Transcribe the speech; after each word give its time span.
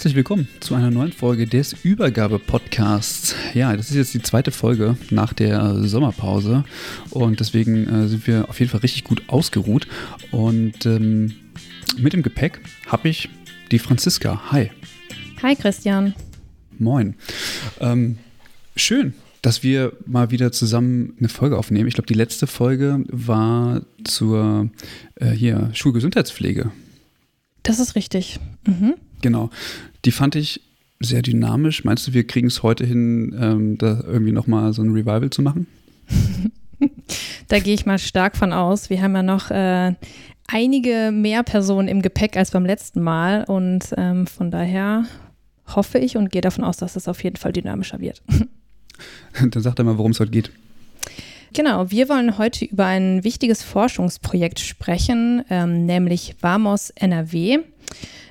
Herzlich 0.00 0.16
willkommen 0.16 0.48
zu 0.60 0.74
einer 0.74 0.90
neuen 0.90 1.12
Folge 1.12 1.46
des 1.46 1.76
Übergabe-Podcasts. 1.84 3.34
Ja, 3.52 3.76
das 3.76 3.90
ist 3.90 3.96
jetzt 3.96 4.14
die 4.14 4.22
zweite 4.22 4.50
Folge 4.50 4.96
nach 5.10 5.34
der 5.34 5.86
Sommerpause 5.86 6.64
und 7.10 7.38
deswegen 7.38 7.86
äh, 7.86 8.08
sind 8.08 8.26
wir 8.26 8.48
auf 8.48 8.58
jeden 8.60 8.72
Fall 8.72 8.80
richtig 8.80 9.04
gut 9.04 9.22
ausgeruht. 9.26 9.86
Und 10.30 10.86
ähm, 10.86 11.34
mit 11.98 12.14
dem 12.14 12.22
Gepäck 12.22 12.62
habe 12.86 13.10
ich 13.10 13.28
die 13.70 13.78
Franziska. 13.78 14.50
Hi. 14.50 14.70
Hi 15.42 15.54
Christian. 15.54 16.14
Moin. 16.78 17.14
Ähm, 17.78 18.16
schön, 18.76 19.12
dass 19.42 19.62
wir 19.62 19.92
mal 20.06 20.30
wieder 20.30 20.50
zusammen 20.50 21.12
eine 21.18 21.28
Folge 21.28 21.58
aufnehmen. 21.58 21.88
Ich 21.88 21.94
glaube, 21.94 22.06
die 22.06 22.14
letzte 22.14 22.46
Folge 22.46 23.04
war 23.08 23.82
zur 24.04 24.70
äh, 25.16 25.28
hier 25.32 25.68
Schulgesundheitspflege. 25.74 26.72
Das 27.62 27.78
ist 27.78 27.96
richtig. 27.96 28.40
Mhm. 28.66 28.94
Genau. 29.20 29.50
Die 30.04 30.12
fand 30.12 30.34
ich 30.34 30.60
sehr 31.00 31.22
dynamisch. 31.22 31.84
Meinst 31.84 32.06
du, 32.06 32.12
wir 32.12 32.26
kriegen 32.26 32.48
es 32.48 32.62
heute 32.62 32.84
hin, 32.84 33.34
ähm, 33.38 33.78
da 33.78 34.02
irgendwie 34.06 34.32
nochmal 34.32 34.72
so 34.72 34.82
ein 34.82 34.90
Revival 34.90 35.30
zu 35.30 35.42
machen? 35.42 35.66
da 37.48 37.58
gehe 37.58 37.74
ich 37.74 37.86
mal 37.86 37.98
stark 37.98 38.36
von 38.36 38.52
aus. 38.52 38.90
Wir 38.90 39.02
haben 39.02 39.14
ja 39.14 39.22
noch 39.22 39.50
äh, 39.50 39.94
einige 40.46 41.10
mehr 41.12 41.42
Personen 41.42 41.88
im 41.88 42.02
Gepäck 42.02 42.36
als 42.36 42.50
beim 42.50 42.66
letzten 42.66 43.00
Mal 43.00 43.44
und 43.44 43.94
ähm, 43.96 44.26
von 44.26 44.50
daher 44.50 45.04
hoffe 45.74 45.98
ich 45.98 46.16
und 46.16 46.30
gehe 46.30 46.42
davon 46.42 46.64
aus, 46.64 46.76
dass 46.76 46.96
es 46.96 47.08
auf 47.08 47.22
jeden 47.22 47.36
Fall 47.36 47.52
dynamischer 47.52 48.00
wird. 48.00 48.22
Dann 49.40 49.62
sag 49.62 49.76
doch 49.76 49.84
mal, 49.84 49.96
worum 49.96 50.10
es 50.10 50.20
heute 50.20 50.32
geht. 50.32 50.50
Genau, 51.52 51.90
wir 51.90 52.08
wollen 52.08 52.38
heute 52.38 52.64
über 52.64 52.86
ein 52.86 53.24
wichtiges 53.24 53.62
Forschungsprojekt 53.62 54.60
sprechen, 54.60 55.44
ähm, 55.50 55.84
nämlich 55.84 56.36
VAMOS 56.40 56.90
NRW 56.90 57.58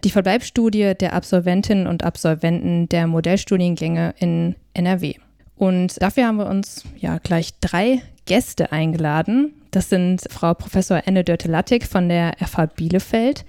die 0.04 0.10
Verbleibsstudie 0.10 0.94
der 1.00 1.14
Absolventinnen 1.14 1.88
und 1.88 2.04
Absolventen 2.04 2.90
der 2.90 3.08
Modellstudiengänge 3.08 4.14
in 4.20 4.56
NRW. 4.74 5.16
Und 5.56 6.02
dafür 6.02 6.26
haben 6.26 6.38
wir 6.38 6.48
uns 6.48 6.84
ja 6.98 7.18
gleich 7.18 7.52
drei 7.60 8.02
Gäste 8.26 8.72
eingeladen. 8.72 9.54
Das 9.72 9.90
sind 9.90 10.22
Frau 10.30 10.54
Professor 10.54 11.02
Enne 11.06 11.24
Dörte-Lattig 11.24 11.86
von 11.86 12.08
der 12.10 12.36
FH 12.40 12.68
Bielefeld. 12.68 13.46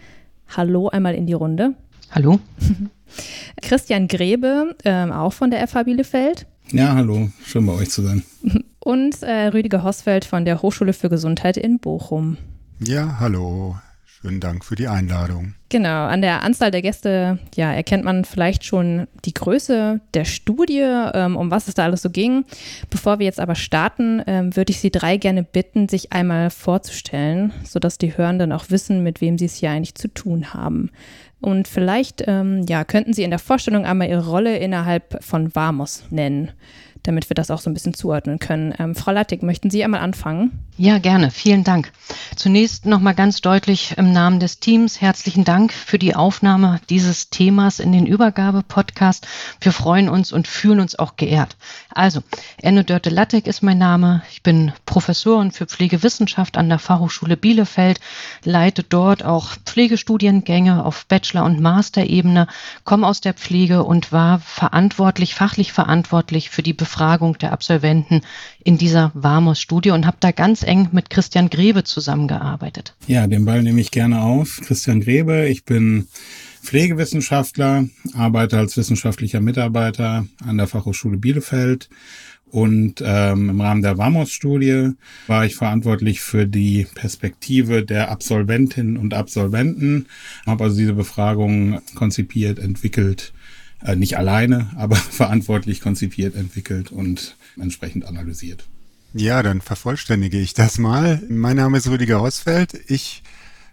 Hallo 0.57 0.89
einmal 0.89 1.15
in 1.15 1.27
die 1.27 1.35
Runde. 1.35 1.75
Hallo. 2.11 2.41
Christian 3.63 4.09
Grebe, 4.09 4.77
ähm, 4.85 5.13
auch 5.13 5.33
von 5.33 5.51
der 5.51 5.67
FH 5.67 5.85
Bielefeld. 5.85 6.47
Ja, 6.73 6.95
hallo. 6.95 7.31
Schön 7.45 7.67
bei 7.67 7.73
euch 7.75 7.91
zu 7.91 8.03
sein. 8.03 8.23
Und 8.81 9.23
äh, 9.23 9.49
Rüdiger 9.49 9.83
Hosfeld 9.83 10.25
von 10.25 10.45
der 10.45 10.63
Hochschule 10.63 10.93
für 10.93 11.09
Gesundheit 11.09 11.57
in 11.57 11.79
Bochum. 11.79 12.37
Ja, 12.81 13.19
hallo. 13.21 13.77
Schönen 14.23 14.41
Dank 14.41 14.67
für 14.67 14.75
die 14.75 14.87
Einladung. 14.87 15.55
Genau, 15.71 16.05
an 16.05 16.21
der 16.21 16.43
Anzahl 16.43 16.71
der 16.71 16.83
Gäste 16.83 17.39
ja, 17.55 17.73
erkennt 17.73 18.05
man 18.05 18.27
vielleicht 18.27 18.65
schon 18.65 19.07
die 19.25 19.33
Größe 19.33 20.01
der 20.13 20.27
Studie, 20.27 20.83
ähm, 21.15 21.37
um 21.37 21.51
was 21.51 21.69
es 21.69 21.75
da 21.75 21.85
alles 21.85 22.03
so 22.03 22.11
ging. 22.11 22.45
Bevor 22.91 23.19
wir 23.19 23.25
jetzt 23.25 23.41
aber 23.41 23.55
starten, 23.55 24.23
ähm, 24.27 24.55
würde 24.57 24.73
ich 24.73 24.81
Sie 24.81 24.91
drei 24.91 25.17
gerne 25.17 25.43
bitten, 25.43 25.89
sich 25.89 26.13
einmal 26.13 26.51
vorzustellen, 26.51 27.55
sodass 27.65 27.97
die 27.97 28.15
Hörenden 28.15 28.53
auch 28.53 28.67
wissen, 28.69 29.03
mit 29.03 29.23
wem 29.23 29.39
Sie 29.39 29.47
es 29.47 29.55
hier 29.55 29.71
eigentlich 29.71 29.95
zu 29.95 30.09
tun 30.09 30.53
haben. 30.53 30.91
Und 31.41 31.67
vielleicht 31.67 32.25
ähm, 32.27 32.67
ja, 32.69 32.85
könnten 32.85 33.15
Sie 33.15 33.23
in 33.23 33.31
der 33.31 33.39
Vorstellung 33.39 33.87
einmal 33.87 34.11
Ihre 34.11 34.29
Rolle 34.29 34.59
innerhalb 34.59 35.25
von 35.25 35.55
VAMOS 35.55 36.05
nennen 36.11 36.53
damit 37.03 37.31
wir 37.31 37.35
das 37.35 37.51
auch 37.51 37.61
so 37.61 37.71
ein 37.71 37.75
bisschen 37.75 37.95
zuordnen 37.95 38.39
können. 38.39 38.75
Ähm, 38.79 38.95
Frau 38.95 39.13
Lattig, 39.13 39.43
möchten 39.43 39.71
Sie 39.71 39.83
einmal 39.83 40.01
anfangen? 40.01 40.67
Ja, 40.77 40.99
gerne. 40.99 41.31
Vielen 41.31 41.65
Dank. 41.65 41.93
Zunächst 42.37 42.87
nochmal 42.87 43.15
ganz 43.15 43.41
deutlich 43.41 43.95
im 43.99 44.13
Namen 44.13 44.41
des 44.41 44.61
Teams 44.61 45.01
herzlichen 45.01 45.45
Dank 45.45 45.73
für 45.73 45.99
die 45.99 46.15
Aufnahme 46.15 46.81
dieses 46.89 47.31
Themas 47.31 47.81
in 47.81 47.93
den 47.93 48.07
Übergabe-Podcast. 48.07 49.27
Wir 49.61 49.73
freuen 49.73 50.09
uns 50.09 50.33
und 50.33 50.49
fühlen 50.49 50.81
uns 50.81 50.99
auch 50.99 51.17
geehrt. 51.17 51.57
Also, 51.93 52.23
Enne 52.63 52.85
Dörte 52.85 53.11
Lattek 53.11 53.47
ist 53.47 53.63
mein 53.63 53.79
Name. 53.79 54.23
Ich 54.31 54.43
bin 54.43 54.73
Professorin 54.87 55.53
für 55.53 55.67
Pflegewissenschaft 55.67 56.57
an 56.57 56.69
der 56.69 56.79
Fachhochschule 56.79 57.37
Bielefeld, 57.37 58.01
leite 58.45 58.83
dort 58.83 59.25
auch 59.25 59.57
Pflegestudiengänge 59.65 60.85
auf 60.85 61.07
Bachelor- 61.07 61.45
und 61.45 61.61
Master-Ebene, 61.61 62.47
komme 62.85 63.07
aus 63.07 63.21
der 63.21 63.35
Pflege 63.35 63.85
und 63.85 64.13
war 64.13 64.39
verantwortlich, 64.39 65.35
fachlich 65.35 65.73
verantwortlich 65.73 66.51
für 66.51 66.63
die 66.63 66.73
Befragung 66.73 66.90
der 67.41 67.53
Absolventen 67.53 68.23
in 68.65 68.79
dieser 68.79 69.11
WAMOS-Studie 69.15 69.91
und 69.91 70.07
habe 70.07 70.17
da 70.21 70.33
ganz 70.33 70.63
eng 70.63 70.89
mit 70.93 71.11
Christian 71.11 71.51
Grebe 71.51 71.85
zusammengearbeitet. 71.85 72.95
Ja, 73.07 73.27
den 73.27 73.45
Ball 73.45 73.63
nehme 73.63 73.81
ich 73.81 73.91
gerne 73.91 74.23
auf. 74.23 74.61
Christian 74.63 75.01
Grebe, 75.01 75.49
ich 75.49 75.65
bin 75.65 76.09
Pflegewissenschaftler, 76.63 77.87
arbeite 78.15 78.59
als 78.59 78.77
wissenschaftlicher 78.77 79.41
Mitarbeiter 79.41 80.27
an 80.47 80.59
der 80.59 80.67
Fachhochschule 80.67 81.17
Bielefeld 81.17 81.89
und 82.51 83.03
ähm, 83.05 83.51
im 83.51 83.61
Rahmen 83.61 83.83
der 83.83 83.97
WAMOS-Studie 83.97 84.91
war 85.29 85.45
ich 85.45 85.55
verantwortlich 85.55 86.21
für 86.21 86.47
die 86.47 86.87
Perspektive 86.95 87.85
der 87.85 88.11
Absolventinnen 88.11 88.97
und 88.97 89.15
Absolventen, 89.15 90.07
habe 90.47 90.65
also 90.65 90.77
diese 90.77 90.95
Befragung 90.95 91.81
konzipiert, 91.95 92.59
entwickelt, 92.59 93.33
äh, 93.85 93.97
nicht 93.97 94.17
alleine, 94.17 94.71
aber 94.77 94.97
verantwortlich 94.97 95.81
konzipiert, 95.81 96.35
entwickelt 96.35 96.93
und 96.93 97.37
entsprechend 97.59 98.05
analysiert. 98.05 98.65
Ja, 99.13 99.43
dann 99.43 99.61
vervollständige 99.61 100.39
ich 100.39 100.55
das 100.55 100.79
mal. 100.79 101.21
Mein 101.29 101.57
Name 101.57 101.79
ist 101.79 101.89
Rüdiger 101.89 102.21
Hosfeld. 102.21 102.81
Ich 102.87 103.23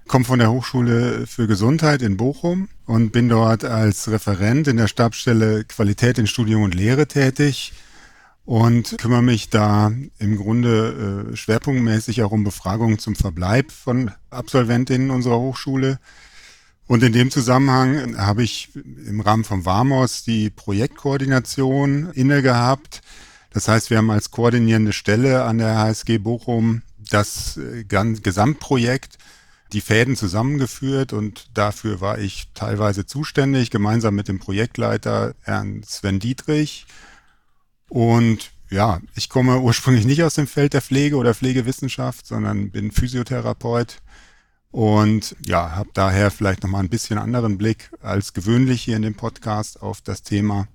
komme 0.07 0.25
von 0.25 0.39
der 0.39 0.51
Hochschule 0.51 1.27
für 1.27 1.47
Gesundheit 1.47 2.01
in 2.01 2.17
Bochum 2.17 2.69
und 2.85 3.11
bin 3.11 3.29
dort 3.29 3.63
als 3.63 4.09
Referent 4.09 4.67
in 4.67 4.77
der 4.77 4.87
Stabsstelle 4.87 5.63
Qualität 5.65 6.17
in 6.17 6.27
Studium 6.27 6.63
und 6.63 6.73
Lehre 6.73 7.07
tätig 7.07 7.73
und 8.45 8.97
kümmere 8.97 9.21
mich 9.21 9.49
da 9.49 9.91
im 10.19 10.37
Grunde 10.37 11.31
äh, 11.33 11.35
schwerpunktmäßig 11.35 12.23
auch 12.23 12.31
um 12.31 12.45
Befragungen 12.45 12.97
zum 12.97 13.15
Verbleib 13.15 13.71
von 13.71 14.11
Absolventinnen 14.29 15.11
unserer 15.11 15.37
Hochschule. 15.37 15.99
Und 16.87 17.03
in 17.03 17.11
dem 17.11 17.31
Zusammenhang 17.31 18.17
habe 18.17 18.43
ich 18.43 18.69
im 19.05 19.19
Rahmen 19.19 19.43
von 19.43 19.65
WAMOS 19.65 20.23
die 20.23 20.49
Projektkoordination 20.49 22.11
inne 22.13 22.41
gehabt 22.41 23.01
das 23.57 23.67
heißt, 23.67 23.89
wir 23.89 23.97
haben 23.97 24.11
als 24.11 24.29
koordinierende 24.29 24.93
Stelle 24.93 25.43
an 25.43 25.57
der 25.57 25.79
HSG 25.79 26.19
Bochum 26.19 26.83
das 27.09 27.57
äh, 27.57 27.83
Gesamtprojekt, 27.85 29.17
die 29.73 29.81
Fäden 29.81 30.15
zusammengeführt 30.15 31.11
und 31.11 31.49
dafür 31.55 31.99
war 31.99 32.19
ich 32.19 32.49
teilweise 32.53 33.07
zuständig, 33.07 33.71
gemeinsam 33.71 34.13
mit 34.13 34.27
dem 34.27 34.37
Projektleiter 34.37 35.33
Herrn 35.41 35.81
Sven 35.81 36.19
Dietrich. 36.19 36.85
Und 37.89 38.51
ja, 38.69 39.01
ich 39.15 39.27
komme 39.27 39.59
ursprünglich 39.61 40.05
nicht 40.05 40.21
aus 40.21 40.35
dem 40.35 40.45
Feld 40.45 40.73
der 40.73 40.83
Pflege 40.83 41.15
oder 41.15 41.33
Pflegewissenschaft, 41.33 42.27
sondern 42.27 42.69
bin 42.69 42.91
Physiotherapeut 42.91 44.03
und 44.77 45.35
ja, 45.43 45.71
habe 45.71 45.89
daher 45.95 46.29
vielleicht 46.29 46.61
nochmal 46.61 46.83
ein 46.83 46.89
bisschen 46.89 47.17
anderen 47.17 47.57
Blick 47.57 47.89
als 47.99 48.33
gewöhnlich 48.33 48.83
hier 48.83 48.95
in 48.95 49.01
dem 49.01 49.15
Podcast 49.15 49.81
auf 49.81 50.01
das 50.01 50.21
Thema 50.21 50.67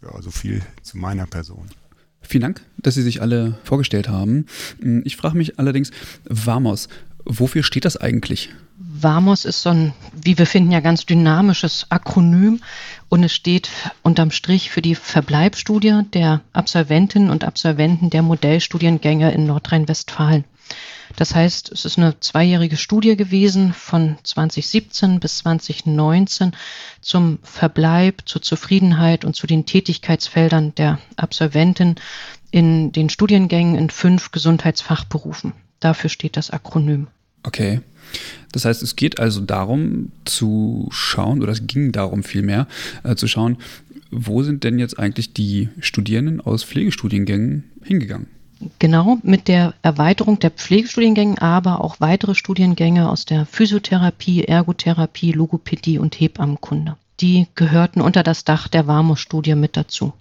ja, 0.00 0.22
so 0.22 0.30
viel 0.30 0.62
zu 0.80 0.96
meiner 0.96 1.26
Person. 1.26 1.68
Vielen 2.22 2.40
Dank, 2.40 2.62
dass 2.78 2.94
Sie 2.94 3.02
sich 3.02 3.20
alle 3.20 3.58
vorgestellt 3.62 4.08
haben. 4.08 4.46
Ich 5.04 5.18
frage 5.18 5.36
mich 5.36 5.58
allerdings, 5.58 5.90
Vamos, 6.24 6.88
Wofür 7.26 7.62
steht 7.62 7.86
das 7.86 7.96
eigentlich? 7.96 8.50
VAMOS 8.76 9.44
ist 9.44 9.62
so 9.62 9.70
ein, 9.70 9.94
wie 10.12 10.36
wir 10.36 10.46
finden, 10.46 10.72
ja 10.72 10.80
ganz 10.80 11.06
dynamisches 11.06 11.86
Akronym 11.88 12.60
und 13.08 13.22
es 13.22 13.32
steht 13.32 13.70
unterm 14.02 14.30
Strich 14.30 14.70
für 14.70 14.82
die 14.82 14.94
Verbleibstudie 14.94 16.02
der 16.12 16.42
Absolventinnen 16.52 17.30
und 17.30 17.44
Absolventen 17.44 18.10
der 18.10 18.22
Modellstudiengänge 18.22 19.32
in 19.32 19.46
Nordrhein-Westfalen. 19.46 20.44
Das 21.16 21.34
heißt, 21.34 21.70
es 21.70 21.84
ist 21.84 21.98
eine 21.98 22.18
zweijährige 22.20 22.76
Studie 22.76 23.16
gewesen 23.16 23.72
von 23.72 24.16
2017 24.22 25.20
bis 25.20 25.38
2019 25.38 26.52
zum 27.00 27.38
Verbleib, 27.42 28.22
zur 28.26 28.42
Zufriedenheit 28.42 29.24
und 29.24 29.36
zu 29.36 29.46
den 29.46 29.64
Tätigkeitsfeldern 29.66 30.74
der 30.74 30.98
Absolventen 31.16 31.96
in 32.50 32.92
den 32.92 33.10
Studiengängen 33.10 33.76
in 33.76 33.90
fünf 33.90 34.32
Gesundheitsfachberufen. 34.32 35.52
Dafür 35.80 36.10
steht 36.10 36.36
das 36.36 36.50
Akronym. 36.50 37.08
Okay. 37.42 37.80
Das 38.52 38.64
heißt, 38.64 38.82
es 38.82 38.96
geht 38.96 39.18
also 39.18 39.40
darum 39.40 40.12
zu 40.24 40.88
schauen, 40.90 41.42
oder 41.42 41.52
es 41.52 41.66
ging 41.66 41.92
darum 41.92 42.22
vielmehr, 42.22 42.66
äh, 43.02 43.16
zu 43.16 43.26
schauen, 43.26 43.58
wo 44.10 44.42
sind 44.42 44.62
denn 44.62 44.78
jetzt 44.78 44.98
eigentlich 44.98 45.32
die 45.32 45.68
Studierenden 45.80 46.40
aus 46.40 46.62
Pflegestudiengängen 46.62 47.64
hingegangen? 47.82 48.28
Genau, 48.78 49.18
mit 49.22 49.48
der 49.48 49.74
Erweiterung 49.82 50.38
der 50.38 50.50
Pflegestudiengänge, 50.50 51.40
aber 51.40 51.82
auch 51.82 51.96
weitere 52.00 52.34
Studiengänge 52.34 53.08
aus 53.08 53.24
der 53.24 53.46
Physiotherapie, 53.46 54.44
Ergotherapie, 54.44 55.32
Logopädie 55.32 55.98
und 55.98 56.18
Hebammenkunde. 56.18 56.96
Die 57.20 57.46
gehörten 57.54 58.00
unter 58.00 58.22
das 58.22 58.44
Dach 58.44 58.68
der 58.68 58.86
WAMO-Studie 58.86 59.54
mit 59.54 59.76
dazu. 59.76 60.12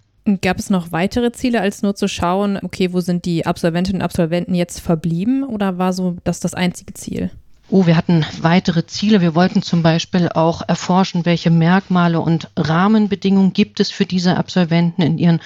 Gab 0.42 0.58
es 0.58 0.70
noch 0.70 0.92
weitere 0.92 1.34
Ziele, 1.34 1.60
als 1.60 1.82
nur 1.82 1.96
zu 1.96 2.08
schauen, 2.08 2.58
okay, 2.62 2.94
wo 2.94 3.02
sind 3.02 3.26
die 3.26 3.46
Absolventinnen 3.46 4.02
und 4.02 4.06
Absolventen 4.06 4.56
jetzt 4.56 4.80
verblieben 4.80 5.44
oder 5.44 5.78
war 5.78 5.92
so 5.92 6.16
das 6.24 6.40
das 6.40 6.54
einzige 6.54 6.94
Ziel? 6.94 7.30
Oh, 7.70 7.86
wir 7.88 7.98
hatten 7.98 8.26
weitere 8.42 8.86
Ziele. 8.86 9.20
Wir 9.20 9.36
wollten 9.36 9.62
zum 9.62 9.84
Beispiel 9.84 10.30
auch 10.30 10.62
erforschen, 10.68 11.26
welche 11.26 11.50
Merkmale 11.50 12.20
und 12.20 12.50
Rahmenbedingungen 12.56 13.54
gibt 13.54 13.80
es 13.80 13.90
für 13.90 14.06
diese 14.06 14.38
Absolventen 14.38 15.02
in 15.02 15.18
ihren 15.18 15.42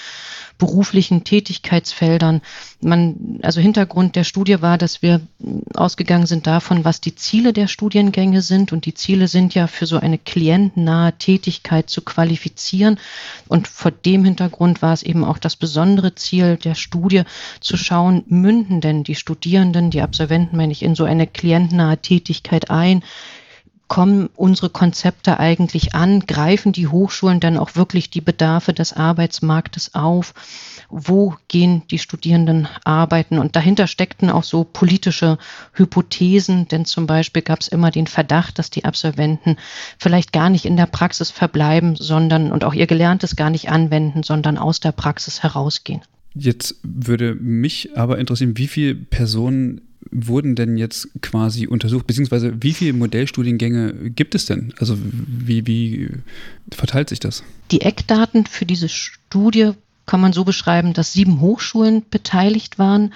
beruflichen 0.58 1.24
Tätigkeitsfeldern. 1.24 2.42
Man, 2.82 3.40
also 3.44 3.62
Hintergrund 3.62 4.16
der 4.16 4.24
Studie 4.24 4.62
war, 4.62 4.78
dass 4.78 5.02
wir 5.02 5.22
ausgegangen 5.74 6.26
sind 6.26 6.48
davon, 6.48 6.84
was 6.84 7.02
die 7.02 7.16
Ziele 7.16 7.54
der 7.54 7.68
Studiengänge 7.68 8.42
sind. 8.42 8.74
Und 8.74 8.86
die 8.86 8.94
Ziele 8.94 9.28
sind 9.28 9.54
ja 9.54 9.68
für 9.68 9.86
so 9.86 9.98
eine 9.98 10.18
klientennahe 10.18 11.18
Tätigkeit 11.18 11.90
zu 11.90 12.02
qualifizieren. 12.02 13.00
Und 13.48 13.68
vor 13.68 13.92
dem 13.92 14.26
Hintergrund 14.26 14.82
war 14.82 14.94
es 14.94 15.04
eben 15.04 15.24
auch 15.24 15.38
das 15.38 15.56
besondere 15.56 16.16
Ziel 16.16 16.58
der 16.58 16.76
Studie, 16.76 17.24
zu 17.60 17.78
schauen, 17.78 18.24
münden 18.28 18.82
denn 18.82 19.04
die 19.04 19.16
Studierenden, 19.16 19.92
die 19.92 20.02
Absolventen, 20.02 20.58
meine 20.58 20.72
ich, 20.72 20.84
in 20.84 20.96
so 20.96 21.04
eine 21.04 21.28
klientennahe 21.28 21.98
Tätigkeit 21.98 22.70
ein? 22.70 23.04
Kommen 23.88 24.30
unsere 24.36 24.70
Konzepte 24.70 25.40
eigentlich 25.40 25.96
an? 25.96 26.22
Greifen 26.22 26.72
die 26.72 26.88
Hochschulen 26.88 27.40
dann 27.40 27.58
auch 27.58 27.76
wirklich 27.76 28.10
die 28.10 28.22
Bedarfe 28.22 28.74
des 28.74 28.94
Arbeitsmarktes 28.94 29.96
auf? 29.96 30.34
Wo 30.90 31.36
gehen 31.48 31.84
die 31.92 32.00
Studierenden 32.00 32.68
arbeiten? 32.84 33.40
Und 33.40 33.56
dahinter 33.56 33.88
steckten 33.88 34.30
auch 34.30 34.44
so 34.44 34.64
politische 34.64 35.38
Hypothesen, 35.74 36.68
denn 36.68 36.86
zum 36.86 37.08
Beispiel 37.08 37.42
gab 37.42 37.60
es 37.60 37.68
immer 37.68 37.92
den 37.92 38.08
Verdacht, 38.08 38.60
dass 38.60 38.70
die 38.70 38.86
Absolventen 38.86 39.58
vielleicht 39.98 40.32
gar 40.32 40.50
nicht 40.50 40.66
in 40.66 40.78
der 40.78 40.86
Praxis 40.86 41.32
verbleiben, 41.32 41.96
sondern 41.96 42.52
und 42.52 42.64
auch 42.64 42.74
ihr 42.74 42.88
Gelerntes 42.88 43.36
gar 43.36 43.50
nicht 43.50 43.70
anwenden, 43.70 44.24
sondern 44.24 44.58
aus 44.58 44.80
der 44.80 44.92
Praxis 44.92 45.44
herausgehen. 45.44 46.02
Jetzt 46.34 46.76
würde 46.84 47.36
mich 47.36 47.98
aber 47.98 48.20
interessieren, 48.20 48.58
wie 48.58 48.68
viele 48.68 48.96
Personen 48.96 49.82
wurden 50.12 50.56
denn 50.56 50.78
jetzt 50.78 51.10
quasi 51.22 51.68
untersucht, 51.68 52.08
beziehungsweise 52.08 52.62
wie 52.62 52.74
viele 52.74 52.94
Modellstudiengänge 52.94 54.12
gibt 54.12 54.36
es 54.36 54.46
denn? 54.46 54.74
Also 54.80 54.98
wie, 55.02 55.66
wie 55.68 56.10
verteilt 56.72 57.10
sich 57.10 57.20
das? 57.20 57.44
Die 57.72 57.82
Eckdaten 57.82 58.46
für 58.46 58.66
diese 58.66 58.90
Studie 58.90 59.72
kann 60.06 60.22
man 60.22 60.34
so 60.34 60.46
beschreiben, 60.46 60.94
dass 60.94 61.14
sieben 61.14 61.42
Hochschulen 61.42 62.04
beteiligt 62.10 62.80
waren, 62.80 63.14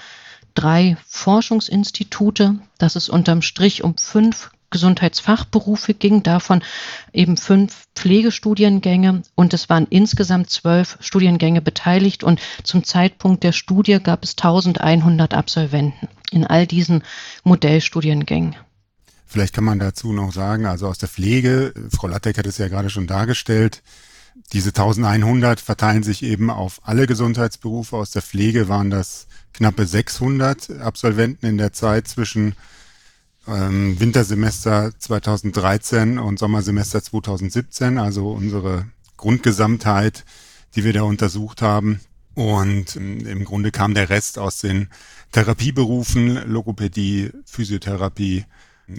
drei 0.54 0.98
Forschungsinstitute, 1.08 2.60
dass 2.78 2.96
es 2.96 3.10
unterm 3.10 3.42
Strich 3.42 3.84
um 3.84 3.96
fünf 3.98 4.52
Gesundheitsfachberufe 4.70 5.94
ging, 5.94 6.24
davon 6.24 6.64
eben 7.12 7.38
fünf 7.38 7.88
Pflegestudiengänge 7.96 9.22
und 9.36 9.54
es 9.54 9.70
waren 9.70 9.86
insgesamt 9.90 10.50
zwölf 10.50 10.98
Studiengänge 11.02 11.62
beteiligt 11.62 12.24
und 12.24 12.40
zum 12.64 12.84
Zeitpunkt 12.84 13.44
der 13.44 13.52
Studie 13.52 14.00
gab 14.02 14.24
es 14.24 14.32
1100 14.32 15.34
Absolventen 15.34 16.08
in 16.32 16.48
all 16.48 16.66
diesen 16.66 17.04
Modellstudiengängen. 17.44 18.56
Vielleicht 19.28 19.54
kann 19.54 19.64
man 19.64 19.80
dazu 19.80 20.12
noch 20.12 20.34
sagen, 20.34 20.66
also 20.66 20.88
aus 20.88 20.98
der 20.98 21.08
Pflege, 21.08 21.74
Frau 21.96 22.08
Lattek 22.08 22.38
hat 22.38 22.48
es 22.48 22.58
ja 22.58 22.68
gerade 22.68 22.90
schon 22.90 23.08
dargestellt, 23.08 23.84
diese 24.54 24.70
1100 24.70 25.60
verteilen 25.60 26.04
sich 26.04 26.24
eben 26.24 26.50
auf 26.50 26.82
alle 26.84 27.08
Gesundheitsberufe. 27.08 27.96
Aus 27.96 28.12
der 28.12 28.22
Pflege 28.22 28.68
waren 28.68 28.90
das 28.90 29.28
knappe 29.54 29.86
600 29.86 30.80
Absolventen 30.82 31.46
in 31.46 31.58
der 31.58 31.74
Zeit 31.74 32.08
zwischen 32.08 32.56
ähm, 33.48 34.00
Wintersemester 34.00 34.92
2013 34.98 36.20
und 36.20 36.40
Sommersemester 36.40 37.04
2017, 37.04 37.98
also 37.98 38.32
unsere 38.32 38.88
Grundgesamtheit, 39.18 40.26
die 40.76 40.84
wir 40.84 40.94
da 40.94 41.04
untersucht 41.04 41.62
haben. 41.62 42.00
Und 42.34 42.96
ähm, 42.96 43.26
im 43.26 43.46
Grunde 43.46 43.72
kam 43.72 43.94
der 43.94 44.10
Rest 44.10 44.40
aus 44.40 44.60
den 44.60 44.90
Therapieberufen, 45.32 46.50
Logopädie, 46.50 47.32
Physiotherapie 47.46 48.46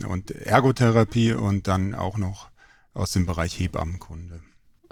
und 0.08 0.30
Ergotherapie 0.30 1.32
und 1.32 1.68
dann 1.68 1.94
auch 1.94 2.16
noch 2.18 2.48
aus 2.94 3.12
dem 3.12 3.26
Bereich 3.26 3.58
Hebammenkunde. 3.58 4.40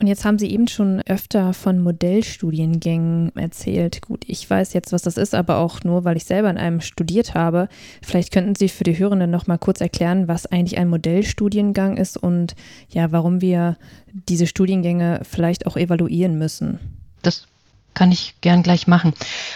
Und 0.01 0.07
jetzt 0.07 0.25
haben 0.25 0.39
Sie 0.39 0.51
eben 0.51 0.67
schon 0.67 1.03
öfter 1.03 1.53
von 1.53 1.79
Modellstudiengängen 1.79 3.37
erzählt. 3.37 4.01
Gut, 4.01 4.25
ich 4.27 4.49
weiß 4.49 4.73
jetzt, 4.73 4.93
was 4.93 5.03
das 5.03 5.19
ist, 5.19 5.35
aber 5.35 5.59
auch 5.59 5.85
nur, 5.85 6.05
weil 6.05 6.17
ich 6.17 6.25
selber 6.25 6.49
in 6.49 6.57
einem 6.57 6.81
studiert 6.81 7.35
habe. 7.35 7.69
Vielleicht 8.01 8.33
könnten 8.33 8.55
Sie 8.55 8.71
für 8.71 8.85
die 8.85 8.99
Hörenden 8.99 9.31
noch 9.31 9.47
mal 9.47 9.59
kurz 9.59 9.83
erklären, 9.83 10.27
was 10.27 10.47
eigentlich 10.47 10.79
ein 10.79 10.89
Modellstudiengang 10.89 11.99
ist 11.99 12.17
und 12.17 12.55
ja, 12.89 13.13
warum 13.13 13.43
wir 13.43 13.77
diese 14.11 14.47
Studiengänge 14.47 15.21
vielleicht 15.23 15.67
auch 15.67 15.77
evaluieren 15.77 16.39
müssen. 16.39 16.79
Das 17.21 17.47
kann 17.95 18.13
ich 18.13 18.35
gern 18.41 18.63
gleich 18.63 18.87
machen. 18.87 19.13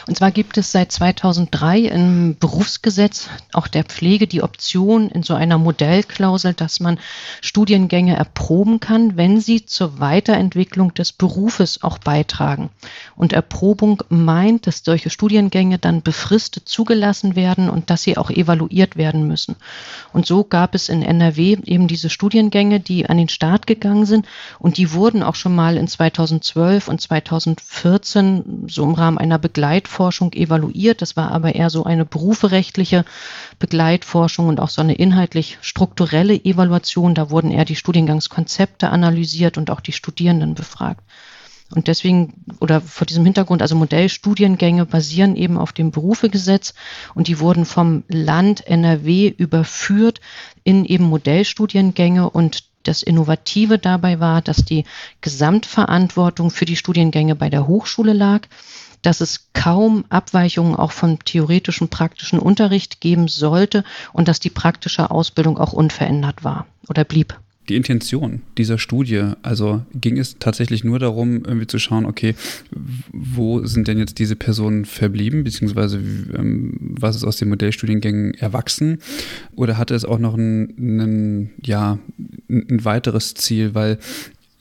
Und 0.06 0.16
zwar 0.16 0.31
gibt 0.31 0.58
es 0.58 0.72
seit 0.72 0.92
2003 0.92 1.81
im 1.81 2.36
Berufsgesetz 2.38 3.28
auch 3.52 3.69
der 3.69 3.84
Pflege 3.84 4.26
die 4.26 4.42
Option 4.42 5.08
in 5.08 5.22
so 5.22 5.34
einer 5.34 5.58
Modellklausel, 5.58 6.54
dass 6.54 6.81
man 6.81 6.98
Studiengänge 7.40 8.16
erproben 8.16 8.80
kann, 8.80 9.16
wenn 9.16 9.40
sie 9.40 9.66
zur 9.66 10.00
Weiterentwicklung 10.00 10.94
des 10.94 11.12
Berufes 11.12 11.82
auch 11.82 11.99
beitragen. 11.99 12.70
Und 13.16 13.32
Erprobung 13.32 14.02
meint, 14.09 14.66
dass 14.66 14.82
solche 14.85 15.11
Studiengänge 15.11 15.78
dann 15.78 16.02
befristet 16.02 16.68
zugelassen 16.68 17.37
werden 17.37 17.70
und 17.70 17.90
dass 17.90 18.02
sie 18.02 18.16
auch 18.16 18.30
evaluiert 18.30 18.97
werden 18.97 19.26
müssen. 19.26 19.56
Und 20.12 20.26
so 20.26 20.44
gab 20.44 20.75
es 20.75 20.88
in 20.88 21.02
NRW 21.02 21.59
eben 21.64 21.88
diese 21.88 22.11
Studiengänge, 22.11 22.80
die 22.80 23.06
an 23.06 23.16
den 23.16 23.28
Start 23.28 23.66
gegangen 23.66 24.06
sind 24.06 24.26
und 24.59 24.76
die 24.76 24.92
wurden 24.92 25.23
auch 25.23 25.35
schon 25.35 25.54
mal 25.54 25.76
in 25.76 25.87
2012 25.87 26.88
und 26.88 27.00
2014 27.00 28.24
Jahren 28.25 28.64
so 28.69 28.85
im 28.85 28.95
Rahmen 28.95 29.19
einer 29.19 29.38
Begleitforschung 29.38 30.33
evaluiert. 30.33 31.02
Das 31.02 31.16
war 31.16 31.31
aber 31.31 31.54
eher 31.54 31.71
so 31.71 31.85
eine 31.85 32.04
beruferechtliche 32.04 33.04
Begleitforschung 33.59 34.49
und 34.49 34.61
auch 34.61 34.69
so 34.69 34.83
eine 34.83 34.95
inhaltlich 34.95 35.59
strukturelle 35.61 36.35
Evaluation. 36.35 37.14
Da 37.14 37.31
wurden 37.31 37.50
eher 37.50 37.64
die 37.64 37.76
Studiengangskonzepte 37.76 38.90
analysiert 38.90 39.59
und 39.59 39.71
auch 39.71 39.81
die 39.81 39.93
Studierenden 39.93 40.54
befragt. 40.54 41.04
Und 41.75 41.88
deswegen 41.88 42.45
oder 42.61 42.81
vor 42.81 43.07
diesem 43.07 43.25
Hintergrund, 43.25 43.62
also 43.62 43.75
Modellstudiengänge 43.75 44.87
basieren 44.87 45.35
eben 45.35 45.57
auf 45.57 45.73
dem 45.73 45.90
Berufegesetz 45.90 46.75
und 47.14 47.26
die 47.26 47.40
wurden 47.40 47.64
vom 47.64 48.04
Land 48.09 48.66
NRW 48.66 49.28
überführt 49.28 50.21
in 50.62 50.85
eben 50.85 51.04
Modellstudiengänge 51.04 52.28
und 52.31 52.64
das 52.85 53.03
Innovative 53.03 53.79
dabei 53.79 54.21
war, 54.21 54.41
dass 54.43 54.64
die 54.64 54.85
Gesamtverantwortung 55.21 56.50
für 56.50 56.64
die 56.64 56.76
Studiengänge 56.76 57.35
bei 57.35 57.50
der 57.50 57.67
Hochschule 57.67 58.12
lag, 58.12 58.47
dass 59.03 59.21
es 59.21 59.50
kaum 59.53 60.05
Abweichungen 60.09 60.76
auch 60.76 60.93
vom 60.93 61.23
theoretischen 61.25 61.88
praktischen 61.88 62.38
Unterricht 62.38 63.00
geben 63.00 63.29
sollte 63.29 63.85
und 64.12 64.29
dass 64.29 64.41
die 64.41 64.50
praktische 64.50 65.11
Ausbildung 65.11 65.59
auch 65.59 65.73
unverändert 65.73 66.45
war 66.45 66.67
oder 66.88 67.05
blieb 67.05 67.38
die 67.68 67.76
Intention 67.76 68.42
dieser 68.59 68.78
Studie? 68.78 69.33
Also 69.42 69.85
ging 69.94 70.18
es 70.18 70.38
tatsächlich 70.38 70.85
nur 70.85 70.99
darum, 70.99 71.44
irgendwie 71.44 71.66
zu 71.66 71.78
schauen, 71.78 72.06
okay, 72.06 72.35
wo 73.12 73.64
sind 73.66 73.88
denn 73.88 73.99
jetzt 73.99 74.18
diese 74.18 74.37
Personen 74.37 74.85
verblieben, 74.85 75.44
beziehungsweise 75.44 75.99
ähm, 75.99 76.76
was 76.80 77.16
ist 77.16 77.25
aus 77.25 77.37
den 77.37 77.49
Modellstudiengängen 77.49 78.35
erwachsen? 78.35 78.99
Oder 79.54 79.78
hatte 79.78 79.94
es 79.94 80.04
auch 80.04 80.18
noch 80.18 80.35
ein, 80.35 80.75
ein 80.78 81.50
ja, 81.62 81.99
ein 82.49 82.85
weiteres 82.85 83.35
Ziel? 83.35 83.75
Weil 83.75 83.99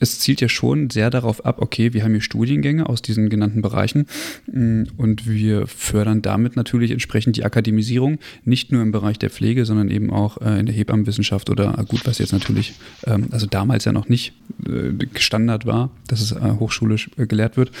es 0.04 0.20
zielt 0.20 0.40
ja 0.40 0.48
schon 0.48 0.90
sehr 0.90 1.10
darauf 1.10 1.44
ab, 1.44 1.56
okay, 1.60 1.92
wir 1.92 2.04
haben 2.04 2.12
hier 2.12 2.20
Studiengänge 2.20 2.88
aus 2.88 3.02
diesen 3.02 3.28
genannten 3.28 3.62
Bereichen 3.62 4.06
mm, 4.46 4.84
und 4.96 5.28
wir 5.28 5.66
fördern 5.66 6.22
damit 6.22 6.56
natürlich 6.56 6.90
entsprechend 6.90 7.36
die 7.36 7.44
Akademisierung, 7.44 8.18
nicht 8.44 8.70
nur 8.70 8.82
im 8.82 8.92
Bereich 8.92 9.18
der 9.18 9.30
Pflege, 9.30 9.64
sondern 9.64 9.90
eben 9.90 10.10
auch 10.10 10.40
äh, 10.40 10.60
in 10.60 10.66
der 10.66 10.74
Hebammenwissenschaft 10.74 11.50
oder 11.50 11.78
äh, 11.78 11.84
gut, 11.84 12.06
was 12.06 12.18
jetzt 12.18 12.32
natürlich, 12.32 12.74
ähm, 13.06 13.28
also 13.30 13.46
damals 13.46 13.84
ja 13.84 13.92
noch 13.92 14.08
nicht 14.08 14.34
äh, 14.66 14.92
Standard 15.18 15.66
war, 15.66 15.90
dass 16.06 16.20
es 16.20 16.34
hochschulisch 16.34 17.10
gelehrt 17.16 17.56
wird, 17.56 17.72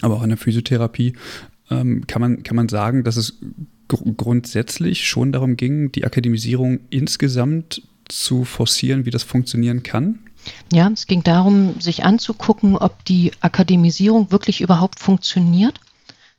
aber 0.00 0.16
auch 0.16 0.22
in 0.22 0.30
der 0.30 0.38
Physiotherapie. 0.38 1.14
Ähm, 1.70 2.06
kann, 2.06 2.20
man, 2.20 2.42
kann 2.42 2.56
man 2.56 2.68
sagen, 2.68 3.04
dass 3.04 3.16
es 3.16 3.40
gr 3.88 3.98
grundsätzlich 4.16 5.06
schon 5.06 5.32
darum 5.32 5.56
ging, 5.56 5.92
die 5.92 6.04
Akademisierung 6.04 6.80
insgesamt 6.90 7.82
zu 8.08 8.44
forcieren, 8.44 9.06
wie 9.06 9.10
das 9.10 9.22
funktionieren 9.22 9.82
kann? 9.82 10.18
Ja, 10.72 10.88
es 10.88 11.06
ging 11.06 11.22
darum, 11.22 11.80
sich 11.80 12.04
anzugucken, 12.04 12.76
ob 12.76 13.04
die 13.04 13.32
Akademisierung 13.40 14.30
wirklich 14.30 14.60
überhaupt 14.60 14.98
funktioniert. 14.98 15.80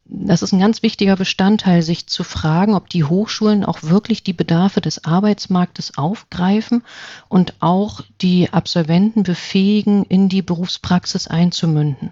Das 0.08 0.44
ist 0.44 0.52
ein 0.54 0.60
ganz 0.60 0.84
wichtiger 0.84 1.16
Bestandteil, 1.16 1.82
sich 1.82 2.06
zu 2.06 2.24
fragen, 2.24 2.76
ob 2.76 2.90
die 2.90 3.04
Hochschulen 3.04 3.66
auch 3.66 3.82
wirklich 3.82 4.24
die 4.24 4.34
Bedarfe 4.34 4.80
des 4.80 5.04
Arbeitsmarktes 5.04 5.98
aufgreifen 5.98 6.84
und 7.28 7.56
auch 7.60 8.02
die 8.22 8.54
Absolventen 8.54 9.24
befähigen, 9.24 10.04
in 10.04 10.30
die 10.30 10.44
Berufspraxis 10.44 11.28
einzumünden. 11.28 12.12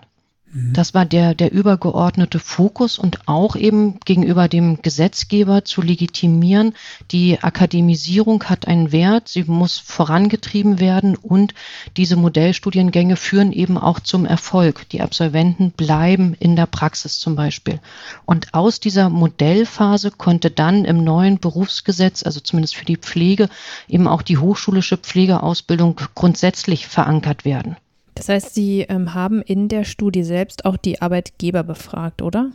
Mhm. 0.53 0.73
Das 0.73 0.93
war 0.93 1.05
der, 1.05 1.33
der 1.33 1.51
übergeordnete 1.51 2.39
Fokus 2.39 2.99
und 2.99 3.27
auch 3.27 3.55
eben 3.55 3.99
gegenüber 4.05 4.47
dem 4.47 4.81
Gesetzgeber 4.81 5.65
zu 5.65 5.81
legitimieren, 5.81 6.73
die 7.11 7.41
Akademisierung 7.41 8.43
hat 8.45 8.67
einen 8.67 8.91
Wert, 8.91 9.27
sie 9.27 9.43
muss 9.45 9.79
vorangetrieben 9.79 10.79
werden 10.79 11.15
und 11.15 11.53
diese 11.97 12.15
Modellstudiengänge 12.15 13.15
führen 13.15 13.51
eben 13.51 13.77
auch 13.77 13.99
zum 13.99 14.25
Erfolg. 14.25 14.87
Die 14.89 15.01
Absolventen 15.01 15.71
bleiben 15.71 16.35
in 16.39 16.55
der 16.55 16.67
Praxis 16.67 17.19
zum 17.19 17.35
Beispiel. 17.35 17.79
Und 18.25 18.53
aus 18.53 18.79
dieser 18.79 19.09
Modellphase 19.09 20.11
konnte 20.11 20.51
dann 20.51 20.85
im 20.85 21.03
neuen 21.03 21.39
Berufsgesetz, 21.39 22.23
also 22.23 22.39
zumindest 22.39 22.75
für 22.75 22.85
die 22.85 22.97
Pflege, 22.97 23.49
eben 23.87 24.07
auch 24.07 24.21
die 24.21 24.37
hochschulische 24.37 24.97
Pflegeausbildung 24.97 25.99
grundsätzlich 26.13 26.87
verankert 26.87 27.45
werden. 27.45 27.75
Das 28.15 28.29
heißt, 28.29 28.53
Sie 28.53 28.81
ähm, 28.81 29.13
haben 29.13 29.41
in 29.41 29.67
der 29.67 29.83
Studie 29.83 30.23
selbst 30.23 30.65
auch 30.65 30.77
die 30.77 31.01
Arbeitgeber 31.01 31.63
befragt, 31.63 32.21
oder? 32.21 32.51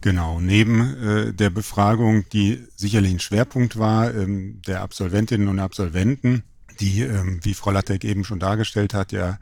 Genau, 0.00 0.40
neben 0.40 0.96
äh, 1.02 1.32
der 1.34 1.50
Befragung, 1.50 2.24
die 2.32 2.64
sicherlich 2.76 3.12
ein 3.12 3.20
Schwerpunkt 3.20 3.78
war, 3.78 4.14
ähm, 4.14 4.62
der 4.66 4.80
Absolventinnen 4.80 5.48
und 5.48 5.58
Absolventen, 5.58 6.42
die, 6.80 7.02
ähm, 7.02 7.40
wie 7.42 7.54
Frau 7.54 7.70
Lattek 7.70 8.04
eben 8.04 8.24
schon 8.24 8.38
dargestellt 8.38 8.94
hat, 8.94 9.12
ja 9.12 9.38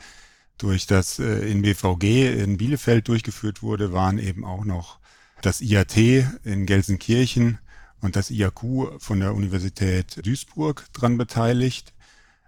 durch 0.59 0.87
das 0.87 1.21
äh, 1.21 1.49
in 1.49 1.63
BVG 1.63 2.43
in 2.43 2.59
Bielefeld 2.59 3.09
durchgeführt 3.09 3.63
wurde, 3.63 3.93
waren 3.93 4.19
eben 4.19 4.45
auch 4.45 4.65
noch 4.65 4.99
das 5.41 5.61
IAT 5.61 5.97
in 6.45 6.67
Gelsenkirchen 6.67 7.59
und 8.01 8.17
das 8.17 8.31
IAQ 8.31 8.99
von 8.99 9.21
der 9.21 9.35
Universität 9.35 10.25
Duisburg 10.27 10.87
dran 10.93 11.17
beteiligt. 11.17 11.95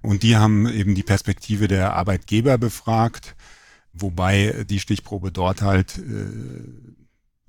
Und 0.03 0.23
die 0.23 0.37
haben 0.37 0.69
eben 0.69 0.95
die 0.95 1.03
Perspektive 1.03 1.69
der 1.69 1.95
Arbeitgeber 1.95 2.59
befragt, 2.59 3.37
wobei 3.93 4.65
die 4.69 4.81
Stichprobe 4.81 5.31
dort 5.31 5.63
halt 5.63 5.99
äh, 5.99 7.03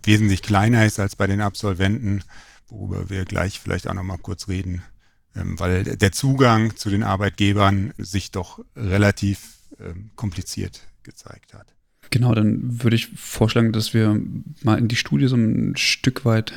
wesentlich 0.03 0.41
kleiner 0.41 0.85
ist 0.85 0.99
als 0.99 1.15
bei 1.15 1.27
den 1.27 1.41
Absolventen, 1.41 2.23
worüber 2.67 3.09
wir 3.09 3.25
gleich 3.25 3.59
vielleicht 3.59 3.87
auch 3.87 3.93
nochmal 3.93 4.17
kurz 4.17 4.47
reden, 4.47 4.81
ähm, 5.35 5.59
weil 5.59 5.83
der 5.83 6.11
Zugang 6.11 6.75
zu 6.75 6.89
den 6.89 7.03
Arbeitgebern 7.03 7.93
sich 7.97 8.31
doch 8.31 8.63
relativ 8.75 9.59
ähm, 9.79 10.11
kompliziert 10.15 10.81
gezeigt 11.03 11.53
hat. 11.53 11.73
Genau, 12.09 12.35
dann 12.35 12.83
würde 12.83 12.97
ich 12.97 13.07
vorschlagen, 13.07 13.71
dass 13.71 13.93
wir 13.93 14.19
mal 14.63 14.77
in 14.77 14.89
die 14.89 14.97
Studie 14.97 15.27
so 15.27 15.37
ein 15.37 15.77
Stück 15.77 16.25
weit 16.25 16.51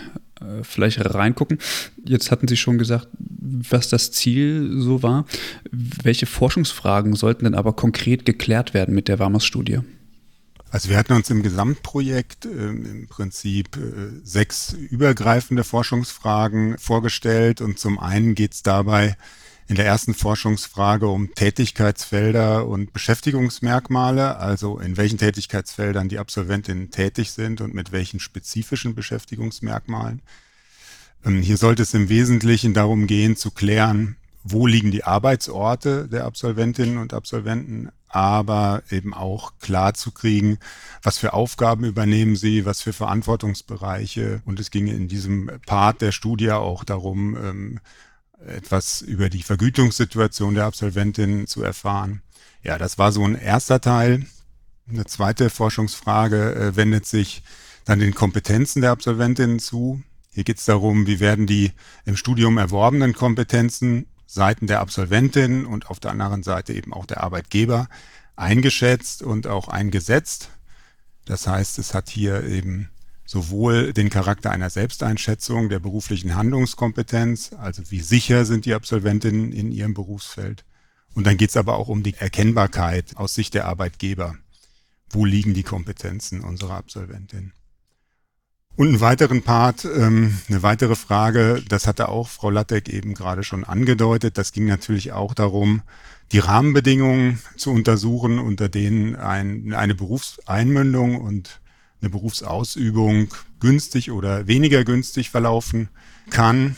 vielleicht 0.62 1.04
reingucken. 1.14 1.58
Jetzt 2.04 2.30
hatten 2.30 2.48
Sie 2.48 2.56
schon 2.56 2.78
gesagt, 2.78 3.08
was 3.18 3.88
das 3.88 4.12
Ziel 4.12 4.70
so 4.78 5.02
war. 5.02 5.26
Welche 5.70 6.26
Forschungsfragen 6.26 7.14
sollten 7.14 7.44
denn 7.44 7.54
aber 7.54 7.74
konkret 7.74 8.24
geklärt 8.24 8.74
werden 8.74 8.94
mit 8.94 9.08
der 9.08 9.18
Warmers-Studie? 9.18 9.80
Also 10.70 10.88
wir 10.88 10.96
hatten 10.96 11.12
uns 11.12 11.30
im 11.30 11.44
Gesamtprojekt 11.44 12.46
äh, 12.46 12.48
im 12.48 13.06
Prinzip 13.08 13.76
äh, 13.76 14.10
sechs 14.24 14.72
übergreifende 14.72 15.62
Forschungsfragen 15.62 16.78
vorgestellt 16.78 17.60
und 17.60 17.78
zum 17.78 18.00
einen 18.00 18.34
geht 18.34 18.54
es 18.54 18.64
dabei 18.64 19.16
in 19.66 19.76
der 19.76 19.86
ersten 19.86 20.14
Forschungsfrage 20.14 21.06
um 21.08 21.34
Tätigkeitsfelder 21.34 22.66
und 22.66 22.92
Beschäftigungsmerkmale, 22.92 24.36
also 24.36 24.78
in 24.78 24.96
welchen 24.96 25.18
Tätigkeitsfeldern 25.18 26.08
die 26.08 26.18
Absolventinnen 26.18 26.90
tätig 26.90 27.32
sind 27.32 27.60
und 27.60 27.74
mit 27.74 27.92
welchen 27.92 28.20
spezifischen 28.20 28.94
Beschäftigungsmerkmalen. 28.94 30.20
Ähm, 31.24 31.40
hier 31.40 31.56
sollte 31.56 31.82
es 31.82 31.94
im 31.94 32.08
Wesentlichen 32.08 32.74
darum 32.74 33.06
gehen, 33.06 33.36
zu 33.36 33.50
klären, 33.50 34.16
wo 34.42 34.66
liegen 34.66 34.90
die 34.90 35.04
Arbeitsorte 35.04 36.06
der 36.08 36.26
Absolventinnen 36.26 36.98
und 36.98 37.14
Absolventen, 37.14 37.88
aber 38.08 38.82
eben 38.90 39.14
auch 39.14 39.54
klar 39.58 39.94
zu 39.94 40.12
kriegen, 40.12 40.58
was 41.02 41.16
für 41.16 41.32
Aufgaben 41.32 41.84
übernehmen 41.84 42.36
sie, 42.36 42.66
was 42.66 42.82
für 42.82 42.92
Verantwortungsbereiche. 42.92 44.42
Und 44.44 44.60
es 44.60 44.70
ging 44.70 44.86
in 44.86 45.08
diesem 45.08 45.50
Part 45.66 46.02
der 46.02 46.12
Studie 46.12 46.52
auch 46.52 46.84
darum, 46.84 47.36
ähm, 47.36 47.80
etwas 48.46 49.02
über 49.02 49.28
die 49.28 49.42
Vergütungssituation 49.42 50.54
der 50.54 50.66
Absolventin 50.66 51.46
zu 51.46 51.62
erfahren. 51.62 52.22
Ja, 52.62 52.78
das 52.78 52.98
war 52.98 53.12
so 53.12 53.24
ein 53.24 53.34
erster 53.34 53.80
Teil. 53.80 54.26
Eine 54.88 55.04
zweite 55.06 55.50
Forschungsfrage 55.50 56.54
äh, 56.54 56.76
wendet 56.76 57.06
sich 57.06 57.42
dann 57.84 57.98
den 57.98 58.14
Kompetenzen 58.14 58.82
der 58.82 58.90
Absolventinnen 58.90 59.58
zu. 59.58 60.02
Hier 60.32 60.44
geht 60.44 60.58
es 60.58 60.64
darum, 60.64 61.06
wie 61.06 61.20
werden 61.20 61.46
die 61.46 61.72
im 62.04 62.16
Studium 62.16 62.58
erworbenen 62.58 63.12
Kompetenzen 63.12 64.06
Seiten 64.26 64.66
der 64.66 64.80
Absolventin 64.80 65.64
und 65.64 65.88
auf 65.90 66.00
der 66.00 66.10
anderen 66.10 66.42
Seite 66.42 66.72
eben 66.72 66.92
auch 66.92 67.06
der 67.06 67.22
Arbeitgeber 67.22 67.88
eingeschätzt 68.36 69.22
und 69.22 69.46
auch 69.46 69.68
eingesetzt. 69.68 70.50
Das 71.24 71.46
heißt, 71.46 71.78
es 71.78 71.94
hat 71.94 72.08
hier 72.08 72.44
eben 72.44 72.90
sowohl 73.34 73.92
den 73.92 74.10
Charakter 74.10 74.52
einer 74.52 74.70
Selbsteinschätzung 74.70 75.68
der 75.68 75.80
beruflichen 75.80 76.36
Handlungskompetenz, 76.36 77.52
also 77.58 77.82
wie 77.90 77.98
sicher 77.98 78.44
sind 78.44 78.64
die 78.64 78.74
Absolventinnen 78.74 79.50
in 79.50 79.72
ihrem 79.72 79.92
Berufsfeld. 79.92 80.64
Und 81.14 81.26
dann 81.26 81.36
geht 81.36 81.50
es 81.50 81.56
aber 81.56 81.76
auch 81.76 81.88
um 81.88 82.04
die 82.04 82.14
Erkennbarkeit 82.14 83.16
aus 83.16 83.34
Sicht 83.34 83.54
der 83.54 83.66
Arbeitgeber. 83.66 84.36
Wo 85.10 85.24
liegen 85.24 85.52
die 85.52 85.64
Kompetenzen 85.64 86.42
unserer 86.42 86.74
Absolventin? 86.74 87.52
Und 88.76 88.86
einen 88.86 89.00
weiteren 89.00 89.42
Part, 89.42 89.84
ähm, 89.84 90.38
eine 90.48 90.62
weitere 90.62 90.94
Frage, 90.94 91.60
das 91.68 91.88
hatte 91.88 92.10
auch 92.10 92.28
Frau 92.28 92.50
Lattek 92.50 92.88
eben 92.88 93.14
gerade 93.14 93.42
schon 93.42 93.64
angedeutet, 93.64 94.38
das 94.38 94.52
ging 94.52 94.66
natürlich 94.66 95.10
auch 95.10 95.34
darum, 95.34 95.82
die 96.30 96.38
Rahmenbedingungen 96.38 97.40
zu 97.56 97.72
untersuchen, 97.72 98.38
unter 98.38 98.68
denen 98.68 99.16
ein, 99.16 99.74
eine 99.74 99.96
Berufseinmündung 99.96 101.20
und 101.20 101.60
eine 102.04 102.10
Berufsausübung 102.10 103.28
günstig 103.60 104.10
oder 104.10 104.46
weniger 104.46 104.84
günstig 104.84 105.30
verlaufen 105.30 105.88
kann. 106.30 106.76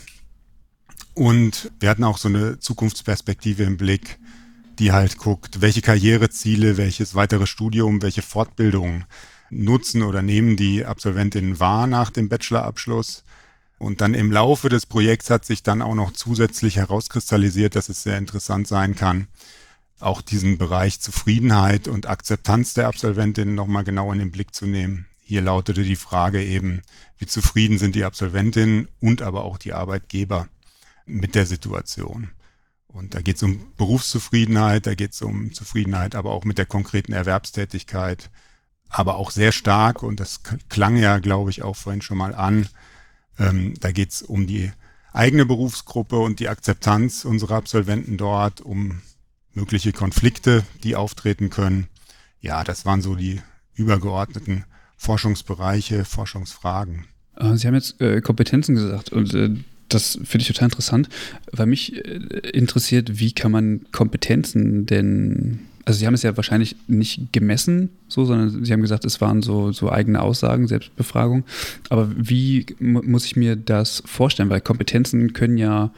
Und 1.13 1.71
wir 1.79 1.89
hatten 1.89 2.03
auch 2.03 2.17
so 2.17 2.29
eine 2.29 2.59
Zukunftsperspektive 2.59 3.63
im 3.63 3.77
Blick, 3.77 4.19
die 4.79 4.91
halt 4.91 5.17
guckt, 5.17 5.61
welche 5.61 5.81
Karriereziele, 5.81 6.77
welches 6.77 7.15
weitere 7.15 7.47
Studium, 7.47 8.01
welche 8.01 8.21
Fortbildung 8.21 9.05
nutzen 9.49 10.03
oder 10.03 10.21
nehmen 10.21 10.55
die 10.55 10.85
Absolventinnen 10.85 11.59
wahr 11.59 11.87
nach 11.87 12.11
dem 12.11 12.29
Bachelorabschluss. 12.29 13.23
Und 13.79 14.01
dann 14.01 14.13
im 14.13 14.31
Laufe 14.31 14.69
des 14.69 14.85
Projekts 14.85 15.29
hat 15.29 15.45
sich 15.45 15.63
dann 15.63 15.81
auch 15.81 15.95
noch 15.95 16.11
zusätzlich 16.13 16.77
herauskristallisiert, 16.77 17.75
dass 17.75 17.89
es 17.89 18.03
sehr 18.03 18.17
interessant 18.17 18.67
sein 18.67 18.95
kann, 18.95 19.27
auch 19.99 20.21
diesen 20.21 20.57
Bereich 20.57 20.99
Zufriedenheit 20.99 21.87
und 21.87 22.07
Akzeptanz 22.07 22.73
der 22.73 22.87
Absolventinnen 22.87 23.55
nochmal 23.55 23.83
genau 23.83 24.11
in 24.11 24.19
den 24.19 24.31
Blick 24.31 24.53
zu 24.53 24.65
nehmen. 24.65 25.05
Hier 25.27 25.41
lautete 25.41 25.83
die 25.83 25.97
Frage 25.97 26.41
eben, 26.41 26.83
wie 27.17 27.25
zufrieden 27.25 27.77
sind 27.77 27.95
die 27.95 28.05
Absolventinnen 28.05 28.87
und 29.01 29.21
aber 29.21 29.43
auch 29.43 29.57
die 29.57 29.73
Arbeitgeber 29.73 30.47
mit 31.05 31.35
der 31.35 31.45
Situation. 31.45 32.29
Und 32.87 33.13
da 33.13 33.19
geht 33.19 33.35
es 33.35 33.43
um 33.43 33.59
Berufszufriedenheit, 33.75 34.87
da 34.87 34.95
geht 34.95 35.11
es 35.11 35.21
um 35.21 35.51
Zufriedenheit, 35.51 36.15
aber 36.15 36.31
auch 36.31 36.45
mit 36.45 36.57
der 36.57 36.65
konkreten 36.65 37.11
Erwerbstätigkeit, 37.11 38.29
aber 38.87 39.17
auch 39.17 39.31
sehr 39.31 39.51
stark, 39.51 40.01
und 40.01 40.21
das 40.21 40.43
klang 40.69 40.95
ja, 40.95 41.19
glaube 41.19 41.49
ich, 41.49 41.61
auch 41.61 41.75
vorhin 41.75 42.01
schon 42.01 42.19
mal 42.19 42.33
an, 42.33 42.69
ähm, 43.37 43.73
da 43.81 43.91
geht 43.91 44.11
es 44.11 44.21
um 44.21 44.47
die 44.47 44.71
eigene 45.11 45.45
Berufsgruppe 45.45 46.17
und 46.19 46.39
die 46.39 46.47
Akzeptanz 46.47 47.25
unserer 47.25 47.55
Absolventen 47.55 48.15
dort, 48.15 48.61
um 48.61 49.01
mögliche 49.53 49.91
Konflikte, 49.91 50.63
die 50.85 50.95
auftreten 50.95 51.49
können. 51.49 51.89
Ja, 52.39 52.63
das 52.63 52.85
waren 52.85 53.01
so 53.01 53.15
die 53.15 53.41
übergeordneten 53.75 54.63
Forschungsbereiche, 54.97 56.05
Forschungsfragen. 56.05 57.05
Äh, 57.35 57.55
Sie 57.55 57.67
haben 57.67 57.75
jetzt 57.75 58.01
äh, 58.01 58.21
Kompetenzen 58.21 58.75
gesagt 58.75 59.11
und 59.11 59.33
äh, 59.33 59.51
das 59.89 60.19
finde 60.23 60.41
ich 60.41 60.47
total 60.47 60.65
interessant, 60.65 61.09
weil 61.51 61.65
mich 61.65 61.95
äh, 61.95 62.49
interessiert, 62.49 63.19
wie 63.19 63.31
kann 63.31 63.51
man 63.51 63.85
Kompetenzen 63.91 64.85
denn 64.85 65.59
Also 65.85 65.99
Sie 65.99 66.07
haben 66.07 66.13
es 66.13 66.23
ja 66.23 66.35
wahrscheinlich 66.35 66.75
nicht 66.87 67.31
gemessen, 67.31 67.89
so, 68.07 68.25
sondern 68.25 68.65
Sie 68.65 68.73
haben 68.73 68.81
gesagt, 68.81 69.05
es 69.05 69.21
waren 69.21 69.41
so, 69.41 69.71
so 69.71 69.91
eigene 69.91 70.21
Aussagen, 70.21 70.67
Selbstbefragung. 70.67 71.45
Aber 71.89 72.09
wie 72.17 72.65
muss 72.79 73.25
ich 73.25 73.35
mir 73.35 73.55
das 73.55 74.03
vorstellen? 74.05 74.49
Weil 74.49 74.61
Kompetenzen 74.61 75.33
können 75.33 75.57
ja, 75.57 75.91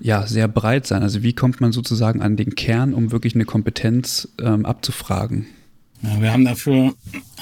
ja 0.00 0.26
sehr 0.26 0.48
breit 0.48 0.86
sein. 0.86 1.02
Also 1.02 1.22
wie 1.22 1.34
kommt 1.34 1.60
man 1.60 1.72
sozusagen 1.72 2.22
an 2.22 2.36
den 2.36 2.56
Kern, 2.56 2.94
um 2.94 3.12
wirklich 3.12 3.34
eine 3.34 3.44
Kompetenz 3.44 4.28
ähm, 4.40 4.66
abzufragen? 4.66 5.46
Ja, 6.02 6.22
wir 6.22 6.32
haben 6.32 6.46
dafür 6.46 6.94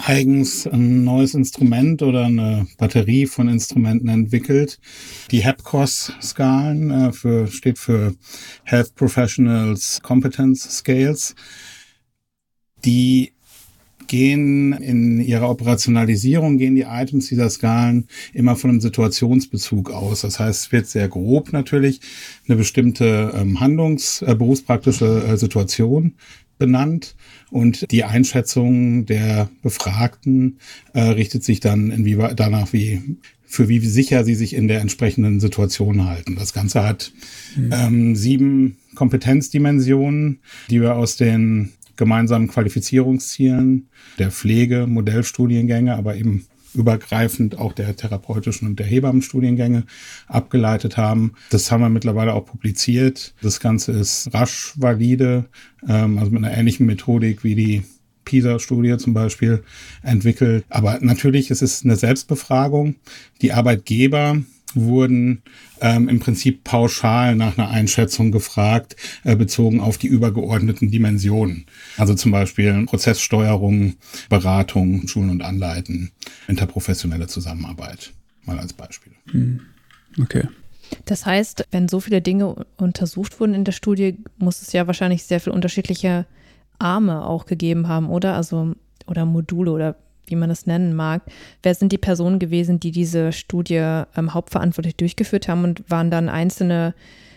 eigens 0.04 0.66
ein 0.66 1.04
neues 1.04 1.34
Instrument 1.34 2.02
oder 2.02 2.24
eine 2.24 2.66
Batterie 2.76 3.26
von 3.26 3.48
Instrumenten 3.48 4.08
entwickelt. 4.08 4.80
Die 5.30 5.44
HAPCOS-Skalen 5.44 6.90
äh, 6.90 7.12
für, 7.12 7.46
steht 7.46 7.78
für 7.78 8.14
Health 8.64 8.96
Professionals 8.96 10.00
Competence 10.02 10.62
Scales. 10.78 11.36
Die 12.84 13.32
gehen 14.08 14.72
in 14.72 15.20
ihrer 15.20 15.50
Operationalisierung, 15.50 16.58
gehen 16.58 16.74
die 16.74 16.86
Items 16.88 17.28
dieser 17.28 17.50
Skalen 17.50 18.08
immer 18.32 18.56
von 18.56 18.70
einem 18.70 18.80
Situationsbezug 18.80 19.92
aus. 19.92 20.22
Das 20.22 20.40
heißt, 20.40 20.62
es 20.62 20.72
wird 20.72 20.86
sehr 20.86 21.08
grob 21.08 21.52
natürlich 21.52 22.00
eine 22.48 22.56
bestimmte 22.56 23.32
ähm, 23.36 23.60
Handlungs-, 23.60 24.22
äh, 24.22 24.34
berufspraktische 24.34 25.24
äh, 25.24 25.36
Situation 25.36 26.14
benannt 26.58 27.14
und 27.50 27.90
die 27.90 28.04
Einschätzung 28.04 29.06
der 29.06 29.48
Befragten 29.62 30.58
äh, 30.92 31.00
richtet 31.00 31.44
sich 31.44 31.60
dann 31.60 31.90
inwieweit 31.90 32.38
danach, 32.38 32.72
wie 32.72 33.00
für 33.44 33.68
wie 33.68 33.78
sicher 33.78 34.24
sie 34.24 34.34
sich 34.34 34.54
in 34.54 34.68
der 34.68 34.80
entsprechenden 34.80 35.40
Situation 35.40 36.04
halten. 36.04 36.36
Das 36.36 36.52
Ganze 36.52 36.84
hat 36.84 37.12
mhm. 37.56 37.70
ähm, 37.72 38.16
sieben 38.16 38.76
Kompetenzdimensionen, 38.94 40.40
die 40.68 40.82
wir 40.82 40.96
aus 40.96 41.16
den 41.16 41.72
gemeinsamen 41.96 42.48
Qualifizierungszielen 42.48 43.88
der 44.18 44.30
Pflege, 44.30 44.86
Modellstudiengänge, 44.86 45.96
aber 45.96 46.16
eben 46.16 46.46
übergreifend 46.74 47.58
auch 47.58 47.72
der 47.72 47.94
therapeutischen 47.96 48.68
und 48.68 48.78
der 48.78 48.86
Hebammenstudiengänge 48.86 49.84
abgeleitet 50.26 50.96
haben. 50.96 51.34
Das 51.50 51.70
haben 51.70 51.80
wir 51.80 51.88
mittlerweile 51.88 52.34
auch 52.34 52.44
publiziert. 52.44 53.34
Das 53.42 53.60
Ganze 53.60 53.92
ist 53.92 54.32
rasch 54.34 54.74
valide, 54.76 55.46
ähm, 55.88 56.18
also 56.18 56.30
mit 56.30 56.44
einer 56.44 56.56
ähnlichen 56.56 56.86
Methodik 56.86 57.44
wie 57.44 57.54
die 57.54 57.82
PISA-Studie 58.24 58.98
zum 58.98 59.14
Beispiel 59.14 59.62
entwickelt. 60.02 60.64
Aber 60.68 60.98
natürlich 61.00 61.50
ist 61.50 61.62
es 61.62 61.84
eine 61.84 61.96
Selbstbefragung. 61.96 62.96
Die 63.40 63.52
Arbeitgeber 63.52 64.42
wurden 64.76 65.42
ähm, 65.80 66.08
im 66.08 66.20
Prinzip 66.20 66.64
pauschal 66.64 67.36
nach 67.36 67.56
einer 67.56 67.70
Einschätzung 67.70 68.32
gefragt, 68.32 68.96
äh, 69.24 69.36
bezogen 69.36 69.80
auf 69.80 69.98
die 69.98 70.08
übergeordneten 70.08 70.90
Dimensionen. 70.90 71.66
Also 71.96 72.14
zum 72.14 72.32
Beispiel 72.32 72.84
Prozesssteuerung, 72.86 73.94
Beratung, 74.28 75.06
Schulen 75.06 75.30
und 75.30 75.42
Anleiten, 75.42 76.12
interprofessionelle 76.48 77.26
Zusammenarbeit. 77.26 78.12
Mal 78.44 78.58
als 78.58 78.72
Beispiel. 78.72 79.12
Hm. 79.30 79.60
Okay. 80.20 80.48
Das 81.04 81.26
heißt, 81.26 81.66
wenn 81.70 81.88
so 81.88 82.00
viele 82.00 82.22
Dinge 82.22 82.66
untersucht 82.76 83.40
wurden 83.40 83.54
in 83.54 83.64
der 83.64 83.72
Studie, 83.72 84.16
muss 84.38 84.62
es 84.62 84.72
ja 84.72 84.86
wahrscheinlich 84.86 85.24
sehr 85.24 85.40
viele 85.40 85.54
unterschiedliche 85.54 86.26
Arme 86.78 87.26
auch 87.26 87.46
gegeben 87.46 87.88
haben, 87.88 88.08
oder? 88.08 88.34
Also, 88.34 88.74
oder 89.06 89.24
Module 89.26 89.70
oder 89.70 89.96
wie 90.30 90.36
man 90.36 90.48
das 90.48 90.66
nennen 90.66 90.94
mag. 90.94 91.22
Wer 91.62 91.74
sind 91.74 91.92
die 91.92 91.98
Personen 91.98 92.38
gewesen, 92.38 92.80
die 92.80 92.90
diese 92.90 93.32
Studie 93.32 94.02
ähm, 94.16 94.34
hauptverantwortlich 94.34 94.96
durchgeführt 94.96 95.48
haben 95.48 95.64
und 95.64 95.90
waren 95.90 96.10
dann 96.10 96.28
einzelne, 96.28 96.94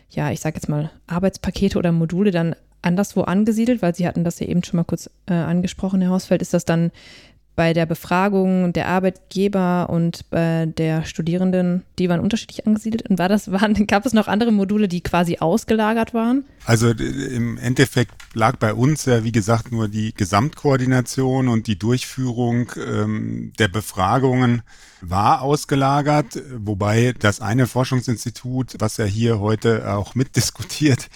ja, 0.09 0.31
ich 0.31 0.39
sage 0.39 0.55
jetzt 0.55 0.69
mal, 0.69 0.91
Arbeitspakete 1.07 1.77
oder 1.77 1.91
Module 1.91 2.31
dann 2.31 2.55
anderswo 2.81 3.21
angesiedelt, 3.21 3.81
weil 3.81 3.95
Sie 3.95 4.07
hatten 4.07 4.23
das 4.23 4.39
ja 4.39 4.47
eben 4.47 4.63
schon 4.63 4.77
mal 4.77 4.83
kurz 4.83 5.09
äh, 5.27 5.33
angesprochen, 5.33 6.01
Herr 6.01 6.09
Hausfeld. 6.09 6.41
Ist 6.41 6.53
das 6.53 6.65
dann 6.65 6.91
bei 7.61 7.73
der 7.73 7.85
Befragung 7.85 8.73
der 8.73 8.87
Arbeitgeber 8.87 9.87
und 9.91 10.25
äh, 10.31 10.65
der 10.65 11.05
Studierenden, 11.05 11.83
die 11.99 12.09
waren 12.09 12.19
unterschiedlich 12.19 12.65
angesiedelt. 12.65 13.07
Und 13.07 13.19
war 13.19 13.29
das, 13.29 13.51
waren, 13.51 13.85
gab 13.85 14.03
es 14.07 14.13
noch 14.13 14.27
andere 14.27 14.51
Module, 14.51 14.87
die 14.87 15.01
quasi 15.01 15.37
ausgelagert 15.37 16.15
waren? 16.15 16.43
Also 16.65 16.89
im 16.89 17.59
Endeffekt 17.59 18.15
lag 18.33 18.55
bei 18.55 18.73
uns 18.73 19.05
ja, 19.05 19.23
wie 19.23 19.31
gesagt, 19.31 19.71
nur 19.71 19.89
die 19.89 20.11
Gesamtkoordination 20.11 21.49
und 21.49 21.67
die 21.67 21.77
Durchführung 21.77 22.71
ähm, 22.83 23.53
der 23.59 23.67
Befragungen 23.67 24.63
war 25.01 25.41
ausgelagert, 25.41 26.41
wobei 26.55 27.13
das 27.17 27.41
eine 27.41 27.67
Forschungsinstitut, 27.67 28.75
was 28.79 28.97
ja 28.97 29.05
hier 29.05 29.39
heute 29.39 29.93
auch 29.93 30.15
mitdiskutiert, 30.15 31.09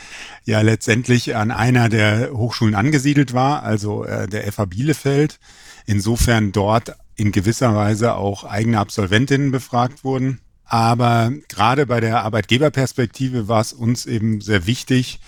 ja 0.43 0.62
letztendlich 0.62 1.36
an 1.36 1.52
einer 1.52 1.89
der 1.89 2.32
Hochschulen 2.34 2.76
angesiedelt 2.76 3.34
war, 3.34 3.63
also 3.63 4.04
äh, 4.04 4.28
der 4.28 4.52
FH 4.52 4.65
Bielefeld 4.65 5.39
insofern 5.86 6.52
dort 6.52 6.95
in 7.15 7.32
gewisser 7.32 7.76
Weise 7.76 8.15
auch 8.15 8.43
eigene 8.43 8.80
Absolventinnen 8.80 9.52
befragt 9.52 10.04
wurden. 10.04 10.39
Aber 10.65 11.32
gerade 11.48 11.86
bei 11.86 12.00
der 12.00 12.24
Arbeitgeberperspektive 12.24 13.48
war 13.48 13.62
es 13.62 13.71
uns 13.71 14.06
eben 14.06 14.41
sehr 14.41 14.65
wichtig, 14.65 15.19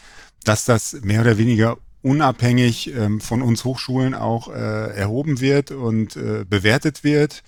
dass 0.44 0.66
das 0.66 0.98
mehr 1.04 1.22
oder 1.22 1.38
weniger 1.38 1.78
unabhängig 2.02 2.96
ähm, 2.96 3.22
von 3.22 3.42
uns 3.42 3.64
Hochschulen 3.64 4.14
auch 4.14 4.48
äh, 4.48 4.96
erhoben 4.96 5.40
wird 5.40 5.72
und 5.72 6.16
äh, 6.16 6.46
bewertet 6.48 7.04
wird. 7.04 7.44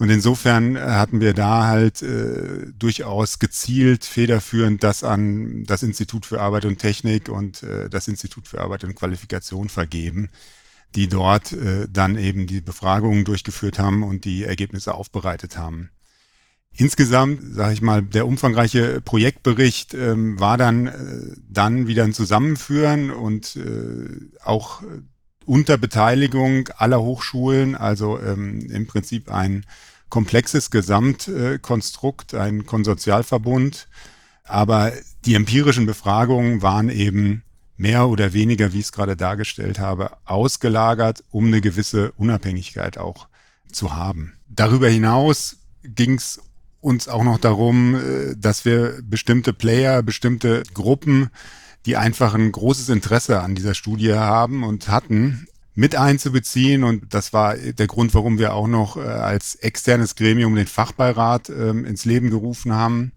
Und 0.00 0.10
insofern 0.10 0.74
äh, 0.74 0.80
hatten 0.80 1.20
wir 1.20 1.34
da 1.34 1.68
halt 1.68 2.02
äh, 2.02 2.66
durchaus 2.76 3.38
gezielt 3.38 4.04
federführend 4.04 4.82
das 4.82 5.04
an 5.04 5.64
das 5.64 5.84
Institut 5.84 6.26
für 6.26 6.40
Arbeit 6.40 6.64
und 6.64 6.78
Technik 6.78 7.28
und 7.28 7.62
äh, 7.62 7.88
das 7.88 8.08
Institut 8.08 8.48
für 8.48 8.60
Arbeit 8.60 8.82
und 8.82 8.96
Qualifikation 8.96 9.68
vergeben 9.68 10.30
die 10.94 11.08
dort 11.08 11.52
äh, 11.52 11.86
dann 11.88 12.18
eben 12.18 12.46
die 12.46 12.60
Befragungen 12.60 13.24
durchgeführt 13.24 13.78
haben 13.78 14.02
und 14.02 14.24
die 14.24 14.44
Ergebnisse 14.44 14.94
aufbereitet 14.94 15.56
haben. 15.56 15.90
Insgesamt, 16.72 17.40
sage 17.54 17.74
ich 17.74 17.82
mal, 17.82 18.02
der 18.02 18.26
umfangreiche 18.26 19.00
Projektbericht 19.00 19.94
ähm, 19.94 20.38
war 20.38 20.56
dann 20.56 20.86
äh, 20.86 21.36
dann 21.48 21.86
wieder 21.86 22.04
ein 22.04 22.12
Zusammenführen 22.12 23.10
und 23.10 23.56
äh, 23.56 24.08
auch 24.44 24.82
unter 25.46 25.78
Beteiligung 25.78 26.68
aller 26.76 27.00
Hochschulen, 27.00 27.74
also 27.74 28.20
ähm, 28.20 28.60
im 28.70 28.86
Prinzip 28.86 29.32
ein 29.32 29.64
komplexes 30.10 30.70
Gesamtkonstrukt, 30.70 32.34
ein 32.34 32.66
Konsortialverbund. 32.66 33.88
Aber 34.44 34.92
die 35.24 35.34
empirischen 35.34 35.86
Befragungen 35.86 36.60
waren 36.62 36.88
eben 36.88 37.44
mehr 37.76 38.08
oder 38.08 38.32
weniger, 38.34 38.72
wie 38.72 38.80
ich 38.80 38.86
es 38.86 38.92
gerade 38.92 39.16
dargestellt 39.16 39.78
habe, 39.78 40.10
ausgelagert, 40.26 41.24
um 41.30 41.46
eine 41.46 41.60
gewisse 41.62 42.12
Unabhängigkeit 42.12 42.98
auch 42.98 43.28
zu 43.72 43.94
haben. 43.94 44.34
Darüber 44.48 44.88
hinaus 44.88 45.56
ging 45.82 46.14
es 46.14 46.42
uns 46.80 47.08
auch 47.08 47.24
noch 47.24 47.38
darum, 47.38 47.94
äh, 47.94 48.36
dass 48.36 48.64
wir 48.64 49.00
bestimmte 49.02 49.52
Player, 49.52 50.02
bestimmte 50.02 50.62
Gruppen, 50.74 51.30
die 51.86 51.96
einfach 51.96 52.34
ein 52.34 52.52
großes 52.52 52.88
Interesse 52.88 53.40
an 53.40 53.54
dieser 53.54 53.74
Studie 53.74 54.12
haben 54.12 54.64
und 54.64 54.88
hatten, 54.88 55.46
mit 55.74 55.96
einzubeziehen. 55.96 56.84
Und 56.84 57.14
das 57.14 57.32
war 57.32 57.56
der 57.56 57.86
Grund, 57.86 58.14
warum 58.14 58.38
wir 58.38 58.54
auch 58.54 58.68
noch 58.68 58.96
äh, 58.96 59.00
als 59.00 59.54
externes 59.56 60.14
Gremium 60.14 60.54
den 60.54 60.66
Fachbeirat 60.66 61.50
ähm, 61.50 61.84
ins 61.84 62.04
Leben 62.04 62.30
gerufen 62.30 62.72
haben 62.72 63.12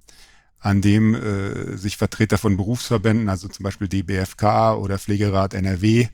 an 0.63 0.81
dem 0.81 1.13
äh, 1.13 1.75
sich 1.75 1.97
Vertreter 1.97 2.37
von 2.37 2.55
Berufsverbänden, 2.55 3.27
also 3.27 3.49
zum 3.49 3.63
Beispiel 3.63 3.89
DBFK 3.89 4.77
oder 4.77 4.97
Pflegerat 4.97 5.53
NRW, 5.53 6.07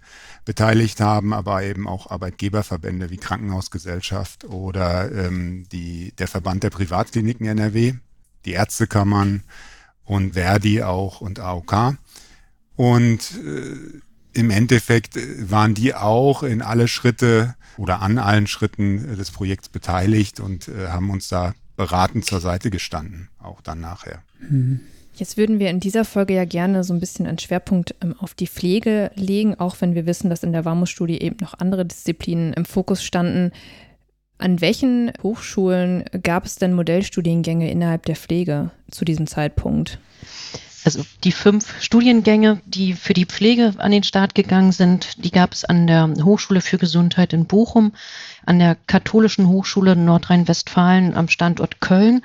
beteiligt 0.43 0.99
haben, 1.01 1.33
aber 1.33 1.61
eben 1.61 1.87
auch 1.87 2.09
Arbeitgeberverbände 2.09 3.11
wie 3.11 3.17
Krankenhausgesellschaft 3.17 4.45
oder 4.45 5.11
ähm, 5.11 5.67
die, 5.71 6.13
der 6.17 6.27
Verband 6.27 6.63
der 6.63 6.71
Privatkliniken 6.71 7.45
NRW, 7.45 7.93
die 8.45 8.53
Ärztekammern 8.53 9.43
und 10.03 10.33
Verdi 10.33 10.81
auch 10.81 11.21
und 11.21 11.39
AOK. 11.39 11.97
Und 12.75 13.19
äh, 13.45 13.99
im 14.33 14.49
Endeffekt 14.49 15.17
waren 15.49 15.73
die 15.73 15.93
auch 15.93 16.43
in 16.43 16.61
alle 16.61 16.87
Schritte 16.87 17.55
oder 17.77 18.01
an 18.01 18.17
allen 18.17 18.47
Schritten 18.47 19.17
des 19.17 19.31
Projekts 19.31 19.69
beteiligt 19.69 20.39
und 20.39 20.67
äh, 20.67 20.87
haben 20.87 21.09
uns 21.09 21.29
da 21.29 21.53
beratend 21.75 22.25
zur 22.25 22.41
Seite 22.41 22.69
gestanden, 22.69 23.29
auch 23.39 23.61
dann 23.61 23.79
nachher. 23.79 24.21
Jetzt 25.15 25.37
würden 25.37 25.59
wir 25.59 25.69
in 25.69 25.79
dieser 25.79 26.05
Folge 26.05 26.33
ja 26.33 26.45
gerne 26.45 26.83
so 26.83 26.93
ein 26.93 26.99
bisschen 26.99 27.25
einen 27.25 27.39
Schwerpunkt 27.39 27.95
ähm, 28.01 28.15
auf 28.19 28.33
die 28.33 28.47
Pflege 28.47 29.11
legen, 29.15 29.55
auch 29.55 29.75
wenn 29.79 29.95
wir 29.95 30.05
wissen, 30.05 30.29
dass 30.29 30.43
in 30.43 30.53
der 30.53 30.65
WAMUS-Studie 30.65 31.21
eben 31.21 31.37
noch 31.41 31.53
andere 31.57 31.85
Disziplinen 31.85 32.53
im 32.53 32.65
Fokus 32.65 33.03
standen. 33.03 33.51
An 34.37 34.61
welchen 34.61 35.11
Hochschulen 35.21 36.05
gab 36.23 36.45
es 36.45 36.55
denn 36.55 36.73
Modellstudiengänge 36.73 37.69
innerhalb 37.69 38.05
der 38.05 38.15
Pflege 38.15 38.71
zu 38.89 39.03
diesem 39.03 39.27
Zeitpunkt? 39.27 39.99
Also 40.85 41.05
die 41.23 41.31
fünf 41.31 41.81
Studiengänge, 41.81 42.61
die 42.65 42.93
für 42.93 43.13
die 43.13 43.25
Pflege 43.25 43.73
an 43.77 43.91
den 43.91 44.03
Start 44.03 44.33
gegangen 44.33 44.71
sind, 44.71 45.23
die 45.23 45.31
gab 45.31 45.53
es 45.53 45.65
an 45.65 45.87
der 45.87 46.13
Hochschule 46.23 46.61
für 46.61 46.77
Gesundheit 46.77 47.33
in 47.33 47.45
Bochum, 47.45 47.93
an 48.45 48.59
der 48.59 48.75
Katholischen 48.87 49.47
Hochschule 49.47 49.95
Nordrhein-Westfalen 49.95 51.15
am 51.15 51.27
Standort 51.27 51.81
Köln, 51.81 52.21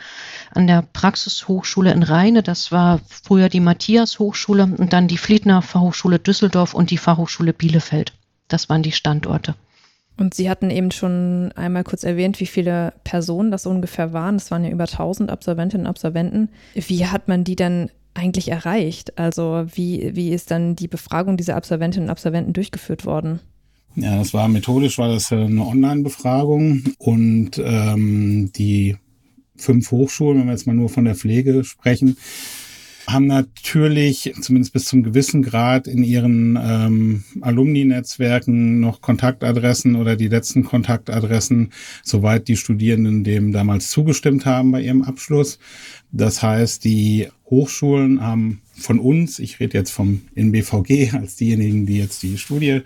an 0.54 0.66
der 0.66 0.82
Praxishochschule 0.82 1.92
in 1.92 2.02
Rheine, 2.02 2.42
das 2.42 2.70
war 2.70 3.00
früher 3.08 3.48
die 3.48 3.60
Matthias 3.60 4.18
Hochschule 4.18 4.64
und 4.64 4.92
dann 4.92 5.08
die 5.08 5.18
Fliedner 5.18 5.60
Fachhochschule 5.60 6.18
Düsseldorf 6.18 6.74
und 6.74 6.90
die 6.90 6.98
Fachhochschule 6.98 7.52
Bielefeld. 7.52 8.12
Das 8.48 8.68
waren 8.68 8.82
die 8.82 8.92
Standorte. 8.92 9.54
Und 10.16 10.34
Sie 10.34 10.48
hatten 10.48 10.70
eben 10.70 10.92
schon 10.92 11.50
einmal 11.56 11.82
kurz 11.82 12.04
erwähnt, 12.04 12.38
wie 12.38 12.46
viele 12.46 12.92
Personen 13.02 13.50
das 13.50 13.66
ungefähr 13.66 14.12
waren. 14.12 14.36
Das 14.36 14.52
waren 14.52 14.62
ja 14.62 14.70
über 14.70 14.84
1000 14.84 15.28
Absolventinnen 15.28 15.86
und 15.86 15.90
Absolventen. 15.90 16.50
Wie 16.74 17.06
hat 17.06 17.26
man 17.26 17.42
die 17.42 17.56
dann 17.56 17.90
eigentlich 18.14 18.50
erreicht? 18.50 19.18
Also 19.18 19.66
wie, 19.74 20.10
wie 20.14 20.30
ist 20.30 20.50
dann 20.50 20.76
die 20.76 20.88
Befragung 20.88 21.36
dieser 21.36 21.56
Absolventinnen 21.56 22.08
und 22.08 22.10
Absolventen 22.10 22.52
durchgeführt 22.52 23.04
worden? 23.04 23.40
Ja, 23.96 24.16
das 24.16 24.34
war 24.34 24.48
methodisch, 24.48 24.98
war 24.98 25.08
das 25.08 25.32
eine 25.32 25.64
Online-Befragung 25.64 26.82
und 26.98 27.52
ähm, 27.62 28.50
die 28.56 28.96
fünf 29.56 29.90
Hochschulen, 29.92 30.40
wenn 30.40 30.46
wir 30.46 30.52
jetzt 30.52 30.66
mal 30.66 30.74
nur 30.74 30.88
von 30.88 31.04
der 31.04 31.14
Pflege 31.14 31.62
sprechen, 31.62 32.16
haben 33.06 33.26
natürlich 33.26 34.32
zumindest 34.40 34.72
bis 34.72 34.86
zum 34.86 35.02
gewissen 35.02 35.42
Grad 35.42 35.86
in 35.86 36.02
ihren 36.02 36.58
ähm, 36.60 37.24
Alumni-Netzwerken 37.40 38.80
noch 38.80 39.00
Kontaktadressen 39.00 39.96
oder 39.96 40.16
die 40.16 40.28
letzten 40.28 40.64
Kontaktadressen, 40.64 41.70
soweit 42.02 42.48
die 42.48 42.56
Studierenden 42.56 43.22
dem 43.22 43.52
damals 43.52 43.90
zugestimmt 43.90 44.46
haben 44.46 44.72
bei 44.72 44.80
ihrem 44.80 45.02
Abschluss. 45.02 45.58
Das 46.12 46.42
heißt, 46.42 46.84
die 46.84 47.28
Hochschulen 47.50 48.20
haben 48.22 48.62
von 48.76 48.98
uns, 48.98 49.38
ich 49.38 49.60
rede 49.60 49.78
jetzt 49.78 49.90
vom 49.90 50.22
NBVG 50.34 51.12
als 51.12 51.36
diejenigen, 51.36 51.86
die 51.86 51.98
jetzt 51.98 52.22
die 52.22 52.38
Studie 52.38 52.80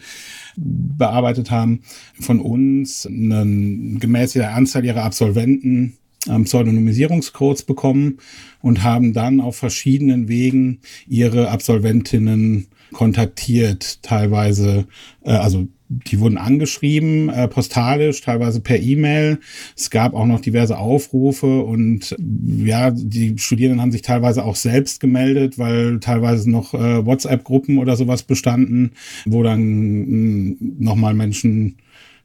bearbeitet 0.57 1.51
haben, 1.51 1.83
von 2.21 2.41
uns 2.41 3.07
einen, 3.07 3.99
gemäß 4.01 4.33
der 4.33 4.55
Anzahl 4.55 4.85
ihrer 4.85 5.05
Absolventen 5.05 5.97
ähm, 6.29 6.45
Pseudonymisierungscodes 6.45 7.63
bekommen 7.63 8.19
und 8.61 8.83
haben 8.83 9.13
dann 9.13 9.41
auf 9.41 9.57
verschiedenen 9.57 10.29
Wegen 10.29 10.81
ihre 11.07 11.51
Absolventinnen 11.51 12.67
kontaktiert, 12.93 14.03
teilweise, 14.03 14.87
äh, 15.23 15.31
also 15.31 15.69
die 15.89 16.21
wurden 16.21 16.37
angeschrieben, 16.37 17.31
äh, 17.31 17.49
postalisch, 17.49 18.21
teilweise 18.21 18.61
per 18.61 18.79
E-Mail. 18.79 19.41
Es 19.77 19.91
gab 19.91 20.15
auch 20.15 20.27
noch 20.27 20.41
diverse 20.41 20.79
Aufrufe 20.79 21.63
und 21.63 22.15
ja, 22.19 22.91
die 22.91 23.39
Studierenden 23.39 23.81
haben 23.81 23.93
sich 23.93 24.03
teilweise 24.03 24.45
auch 24.45 24.57
selbst 24.57 25.01
gemeldet, 25.01 25.59
weil 25.59 25.99
teilweise 26.01 26.51
noch 26.51 26.75
äh, 26.75 27.05
WhatsApp-Gruppen 27.05 27.79
oder 27.79 27.97
sowas 27.97 28.23
bestanden, 28.23 28.93
wo 29.25 29.43
dann 29.43 29.61
hm, 29.61 30.57
nochmal 30.79 31.15
Menschen 31.15 31.77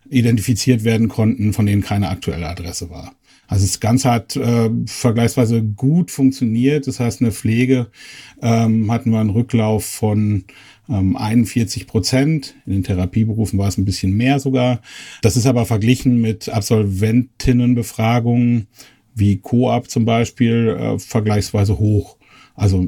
identifiziert 0.10 0.84
werden 0.84 1.08
konnten, 1.08 1.54
von 1.54 1.66
denen 1.66 1.82
keine 1.82 2.10
aktuelle 2.10 2.48
Adresse 2.48 2.90
war. 2.90 3.14
Also 3.48 3.66
das 3.66 3.80
Ganze 3.80 4.10
hat 4.10 4.36
äh, 4.36 4.70
vergleichsweise 4.86 5.62
gut 5.62 6.12
funktioniert. 6.12 6.88
Das 6.88 7.00
heißt, 7.00 7.22
in 7.22 7.26
der 7.26 7.34
Pflege 7.34 7.88
ähm, 8.42 8.92
hatten 8.92 9.12
wir 9.12 9.20
einen 9.20 9.30
Rücklauf 9.30 9.86
von 9.86 10.46
ähm, 10.90 11.16
41 11.16 11.88
Prozent. 11.88 12.56
In 12.66 12.74
den 12.74 12.84
Therapieberufen 12.84 13.60
war 13.60 13.68
es 13.68 13.78
ein 13.78 13.86
bisschen 13.86 14.14
mehr 14.14 14.40
sogar. 14.40 14.82
Das 15.22 15.38
ist 15.38 15.46
aber 15.46 15.66
verglichen 15.66 16.20
mit 16.22 16.50
Absolventinnenbefragungen 16.50 18.68
wie 19.16 19.38
Coop 19.38 19.90
zum 19.90 20.06
Beispiel 20.06 20.78
äh, 20.80 21.00
vergleichsweise 21.00 21.80
hoch. 21.80 22.18
Also 22.56 22.86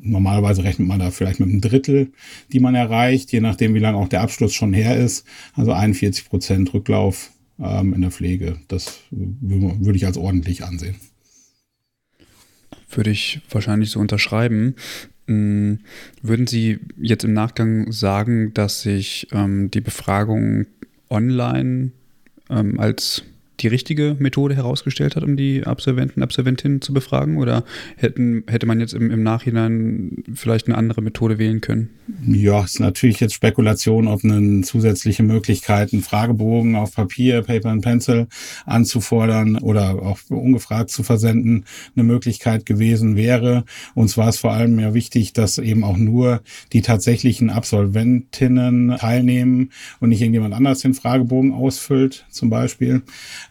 normalerweise 0.00 0.64
rechnet 0.64 0.88
man 0.88 0.98
da 0.98 1.10
vielleicht 1.10 1.38
mit 1.38 1.50
einem 1.50 1.60
Drittel, 1.60 2.12
die 2.52 2.60
man 2.60 2.74
erreicht, 2.74 3.30
je 3.30 3.40
nachdem, 3.40 3.74
wie 3.74 3.78
lange 3.78 3.98
auch 3.98 4.08
der 4.08 4.22
Abschluss 4.22 4.54
schon 4.54 4.72
her 4.72 4.96
ist. 4.96 5.26
Also 5.52 5.72
41 5.72 6.28
Prozent 6.28 6.72
Rücklauf 6.72 7.30
ähm, 7.58 7.92
in 7.92 8.00
der 8.00 8.10
Pflege. 8.10 8.58
Das 8.68 9.00
würde 9.10 9.96
ich 9.96 10.06
als 10.06 10.16
ordentlich 10.16 10.64
ansehen. 10.64 10.96
Würde 12.88 13.10
ich 13.10 13.40
wahrscheinlich 13.50 13.90
so 13.90 14.00
unterschreiben. 14.00 14.76
Hm, 15.26 15.80
würden 16.22 16.46
Sie 16.46 16.78
jetzt 16.96 17.24
im 17.24 17.32
Nachgang 17.32 17.90
sagen, 17.92 18.54
dass 18.54 18.82
sich 18.82 19.28
ähm, 19.32 19.70
die 19.70 19.80
Befragung 19.80 20.66
online 21.10 21.90
ähm, 22.48 22.78
als 22.78 23.22
die 23.60 23.68
richtige 23.68 24.16
Methode 24.18 24.54
herausgestellt 24.54 25.16
hat, 25.16 25.22
um 25.22 25.36
die 25.36 25.64
Absolventen, 25.64 26.22
Absolventinnen 26.22 26.80
zu 26.82 26.92
befragen? 26.92 27.38
Oder 27.38 27.64
hätten, 27.96 28.44
hätte 28.46 28.66
man 28.66 28.80
jetzt 28.80 28.94
im, 28.94 29.10
im 29.10 29.22
Nachhinein 29.22 30.24
vielleicht 30.34 30.66
eine 30.66 30.76
andere 30.76 31.02
Methode 31.02 31.38
wählen 31.38 31.60
können? 31.60 31.90
Ja, 32.26 32.64
ist 32.64 32.80
natürlich 32.80 33.20
jetzt 33.20 33.34
Spekulation, 33.34 34.06
ob 34.08 34.24
eine 34.24 34.62
zusätzliche 34.62 35.22
Möglichkeit, 35.22 35.92
einen 35.92 36.02
Fragebogen 36.02 36.76
auf 36.76 36.94
Papier, 36.94 37.42
Paper 37.42 37.70
and 37.70 37.82
Pencil 37.82 38.26
anzufordern 38.64 39.56
oder 39.58 40.02
auch 40.02 40.18
ungefragt 40.28 40.90
zu 40.90 41.02
versenden, 41.02 41.64
eine 41.94 42.04
Möglichkeit 42.04 42.66
gewesen 42.66 43.16
wäre. 43.16 43.64
Uns 43.94 44.16
war 44.16 44.28
es 44.28 44.38
vor 44.38 44.52
allem 44.52 44.78
ja 44.78 44.94
wichtig, 44.94 45.32
dass 45.32 45.58
eben 45.58 45.82
auch 45.84 45.96
nur 45.96 46.42
die 46.72 46.82
tatsächlichen 46.82 47.50
Absolventinnen 47.50 48.96
teilnehmen 48.98 49.70
und 50.00 50.10
nicht 50.10 50.20
irgendjemand 50.20 50.54
anders 50.54 50.80
den 50.80 50.94
Fragebogen 50.94 51.52
ausfüllt, 51.52 52.26
zum 52.30 52.50
Beispiel. 52.50 53.02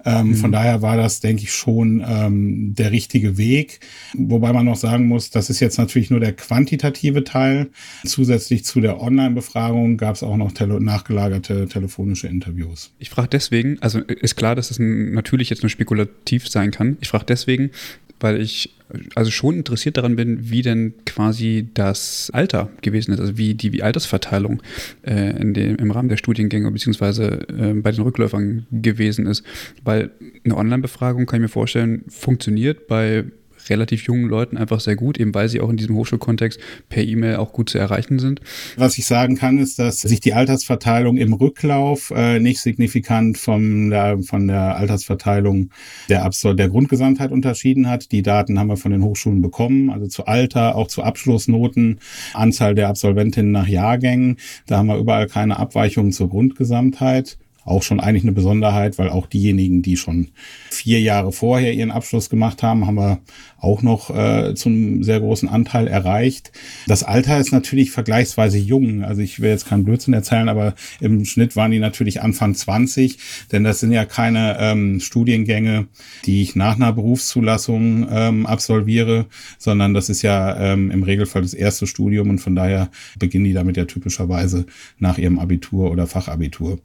Ähm, 0.06 0.30
mhm. 0.30 0.36
Von 0.36 0.52
daher 0.52 0.82
war 0.82 0.98
das, 0.98 1.20
denke 1.20 1.44
ich, 1.44 1.54
schon 1.54 2.04
ähm, 2.08 2.76
der 2.76 2.92
richtige 2.92 3.38
Weg. 3.38 3.80
Wobei 4.14 4.54
man 4.54 4.66
noch 4.66 4.76
sagen 4.76 5.08
muss, 5.08 5.32
das 5.32 5.50
ist 5.50 5.60
jetzt 5.60 5.78
natürlich 5.78 6.10
nur 6.10 6.20
der 6.20 6.34
quantitative 6.34 7.24
Teil. 7.24 7.68
Zusätzlich 8.06 8.66
zu 8.66 8.82
der 8.82 9.02
Online-Befragung 9.02 9.98
gab 9.98 10.16
es 10.16 10.24
auch 10.24 10.38
noch 10.38 10.52
tele 10.52 10.80
nachgelagerte 10.80 11.68
telefonische 11.68 12.28
Interviews. 12.28 12.92
Ich 13.00 13.10
frage 13.10 13.30
deswegen, 13.30 13.78
also 13.82 14.00
ist 14.00 14.36
klar, 14.36 14.56
dass 14.56 14.72
es 14.72 14.78
das 14.78 14.86
natürlich 14.86 15.50
jetzt 15.50 15.64
nur 15.64 15.70
spekulativ 15.70 16.48
sein 16.48 16.72
kann. 16.72 16.98
Ich 17.02 17.10
frage 17.10 17.26
deswegen, 17.26 17.72
weil 18.20 18.42
ich 18.42 18.76
also 19.16 19.32
schon 19.32 19.56
interessiert 19.56 19.98
daran 19.98 20.16
bin, 20.16 20.50
wie 20.50 20.62
denn 20.62 20.94
quasi 21.06 21.68
das 21.74 22.30
Alter 22.34 22.70
gewesen 22.82 23.14
ist, 23.14 23.20
also 23.20 23.38
wie 23.38 23.56
die 23.56 23.74
wie 23.74 23.84
Altersverteilung 23.84 24.62
äh, 25.04 25.42
in 25.42 25.54
dem, 25.54 25.76
im 25.78 25.92
Rahmen 25.92 26.10
der 26.10 26.18
Studiengänge 26.18 26.70
beziehungsweise 26.72 27.48
äh, 27.50 27.74
bei 27.74 27.92
den 27.92 28.04
Rückläufern 28.04 28.68
gewesen 28.72 29.26
ist. 29.26 29.44
Weil 29.84 30.12
eine 30.44 30.56
Online-Befragung, 30.56 31.26
kann 31.26 31.38
ich 31.38 31.44
mir 31.44 31.50
vorstellen, 31.50 32.04
funktioniert 32.10 32.88
bei 32.88 33.26
relativ 33.70 34.04
jungen 34.04 34.30
Leuten 34.30 34.58
einfach 34.58 34.80
sehr 34.80 34.96
gut, 34.96 35.20
eben 35.20 35.34
weil 35.34 35.50
sie 35.50 35.62
auch 35.62 35.70
in 35.70 35.78
diesem 35.78 35.96
Hochschulkontext 35.96 36.60
per 36.90 37.04
E-Mail 37.04 37.38
auch 37.38 37.54
gut 37.54 37.70
zu 37.70 37.78
erreichen 37.78 38.20
sind. 38.20 38.42
Was 38.78 38.98
ich 38.98 39.06
sagen 39.06 39.36
kann, 39.36 39.58
ist, 39.58 39.80
dass 39.80 40.02
sich 40.02 40.20
die 40.20 40.34
Altersverteilung 40.34 41.18
im 41.18 41.34
Rücklauf 41.34 42.12
äh, 42.16 42.40
nicht 42.40 42.60
signifikant 42.60 43.38
von 43.38 43.90
der, 43.90 44.20
von 44.24 44.48
der 44.48 44.76
Altersverteilung 44.78 45.70
der, 46.10 46.30
der 46.30 46.70
Grundgesamtheit 46.70 47.32
unterschieden 47.32 47.90
hat. 47.90 48.12
Die 48.12 48.22
Daten 48.22 48.60
haben 48.60 48.68
wir 48.68 48.78
von 48.78 48.92
den 48.92 49.04
Hochschulen 49.04 49.42
bekommen, 49.42 49.90
also 49.90 50.08
zu 50.08 50.26
Alter, 50.26 50.76
auch 50.76 50.88
zu 50.88 51.04
Abschlussnoten, 51.04 52.00
Anzahl 52.34 52.76
der 52.76 52.90
Absolventinnen 52.90 53.52
nach 53.52 53.68
Jahrgängen. 53.68 54.38
Da 54.68 54.78
haben 54.78 54.88
wir 54.88 54.98
überall 54.98 55.28
keine 55.28 55.58
Abweichungen 55.58 56.12
zur 56.12 56.30
Grundgesamtheit 56.30 57.38
auch 57.66 57.82
schon 57.82 58.00
eigentlich 58.00 58.24
eine 58.24 58.32
Besonderheit, 58.32 58.98
weil 59.00 59.10
auch 59.10 59.26
diejenigen, 59.26 59.82
die 59.82 59.98
schon 59.98 60.30
vier 60.70 61.02
Jahre 61.02 61.32
vorher 61.32 61.74
ihren 61.74 61.92
Abschluss 61.92 62.30
gemacht 62.30 62.62
haben, 62.62 62.86
haben 62.86 62.96
wir 62.96 63.20
auch 63.58 63.82
noch 63.82 64.16
äh, 64.16 64.54
zum 64.54 65.04
sehr 65.04 65.20
großen 65.20 65.50
Anteil 65.50 65.88
erreicht. 65.88 66.52
Das 66.86 67.04
Alter 67.04 67.40
ist 67.40 67.52
natürlich 67.52 67.90
vergleichsweise 67.90 68.60
jung. 68.60 69.04
Also 69.04 69.24
ich 69.24 69.40
will 69.40 69.50
jetzt 69.50 69.68
keinen 69.68 69.84
Blödsinn 69.84 70.14
erzählen, 70.14 70.48
aber 70.48 70.76
im 71.00 71.26
Schnitt 71.26 71.56
waren 71.56 71.72
die 71.72 71.80
natürlich 71.80 72.22
Anfang 72.22 72.54
20, 72.54 73.18
denn 73.52 73.64
das 73.64 73.80
sind 73.80 73.92
ja 73.92 74.06
keine 74.06 74.58
ähm, 74.60 75.00
Studiengänge, 75.00 75.88
die 76.26 76.44
ich 76.44 76.56
nach 76.56 76.76
einer 76.76 76.94
Berufszulassung 76.94 78.08
ähm, 78.12 78.46
absolviere, 78.46 79.26
sondern 79.58 79.96
das 79.96 80.10
ist 80.10 80.22
ja 80.22 80.56
ähm, 80.74 80.92
im 80.92 81.02
Regelfall 81.02 81.42
das 81.42 81.56
erste 81.56 81.88
Studium 81.88 82.30
und 82.30 82.40
von 82.40 82.56
daher 82.56 82.92
beginnen 83.18 83.46
die 83.46 83.54
damit 83.54 83.76
ja 83.76 83.86
typischerweise 83.86 84.68
nach 85.00 85.18
ihrem 85.18 85.40
Abitur 85.40 85.90
oder 85.90 86.06
Fachabitur 86.06 86.80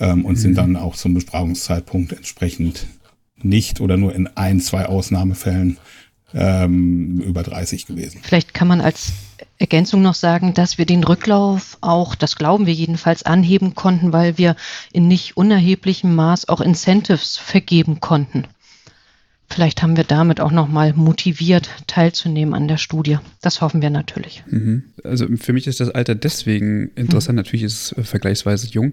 ähm, 0.00 0.24
und 0.24 0.34
mhm. 0.34 0.40
sind 0.40 0.58
dann 0.58 0.76
auch 0.76 0.96
zum 0.96 1.14
Besprachungszeitpunkt 1.14 2.12
entsprechend 2.12 2.86
nicht 3.42 3.80
oder 3.80 3.96
nur 3.96 4.14
in 4.14 4.26
ein, 4.28 4.60
zwei 4.60 4.86
Ausnahmefällen 4.86 5.78
ähm, 6.34 7.20
über 7.20 7.42
30 7.42 7.86
gewesen. 7.86 8.20
Vielleicht 8.22 8.54
kann 8.54 8.68
man 8.68 8.80
als 8.80 9.12
Ergänzung 9.58 10.02
noch 10.02 10.14
sagen, 10.14 10.54
dass 10.54 10.78
wir 10.78 10.86
den 10.86 11.04
Rücklauf 11.04 11.78
auch, 11.80 12.14
das 12.14 12.36
glauben 12.36 12.66
wir 12.66 12.74
jedenfalls, 12.74 13.22
anheben 13.22 13.74
konnten, 13.74 14.12
weil 14.12 14.38
wir 14.38 14.56
in 14.92 15.08
nicht 15.08 15.36
unerheblichem 15.36 16.14
Maß 16.14 16.48
auch 16.48 16.60
Incentives 16.60 17.36
vergeben 17.36 18.00
konnten. 18.00 18.44
Vielleicht 19.48 19.82
haben 19.82 19.96
wir 19.96 20.04
damit 20.04 20.40
auch 20.40 20.50
nochmal 20.50 20.92
motiviert, 20.92 21.70
teilzunehmen 21.86 22.52
an 22.52 22.66
der 22.66 22.78
Studie. 22.78 23.18
Das 23.40 23.60
hoffen 23.60 23.80
wir 23.80 23.90
natürlich. 23.90 24.42
Mhm. 24.48 24.84
Also 25.04 25.26
für 25.36 25.52
mich 25.52 25.68
ist 25.68 25.78
das 25.78 25.90
Alter 25.90 26.16
deswegen 26.16 26.90
interessant. 26.96 27.36
Mhm. 27.36 27.44
Natürlich 27.44 27.62
ist 27.62 27.92
es 27.96 28.08
vergleichsweise 28.08 28.66
jung, 28.66 28.92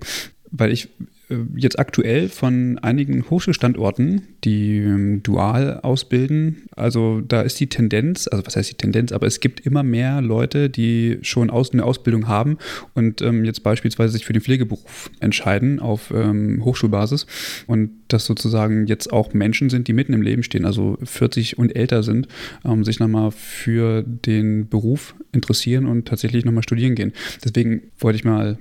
weil 0.54 0.72
ich 0.72 0.90
äh, 1.30 1.38
jetzt 1.56 1.80
aktuell 1.80 2.30
von 2.30 2.78
einigen 2.80 3.30
Hochschulstandorten, 3.30 4.22
die 4.44 4.78
ähm, 4.78 5.24
dual 5.24 5.80
ausbilden, 5.82 6.64
also 6.76 7.22
da 7.22 7.42
ist 7.42 7.60
die 7.60 7.68
Tendenz, 7.68 8.28
also 8.32 8.46
was 8.46 8.56
heißt 8.56 8.70
die 8.70 8.76
Tendenz, 8.76 9.12
aber 9.12 9.26
es 9.26 9.40
gibt 9.40 9.62
immer 9.62 9.84
mehr 9.84 10.22
Leute, 10.22 10.70
die 10.70 11.18
schon 11.24 11.50
aus, 11.50 11.74
eine 11.74 11.84
Ausbildung 11.84 12.28
haben 12.28 12.58
und 12.94 13.22
ähm, 13.22 13.46
jetzt 13.46 13.64
beispielsweise 13.64 14.14
sich 14.14 14.26
für 14.26 14.34
den 14.34 14.44
Pflegeberuf 14.44 15.10
entscheiden 15.20 15.80
auf 15.80 16.14
ähm, 16.16 16.64
Hochschulbasis 16.64 17.26
und 17.66 17.90
das 18.10 18.26
sozusagen 18.26 18.86
jetzt 18.86 19.12
auch 19.12 19.34
Menschen 19.34 19.72
sind, 19.72 19.88
die 19.88 19.94
mitten 19.94 20.14
im 20.14 20.22
Leben 20.22 20.44
stehen, 20.44 20.66
also 20.66 21.00
40 21.04 21.58
und 21.58 21.76
älter 21.76 22.04
sind, 22.04 22.28
ähm, 22.64 22.84
sich 22.84 23.00
nochmal 23.00 23.32
für 23.32 24.04
den 24.04 24.70
Beruf 24.70 25.16
interessieren 25.32 25.88
und 25.88 26.08
tatsächlich 26.08 26.46
nochmal 26.46 26.64
studieren 26.64 26.94
gehen. 26.94 27.12
Deswegen 27.44 27.82
wollte 27.98 28.18
ich 28.18 28.24
mal 28.24 28.60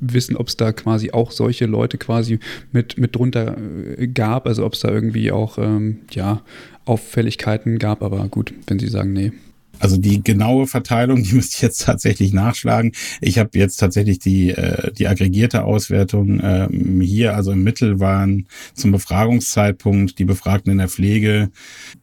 wissen, 0.00 0.36
ob 0.36 0.48
es 0.48 0.56
da 0.56 0.72
quasi 0.72 1.10
auch 1.10 1.30
solche 1.30 1.66
Leute 1.66 1.98
quasi 1.98 2.38
mit, 2.72 2.98
mit 2.98 3.16
drunter 3.16 3.56
äh, 3.98 4.06
gab, 4.06 4.46
also 4.46 4.64
ob 4.64 4.74
es 4.74 4.80
da 4.80 4.90
irgendwie 4.90 5.32
auch 5.32 5.58
ähm, 5.58 6.00
ja, 6.10 6.42
Auffälligkeiten 6.84 7.78
gab, 7.78 8.02
aber 8.02 8.28
gut, 8.28 8.54
wenn 8.66 8.78
Sie 8.78 8.88
sagen, 8.88 9.12
nee. 9.12 9.32
Also 9.80 9.96
die 9.96 10.22
genaue 10.22 10.66
Verteilung, 10.66 11.22
die 11.22 11.34
müsste 11.34 11.56
ich 11.56 11.62
jetzt 11.62 11.82
tatsächlich 11.82 12.32
nachschlagen. 12.32 12.92
Ich 13.20 13.38
habe 13.38 13.50
jetzt 13.58 13.76
tatsächlich 13.76 14.18
die, 14.18 14.50
äh, 14.50 14.92
die 14.92 15.06
aggregierte 15.06 15.64
Auswertung 15.64 16.40
ähm, 16.42 17.00
hier. 17.00 17.34
Also 17.36 17.52
im 17.52 17.62
Mittel 17.62 18.00
waren 18.00 18.46
zum 18.74 18.92
Befragungszeitpunkt 18.92 20.18
die 20.18 20.24
Befragten 20.24 20.72
in 20.72 20.78
der 20.78 20.88
Pflege 20.88 21.50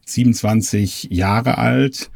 27 0.06 1.08
Jahre 1.10 1.58
alt 1.58 2.10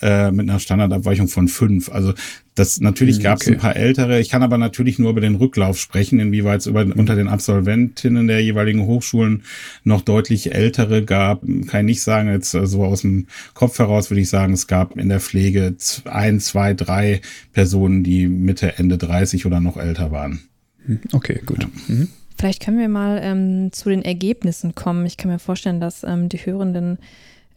äh, 0.00 0.30
mit 0.30 0.48
einer 0.48 0.60
Standardabweichung 0.60 1.28
von 1.28 1.48
fünf. 1.48 1.90
Also 1.90 2.14
das 2.60 2.78
natürlich 2.78 3.16
hm, 3.16 3.22
gab 3.22 3.40
es 3.40 3.46
okay. 3.46 3.56
ein 3.56 3.60
paar 3.60 3.76
ältere. 3.76 4.20
Ich 4.20 4.28
kann 4.28 4.42
aber 4.42 4.58
natürlich 4.58 4.98
nur 4.98 5.10
über 5.10 5.22
den 5.22 5.36
Rücklauf 5.36 5.78
sprechen, 5.78 6.20
inwieweit 6.20 6.60
es 6.60 6.66
über, 6.66 6.82
unter 6.82 7.16
den 7.16 7.26
Absolventinnen 7.26 8.26
der 8.26 8.42
jeweiligen 8.42 8.84
Hochschulen 8.84 9.44
noch 9.82 10.02
deutlich 10.02 10.54
ältere 10.54 11.02
gab. 11.02 11.40
Kann 11.40 11.80
ich 11.80 11.96
nicht 11.96 12.02
sagen, 12.02 12.30
jetzt 12.30 12.50
so 12.50 12.58
also 12.60 12.84
aus 12.84 13.00
dem 13.00 13.28
Kopf 13.54 13.78
heraus 13.78 14.10
würde 14.10 14.20
ich 14.20 14.28
sagen, 14.28 14.52
es 14.52 14.66
gab 14.66 14.98
in 14.98 15.08
der 15.08 15.20
Pflege 15.20 15.74
ein, 16.04 16.38
zwei, 16.40 16.74
drei 16.74 17.22
Personen, 17.54 18.04
die 18.04 18.28
Mitte, 18.28 18.78
Ende 18.78 18.98
30 18.98 19.46
oder 19.46 19.60
noch 19.60 19.78
älter 19.78 20.10
waren. 20.10 20.40
Hm, 20.84 21.00
okay, 21.12 21.40
gut. 21.46 21.62
Ja. 21.62 21.70
Mhm. 21.88 22.08
Vielleicht 22.38 22.62
können 22.62 22.78
wir 22.78 22.88
mal 22.88 23.20
ähm, 23.22 23.72
zu 23.72 23.88
den 23.88 24.02
Ergebnissen 24.02 24.74
kommen. 24.74 25.06
Ich 25.06 25.16
kann 25.16 25.30
mir 25.30 25.38
vorstellen, 25.38 25.80
dass 25.80 26.04
ähm, 26.04 26.28
die 26.28 26.38
Hörenden 26.38 26.98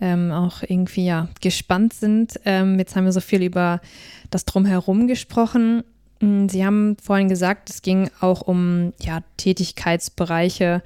ähm, 0.04 0.34
auch 0.34 0.64
irgendwie 0.68 1.06
ja 1.06 1.30
gespannt 1.42 1.94
sind. 1.94 2.38
Ähm, 2.44 2.78
jetzt 2.78 2.96
haben 2.96 3.06
wir 3.06 3.14
so 3.14 3.22
viel 3.22 3.42
über 3.42 3.80
das 4.32 4.44
Drumherum 4.44 5.08
gesprochen. 5.08 5.84
Hm, 6.20 6.50
Sie 6.50 6.66
haben 6.66 6.98
vorhin 7.02 7.30
gesagt, 7.30 7.70
es 7.70 7.82
ging 7.82 8.10
auch 8.20 8.42
um 8.42 8.92
ja, 9.00 9.22
Tätigkeitsbereiche. 9.38 10.84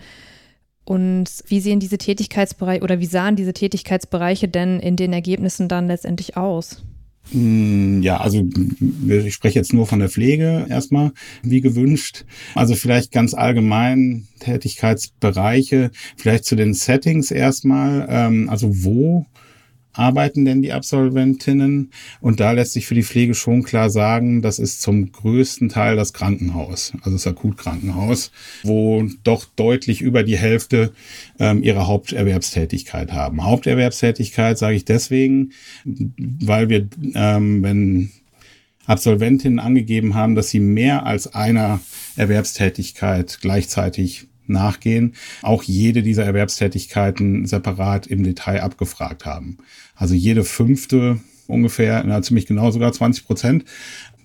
Und 0.86 1.26
wie 1.48 1.60
sehen 1.60 1.80
diese 1.80 1.98
Tätigkeitsbereiche 1.98 2.84
oder 2.84 3.00
wie 3.00 3.08
sahen 3.08 3.36
diese 3.36 3.54
Tätigkeitsbereiche 3.54 4.48
denn 4.48 4.80
in 4.80 4.96
den 4.96 5.14
Ergebnissen 5.14 5.68
dann 5.68 5.88
letztendlich 5.88 6.38
aus? 6.38 6.84
Hm, 7.32 8.02
ja, 8.02 8.18
also 8.18 8.48
ich 9.08 9.34
spreche 9.34 9.60
jetzt 9.60 9.74
nur 9.74 9.86
von 9.86 10.00
der 10.00 10.10
Pflege 10.10 10.66
erstmal, 10.70 11.12
wie 11.44 11.62
gewünscht. 11.62 12.26
Also 12.56 12.76
vielleicht 12.76 13.12
ganz 13.12 13.34
allgemein 13.34 14.28
Tätigkeitsbereiche, 14.40 15.92
vielleicht 16.16 16.46
zu 16.46 16.56
den 16.56 16.74
Settings 16.74 17.32
erstmal. 17.32 18.08
Ähm, 18.10 18.50
also 18.50 18.84
wo 18.84 19.26
arbeiten 19.98 20.46
denn 20.46 20.62
die 20.62 20.74
Absolventinnen? 20.74 21.92
Und 22.22 22.40
da 22.40 22.52
lässt 22.52 22.74
sich 22.74 22.88
für 22.88 22.96
die 22.96 23.04
Pflege 23.04 23.34
schon 23.34 23.64
klar 23.64 23.90
sagen, 23.90 24.42
das 24.42 24.60
ist 24.60 24.82
zum 24.82 25.12
größten 25.12 25.70
Teil 25.70 25.96
das 25.96 26.14
Krankenhaus, 26.14 26.94
also 27.02 27.12
das 27.12 27.28
Akutkrankenhaus, 27.28 28.32
wo 28.64 29.06
doch 29.24 29.46
deutlich 29.56 30.02
über 30.02 30.24
die 30.24 30.38
Hälfte 30.38 30.94
ähm, 31.40 31.64
ihre 31.64 31.88
Haupterwerbstätigkeit 31.88 33.12
haben. 33.12 33.44
Haupterwerbstätigkeit 33.44 34.58
sage 34.58 34.76
ich 34.76 34.86
deswegen, 34.86 35.52
weil 35.86 36.70
wir, 36.70 36.88
ähm, 37.16 37.64
wenn 37.64 38.12
Absolventinnen 38.86 39.60
angegeben 39.60 40.16
haben, 40.16 40.36
dass 40.36 40.50
sie 40.50 40.62
mehr 40.62 41.06
als 41.06 41.34
einer 41.34 41.82
Erwerbstätigkeit 42.16 43.40
gleichzeitig 43.42 44.28
nachgehen, 44.50 45.14
auch 45.42 45.64
jede 45.64 46.04
dieser 46.04 46.26
Erwerbstätigkeiten 46.26 47.46
separat 47.46 48.08
im 48.08 48.24
Detail 48.24 48.62
abgefragt 48.62 49.26
haben. 49.26 49.58
Also 49.96 50.14
jede 50.14 50.44
fünfte 50.44 51.20
ungefähr, 51.48 52.04
na, 52.06 52.22
ziemlich 52.22 52.46
genau 52.46 52.72
sogar 52.72 52.92
20 52.94 53.26
Prozent, 53.26 53.66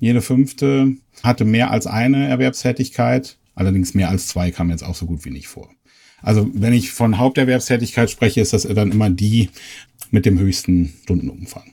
jede 0.00 0.20
fünfte 0.20 0.96
hatte 1.22 1.44
mehr 1.44 1.70
als 1.70 1.86
eine 1.86 2.26
Erwerbstätigkeit, 2.28 3.38
allerdings 3.54 3.94
mehr 3.94 4.08
als 4.08 4.26
zwei 4.26 4.50
kam 4.50 4.70
jetzt 4.70 4.84
auch 4.84 4.94
so 4.94 5.06
gut 5.06 5.24
wie 5.24 5.30
nicht 5.30 5.48
vor. 5.48 5.70
Also 6.20 6.48
wenn 6.54 6.72
ich 6.72 6.92
von 6.92 7.18
Haupterwerbstätigkeit 7.18 8.10
spreche, 8.10 8.40
ist 8.40 8.52
das 8.52 8.62
dann 8.62 8.92
immer 8.92 9.10
die 9.10 9.50
mit 10.10 10.26
dem 10.26 10.38
höchsten 10.38 10.92
Stundenumfang. 11.02 11.72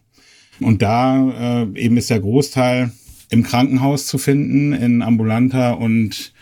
Und 0.59 0.81
da 0.81 1.63
äh, 1.63 1.79
eben 1.79 1.97
ist 1.97 2.09
der 2.09 2.19
Großteil 2.19 2.91
im 3.29 3.43
Krankenhaus 3.43 4.07
zu 4.07 4.17
finden, 4.17 4.73
in 4.73 5.01
ambulanter 5.01 5.77
und 5.77 6.33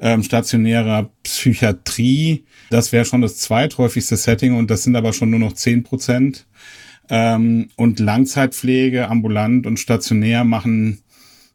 ähm, 0.00 0.22
stationärer 0.22 1.10
Psychiatrie. 1.22 2.44
Das 2.70 2.92
wäre 2.92 3.04
schon 3.04 3.22
das 3.22 3.38
zweithäufigste 3.38 4.16
Setting 4.16 4.56
und 4.56 4.70
das 4.70 4.82
sind 4.82 4.96
aber 4.96 5.12
schon 5.12 5.30
nur 5.30 5.40
noch 5.40 5.52
zehn 5.52 5.82
Prozent. 5.82 6.46
Ähm, 7.10 7.68
und 7.76 8.00
Langzeitpflege, 8.00 9.08
ambulant 9.08 9.66
und 9.66 9.78
stationär 9.78 10.44
machen 10.44 11.00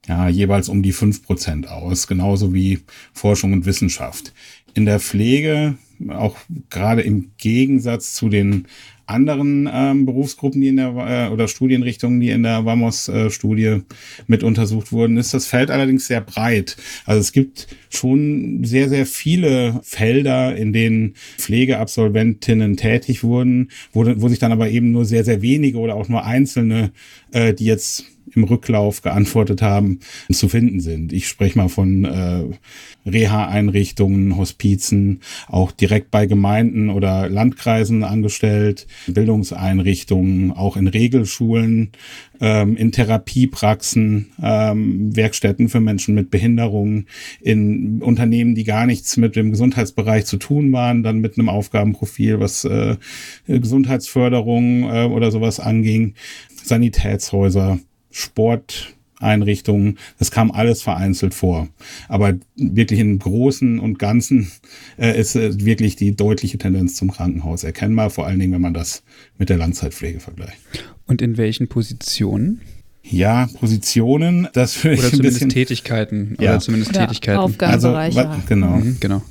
ja, 0.08 0.28
jeweils 0.28 0.70
um 0.70 0.82
die 0.82 0.92
fünf 0.92 1.24
Prozent 1.24 1.70
aus, 1.70 2.08
genauso 2.08 2.54
wie 2.54 2.80
Forschung 3.14 3.54
und 3.54 3.66
Wissenschaft. 3.66 4.34
In 4.74 4.86
der 4.86 5.00
Pflege, 5.00 5.78
auch 6.10 6.38
gerade 6.70 7.02
im 7.02 7.32
Gegensatz 7.38 8.14
zu 8.14 8.30
den 8.30 8.68
anderen 9.10 9.70
ähm, 9.72 10.06
Berufsgruppen, 10.06 10.62
die 10.62 10.68
in 10.68 10.78
der 10.78 11.28
äh, 11.28 11.34
oder 11.34 11.48
Studienrichtungen, 11.48 12.20
die 12.20 12.30
in 12.30 12.44
der 12.44 12.66
Vamos-Studie 12.66 13.64
äh, 13.64 13.82
mit 14.28 14.44
untersucht 14.44 14.92
wurden, 14.92 15.18
ist 15.18 15.34
das 15.34 15.48
Feld 15.48 15.72
allerdings 15.72 16.08
sehr 16.08 16.22
breit. 16.22 16.78
Also 17.06 17.20
es 17.20 17.32
gibt 17.32 17.68
schon 17.90 18.64
sehr, 18.64 18.90
sehr 18.90 19.06
viele 19.06 19.80
Felder, 19.84 20.56
in 20.56 20.74
denen 20.74 21.16
Pflegeabsolventinnen 21.38 22.78
tätig 22.78 23.24
wurden, 23.24 23.70
wo, 23.92 24.06
wo 24.06 24.28
sich 24.30 24.40
dann 24.40 24.52
aber 24.52 24.70
eben 24.70 24.92
nur 24.92 25.06
sehr, 25.06 25.24
sehr 25.24 25.42
wenige 25.42 25.80
oder 25.80 25.96
auch 25.96 26.08
nur 26.08 26.26
einzelne, 26.26 26.92
äh, 27.32 27.54
die 27.54 27.66
jetzt 27.66 28.06
im 28.36 28.44
Rücklauf 28.44 29.02
geantwortet 29.02 29.62
haben, 29.62 30.00
zu 30.32 30.50
finden 30.50 30.80
sind. 30.80 31.14
Ich 31.14 31.28
spreche 31.28 31.58
mal 31.58 31.70
von 31.70 32.06
äh, 32.06 32.44
Reha-Einrichtungen, 33.10 34.38
Hospizen, 34.38 35.22
auch 35.48 35.72
direkt 35.72 36.12
bei 36.12 36.26
Gemeinden 36.26 36.90
oder 36.90 37.30
Landkreisen 37.30 38.04
angestellt, 38.04 38.88
Bildungseinrichtungen, 39.08 40.52
auch 40.52 40.78
in 40.78 40.88
Regelschulen, 40.88 41.92
ähm, 42.42 42.76
in 42.78 42.92
Therapiepraxen, 42.92 44.32
ähm, 44.42 45.16
Werkstätten 45.16 45.70
für 45.70 45.80
Menschen 45.80 46.16
mit 46.16 46.32
Behinderungen, 46.32 47.08
in 47.42 48.02
Unternehmen, 48.02 48.56
die 48.56 48.64
gar 48.64 48.86
nichts 48.86 49.18
mit 49.18 49.36
dem 49.36 49.52
Gesundheitsbereich 49.52 50.26
zu 50.26 50.38
tun 50.38 50.72
waren, 50.72 51.04
dann 51.04 51.20
mit 51.20 51.38
einem 51.38 51.50
Aufgabenprofil, 51.50 52.40
was 52.40 52.66
äh, 52.66 52.98
Gesundheitsförderung 53.48 54.84
äh, 54.84 55.06
oder 55.06 55.32
sowas 55.32 55.60
anging, 55.60 56.14
Sanitätshäuser, 56.64 57.80
Sporteinrichtungen, 58.12 59.98
das 60.18 60.32
kam 60.32 60.52
alles 60.52 60.82
vereinzelt 60.82 61.34
vor. 61.34 61.68
Aber 62.08 62.36
wirklich 62.56 63.00
im 63.00 63.20
Großen 63.20 63.80
und 63.80 64.00
Ganzen 64.00 64.52
äh, 64.98 65.20
ist 65.20 65.36
äh, 65.36 65.64
wirklich 65.66 65.96
die 65.96 66.16
deutliche 66.16 66.58
Tendenz 66.58 66.96
zum 66.96 67.12
Krankenhaus 67.12 67.64
erkennbar, 67.64 68.10
vor 68.10 68.26
allen 68.28 68.40
Dingen, 68.40 68.54
wenn 68.54 68.62
man 68.62 68.74
das 68.74 69.04
mit 69.38 69.50
der 69.50 69.58
Langzeitpflege 69.58 70.20
vergleicht. 70.20 70.60
Und 71.08 71.22
in 71.22 71.38
welchen 71.38 71.68
Positionen? 71.68 72.62
Ja, 73.04 73.48
Positionen, 73.60 74.48
das 74.54 74.84
würde 74.84 74.96
ich 74.96 75.04
ein 75.04 75.10
zumindest 75.10 75.36
bisschen, 75.36 75.50
Tätigkeiten 75.50 76.36
ja. 76.40 76.52
oder 76.52 76.60
zumindest 76.60 76.92
oder 76.92 77.08
Tätigkeiten. 77.08 77.40
Aufgabenbereiche. 77.40 78.30
Also, 78.30 78.42
genau. 78.48 78.78
Mhm, 78.78 78.98
genau. 79.00 79.24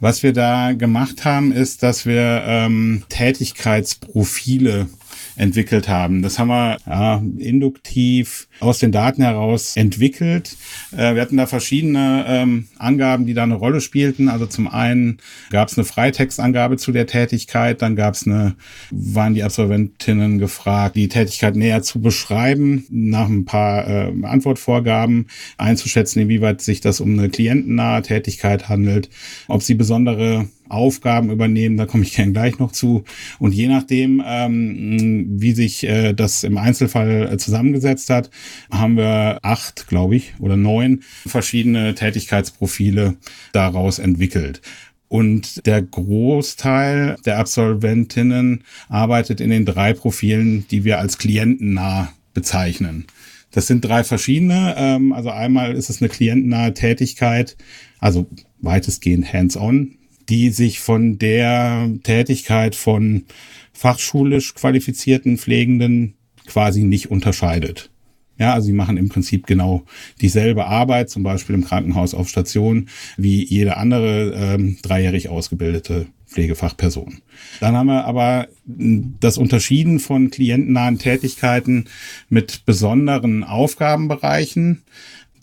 Was 0.00 0.22
wir 0.22 0.32
da 0.32 0.72
gemacht 0.72 1.24
haben, 1.24 1.52
ist, 1.52 1.82
dass 1.82 2.06
wir 2.06 2.42
ähm, 2.44 3.04
Tätigkeitsprofile 3.08 4.88
entwickelt 5.36 5.88
haben. 5.88 6.22
Das 6.22 6.38
haben 6.38 6.48
wir 6.48 6.78
ja, 6.86 7.22
induktiv 7.38 8.48
aus 8.60 8.78
den 8.78 8.92
Daten 8.92 9.22
heraus 9.22 9.76
entwickelt. 9.76 10.56
Äh, 10.92 11.14
wir 11.14 11.22
hatten 11.22 11.36
da 11.36 11.46
verschiedene 11.46 12.24
ähm, 12.26 12.68
Angaben, 12.78 13.26
die 13.26 13.34
da 13.34 13.42
eine 13.42 13.54
Rolle 13.54 13.80
spielten. 13.80 14.28
Also 14.28 14.46
zum 14.46 14.68
einen 14.68 15.18
gab 15.50 15.68
es 15.68 15.78
eine 15.78 15.84
Freitextangabe 15.84 16.76
zu 16.76 16.92
der 16.92 17.06
Tätigkeit, 17.06 17.82
dann 17.82 17.96
gab 17.96 18.14
es 18.14 18.26
eine, 18.26 18.54
waren 18.90 19.34
die 19.34 19.42
Absolventinnen 19.42 20.38
gefragt, 20.38 20.96
die 20.96 21.08
Tätigkeit 21.08 21.56
näher 21.56 21.82
zu 21.82 22.00
beschreiben, 22.00 22.84
nach 22.90 23.28
ein 23.28 23.44
paar 23.44 23.88
äh, 23.88 24.12
Antwortvorgaben 24.22 25.26
einzuschätzen, 25.56 26.22
inwieweit 26.22 26.60
sich 26.60 26.80
das 26.80 27.00
um 27.00 27.18
eine 27.18 27.28
klientennahe 27.30 28.02
Tätigkeit 28.02 28.68
handelt, 28.68 29.08
ob 29.48 29.62
sie 29.62 29.74
besondere 29.74 30.48
Aufgaben 30.72 31.30
übernehmen, 31.30 31.76
da 31.76 31.86
komme 31.86 32.02
ich 32.04 32.14
gerne 32.14 32.32
gleich 32.32 32.58
noch 32.58 32.72
zu. 32.72 33.04
Und 33.38 33.52
je 33.52 33.68
nachdem, 33.68 34.22
ähm, 34.26 35.26
wie 35.40 35.52
sich 35.52 35.84
äh, 35.84 36.12
das 36.12 36.44
im 36.44 36.58
Einzelfall 36.58 37.32
äh, 37.32 37.36
zusammengesetzt 37.38 38.10
hat, 38.10 38.30
haben 38.70 38.96
wir 38.96 39.38
acht, 39.42 39.88
glaube 39.88 40.16
ich, 40.16 40.34
oder 40.38 40.56
neun 40.56 41.02
verschiedene 41.26 41.94
Tätigkeitsprofile 41.94 43.16
daraus 43.52 43.98
entwickelt. 43.98 44.62
Und 45.08 45.66
der 45.66 45.82
Großteil 45.82 47.16
der 47.26 47.38
Absolventinnen 47.38 48.64
arbeitet 48.88 49.42
in 49.42 49.50
den 49.50 49.66
drei 49.66 49.92
Profilen, 49.92 50.66
die 50.70 50.84
wir 50.84 51.00
als 51.00 51.18
klientennah 51.18 52.12
bezeichnen. 52.32 53.04
Das 53.50 53.66
sind 53.66 53.84
drei 53.84 54.04
verschiedene. 54.04 54.74
Ähm, 54.78 55.12
also 55.12 55.30
einmal 55.30 55.74
ist 55.74 55.90
es 55.90 56.00
eine 56.00 56.08
klientennahe 56.08 56.72
Tätigkeit, 56.72 57.56
also 58.00 58.26
weitestgehend 58.60 59.30
hands-on, 59.30 59.98
die 60.28 60.50
sich 60.50 60.80
von 60.80 61.18
der 61.18 61.90
Tätigkeit 62.02 62.74
von 62.74 63.24
fachschulisch 63.72 64.54
qualifizierten 64.54 65.38
Pflegenden 65.38 66.14
quasi 66.46 66.82
nicht 66.84 67.10
unterscheidet. 67.10 67.90
Ja, 68.38 68.54
also 68.54 68.66
sie 68.66 68.72
machen 68.72 68.96
im 68.96 69.08
Prinzip 69.08 69.46
genau 69.46 69.84
dieselbe 70.20 70.66
Arbeit, 70.66 71.10
zum 71.10 71.22
Beispiel 71.22 71.54
im 71.54 71.64
Krankenhaus 71.64 72.14
auf 72.14 72.28
Station, 72.28 72.88
wie 73.16 73.44
jede 73.44 73.76
andere 73.76 74.32
ähm, 74.34 74.78
dreijährig 74.82 75.28
ausgebildete 75.28 76.06
Pflegefachperson. 76.26 77.20
Dann 77.60 77.76
haben 77.76 77.86
wir 77.86 78.04
aber 78.04 78.48
das 78.66 79.38
Unterschieden 79.38 80.00
von 80.00 80.30
klientennahen 80.30 80.98
Tätigkeiten 80.98 81.84
mit 82.30 82.64
besonderen 82.64 83.44
Aufgabenbereichen, 83.44 84.82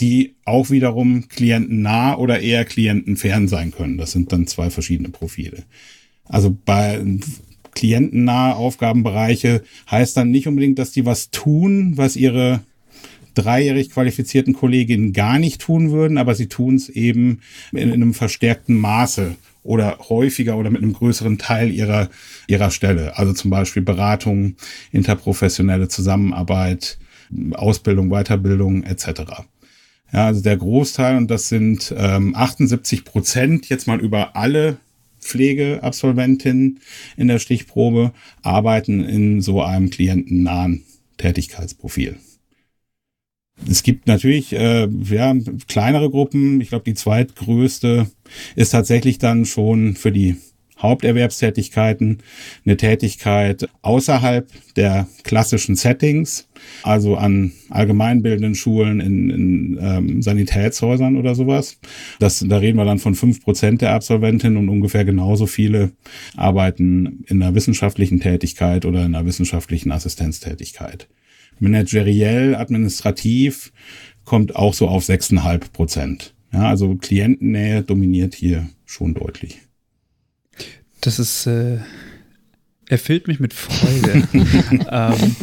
die 0.02 0.36
auch 0.46 0.70
wiederum 0.70 1.28
klientennah 1.28 2.18
oder 2.18 2.40
eher 2.40 2.66
klientenfern 2.66 3.48
sein 3.48 3.72
können. 3.72 3.98
Das 3.98 4.12
sind 4.12 4.32
dann 4.32 4.48
zwei 4.48 4.70
verschiedene 4.70 5.10
Profile. 5.10 5.64
Also 6.26 6.56
bei 6.66 7.02
klientennahe 7.76 8.56
Aufgabenbereiche 8.56 9.64
heißt 9.90 10.16
dann 10.18 10.32
nicht 10.32 10.48
unbedingt, 10.48 10.80
dass 10.80 10.92
die 10.92 11.06
was 11.06 11.32
tun, 11.32 11.94
was 11.98 12.16
ihre 12.16 12.62
dreijährig 13.36 13.92
qualifizierten 13.92 14.54
Kolleginnen 14.54 15.14
gar 15.14 15.40
nicht 15.40 15.62
tun 15.62 15.92
würden, 15.92 16.18
aber 16.18 16.36
sie 16.36 16.48
tun 16.48 16.76
es 16.76 16.90
eben 16.90 17.40
in, 17.72 17.92
einem 17.92 18.14
verstärkten 18.14 18.76
Maße 18.76 19.36
oder 19.64 20.00
häufiger 20.10 20.58
oder 20.58 20.70
mit 20.72 20.82
einem 20.82 20.94
größeren 20.94 21.38
Teil 21.38 21.72
ihrer, 21.72 22.10
ihrer 22.48 22.72
Stelle. 22.72 23.18
Also 23.18 23.34
zum 23.34 23.52
Beispiel 23.52 23.84
Beratung, 23.84 24.56
interprofessionelle 24.92 25.88
Zusammenarbeit, 25.88 26.98
Ausbildung, 27.54 28.10
Weiterbildung 28.10 28.84
etc. 28.84 29.22
Ja, 30.12 30.26
also 30.26 30.42
der 30.42 30.58
Großteil, 30.58 31.18
und 31.18 31.30
das 31.30 31.50
sind 31.50 31.94
ähm, 31.96 32.36
78 32.36 33.06
Prozent, 33.06 33.70
jetzt 33.70 33.88
mal 33.88 34.00
über 34.00 34.36
alle 34.36 34.78
Pflegeabsolventinnen 35.20 36.80
in 37.18 37.28
der 37.28 37.40
Stichprobe, 37.40 38.14
arbeiten 38.42 39.04
in 39.04 39.42
so 39.42 39.62
einem 39.62 39.90
klientennahen 39.90 40.84
Tätigkeitsprofil. 41.18 42.18
Es 43.70 43.84
gibt 43.84 44.08
natürlich 44.08 44.54
äh, 44.54 44.88
ja, 44.88 45.36
kleinere 45.68 46.10
Gruppen. 46.10 46.62
Ich 46.62 46.70
glaube, 46.70 46.86
die 46.86 46.94
zweitgrößte 46.94 48.10
ist 48.56 48.70
tatsächlich 48.70 49.18
dann 49.18 49.46
schon 49.46 49.96
für 49.96 50.12
die 50.12 50.38
Haupterwerbstätigkeiten 50.80 52.20
eine 52.66 52.78
Tätigkeit 52.78 53.68
außerhalb 53.82 54.48
der 54.76 55.08
klassischen 55.24 55.76
Settings, 55.76 56.48
also 56.84 57.16
an 57.16 57.52
allgemeinbildenden 57.70 58.56
Schulen, 58.56 59.00
in, 59.00 59.30
in 59.30 59.80
ähm, 59.82 60.22
Sanitätshäusern 60.22 61.18
oder 61.18 61.36
sowas. 61.36 61.80
Das, 62.20 62.44
da 62.48 62.58
reden 62.58 62.78
wir 62.78 62.86
dann 62.86 63.00
von 63.00 63.16
fünf 63.16 63.44
Prozent 63.44 63.82
der 63.82 63.94
Absolventinnen 63.94 64.58
und 64.58 64.70
ungefähr 64.70 65.06
genauso 65.06 65.46
viele 65.46 65.92
arbeiten 66.36 67.24
in 67.28 67.42
einer 67.42 67.56
wissenschaftlichen 67.56 68.20
Tätigkeit 68.20 68.86
oder 68.86 69.06
in 69.06 69.16
einer 69.16 69.26
wissenschaftlichen 69.26 69.92
Assistenztätigkeit 69.92 71.08
manageriell, 71.60 72.56
administrativ 72.56 73.72
kommt 74.26 74.56
auch 74.56 74.74
so 74.74 74.88
auf 74.88 75.04
6,5 75.04 75.72
Prozent. 75.72 76.34
Ja, 76.54 76.68
also 76.68 76.96
Klientennähe 76.96 77.84
dominiert 77.84 78.34
hier 78.34 78.70
schon 78.86 79.14
deutlich. 79.14 79.60
Das 81.02 81.20
ist, 81.20 81.46
äh, 81.46 81.80
erfüllt 82.90 83.28
mich 83.28 83.40
mit 83.40 83.54
Freude, 83.54 84.28
ähm, 84.92 85.36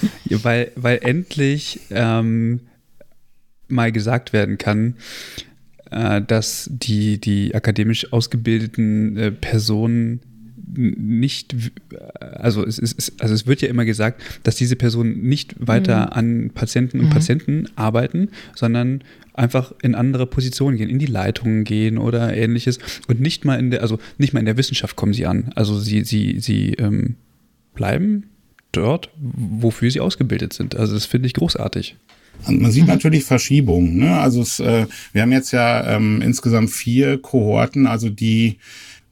weil, 0.43 0.73
weil 0.75 0.99
endlich 1.03 1.81
ähm, 1.91 2.61
mal 3.69 3.93
gesagt 3.93 4.33
werden 4.33 4.59
kann, 4.59 4.97
äh, 5.91 6.21
dass 6.21 6.69
die, 6.71 7.19
die 7.19 7.55
akademisch 7.55 8.13
ausgebildeten 8.13 9.17
äh, 9.17 9.31
Personen 9.31 10.21
nicht, 10.79 11.55
also 12.21 12.67
es, 12.67 12.79
ist, 12.79 13.21
also 13.23 13.33
es 13.33 13.47
wird 13.47 13.63
ja 13.63 13.69
immer 13.69 13.85
gesagt, 13.85 14.21
dass 14.43 14.57
diese 14.57 14.77
Personen 14.77 15.23
nicht 15.23 15.55
weiter 15.59 16.07
mhm. 16.07 16.13
an 16.13 16.51
Patienten 16.53 16.99
und 17.01 17.07
mhm. 17.07 17.11
Patienten 17.11 17.69
arbeiten, 17.77 18.29
sondern 18.55 19.03
einfach 19.33 19.73
in 19.83 19.95
andere 19.95 20.27
Positionen 20.27 20.77
gehen, 20.77 20.91
in 20.91 20.99
die 20.99 21.07
Leitungen 21.07 21.65
gehen 21.65 21.99
oder 21.99 22.35
ähnliches 22.35 22.79
und 23.07 23.21
nicht 23.21 23.45
mal 23.45 23.59
in 23.59 23.71
der, 23.71 23.81
also 23.83 23.99
nicht 24.19 24.33
mal 24.33 24.41
in 24.41 24.47
der 24.47 24.57
Wissenschaft 24.57 24.97
kommen 24.97 25.13
sie 25.13 25.27
an. 25.27 25.53
Also 25.55 25.79
sie, 25.79 26.03
sie, 26.05 26.41
sie 26.41 26.73
ähm, 26.75 27.15
bleiben 27.77 28.31
dort, 28.73 29.11
wofür 29.17 29.91
sie 29.91 30.01
ausgebildet 30.01 30.53
sind. 30.53 30.75
Also 30.75 30.95
das 30.95 31.07
finde 31.07 31.29
ich 31.29 31.35
großartig. 31.35 31.97
Man 32.47 32.71
sieht 32.71 32.87
natürlich 32.87 33.25
Verschiebungen. 33.25 33.97
Ne? 33.97 34.19
Also 34.19 34.43
es, 34.43 34.61
äh, 34.61 34.87
wir 35.13 35.23
haben 35.23 35.33
jetzt 35.33 35.53
ja 35.53 35.97
ähm, 35.97 36.21
insgesamt 36.21 36.71
vier 36.71 37.19
Kohorten, 37.19 37.87
also 37.87 38.11
die 38.11 38.59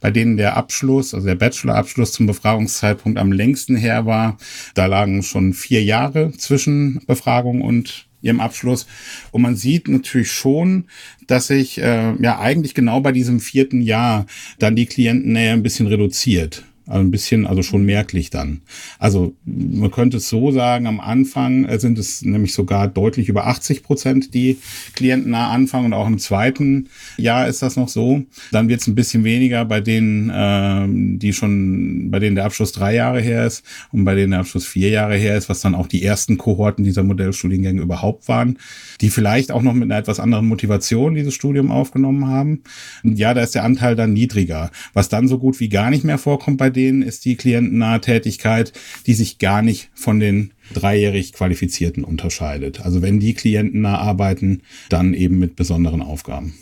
bei 0.01 0.11
denen 0.11 0.37
der 0.37 0.59
Abschluss, 0.59 1.15
also 1.15 1.27
der 1.27 1.35
Bachelorabschluss 1.35 2.13
zum 2.13 2.27
Befragungszeitpunkt 2.27 3.19
am 3.19 3.33
längsten 3.33 3.75
her 3.75 4.05
war. 4.05 4.37
Da 4.75 4.85
lagen 4.85 5.23
schon 5.23 5.55
vier 5.55 5.83
Jahre 5.83 6.31
zwischen 6.33 7.01
Befragung 7.07 7.63
und 7.63 8.07
ihrem 8.21 8.41
Abschluss. 8.41 8.87
Und 9.31 9.41
man 9.41 9.57
sieht 9.57 9.89
natürlich 9.89 10.31
schon, 10.31 10.85
dass 11.27 11.47
sich 11.47 11.79
äh, 11.79 12.13
ja 12.21 12.39
eigentlich 12.39 12.75
genau 12.75 13.01
bei 13.01 13.13
diesem 13.13 13.41
vierten 13.41 13.81
Jahr 13.81 14.27
dann 14.59 14.77
die 14.77 14.85
Klientennähe 14.85 15.53
ein 15.53 15.63
bisschen 15.63 15.87
reduziert. 15.87 16.65
Also 16.87 17.01
ein 17.01 17.11
bisschen, 17.11 17.47
also 17.47 17.63
schon 17.63 17.85
merklich 17.85 18.29
dann. 18.29 18.61
Also 18.99 19.35
man 19.47 19.91
könnte 19.91 20.19
es 20.19 20.29
so 20.29 20.51
sagen, 20.51 20.87
am 20.87 21.01
Anfang 21.01 21.65
äh, 21.65 21.79
sind 21.79 21.99
es 21.99 22.21
nämlich 22.21 22.53
sogar 22.53 22.89
deutlich 22.89 23.31
über 23.31 23.47
80 23.47 23.83
Prozent, 23.83 24.35
die 24.35 24.59
Klienten 24.95 25.31
nah 25.31 25.51
anfangen 25.51 25.87
und 25.87 25.93
auch 25.95 26.07
im 26.07 26.19
zweiten 26.19 26.89
Jahr 27.17 27.49
ist 27.49 27.63
das 27.63 27.77
noch 27.77 27.89
so. 27.89 28.23
Dann 28.53 28.69
wird 28.69 28.83
es 28.83 28.87
ein 28.87 28.95
bisschen 28.95 29.25
weniger 29.25 29.65
bei 29.65 29.81
denen, 29.81 30.29
äh, 30.29 31.19
die 31.19 31.33
schon, 31.33 32.11
bei 32.11 32.19
denen 32.19 32.37
der 32.37 32.45
Abschluss 32.45 32.73
drei 32.73 32.95
Jahre 32.95 33.23
her 33.23 33.47
ist 33.47 33.65
und 33.91 34.05
bei 34.05 34.15
denen 34.15 34.33
der 34.33 34.41
Abschluss 34.41 34.67
vier 34.67 34.91
Jahre 34.91 35.17
her 35.17 35.39
ist, 35.39 35.49
was 35.49 35.63
dann 35.63 35.75
auch 35.75 35.87
die 35.87 36.03
ersten 36.03 36.37
Kohorten 36.37 36.85
dieser 36.85 37.03
Modellstudiengänge 37.03 37.81
überhaupt 37.81 38.29
waren, 38.29 38.59
die 39.01 39.09
vielleicht 39.09 39.53
auch 39.53 39.63
noch 39.63 39.73
mit 39.73 39.85
einer 39.85 39.99
etwas 39.99 40.21
anderen 40.21 40.47
Motivation 40.47 41.15
dieses 41.15 41.33
Studium 41.33 41.71
aufgenommen 41.71 42.27
haben. 42.27 42.63
Ja, 43.03 43.33
da 43.33 43.41
ist 43.41 43.55
der 43.55 43.65
Anteil 43.65 43.97
dann 43.97 44.13
niedriger, 44.13 44.71
was 44.93 45.09
dann 45.09 45.29
so 45.29 45.39
gut 45.39 45.61
wie 45.61 45.71
gar 45.71 45.89
nicht 45.89 46.05
mehr 46.05 46.19
vorkommt 46.19 46.59
bei 46.59 46.74
denen 46.75 47.03
ist 47.03 47.25
die 47.25 47.37
klientennahe 47.37 48.01
Tätigkeit, 48.01 48.73
die 49.07 49.15
sich 49.15 49.39
gar 49.39 49.63
nicht 49.63 49.91
von 49.95 50.21
den 50.21 50.53
dreijährig 50.73 51.33
Qualifizierten 51.33 52.05
unterscheidet. 52.05 52.81
Also 52.81 53.03
wenn 53.03 53.21
die 53.21 53.35
klientennah 53.35 53.99
arbeiten, 53.99 54.63
dann 54.89 55.15
eben 55.15 55.39
mit 55.39 55.57
besonderen 55.57 56.03
Aufgaben. 56.03 56.55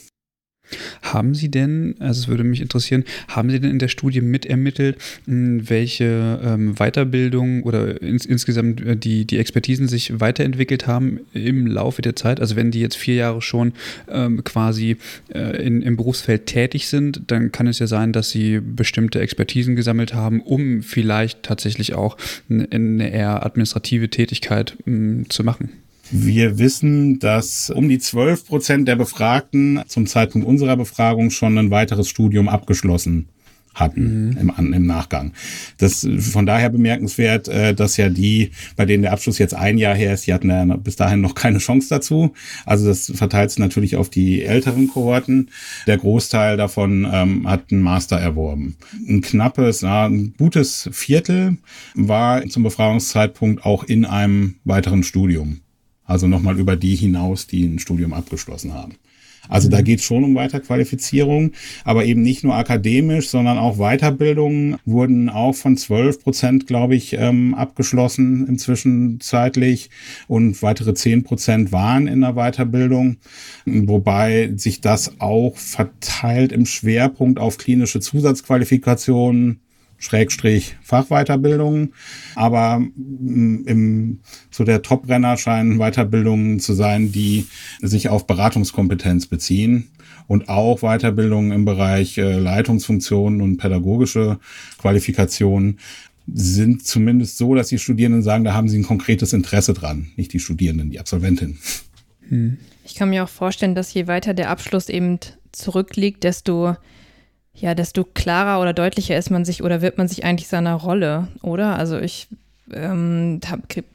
Haben 1.03 1.35
Sie 1.35 1.51
denn, 1.51 1.95
also 1.99 2.21
es 2.23 2.29
würde 2.29 2.45
mich 2.45 2.61
interessieren, 2.61 3.05
haben 3.29 3.51
Sie 3.51 3.61
denn 3.61 3.71
in 3.71 3.79
der 3.79 3.89
Studie 3.89 4.21
mitermittelt, 4.21 4.97
welche 5.27 6.41
ähm, 6.45 6.75
Weiterbildung 6.75 7.63
oder 7.63 8.01
ins, 8.01 8.25
insgesamt 8.27 8.81
äh, 8.81 8.97
die, 8.97 9.25
die 9.25 9.39
Expertisen 9.39 9.89
sich 9.89 10.21
weiterentwickelt 10.21 10.87
haben 10.87 11.21
im 11.33 11.67
Laufe 11.67 12.03
der 12.03 12.17
Zeit? 12.17 12.41
Also 12.41 12.57
wenn 12.57 12.71
die 12.71 12.81
jetzt 12.81 12.97
vier 12.97 13.15
Jahre 13.15 13.43
schon 13.43 13.73
ähm, 14.09 14.45
quasi 14.45 14.97
äh, 15.33 15.65
in, 15.65 15.83
im 15.83 15.97
Berufsfeld 15.97 16.47
tätig 16.47 16.89
sind, 16.89 17.23
dann 17.27 17.53
kann 17.53 17.67
es 17.67 17.79
ja 17.79 17.87
sein, 17.87 18.13
dass 18.13 18.31
sie 18.31 18.61
bestimmte 18.61 19.21
Expertisen 19.21 19.77
gesammelt 19.77 20.15
haben, 20.15 20.41
um 20.41 20.83
vielleicht 20.83 21.43
tatsächlich 21.43 21.95
auch 21.95 22.17
eine, 22.49 22.69
eine 22.71 23.13
eher 23.13 23.45
administrative 23.45 24.09
Tätigkeit 24.09 24.77
mh, 24.85 25.25
zu 25.29 25.45
machen. 25.45 25.71
Wir 26.15 26.59
wissen, 26.59 27.19
dass 27.19 27.71
um 27.71 27.89
die 27.89 27.99
12 27.99 28.47
Prozent 28.47 28.87
der 28.87 28.97
Befragten 28.97 29.83
zum 29.87 30.07
Zeitpunkt 30.07 30.47
unserer 30.47 30.77
Befragung 30.77 31.31
schon 31.31 31.57
ein 31.57 31.71
weiteres 31.71 32.09
Studium 32.09 32.51
abgeschlossen 32.51 33.29
hatten 33.75 34.31
mhm. 34.31 34.53
im, 34.59 34.73
im 34.75 34.87
Nachgang. 34.87 35.33
Das 35.79 36.07
von 36.19 36.45
daher 36.45 36.69
bemerkenswert, 36.69 37.49
äh, 37.49 37.75
dass 37.75 37.97
ja 37.97 38.11
die, 38.11 38.51
bei 38.77 38.85
denen 38.85 39.03
der 39.03 39.13
Abschluss 39.13 39.39
jetzt 39.39 39.55
ein 39.55 39.79
Jahr 39.79 39.95
her 39.95 40.13
ist, 40.13 40.27
die 40.27 40.35
hatten 40.35 40.51
ja 40.51 40.65
bis 40.77 40.97
dahin 40.97 41.23
noch 41.23 41.35
keine 41.35 41.57
Chance 41.59 41.89
dazu. 41.89 42.35
Also 42.67 42.87
das 42.87 43.11
verteilt 43.15 43.51
sich 43.51 43.59
natürlich 43.59 43.97
auf 43.97 44.11
die 44.11 44.45
älteren 44.45 44.89
Kohorten. 44.89 45.51
Der 45.87 45.97
Großteil 45.97 46.59
davon 46.59 47.09
ähm, 47.11 47.49
hat 47.49 47.73
einen 47.73 47.81
Master 47.81 48.19
erworben. 48.19 48.77
Ein 49.09 49.23
knappes, 49.23 49.81
na, 49.81 50.05
ein 50.05 50.35
gutes 50.37 50.91
Viertel 50.93 51.57
war 51.95 52.47
zum 52.49 52.65
Befragungszeitpunkt 52.65 53.65
auch 53.65 53.85
in 53.85 54.05
einem 54.05 54.57
weiteren 54.65 55.03
Studium. 55.03 55.63
Also 56.05 56.27
nochmal 56.27 56.59
über 56.59 56.77
die 56.77 56.97
hinaus, 56.97 57.47
die 57.47 57.65
ein 57.65 57.79
Studium 57.79 58.13
abgeschlossen 58.13 58.75
haben. 58.75 58.97
Also 59.49 59.69
da 59.69 59.81
mhm. 59.81 59.85
geht 59.85 59.99
es 59.99 60.05
schon 60.05 60.25
um 60.25 60.35
Weiterqualifizierung, 60.35 61.53
aber 61.85 62.05
eben 62.05 62.23
nicht 62.23 62.45
nur 62.45 62.55
akademisch, 62.55 63.29
sondern 63.29 63.59
auch 63.59 63.77
Weiterbildungen 63.77 64.77
wurden 64.85 65.29
auch 65.29 65.55
von 65.55 65.77
12 65.77 66.23
Prozent, 66.23 66.67
glaube 66.67 66.95
ich, 66.95 67.15
ähm, 67.15 67.55
abgeschlossen 67.55 68.47
inzwischen 68.47 69.21
zeitlich 69.21 69.91
und 70.29 70.63
weitere 70.63 70.95
10 70.95 71.25
Prozent 71.25 71.73
waren 71.73 72.07
in 72.07 72.21
der 72.21 72.35
Weiterbildung, 72.35 73.17
wobei 73.65 74.53
sich 74.57 74.81
das 74.81 75.21
auch 75.21 75.57
verteilt 75.57 76.53
im 76.53 76.67
Schwerpunkt 76.67 77.41
auf 77.41 77.59
klinische 77.59 78.01
Zusatzqualifikationen, 78.01 79.61
Schrägstrich 80.03 80.77
Fachweiterbildung. 80.83 81.93
Aber 82.35 82.81
mm, 82.81 83.65
im, 83.67 84.21
so 84.51 84.65
der 84.65 84.83
Top-Renner 84.83 85.37
scheinen 85.37 85.79
Weiterbildungen 85.79 86.59
zu 86.59 86.75
sein, 86.75 87.13
die 87.13 87.47
sich 87.81 88.09
auf 88.09 88.27
Beratungskompetenz 88.27 89.27
beziehen 89.27 89.91
und 90.27 90.49
auch 90.49 90.81
Weiterbildungen 90.81 91.53
im 91.53 91.65
Bereich 91.65 92.19
äh, 92.19 92.39
Leitungsfunktionen 92.39 93.41
und 93.41 93.59
pädagogische 93.59 94.41
Qualifikationen. 94.79 95.79
sind 96.27 96.85
zumindest 96.85 97.39
so, 97.39 97.55
dass 97.55 97.69
die 97.69 97.79
Studierenden 97.79 98.23
sagen, 98.23 98.43
da 98.43 98.55
haben 98.55 98.69
sie 98.69 98.79
ein 98.79 98.85
konkretes 98.85 99.33
Interesse 99.33 99.73
dran, 99.73 100.11
nicht 100.17 100.33
die 100.33 100.41
Studierenden, 100.41 100.91
die 100.91 100.99
Absolventin. 100.99 101.59
Hm. 102.29 102.59
Ich 102.85 102.97
kann 102.97 103.11
mir 103.11 103.23
auch 103.23 103.29
vorstellen, 103.29 103.77
dass 103.77 103.95
je 103.95 104.09
weiter 104.09 104.35
der 104.35 104.51
Abschluss 104.51 104.89
eben 104.89 105.21
zurückliegt, 105.53 106.25
desto 106.25 106.77
ja, 107.55 107.75
desto 107.75 108.05
klarer 108.05 108.61
oder 108.61 108.73
deutlicher 108.73 109.17
ist 109.17 109.31
man 109.31 109.45
sich 109.45 109.63
oder 109.63 109.83
wird 109.83 109.99
man 109.99 110.09
sich 110.09 110.25
eigentlich 110.25 110.49
seiner 110.49 110.75
Rolle, 110.75 111.29
oder? 111.43 111.77
Also 111.77 111.99
ich 111.99 112.29
ähm, 112.73 113.41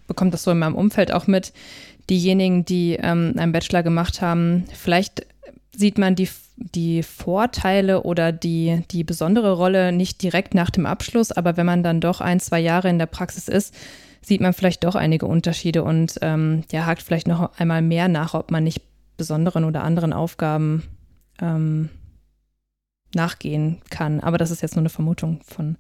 bekomme 0.08 0.32
das 0.32 0.44
so 0.44 0.52
in 0.52 0.60
meinem 0.60 0.76
Umfeld 0.76 1.12
auch 1.12 1.28
mit. 1.28 1.54
Diejenigen, 2.10 2.64
die 2.64 2.94
ähm, 2.94 3.34
einen 3.38 3.52
Bachelor 3.52 3.84
gemacht 3.84 4.22
haben, 4.22 4.66
vielleicht 4.74 5.26
sieht 5.76 5.98
man 5.98 6.16
die, 6.16 6.30
die 6.56 7.04
Vorteile 7.04 8.04
oder 8.04 8.32
die, 8.32 8.84
die 8.92 9.04
besondere 9.04 9.54
Rolle 9.54 9.92
nicht 9.92 10.22
direkt 10.24 10.54
nach 10.54 10.70
dem 10.70 10.86
Abschluss, 10.86 11.32
aber 11.32 11.58
wenn 11.58 11.66
man 11.66 11.84
dann 11.84 12.00
doch 12.00 12.22
ein, 12.22 12.40
zwei 12.40 12.60
Jahre 12.60 12.90
in 12.90 13.00
der 13.00 13.06
Praxis 13.06 13.48
ist, 13.48 13.76
sieht 14.22 14.42
man 14.42 14.54
vielleicht 14.54 14.84
doch 14.84 14.96
einige 14.96 15.26
Unterschiede 15.26 15.84
und 15.84 16.18
ähm, 16.22 16.64
ja, 16.72 16.86
hakt 16.86 17.02
vielleicht 17.02 17.28
noch 17.28 17.58
einmal 17.60 17.82
mehr 17.82 18.08
nach, 18.08 18.34
ob 18.34 18.52
man 18.52 18.64
nicht 18.64 18.82
besonderen 19.18 19.66
oder 19.66 19.84
anderen 19.84 20.14
Aufgaben 20.14 20.84
ähm, 21.42 21.90
nachgehen 23.16 23.78
kann. 23.90 24.20
Aber 24.20 24.38
das 24.38 24.52
ist 24.52 24.62
jetzt 24.62 24.76
nur 24.76 24.82
eine 24.82 24.90
Vermutung 24.90 25.42
von 25.46 25.78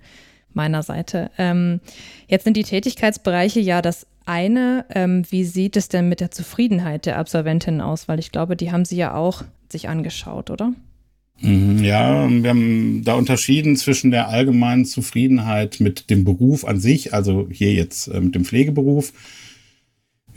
meiner 0.53 0.83
Seite. 0.83 1.31
Ähm, 1.37 1.79
jetzt 2.27 2.43
sind 2.43 2.57
die 2.57 2.63
Tätigkeitsbereiche 2.63 3.59
ja 3.59 3.81
das 3.81 4.07
eine. 4.25 4.85
Ähm, 4.93 5.23
wie 5.29 5.43
sieht 5.43 5.77
es 5.77 5.89
denn 5.89 6.09
mit 6.09 6.19
der 6.19 6.31
Zufriedenheit 6.31 7.05
der 7.05 7.17
Absolventinnen 7.17 7.81
aus? 7.81 8.07
Weil 8.07 8.19
ich 8.19 8.31
glaube, 8.31 8.55
die 8.55 8.71
haben 8.71 8.85
sie 8.85 8.97
ja 8.97 9.13
auch 9.13 9.43
sich 9.69 9.89
angeschaut, 9.89 10.49
oder? 10.49 10.73
Mhm, 11.39 11.83
ja, 11.83 12.27
wir 12.29 12.49
haben 12.49 13.03
da 13.03 13.13
unterschieden 13.13 13.75
zwischen 13.75 14.11
der 14.11 14.29
allgemeinen 14.29 14.85
Zufriedenheit 14.85 15.79
mit 15.79 16.09
dem 16.09 16.23
Beruf 16.23 16.65
an 16.65 16.79
sich, 16.79 17.13
also 17.13 17.47
hier 17.51 17.73
jetzt 17.73 18.07
äh, 18.07 18.19
mit 18.19 18.35
dem 18.35 18.43
Pflegeberuf. 18.43 19.13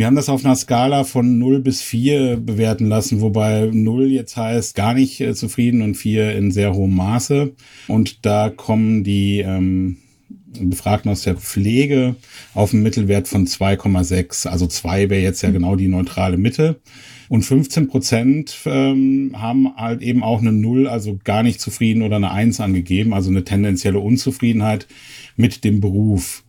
Wir 0.00 0.06
haben 0.06 0.16
das 0.16 0.30
auf 0.30 0.46
einer 0.46 0.56
Skala 0.56 1.04
von 1.04 1.38
0 1.38 1.60
bis 1.60 1.82
4 1.82 2.38
bewerten 2.38 2.86
lassen, 2.86 3.20
wobei 3.20 3.68
0 3.70 4.06
jetzt 4.06 4.34
heißt 4.34 4.74
gar 4.74 4.94
nicht 4.94 5.20
äh, 5.20 5.34
zufrieden 5.34 5.82
und 5.82 5.94
4 5.94 6.36
in 6.36 6.52
sehr 6.52 6.72
hohem 6.72 6.96
Maße. 6.96 7.52
Und 7.86 8.24
da 8.24 8.48
kommen 8.48 9.04
die 9.04 9.40
ähm, 9.40 9.98
Befragten 10.58 11.10
aus 11.10 11.24
der 11.24 11.36
Pflege 11.36 12.16
auf 12.54 12.72
einen 12.72 12.82
Mittelwert 12.82 13.28
von 13.28 13.46
2,6. 13.46 14.48
Also 14.48 14.66
2 14.66 15.10
wäre 15.10 15.20
jetzt 15.20 15.42
ja 15.42 15.50
mhm. 15.50 15.52
genau 15.52 15.76
die 15.76 15.88
neutrale 15.88 16.38
Mitte. 16.38 16.80
Und 17.28 17.42
15 17.42 17.88
Prozent 17.88 18.56
ähm, 18.64 19.32
haben 19.36 19.76
halt 19.76 20.00
eben 20.00 20.22
auch 20.22 20.40
eine 20.40 20.52
Null, 20.52 20.88
also 20.88 21.18
gar 21.24 21.42
nicht 21.42 21.60
zufrieden 21.60 22.00
oder 22.00 22.16
eine 22.16 22.30
Eins 22.30 22.58
angegeben, 22.58 23.12
also 23.12 23.28
eine 23.28 23.44
tendenzielle 23.44 24.00
Unzufriedenheit 24.00 24.86
mit 25.36 25.62
dem 25.62 25.82
Beruf. 25.82 26.42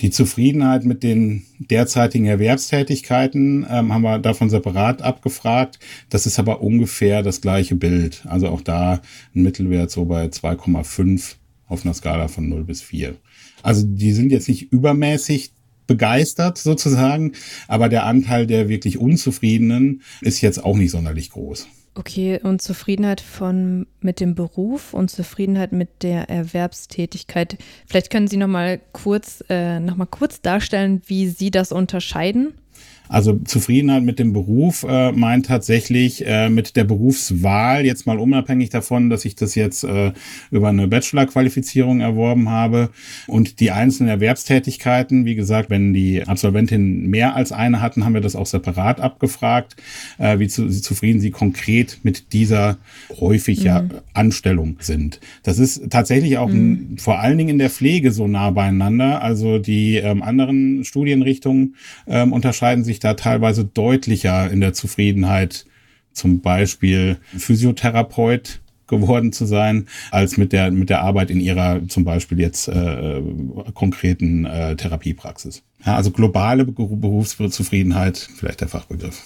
Die 0.00 0.10
Zufriedenheit 0.10 0.84
mit 0.84 1.02
den 1.02 1.44
derzeitigen 1.58 2.26
Erwerbstätigkeiten 2.26 3.64
ähm, 3.70 3.92
haben 3.92 4.02
wir 4.02 4.18
davon 4.18 4.50
separat 4.50 5.02
abgefragt. 5.02 5.78
Das 6.10 6.26
ist 6.26 6.38
aber 6.38 6.62
ungefähr 6.62 7.22
das 7.22 7.40
gleiche 7.40 7.76
Bild. 7.76 8.24
Also 8.26 8.48
auch 8.48 8.60
da 8.60 9.00
ein 9.34 9.42
Mittelwert 9.42 9.90
so 9.90 10.04
bei 10.04 10.26
2,5 10.26 11.36
auf 11.68 11.84
einer 11.84 11.94
Skala 11.94 12.28
von 12.28 12.48
0 12.48 12.64
bis 12.64 12.82
4. 12.82 13.14
Also 13.62 13.86
die 13.86 14.12
sind 14.12 14.32
jetzt 14.32 14.48
nicht 14.48 14.72
übermäßig 14.72 15.52
begeistert 15.86 16.58
sozusagen, 16.58 17.32
aber 17.68 17.88
der 17.88 18.04
Anteil 18.04 18.46
der 18.46 18.68
wirklich 18.68 18.98
Unzufriedenen 18.98 20.02
ist 20.20 20.40
jetzt 20.40 20.64
auch 20.64 20.76
nicht 20.76 20.90
sonderlich 20.90 21.30
groß. 21.30 21.68
Okay, 21.96 22.40
und 22.42 22.60
Zufriedenheit 22.60 23.20
von 23.20 23.86
mit 24.00 24.18
dem 24.18 24.34
Beruf 24.34 24.94
und 24.94 25.12
Zufriedenheit 25.12 25.70
mit 25.70 26.02
der 26.02 26.28
Erwerbstätigkeit. 26.28 27.56
Vielleicht 27.86 28.10
können 28.10 28.26
Sie 28.26 28.36
noch 28.36 28.48
mal 28.48 28.80
kurz 28.92 29.44
äh, 29.48 29.78
noch 29.78 29.94
mal 29.96 30.06
kurz 30.06 30.40
darstellen, 30.40 31.02
wie 31.06 31.28
Sie 31.28 31.52
das 31.52 31.70
unterscheiden. 31.70 32.54
Also 33.08 33.38
Zufriedenheit 33.44 34.02
mit 34.02 34.18
dem 34.18 34.32
Beruf 34.32 34.84
äh, 34.88 35.12
meint 35.12 35.46
tatsächlich 35.46 36.26
äh, 36.26 36.48
mit 36.48 36.74
der 36.76 36.84
Berufswahl, 36.84 37.84
jetzt 37.84 38.06
mal 38.06 38.18
unabhängig 38.18 38.70
davon, 38.70 39.10
dass 39.10 39.24
ich 39.24 39.36
das 39.36 39.54
jetzt 39.54 39.84
äh, 39.84 40.12
über 40.50 40.70
eine 40.70 40.88
Bachelor-Qualifizierung 40.88 42.00
erworben 42.00 42.48
habe 42.48 42.90
und 43.26 43.60
die 43.60 43.70
einzelnen 43.70 44.08
Erwerbstätigkeiten, 44.08 45.26
wie 45.26 45.34
gesagt, 45.34 45.70
wenn 45.70 45.92
die 45.92 46.22
Absolventinnen 46.26 47.08
mehr 47.08 47.36
als 47.36 47.52
eine 47.52 47.80
hatten, 47.80 48.04
haben 48.04 48.14
wir 48.14 48.20
das 48.20 48.36
auch 48.36 48.46
separat 48.46 49.00
abgefragt, 49.00 49.76
äh, 50.18 50.38
wie 50.38 50.48
zu, 50.48 50.68
zufrieden 50.68 51.20
sie 51.20 51.30
konkret 51.30 51.98
mit 52.02 52.32
dieser 52.32 52.78
häufig 53.20 53.62
ja 53.62 53.82
mhm. 53.82 53.90
Anstellung 54.14 54.76
sind. 54.80 55.20
Das 55.42 55.58
ist 55.58 55.90
tatsächlich 55.90 56.38
auch 56.38 56.48
mhm. 56.48 56.96
vor 56.98 57.20
allen 57.20 57.38
Dingen 57.38 57.50
in 57.50 57.58
der 57.58 57.70
Pflege 57.70 58.12
so 58.12 58.26
nah 58.26 58.50
beieinander. 58.50 59.22
Also 59.22 59.58
die 59.58 59.96
ähm, 59.96 60.22
anderen 60.22 60.84
Studienrichtungen 60.84 61.76
ähm, 62.06 62.32
unterscheiden 62.32 62.84
sich 62.84 62.93
sich 62.94 63.00
da 63.00 63.14
teilweise 63.14 63.64
deutlicher 63.64 64.50
in 64.50 64.60
der 64.60 64.72
Zufriedenheit, 64.72 65.66
zum 66.12 66.40
Beispiel 66.40 67.18
Physiotherapeut 67.36 68.60
geworden 68.86 69.32
zu 69.32 69.46
sein, 69.46 69.86
als 70.10 70.36
mit 70.36 70.52
der, 70.52 70.70
mit 70.70 70.90
der 70.90 71.00
Arbeit 71.00 71.30
in 71.30 71.40
ihrer 71.40 71.86
zum 71.88 72.04
Beispiel 72.04 72.38
jetzt 72.38 72.68
äh, 72.68 73.20
konkreten 73.74 74.44
äh, 74.44 74.76
Therapiepraxis. 74.76 75.62
Ja, 75.84 75.96
also 75.96 76.10
globale 76.10 76.64
Berufszufriedenheit, 76.64 78.28
vielleicht 78.36 78.60
der 78.60 78.68
Fachbegriff. 78.68 79.22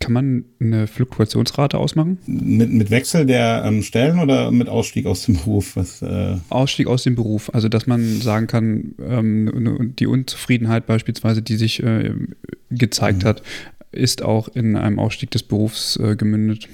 Kann 0.00 0.12
man 0.12 0.44
eine 0.60 0.86
Fluktuationsrate 0.86 1.76
ausmachen? 1.76 2.18
Mit, 2.26 2.72
mit 2.72 2.90
Wechsel 2.90 3.26
der 3.26 3.64
ähm, 3.66 3.82
Stellen 3.82 4.20
oder 4.20 4.52
mit 4.52 4.68
Ausstieg 4.68 5.06
aus 5.06 5.24
dem 5.24 5.34
Beruf? 5.34 5.74
Was, 5.74 6.02
äh 6.02 6.36
Ausstieg 6.50 6.86
aus 6.86 7.02
dem 7.02 7.16
Beruf. 7.16 7.52
Also, 7.52 7.68
dass 7.68 7.86
man 7.86 8.20
sagen 8.20 8.46
kann, 8.46 8.94
ähm, 9.04 9.94
die 9.98 10.06
Unzufriedenheit 10.06 10.86
beispielsweise, 10.86 11.42
die 11.42 11.56
sich 11.56 11.82
äh, 11.82 12.14
gezeigt 12.70 13.22
mhm. 13.24 13.28
hat, 13.28 13.42
ist 13.92 14.22
auch 14.22 14.48
in 14.48 14.76
einem 14.76 14.98
Ausstieg 14.98 15.30
des 15.30 15.42
Berufs 15.42 15.96
äh, 15.96 16.16
gemündet. 16.16 16.68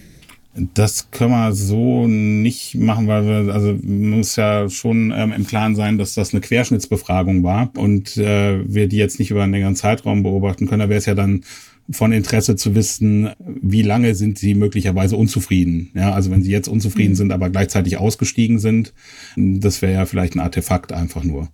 Das 0.75 1.11
können 1.11 1.33
wir 1.33 1.53
so 1.53 2.07
nicht 2.07 2.77
machen, 2.77 3.09
weil 3.09 3.25
wir, 3.27 3.53
also 3.53 3.77
muss 3.83 4.37
ja 4.37 4.69
schon 4.71 5.13
ähm, 5.15 5.33
im 5.33 5.47
Klaren 5.47 5.75
sein, 5.75 5.99
dass 5.99 6.15
das 6.15 6.33
eine 6.33 6.41
Querschnittsbefragung 6.43 7.43
war 7.43 7.73
und 7.77 8.17
äh, 8.17 8.63
wir 8.65 8.87
die 8.87 8.97
jetzt 8.97 9.19
nicht 9.19 9.33
über 9.33 9.43
einen 9.43 9.53
längeren 9.53 9.75
Zeitraum 9.75 10.23
beobachten 10.23 10.69
können. 10.69 10.81
Da 10.81 10.89
wäre 10.89 10.99
es 10.99 11.07
ja 11.07 11.17
dann 11.17 11.43
von 11.91 12.13
Interesse 12.13 12.55
zu 12.55 12.77
wissen, 12.77 13.31
wie 13.39 13.83
lange 13.83 14.15
sind 14.15 14.39
sie 14.39 14.55
möglicherweise 14.55 15.17
unzufrieden. 15.17 15.91
Ja, 15.95 16.13
also 16.13 16.31
wenn 16.31 16.45
sie 16.45 16.53
jetzt 16.53 16.69
unzufrieden 16.69 17.13
mhm. 17.13 17.17
sind, 17.17 17.33
aber 17.33 17.51
gleichzeitig 17.51 17.99
ausgestiegen 17.99 18.61
sind, 18.61 18.95
das 19.37 19.83
wäre 19.83 19.93
ja 19.93 20.07
vielleicht 20.07 20.37
ein 20.37 20.41
Artefakt 20.41 20.93
einfach 20.93 21.25
nur. 21.25 21.49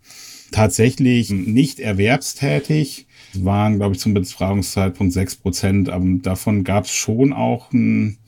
Tatsächlich 0.53 1.31
nicht 1.31 1.81
erwerbstätig 1.81 3.07
waren, 3.35 3.77
glaube 3.77 3.95
ich, 3.95 4.01
zum 4.01 4.15
Befragungszeitpunkt 4.15 5.13
sechs 5.13 5.37
Prozent, 5.37 5.89
aber 5.89 6.05
davon 6.23 6.65
gab 6.65 6.85
es 6.85 6.91
schon 6.91 7.33
auch 7.33 7.73
ein, 7.73 8.19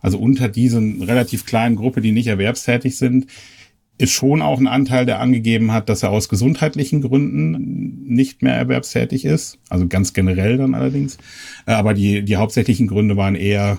also 0.00 0.18
unter 0.18 0.48
diesen 0.48 1.02
relativ 1.02 1.46
kleinen 1.46 1.76
Gruppe, 1.76 2.00
die 2.00 2.12
nicht 2.12 2.26
erwerbstätig 2.26 2.96
sind, 2.96 3.26
ist 3.98 4.12
schon 4.12 4.42
auch 4.42 4.58
ein 4.58 4.66
Anteil, 4.66 5.06
der 5.06 5.20
angegeben 5.20 5.72
hat, 5.72 5.88
dass 5.88 6.02
er 6.02 6.10
aus 6.10 6.28
gesundheitlichen 6.28 7.02
Gründen 7.02 8.02
nicht 8.04 8.42
mehr 8.42 8.54
erwerbstätig 8.54 9.24
ist. 9.24 9.58
Also 9.68 9.86
ganz 9.86 10.12
generell 10.12 10.56
dann 10.56 10.74
allerdings. 10.74 11.18
Äh, 11.66 11.72
aber 11.72 11.94
die, 11.94 12.24
die 12.24 12.36
hauptsächlichen 12.36 12.88
Gründe 12.88 13.16
waren 13.16 13.36
eher 13.36 13.78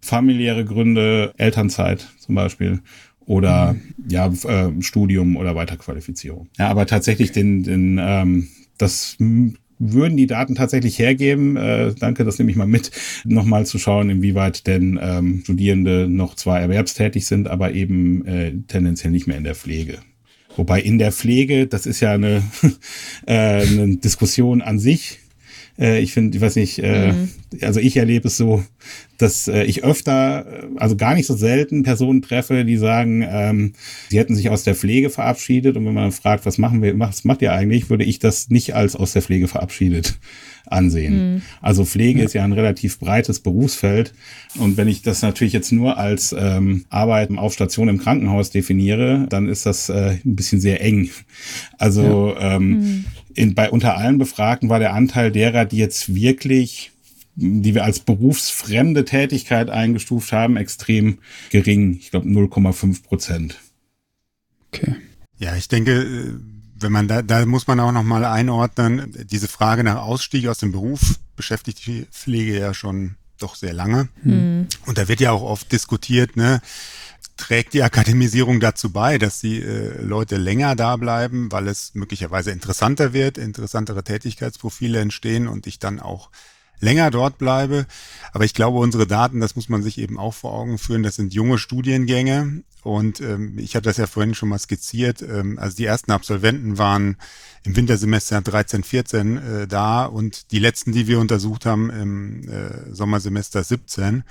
familiäre 0.00 0.64
Gründe, 0.64 1.32
Elternzeit 1.36 2.06
zum 2.18 2.34
Beispiel 2.34 2.80
oder 3.24 3.72
mhm. 3.72 3.94
ja 4.08 4.26
äh, 4.28 4.70
Studium 4.80 5.36
oder 5.36 5.56
Weiterqualifizierung. 5.56 6.48
Ja, 6.58 6.68
aber 6.68 6.86
tatsächlich 6.86 7.32
den, 7.32 7.64
den 7.64 7.98
ähm, 8.00 8.48
das 8.78 9.16
würden 9.78 10.16
die 10.16 10.26
Daten 10.26 10.54
tatsächlich 10.54 10.98
hergeben, 10.98 11.56
äh, 11.56 11.94
danke, 11.98 12.24
das 12.24 12.38
nehme 12.38 12.50
ich 12.50 12.56
mal 12.56 12.66
mit, 12.66 12.90
nochmal 13.24 13.66
zu 13.66 13.78
schauen, 13.78 14.10
inwieweit 14.10 14.66
denn 14.66 14.98
ähm, 15.00 15.40
Studierende 15.44 16.08
noch 16.08 16.34
zwar 16.34 16.60
erwerbstätig 16.60 17.26
sind, 17.26 17.48
aber 17.48 17.72
eben 17.72 18.24
äh, 18.26 18.52
tendenziell 18.68 19.12
nicht 19.12 19.26
mehr 19.26 19.36
in 19.36 19.44
der 19.44 19.54
Pflege. 19.54 19.98
Wobei 20.56 20.80
in 20.80 20.98
der 20.98 21.12
Pflege, 21.12 21.66
das 21.66 21.84
ist 21.86 22.00
ja 22.00 22.12
eine, 22.12 22.42
äh, 23.26 23.66
eine 23.66 23.96
Diskussion 23.98 24.62
an 24.62 24.78
sich, 24.78 25.20
äh, 25.78 26.00
ich 26.00 26.12
finde, 26.12 26.36
ich 26.36 26.42
weiß 26.42 26.56
nicht, 26.56 26.78
äh, 26.78 27.12
mhm. 27.12 27.28
also 27.60 27.80
ich 27.80 27.96
erlebe 27.96 28.28
es 28.28 28.36
so, 28.36 28.64
dass 29.18 29.48
äh, 29.48 29.64
ich 29.64 29.84
öfter, 29.84 30.46
äh, 30.46 30.66
also 30.76 30.96
gar 30.96 31.14
nicht 31.14 31.26
so 31.26 31.36
selten 31.36 31.82
Personen 31.82 32.22
treffe, 32.22 32.64
die 32.64 32.76
sagen, 32.76 33.24
ähm, 33.28 33.72
sie 34.08 34.18
hätten 34.18 34.34
sich 34.34 34.50
aus 34.50 34.64
der 34.64 34.74
Pflege 34.74 35.10
verabschiedet 35.10 35.76
und 35.76 35.86
wenn 35.86 35.94
man 35.94 36.12
fragt, 36.12 36.46
was 36.46 36.58
machen 36.58 36.82
wir, 36.82 36.98
was 36.98 37.24
macht 37.24 37.42
ihr 37.42 37.52
eigentlich, 37.52 37.90
würde 37.90 38.04
ich 38.04 38.18
das 38.18 38.50
nicht 38.50 38.74
als 38.74 38.96
aus 38.96 39.12
der 39.12 39.22
Pflege 39.22 39.48
verabschiedet 39.48 40.18
ansehen. 40.68 41.34
Mhm. 41.34 41.42
Also 41.60 41.84
Pflege 41.84 42.20
ja. 42.20 42.24
ist 42.24 42.32
ja 42.32 42.44
ein 42.44 42.52
relativ 42.52 42.98
breites 42.98 43.40
Berufsfeld. 43.40 44.12
Und 44.58 44.76
wenn 44.76 44.88
ich 44.88 45.02
das 45.02 45.22
natürlich 45.22 45.52
jetzt 45.52 45.70
nur 45.72 45.96
als 45.96 46.34
ähm, 46.36 46.86
Arbeiten 46.88 47.38
auf 47.38 47.52
Station 47.52 47.88
im 47.88 47.98
Krankenhaus 47.98 48.50
definiere, 48.50 49.26
dann 49.28 49.48
ist 49.48 49.64
das 49.64 49.88
äh, 49.88 50.18
ein 50.24 50.34
bisschen 50.36 50.60
sehr 50.60 50.80
eng. 50.82 51.10
Also 51.78 52.34
ja. 52.38 52.56
ähm, 52.56 52.68
mhm 52.68 53.04
in, 53.36 53.54
bei 53.54 53.70
unter 53.70 53.96
allen 53.96 54.18
Befragten 54.18 54.68
war 54.68 54.78
der 54.78 54.94
Anteil 54.94 55.30
derer, 55.30 55.64
die 55.64 55.78
jetzt 55.78 56.14
wirklich 56.14 56.92
die 57.36 57.74
wir 57.74 57.84
als 57.84 58.00
berufsfremde 58.00 59.04
Tätigkeit 59.04 59.68
eingestuft 59.68 60.32
haben, 60.32 60.56
extrem 60.56 61.18
gering. 61.50 61.98
Ich 62.00 62.10
glaube 62.10 62.26
0,5 62.26 63.02
Prozent. 63.02 63.58
Okay. 64.72 64.96
Ja, 65.38 65.54
ich 65.54 65.68
denke, 65.68 66.40
wenn 66.78 66.92
man 66.92 67.08
da, 67.08 67.20
da 67.20 67.44
muss 67.44 67.66
man 67.66 67.78
auch 67.80 67.92
nochmal 67.92 68.24
einordnen, 68.24 69.14
diese 69.30 69.48
Frage 69.48 69.84
nach 69.84 69.96
Ausstieg 69.96 70.48
aus 70.48 70.58
dem 70.58 70.72
Beruf 70.72 71.18
beschäftigt 71.36 71.86
die 71.86 72.06
Pflege 72.10 72.58
ja 72.58 72.72
schon 72.72 73.16
doch 73.38 73.54
sehr 73.54 73.74
lange. 73.74 74.08
Mhm. 74.22 74.66
Und 74.86 74.96
da 74.96 75.08
wird 75.08 75.20
ja 75.20 75.30
auch 75.30 75.42
oft 75.42 75.70
diskutiert, 75.70 76.36
ne, 76.36 76.62
trägt 77.36 77.74
die 77.74 77.82
Akademisierung 77.82 78.60
dazu 78.60 78.90
bei, 78.90 79.18
dass 79.18 79.40
die 79.40 79.60
äh, 79.60 80.00
Leute 80.00 80.36
länger 80.36 80.74
da 80.74 80.96
bleiben, 80.96 81.52
weil 81.52 81.68
es 81.68 81.94
möglicherweise 81.94 82.50
interessanter 82.50 83.12
wird, 83.12 83.38
interessantere 83.38 84.02
Tätigkeitsprofile 84.04 85.00
entstehen 85.00 85.46
und 85.46 85.66
ich 85.66 85.78
dann 85.78 86.00
auch 86.00 86.30
länger 86.80 87.10
dort 87.10 87.38
bleibe. 87.38 87.86
Aber 88.32 88.44
ich 88.44 88.54
glaube, 88.54 88.78
unsere 88.78 89.06
Daten, 89.06 89.40
das 89.40 89.56
muss 89.56 89.68
man 89.68 89.82
sich 89.82 89.98
eben 89.98 90.18
auch 90.18 90.34
vor 90.34 90.52
Augen 90.52 90.78
führen, 90.78 91.02
das 91.02 91.16
sind 91.16 91.34
junge 91.34 91.58
Studiengänge. 91.58 92.62
Und 92.82 93.20
ähm, 93.20 93.58
ich 93.58 93.74
habe 93.74 93.82
das 93.82 93.96
ja 93.96 94.06
vorhin 94.06 94.34
schon 94.34 94.48
mal 94.48 94.58
skizziert. 94.58 95.20
Ähm, 95.22 95.58
also 95.58 95.76
die 95.76 95.86
ersten 95.86 96.12
Absolventen 96.12 96.78
waren 96.78 97.16
im 97.64 97.74
Wintersemester 97.74 98.40
13, 98.40 98.84
14 98.84 99.36
äh, 99.36 99.66
da 99.66 100.04
und 100.04 100.52
die 100.52 100.60
letzten, 100.60 100.92
die 100.92 101.06
wir 101.06 101.18
untersucht 101.18 101.66
haben, 101.66 101.90
im 101.90 102.48
äh, 102.48 102.94
Sommersemester 102.94 103.64
17. 103.64 104.22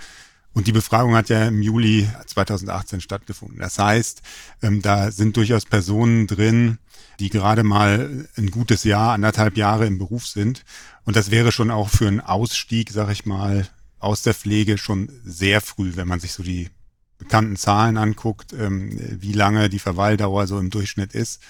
Und 0.55 0.67
die 0.67 0.71
Befragung 0.71 1.15
hat 1.15 1.27
ja 1.27 1.49
im 1.49 1.61
Juli 1.61 2.09
2018 2.27 3.01
stattgefunden. 3.01 3.59
Das 3.59 3.77
heißt, 3.77 4.21
ähm, 4.61 4.81
da 4.81 5.11
sind 5.11 5.35
durchaus 5.35 5.65
Personen 5.65 6.27
drin, 6.27 6.79
die 7.19 7.29
gerade 7.29 7.63
mal 7.63 8.29
ein 8.37 8.51
gutes 8.51 8.85
Jahr, 8.85 9.11
anderthalb 9.11 9.57
Jahre 9.57 9.85
im 9.85 9.97
Beruf 9.97 10.25
sind. 10.25 10.63
Und 11.03 11.17
das 11.17 11.29
wäre 11.29 11.51
schon 11.51 11.71
auch 11.71 11.89
für 11.89 12.07
einen 12.07 12.21
Ausstieg, 12.21 12.91
sag 12.91 13.11
ich 13.11 13.25
mal, 13.25 13.67
aus 13.99 14.21
der 14.21 14.33
Pflege 14.33 14.77
schon 14.77 15.09
sehr 15.25 15.59
früh, 15.59 15.97
wenn 15.97 16.07
man 16.07 16.21
sich 16.21 16.31
so 16.31 16.41
die 16.41 16.69
bekannten 17.17 17.57
Zahlen 17.57 17.97
anguckt, 17.97 18.53
ähm, 18.53 18.97
wie 19.19 19.33
lange 19.33 19.67
die 19.67 19.79
Verweildauer 19.79 20.47
so 20.47 20.57
im 20.57 20.69
Durchschnitt 20.69 21.13
ist. 21.13 21.41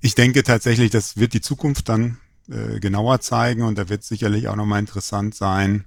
Ich 0.00 0.14
denke 0.14 0.44
tatsächlich, 0.44 0.92
das 0.92 1.16
wird 1.16 1.32
die 1.32 1.40
Zukunft 1.40 1.88
dann 1.88 2.18
äh, 2.48 2.78
genauer 2.78 3.20
zeigen 3.22 3.62
und 3.62 3.76
da 3.76 3.88
wird 3.88 4.04
sicherlich 4.04 4.46
auch 4.46 4.56
nochmal 4.56 4.78
interessant 4.78 5.34
sein, 5.34 5.84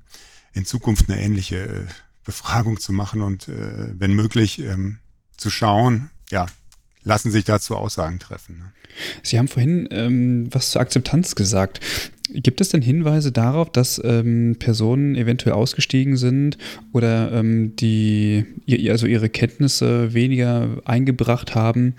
in 0.52 0.66
Zukunft 0.66 1.10
eine 1.10 1.22
ähnliche 1.22 1.58
äh, 1.58 1.86
Befragung 2.24 2.80
zu 2.80 2.94
machen 2.94 3.22
und 3.22 3.48
äh, 3.48 3.90
wenn 3.98 4.14
möglich 4.14 4.60
ähm, 4.60 5.00
zu 5.38 5.50
schauen, 5.50 6.10
ja, 6.32 6.46
lassen 7.04 7.32
sich 7.32 7.44
dazu 7.44 7.76
Aussagen 7.76 8.20
treffen. 8.20 8.58
Ne? 8.60 8.72
Sie 9.22 9.38
haben 9.38 9.48
vorhin 9.48 9.88
ähm, 9.92 10.48
was 10.52 10.72
zur 10.72 10.82
Akzeptanz 10.82 11.36
gesagt. 11.36 11.80
Gibt 12.30 12.62
es 12.62 12.70
denn 12.70 12.82
Hinweise 12.82 13.32
darauf, 13.32 13.70
dass 13.72 14.02
ähm, 14.04 14.56
Personen 14.58 15.16
eventuell 15.16 15.54
ausgestiegen 15.54 16.16
sind 16.16 16.58
oder 16.94 17.32
ähm, 17.34 17.76
die 17.76 18.46
also 18.90 19.06
ihre 19.08 19.30
Kenntnisse 19.30 20.14
weniger 20.14 20.82
eingebracht 20.86 21.54
haben, 21.54 21.96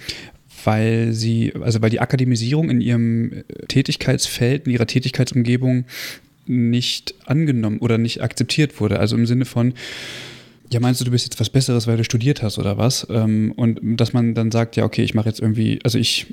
weil 0.64 1.12
sie, 1.12 1.52
also 1.60 1.82
weil 1.82 1.90
die 1.90 2.00
Akademisierung 2.00 2.70
in 2.70 2.80
ihrem 2.80 3.44
Tätigkeitsfeld, 3.68 4.66
in 4.66 4.72
ihrer 4.72 4.86
Tätigkeitsumgebung 4.86 5.84
nicht 6.46 7.14
angenommen 7.26 7.78
oder 7.78 7.98
nicht 7.98 8.22
akzeptiert 8.22 8.80
wurde. 8.80 8.98
Also 8.98 9.16
im 9.16 9.26
Sinne 9.26 9.44
von, 9.44 9.74
ja, 10.70 10.80
meinst 10.80 11.00
du, 11.00 11.04
du 11.04 11.10
bist 11.10 11.24
jetzt 11.24 11.40
was 11.40 11.50
Besseres, 11.50 11.86
weil 11.86 11.96
du 11.96 12.04
studiert 12.04 12.42
hast 12.42 12.58
oder 12.58 12.78
was? 12.78 13.06
Ähm, 13.10 13.52
und 13.56 13.80
dass 13.82 14.12
man 14.12 14.34
dann 14.34 14.50
sagt, 14.50 14.76
ja, 14.76 14.84
okay, 14.84 15.02
ich 15.02 15.14
mache 15.14 15.28
jetzt 15.28 15.40
irgendwie, 15.40 15.78
also 15.84 15.98
ich 15.98 16.26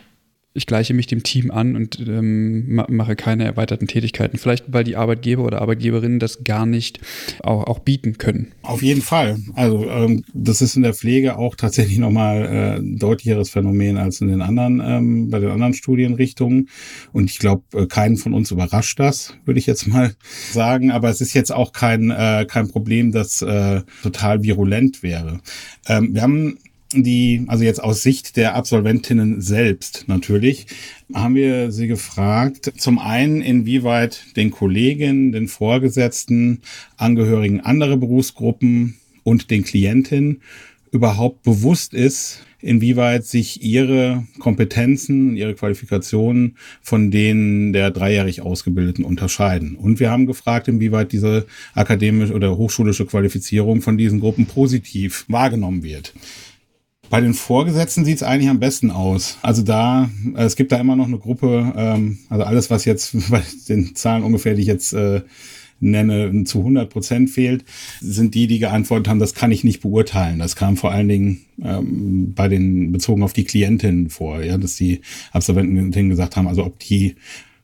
ich 0.54 0.66
gleiche 0.66 0.94
mich 0.94 1.08
dem 1.08 1.24
Team 1.24 1.50
an 1.50 1.78
und 1.78 2.00
ähm, 2.00 2.84
mache 2.90 3.16
keine 3.16 3.46
erweiterten 3.46 3.88
Tätigkeiten. 3.88 4.38
Vielleicht, 4.38 4.66
weil 4.68 4.84
die 4.84 4.98
Arbeitgeber 4.98 5.46
oder 5.46 5.62
Arbeitgeberinnen 5.62 6.20
das 6.20 6.44
gar 6.44 6.66
nicht 6.66 7.00
auch, 7.42 7.68
auch 7.68 7.80
bieten 7.80 8.18
können. 8.18 8.52
Auf 8.62 8.82
jeden 8.82 9.02
Fall. 9.02 9.38
Also 9.56 9.90
ähm, 9.90 10.26
das 10.34 10.62
ist 10.62 10.76
in 10.76 10.84
der 10.84 10.94
Pflege 10.94 11.38
auch 11.38 11.56
tatsächlich 11.56 12.00
nochmal 12.00 12.42
äh, 12.46 12.80
ein 12.80 12.98
deutlicheres 13.00 13.50
Phänomen 13.50 13.98
als 13.98 14.20
in 14.20 14.28
den 14.28 14.42
anderen, 14.42 14.82
ähm, 14.84 15.30
bei 15.30 15.40
den 15.40 15.52
anderen 15.52 15.74
Studienrichtungen. 15.74 16.68
Und 17.14 17.32
ich 17.32 17.40
glaube, 17.40 17.64
äh, 17.74 17.86
keinen 17.86 18.18
von 18.18 18.34
uns 18.34 18.52
überrascht 18.52 19.00
das, 19.00 19.36
würde 19.46 19.60
ich 19.60 19.68
jetzt 19.68 19.88
mal 19.88 20.14
sagen. 20.52 20.92
Aber 20.92 21.10
es 21.10 21.22
ist 21.22 21.34
jetzt 21.34 21.54
auch 21.54 21.72
kein, 21.72 22.12
äh, 22.12 22.46
kein 22.46 22.68
Problem, 22.68 23.14
das 23.14 23.42
äh, 23.42 23.82
total 24.04 24.44
virulent 24.44 25.02
wäre. 25.02 25.40
Ähm, 25.88 26.14
wir 26.14 26.22
haben 26.24 26.58
die, 26.94 27.46
also 27.48 27.64
jetzt 27.64 27.84
aus 27.84 28.02
Sicht 28.02 28.38
der 28.38 28.56
Absolventinnen 28.56 29.42
selbst 29.42 30.06
natürlich, 30.08 30.68
haben 31.14 31.36
wir 31.36 31.72
sie 31.72 31.88
gefragt, 31.88 32.74
zum 32.78 33.00
einen, 33.00 33.42
inwieweit 33.42 34.36
den 34.36 34.52
Kolleginnen, 34.52 35.32
den 35.32 35.48
Vorgesetzten, 35.48 36.62
Angehörigen 36.98 37.62
anderer 37.62 37.98
Berufsgruppen 37.98 38.98
und 39.24 39.52
den 39.52 39.64
Klientinnen 39.64 40.42
überhaupt 40.92 41.44
bewusst 41.44 41.94
ist, 41.94 42.46
inwieweit 42.62 43.26
sich 43.26 43.64
ihre 43.64 44.26
Kompetenzen, 44.40 45.36
ihre 45.36 45.56
Qualifikationen 45.56 46.58
von 46.82 47.12
denen 47.12 47.74
der 47.74 47.92
dreijährig 47.92 48.42
Ausgebildeten 48.42 49.04
unterscheiden. 49.04 49.76
Und 49.76 50.00
wir 50.00 50.12
haben 50.12 50.28
gefragt, 50.28 50.68
inwieweit 50.68 51.12
diese 51.12 51.46
akademische 51.74 52.34
oder 52.34 52.58
hochschulische 52.58 53.06
Qualifizierung 53.06 53.82
von 53.82 53.98
diesen 53.98 54.20
Gruppen 54.20 54.46
positiv 54.46 55.26
wahrgenommen 55.28 55.84
wird. 55.84 56.14
Bei 57.12 57.20
den 57.20 57.34
Vorgesetzten 57.34 58.06
sieht 58.06 58.16
es 58.16 58.24
eigentlich 58.24 58.50
am 58.50 58.62
besten 58.62 58.90
aus. 58.90 59.38
Also 59.42 59.64
da, 59.64 60.10
äh, 60.34 60.44
es 60.46 60.56
gibt 60.56 60.72
da 60.72 60.78
immer 60.78 60.96
noch 60.96 61.08
eine 61.08 61.20
Gruppe, 61.20 61.74
ähm, 61.76 62.20
also 62.30 62.46
alles, 62.46 62.70
was 62.70 62.86
jetzt 62.86 63.18
bei 63.30 63.42
den 63.68 63.96
Zahlen 63.96 64.24
ungefähr, 64.24 64.56
die 64.56 64.62
ich 64.62 64.68
jetzt 64.68 64.94
äh, 64.94 65.22
nenne, 65.82 66.46
zu 66.46 66.60
100 66.60 66.90
Prozent 66.90 67.30
fehlt, 67.30 67.66
sind 68.00 68.34
die, 68.34 68.48
die 68.48 68.60
geantwortet 68.60 69.10
haben, 69.10 69.20
das 69.20 69.34
kann 69.34 69.52
ich 69.52 69.66
nicht 69.66 69.82
beurteilen. 69.82 70.40
Das 70.40 70.56
kam 70.56 70.78
vor 70.78 70.92
allen 70.92 71.10
Dingen 71.10 71.42
ähm, 71.62 72.34
bei 72.34 72.48
den 72.48 72.94
bezogen 72.94 73.24
auf 73.24 73.34
die 73.34 73.44
Klientinnen 73.44 74.10
vor, 74.10 74.42
ja, 74.42 74.58
dass 74.58 74.78
die 74.78 75.02
Absolventen 75.34 76.10
gesagt 76.10 76.38
haben, 76.38 76.48
also 76.48 76.66
ob 76.66 76.80
die 76.80 77.16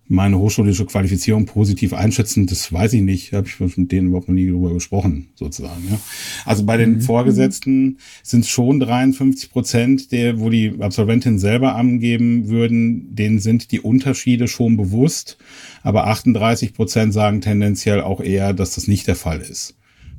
meine 0.10 0.40
hochschulische 0.40 0.86
Qualifizierung 0.86 1.46
positiv 1.46 1.94
einschätzen, 1.94 2.48
das 2.48 2.72
weiß 2.72 2.94
ich 2.94 3.02
nicht. 3.02 3.34
Habe 3.34 3.48
ich 3.48 3.78
mit 3.78 3.92
denen 3.92 4.08
überhaupt 4.08 4.30
noch 4.30 4.36
nie 4.36 4.48
darüber 4.48 4.74
gesprochen, 4.74 5.28
sozusagen. 5.36 5.84
Ja. 5.90 6.00
Also 6.46 6.64
bei 6.64 6.78
den 6.78 6.96
mhm. 6.96 7.02
Vorgesetzten 7.02 7.98
sind 8.24 8.42
es 8.42 8.50
schon 8.50 8.80
53 8.80 9.52
Prozent, 9.52 10.12
der, 10.12 10.40
wo 10.40 10.50
die 10.50 10.76
Absolventinnen 10.80 11.40
selber 11.40 11.76
angeben 11.76 12.48
würden, 12.48 13.16
denen 13.16 13.40
sind 13.40 13.72
die 13.72 13.82
Unterschiede 13.82 14.48
schon 14.48 14.78
bewusst. 14.78 15.38
Aber 15.84 16.08
38 16.08 16.74
Prozent 16.74 17.14
sagen 17.14 17.42
tendenziell 17.42 18.02
auch 18.02 18.22
eher, 18.22 18.54
dass 18.54 18.76
das 18.76 18.88
nicht 18.88 19.08
der 19.08 19.16
Fall 19.16 19.42
ist. 19.42 19.76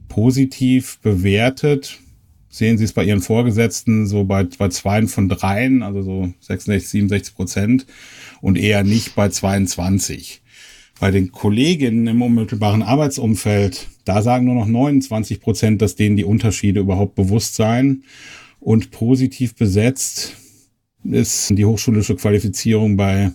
Positiv 0.09 0.99
bewertet 1.01 1.99
sehen 2.51 2.79
Sie 2.79 2.85
es 2.85 2.93
bei 2.93 3.05
Ihren 3.05 3.21
Vorgesetzten 3.21 4.07
so 4.07 4.25
bei, 4.25 4.45
bei 4.45 4.69
zwei 4.69 5.07
von 5.07 5.29
dreien, 5.29 5.83
also 5.83 6.03
so 6.03 6.33
66, 6.41 6.89
67 6.89 7.35
Prozent 7.35 7.87
und 8.41 8.59
eher 8.59 8.85
nicht 8.85 9.15
bei 9.15 9.29
22. 9.29 10.43
Bei 11.01 11.11
den 11.11 11.31
Kolleginnen 11.31 12.07
im 12.09 12.23
unmittelbaren 12.23 12.83
Arbeitsumfeld, 12.83 13.87
da 14.05 14.23
sagen 14.23 14.47
nur 14.47 14.57
noch 14.57 14.67
29 14.67 15.41
Prozent, 15.41 15.81
dass 15.81 15.95
denen 15.95 16.17
die 16.17 16.25
Unterschiede 16.25 16.81
überhaupt 16.81 17.15
bewusst 17.15 17.55
seien. 17.55 18.05
Und 18.59 18.91
positiv 18.91 19.55
besetzt 19.55 20.35
ist 21.05 21.51
die 21.51 21.65
hochschulische 21.65 22.17
Qualifizierung 22.17 22.97
bei 22.97 23.33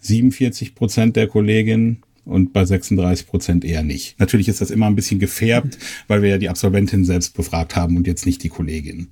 47 0.00 0.74
Prozent 0.74 1.16
der 1.16 1.28
Kolleginnen 1.28 2.02
und 2.24 2.52
bei 2.52 2.64
36 2.64 3.26
Prozent 3.26 3.64
eher 3.64 3.82
nicht. 3.82 4.18
Natürlich 4.18 4.48
ist 4.48 4.60
das 4.60 4.70
immer 4.70 4.86
ein 4.86 4.96
bisschen 4.96 5.20
gefärbt, 5.20 5.78
weil 6.08 6.22
wir 6.22 6.30
ja 6.30 6.38
die 6.38 6.48
Absolventin 6.48 7.04
selbst 7.04 7.34
befragt 7.34 7.76
haben 7.76 7.96
und 7.96 8.06
jetzt 8.06 8.26
nicht 8.26 8.42
die 8.42 8.48
Kollegin. 8.48 9.08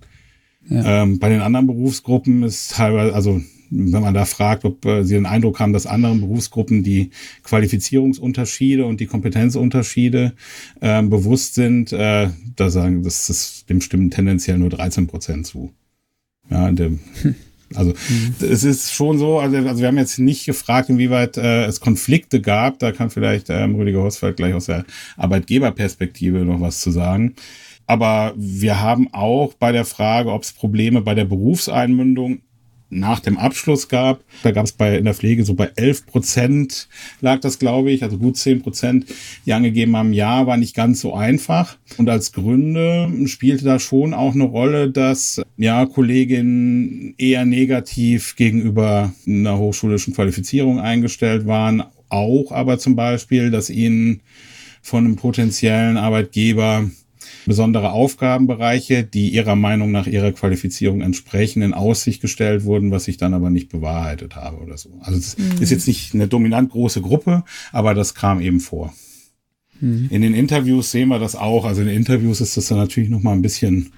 Ja. 0.69 1.03
Ähm, 1.03 1.19
bei 1.19 1.29
den 1.29 1.41
anderen 1.41 1.67
Berufsgruppen 1.67 2.43
ist 2.43 2.73
teilweise, 2.73 3.15
also 3.15 3.41
wenn 3.73 4.03
man 4.03 4.15
da 4.15 4.27
fragt, 4.27 4.65
ob 4.65 4.85
äh, 4.85 5.03
Sie 5.05 5.15
den 5.15 5.27
Eindruck 5.27 5.59
haben, 5.59 5.73
dass 5.73 5.87
anderen 5.87 6.21
Berufsgruppen 6.21 6.83
die 6.83 7.11
Qualifizierungsunterschiede 7.43 8.85
und 8.85 9.01
die 9.01 9.07
Kompetenzunterschiede 9.07 10.35
äh, 10.81 11.03
bewusst 11.03 11.55
sind, 11.55 11.93
äh, 11.93 12.29
da 12.57 12.71
sagen, 12.71 13.03
das 13.03 13.31
ist 13.31 13.71
dem 13.71 13.81
stimmen 13.81 14.11
tendenziell 14.11 14.59
nur 14.59 14.71
13 14.71 15.07
Prozent 15.07 15.47
zu. 15.47 15.73
Ja, 16.51 16.71
dem, 16.71 17.01
also 17.75 17.91
mhm. 17.91 18.35
es 18.41 18.65
ist 18.65 18.93
schon 18.93 19.19
so, 19.19 19.39
also, 19.39 19.57
also 19.57 19.81
wir 19.81 19.89
haben 19.89 19.99
jetzt 19.99 20.19
nicht 20.19 20.45
gefragt, 20.45 20.91
inwieweit 20.91 21.39
äh, 21.39 21.65
es 21.65 21.81
Konflikte 21.81 22.41
gab. 22.41 22.79
Da 22.79 22.93
kann 22.93 23.11
vielleicht 23.11 23.49
ähm, 23.49 23.75
Rüdiger 23.75 24.03
Hosfeld 24.03 24.37
gleich 24.37 24.55
aus 24.55 24.67
der 24.67 24.85
Arbeitgeberperspektive 25.17 26.45
noch 26.45 26.61
was 26.61 26.81
zu 26.81 26.91
sagen. 26.91 27.35
Aber 27.87 28.33
wir 28.37 28.80
haben 28.80 29.12
auch 29.12 29.55
bei 29.55 29.72
der 29.72 29.85
Frage, 29.85 30.33
ob 30.33 30.43
es 30.43 30.53
Probleme 30.53 31.03
bei 31.03 31.14
der 31.14 31.24
Berufseinmündung 31.24 32.41
nach 32.93 33.20
dem 33.20 33.39
Abschluss 33.39 33.89
gab. 33.89 34.22
Da 34.43 34.51
gab 34.51 34.66
es 34.66 34.72
bei 34.72 34.97
in 34.99 35.05
der 35.05 35.14
Pflege 35.14 35.45
so 35.45 35.55
bei 35.55 35.70
11 35.76 36.07
Prozent 36.07 36.89
lag 37.20 37.41
das, 37.41 37.59
glaube 37.59 37.91
ich, 37.91 38.03
also 38.03 38.18
gut 38.18 38.37
10 38.37 38.62
Prozent, 38.62 39.07
die 39.47 39.53
angegeben 39.53 39.97
haben, 39.97 40.12
ja, 40.12 40.47
war 40.47 40.59
nicht 40.59 40.76
ganz 40.76 41.01
so 41.01 41.14
einfach. 41.14 41.78
Und 41.97 42.09
als 42.11 42.33
Gründe 42.33 43.11
spielte 43.26 43.64
da 43.64 43.78
schon 43.78 44.14
auch 44.14 44.35
eine 44.35 44.45
Rolle, 44.45 44.91
dass 44.91 45.41
ja 45.57 45.87
Kolleginnen 45.87 47.14
eher 47.18 47.45
negativ 47.45 48.37
gegenüber 48.37 49.12
einer 49.26 49.59
hochschulischen 49.59 50.14
Qualifizierung 50.14 50.78
eingestellt 50.78 51.47
waren. 51.47 51.83
Auch 52.11 52.53
aber 52.53 52.78
zum 52.78 52.95
Beispiel, 52.95 53.51
dass 53.51 53.70
ihnen 53.70 54.20
von 54.83 55.07
einem 55.07 55.16
potenziellen 55.16 55.97
Arbeitgeber 55.97 56.91
besondere 57.47 57.93
Aufgabenbereiche, 57.93 59.05
die 59.05 59.30
ihrer 59.30 59.57
Meinung 59.57 59.90
nach 59.90 60.07
ihrer 60.07 60.32
Qualifizierung 60.32 61.01
entsprechen, 61.01 61.62
in 61.62 61.74
Aussicht 61.74 62.20
gestellt 62.20 62.64
wurden, 62.64 62.90
was 62.90 63.09
ich 63.09 63.16
dann 63.16 63.34
aber 63.34 63.51
nicht 63.51 63.68
bewahrheitet 63.68 64.36
habe 64.36 64.59
oder 64.59 64.76
so. 64.76 64.90
Also 65.01 65.18
es 65.18 65.36
mhm. 65.38 65.61
ist 65.61 65.70
jetzt 65.70 65.86
nicht 65.86 66.14
eine 66.14 66.28
dominant 66.28 66.70
große 66.70 67.01
Gruppe, 67.03 67.45
aber 67.72 67.95
das 67.95 68.14
kam 68.14 68.40
eben 68.40 68.61
vor. 68.61 68.93
Mhm. 69.80 70.09
In 70.11 70.22
den 70.22 70.34
Interviews 70.34 70.90
sehen 70.90 71.09
wir 71.09 71.18
das 71.18 71.34
auch. 71.34 71.64
Also 71.64 71.82
in 71.82 71.88
den 71.88 71.97
Interviews 71.97 72.40
ist 72.40 72.57
das 72.57 72.66
dann 72.66 72.78
natürlich 72.78 73.11
noch 73.11 73.22
mal 73.22 73.32
ein 73.32 73.43
bisschen 73.43 73.93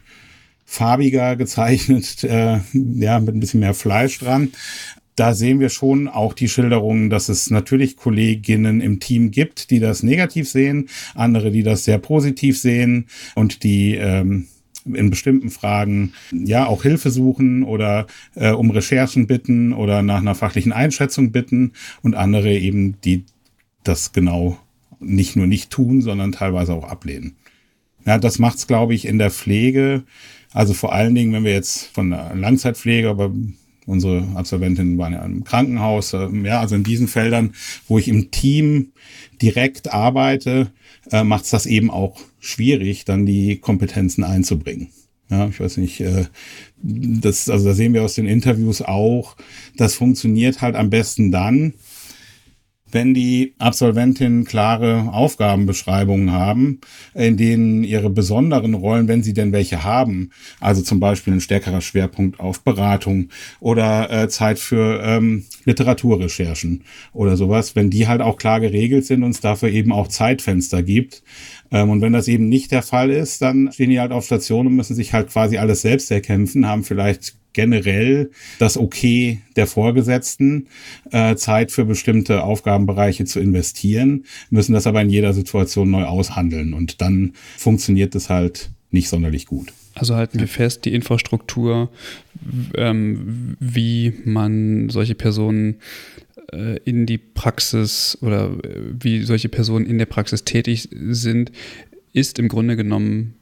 farbiger 0.65 1.37
gezeichnet, 1.37 2.25
äh, 2.25 2.61
ja, 2.73 3.21
mit 3.21 3.35
ein 3.35 3.41
bisschen 3.41 3.61
mehr 3.61 3.75
Fleisch 3.75 4.19
dran 4.19 4.51
da 5.17 5.35
sehen 5.35 5.61
wir 5.61 5.69
schon 5.69 6.09
auch 6.09 6.33
die 6.33 6.49
Schilderungen, 6.49 7.11
dass 7.11 7.29
es 7.29 7.51
natürlich 7.51 7.97
Kolleginnen 7.97 8.81
im 8.81 9.01
Team 9.01 9.31
gibt, 9.31 9.71
die 9.71 9.79
das 9.79 10.03
negativ 10.03 10.49
sehen, 10.49 10.89
andere, 11.15 11.51
die 11.51 11.63
das 11.63 11.85
sehr 11.85 11.99
positiv 11.99 12.59
sehen 12.59 13.07
und 13.35 13.63
die 13.63 13.95
ähm, 13.95 14.47
in 14.85 15.11
bestimmten 15.11 15.51
Fragen 15.51 16.13
ja 16.33 16.67
auch 16.67 16.83
Hilfe 16.83 17.11
suchen 17.11 17.63
oder 17.63 18.07
äh, 18.35 18.51
um 18.51 18.71
Recherchen 18.71 19.27
bitten 19.27 19.73
oder 19.73 20.03
nach 20.03 20.19
einer 20.19 20.35
fachlichen 20.35 20.73
Einschätzung 20.73 21.33
bitten 21.33 21.73
und 22.03 22.15
andere 22.15 22.53
eben, 22.53 23.01
die 23.03 23.25
das 23.83 24.13
genau 24.13 24.59
nicht 25.01 25.37
nur 25.37 25.47
nicht 25.47 25.71
tun, 25.71 26.03
sondern 26.03 26.33
teilweise 26.33 26.75
auch 26.75 26.85
ablehnen. 26.85 27.37
Ja, 28.07 28.19
das 28.19 28.39
macht's, 28.39 28.67
glaube 28.67 28.95
ich, 28.95 29.07
in 29.07 29.19
der 29.19 29.31
Pflege. 29.31 30.03
Also 30.53 30.75
vor 30.75 30.93
allen 30.93 31.15
Dingen, 31.15 31.33
wenn 31.33 31.45
wir 31.45 31.53
jetzt 31.53 31.87
von 31.87 32.11
der 32.11 32.35
Langzeitpflege, 32.35 33.09
aber 33.09 33.33
Unsere 33.87 34.27
Absolventinnen 34.35 34.97
waren 34.99 35.13
ja 35.13 35.25
im 35.25 35.45
Krankenhaus. 35.45 36.15
Ähm, 36.15 36.45
ja, 36.45 36.61
also 36.61 36.75
in 36.75 36.85
diesen 36.85 37.09
Feldern, 37.09 37.55
wo 37.87 37.99
ich 37.99 38.09
im 38.09 38.31
Team 38.31 38.93
direkt 39.43 39.93
arbeite, 39.93 40.73
äh, 41.11 41.25
macht 41.25 41.45
es 41.45 41.51
das 41.51 41.67
eben 41.67 41.91
auch 41.91 42.19
schwierig, 42.41 43.05
dann 43.05 43.27
die 43.27 43.59
Kompetenzen 43.59 44.25
einzubringen. 44.25 44.89
Ja, 45.31 45.49
ich 45.49 45.59
weiß 45.59 45.79
nicht, 45.79 46.01
äh, 46.01 46.27
das, 46.83 47.49
also 47.49 47.67
da 47.67 47.75
sehen 47.75 47.95
wir 47.95 48.03
aus 48.03 48.15
den 48.15 48.27
Interviews 48.27 48.83
auch, 48.83 49.37
das 49.77 49.95
funktioniert 49.95 50.61
halt 50.61 50.77
am 50.77 50.91
besten 50.91 51.33
dann, 51.33 51.75
wenn 52.95 53.13
die 53.13 53.55
Absolventinnen 53.59 54.45
klare 54.45 55.11
Aufgabenbeschreibungen 55.13 56.33
haben, 56.33 56.81
in 57.15 57.37
denen 57.37 57.85
ihre 57.85 58.09
besonderen 58.09 58.75
Rollen, 58.75 59.09
wenn 59.09 59.23
sie 59.23 59.35
denn 59.35 59.53
welche 59.53 59.85
haben, 59.85 60.31
also 60.61 60.81
zum 60.83 61.01
Beispiel 61.01 61.35
ein 61.35 61.41
stärkerer 61.41 61.81
Schwerpunkt 61.81 62.41
auf 62.41 62.63
Beratung 62.63 63.29
oder 63.61 64.11
äh, 64.11 64.29
Zeit 64.29 64.59
für 64.59 65.03
ähm, 65.03 65.45
Literaturrecherchen 65.65 66.85
oder 67.13 67.37
sowas, 67.37 67.77
wenn 67.77 67.91
die 67.91 68.07
halt 68.07 68.21
auch 68.21 68.37
klar 68.37 68.61
geregelt 68.61 69.05
sind 69.05 69.23
und 69.23 69.31
es 69.31 69.41
dafür 69.41 69.71
eben 69.71 69.93
auch 69.93 70.09
Zeitfenster 70.09 70.83
gibt. 70.83 71.23
Ähm, 71.71 71.91
und 71.91 72.01
wenn 72.01 72.13
das 72.13 72.29
eben 72.29 72.49
nicht 72.49 72.71
der 72.71 72.83
Fall 72.83 73.11
ist, 73.11 73.43
dann 73.43 73.73
stehen 73.73 73.91
die 73.91 74.01
halt 74.01 74.13
auf 74.13 74.25
Station 74.25 74.67
und 74.67 74.77
müssen 74.77 74.95
sich 74.95 75.13
halt 75.13 75.31
quasi 75.31 75.59
alles 75.59 75.83
selbst 75.83 76.11
erkämpfen, 76.11 76.69
haben 76.69 76.85
vielleicht 76.85 77.37
generell 77.55 78.31
das 78.59 78.77
Okay 78.77 79.41
der 79.57 79.67
Vorgesetzten, 79.67 80.67
äh, 81.11 81.35
Zeit 81.37 81.73
für 81.73 81.87
bestimmte 81.87 82.43
Aufgabenbereiche 82.43 83.25
zu 83.25 83.41
investieren, 83.41 84.25
müssen 84.51 84.75
das 84.75 84.87
aber 84.87 85.01
in 85.01 85.09
jeder 85.09 85.33
Situation 85.33 85.91
neu 85.91 86.05
aushandeln. 86.05 86.75
Und 86.75 87.01
dann 87.01 87.33
funktioniert 87.57 88.15
das 88.15 88.29
halt 88.29 88.71
nicht 88.91 89.09
sonderlich 89.09 89.47
gut. 89.47 89.73
Also 89.95 90.17
halten 90.17 90.41
wir 90.41 90.49
fest, 90.49 90.85
die 90.85 90.95
Infrastruktur, 90.95 91.91
ähm, 92.77 93.57
wie 93.61 94.13
man 94.25 94.89
solche 94.89 95.15
Personen 95.15 95.77
äh, 96.53 96.79
in 96.85 97.07
die 97.07 97.19
Praxis 97.19 98.19
oder 98.21 98.51
äh, 98.65 98.81
wie 99.01 99.23
solche 99.23 99.49
Personen 99.49 99.87
in 99.87 99.99
der 99.99 100.07
Praxis 100.07 100.45
tätig 100.45 100.89
sind, 100.91 101.53
ist 102.13 102.39
im 102.39 102.49
Grunde 102.49 102.77
genommen 102.77 103.35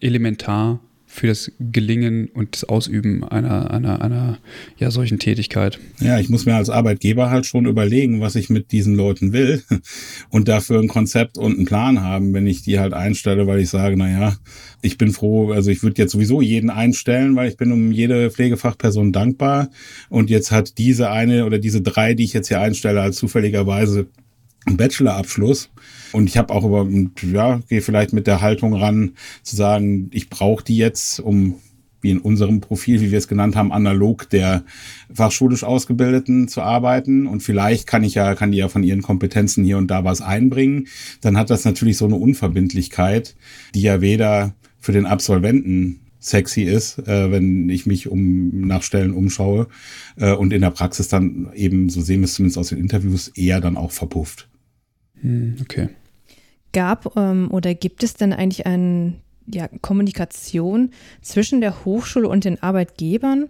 elementar 0.00 0.80
für 1.12 1.26
das 1.26 1.50
Gelingen 1.58 2.28
und 2.28 2.54
das 2.54 2.64
Ausüben 2.64 3.24
einer, 3.24 3.72
einer, 3.72 4.00
einer 4.00 4.38
ja, 4.78 4.92
solchen 4.92 5.18
Tätigkeit. 5.18 5.80
Ja, 5.98 6.20
ich 6.20 6.28
muss 6.28 6.46
mir 6.46 6.54
als 6.54 6.70
Arbeitgeber 6.70 7.30
halt 7.30 7.46
schon 7.46 7.66
überlegen, 7.66 8.20
was 8.20 8.36
ich 8.36 8.48
mit 8.48 8.70
diesen 8.70 8.94
Leuten 8.94 9.32
will 9.32 9.60
und 10.30 10.46
dafür 10.46 10.78
ein 10.78 10.86
Konzept 10.86 11.36
und 11.36 11.56
einen 11.56 11.66
Plan 11.66 12.00
haben, 12.00 12.32
wenn 12.32 12.46
ich 12.46 12.62
die 12.62 12.78
halt 12.78 12.92
einstelle, 12.92 13.48
weil 13.48 13.58
ich 13.58 13.68
sage, 13.68 13.96
na 13.96 14.08
ja, 14.08 14.36
ich 14.82 14.98
bin 14.98 15.10
froh, 15.10 15.50
also 15.50 15.72
ich 15.72 15.82
würde 15.82 16.00
jetzt 16.00 16.12
sowieso 16.12 16.40
jeden 16.40 16.70
einstellen, 16.70 17.34
weil 17.34 17.48
ich 17.48 17.56
bin 17.56 17.72
um 17.72 17.90
jede 17.90 18.30
Pflegefachperson 18.30 19.12
dankbar 19.12 19.68
und 20.10 20.30
jetzt 20.30 20.52
hat 20.52 20.78
diese 20.78 21.10
eine 21.10 21.44
oder 21.44 21.58
diese 21.58 21.82
drei, 21.82 22.14
die 22.14 22.24
ich 22.24 22.34
jetzt 22.34 22.48
hier 22.48 22.60
einstelle, 22.60 23.02
als 23.02 23.16
zufälligerweise 23.16 24.06
einen 24.64 24.76
Bachelorabschluss. 24.76 25.70
Und 26.12 26.28
ich 26.28 26.36
habe 26.36 26.52
auch 26.52 26.64
über, 26.64 26.88
ja, 27.22 27.60
gehe 27.68 27.82
vielleicht 27.82 28.12
mit 28.12 28.26
der 28.26 28.40
Haltung 28.40 28.74
ran, 28.74 29.12
zu 29.42 29.56
sagen, 29.56 30.10
ich 30.12 30.30
brauche 30.30 30.64
die 30.64 30.76
jetzt, 30.76 31.20
um 31.20 31.56
wie 32.02 32.10
in 32.10 32.18
unserem 32.18 32.60
Profil, 32.60 33.00
wie 33.00 33.10
wir 33.10 33.18
es 33.18 33.28
genannt 33.28 33.56
haben, 33.56 33.72
analog 33.72 34.28
der 34.30 34.64
fachschulisch 35.12 35.64
Ausgebildeten 35.64 36.48
zu 36.48 36.62
arbeiten. 36.62 37.26
Und 37.26 37.42
vielleicht 37.42 37.86
kann 37.86 38.04
ich 38.04 38.14
ja, 38.14 38.34
kann 38.34 38.52
die 38.52 38.58
ja 38.58 38.68
von 38.68 38.82
ihren 38.82 39.02
Kompetenzen 39.02 39.64
hier 39.64 39.78
und 39.78 39.90
da 39.90 40.04
was 40.04 40.22
einbringen. 40.22 40.86
Dann 41.20 41.36
hat 41.36 41.50
das 41.50 41.64
natürlich 41.64 41.98
so 41.98 42.06
eine 42.06 42.16
Unverbindlichkeit, 42.16 43.36
die 43.74 43.82
ja 43.82 44.00
weder 44.00 44.54
für 44.78 44.92
den 44.92 45.06
Absolventen 45.06 46.00
sexy 46.20 46.62
ist, 46.62 46.98
äh, 47.06 47.30
wenn 47.30 47.68
ich 47.70 47.86
mich 47.86 48.08
um 48.08 48.66
nach 48.66 48.82
Stellen 48.82 49.12
umschaue 49.12 49.68
äh, 50.16 50.32
und 50.32 50.52
in 50.52 50.60
der 50.60 50.70
Praxis 50.70 51.08
dann 51.08 51.50
eben, 51.54 51.88
so 51.88 52.02
sehen 52.02 52.20
wir 52.20 52.26
es 52.26 52.34
zumindest 52.34 52.58
aus 52.58 52.68
den 52.68 52.78
Interviews, 52.78 53.28
eher 53.28 53.60
dann 53.60 53.76
auch 53.76 53.90
verpufft. 53.90 54.49
Hm, 55.20 55.56
okay. 55.60 55.88
Gab 56.72 57.16
ähm, 57.16 57.50
oder 57.50 57.74
gibt 57.74 58.02
es 58.02 58.14
denn 58.14 58.32
eigentlich 58.32 58.66
eine 58.66 59.14
ja, 59.46 59.68
Kommunikation 59.80 60.90
zwischen 61.20 61.60
der 61.60 61.84
Hochschule 61.84 62.28
und 62.28 62.44
den 62.44 62.62
Arbeitgebern? 62.62 63.48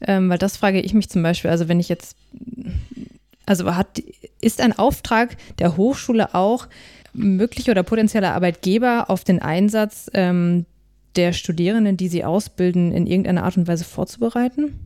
Ähm, 0.00 0.28
weil 0.28 0.38
das 0.38 0.56
frage 0.56 0.80
ich 0.80 0.94
mich 0.94 1.08
zum 1.08 1.22
Beispiel, 1.22 1.50
also 1.50 1.68
wenn 1.68 1.80
ich 1.80 1.88
jetzt, 1.88 2.16
also 3.46 3.74
hat, 3.74 4.02
ist 4.40 4.60
ein 4.60 4.76
Auftrag 4.76 5.36
der 5.58 5.76
Hochschule 5.76 6.34
auch, 6.34 6.68
mögliche 7.12 7.70
oder 7.70 7.82
potenzielle 7.82 8.32
Arbeitgeber 8.32 9.08
auf 9.08 9.24
den 9.24 9.40
Einsatz 9.40 10.10
ähm, 10.14 10.66
der 11.16 11.32
Studierenden, 11.32 11.96
die 11.96 12.08
sie 12.08 12.24
ausbilden, 12.24 12.92
in 12.92 13.06
irgendeiner 13.06 13.44
Art 13.44 13.56
und 13.56 13.68
Weise 13.68 13.84
vorzubereiten? 13.84 14.78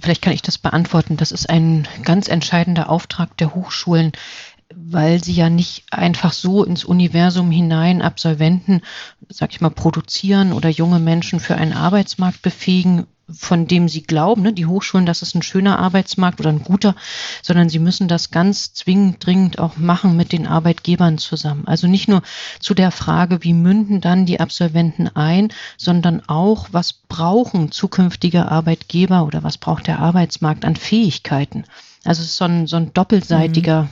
Vielleicht 0.00 0.22
kann 0.22 0.32
ich 0.32 0.42
das 0.42 0.58
beantworten. 0.58 1.16
Das 1.16 1.32
ist 1.32 1.48
ein 1.48 1.86
ganz 2.04 2.28
entscheidender 2.28 2.90
Auftrag 2.90 3.36
der 3.36 3.54
Hochschulen, 3.54 4.12
weil 4.86 5.22
sie 5.22 5.32
ja 5.32 5.50
nicht 5.50 5.84
einfach 5.90 6.32
so 6.32 6.64
ins 6.64 6.84
Universum 6.84 7.50
hinein 7.50 8.00
Absolventen, 8.02 8.82
sag 9.28 9.50
ich 9.52 9.60
mal, 9.60 9.70
produzieren 9.70 10.52
oder 10.52 10.68
junge 10.68 11.00
Menschen 11.00 11.40
für 11.40 11.56
einen 11.56 11.72
Arbeitsmarkt 11.72 12.42
befähigen, 12.42 13.06
von 13.30 13.66
dem 13.66 13.88
sie 13.88 14.02
glauben, 14.02 14.42
ne, 14.42 14.52
die 14.54 14.64
Hochschulen, 14.64 15.04
das 15.04 15.20
ist 15.20 15.34
ein 15.34 15.42
schöner 15.42 15.78
Arbeitsmarkt 15.78 16.40
oder 16.40 16.48
ein 16.48 16.62
guter, 16.62 16.94
sondern 17.42 17.68
sie 17.68 17.78
müssen 17.78 18.08
das 18.08 18.30
ganz 18.30 18.72
zwingend, 18.72 19.24
dringend 19.24 19.58
auch 19.58 19.76
machen 19.76 20.16
mit 20.16 20.32
den 20.32 20.46
Arbeitgebern 20.46 21.18
zusammen. 21.18 21.66
Also 21.66 21.86
nicht 21.88 22.08
nur 22.08 22.22
zu 22.58 22.72
der 22.72 22.90
Frage, 22.90 23.44
wie 23.44 23.52
münden 23.52 24.00
dann 24.00 24.24
die 24.24 24.40
Absolventen 24.40 25.08
ein, 25.08 25.52
sondern 25.76 26.22
auch, 26.26 26.68
was 26.72 26.94
brauchen 26.94 27.70
zukünftige 27.70 28.50
Arbeitgeber 28.50 29.26
oder 29.26 29.42
was 29.42 29.58
braucht 29.58 29.88
der 29.88 29.98
Arbeitsmarkt 29.98 30.64
an 30.64 30.76
Fähigkeiten. 30.76 31.64
Also 32.04 32.22
es 32.22 32.28
ist 32.28 32.36
so 32.36 32.44
ein, 32.46 32.66
so 32.66 32.76
ein 32.76 32.94
doppelseitiger 32.94 33.82
mhm 33.82 33.88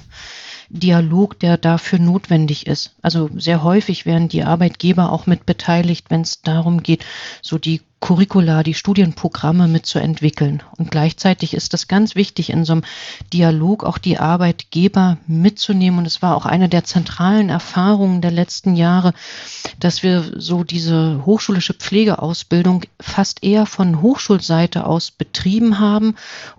Dialog, 0.69 1.39
der 1.41 1.57
dafür 1.57 1.99
notwendig 1.99 2.67
ist. 2.67 2.95
Also 3.03 3.31
sehr 3.37 3.62
häufig 3.62 4.07
werden 4.07 4.29
die 4.29 4.45
Arbeitgeber 4.45 5.12
auch 5.12 5.27
mit 5.27 5.47
beteiligt, 5.47 6.07
wenn 6.11 6.23
es 6.23 6.43
darum 6.43 6.83
geht, 6.83 7.05
so 7.43 7.59
die 7.59 7.83
Curricula, 8.01 8.62
die 8.62 8.75
Studienprogramme 8.75 9.69
mitzuentwickeln. 9.69 10.62
Und 10.77 10.91
gleichzeitig 10.91 11.55
ist 11.55 11.73
es 11.75 11.89
ganz 11.89 12.14
wichtig, 12.14 12.51
in 12.51 12.64
so 12.64 12.75
einem 12.75 12.85
Dialog 13.33 13.85
auch 13.85 13.99
die 13.99 14.19
Arbeitgeber 14.19 15.19
mitzunehmen. 15.27 16.01
Und 16.01 16.07
es 16.07 16.21
war 16.23 16.37
auch 16.37 16.47
eine 16.47 16.69
der 16.69 16.85
zentralen 16.85 17.49
Erfahrungen 17.49 18.21
der 18.21 18.31
letzten 18.31 18.77
Jahre, 18.77 19.12
dass 19.81 20.03
wir 20.03 20.33
so 20.37 20.62
diese 20.62 21.25
hochschulische 21.25 21.75
Pflegeausbildung 21.75 22.83
fast 23.01 23.43
eher 23.43 23.67
von 23.67 24.03
Hochschulseite 24.03 24.87
aus 24.87 25.11
betrieben 25.11 25.81
haben, 25.81 26.17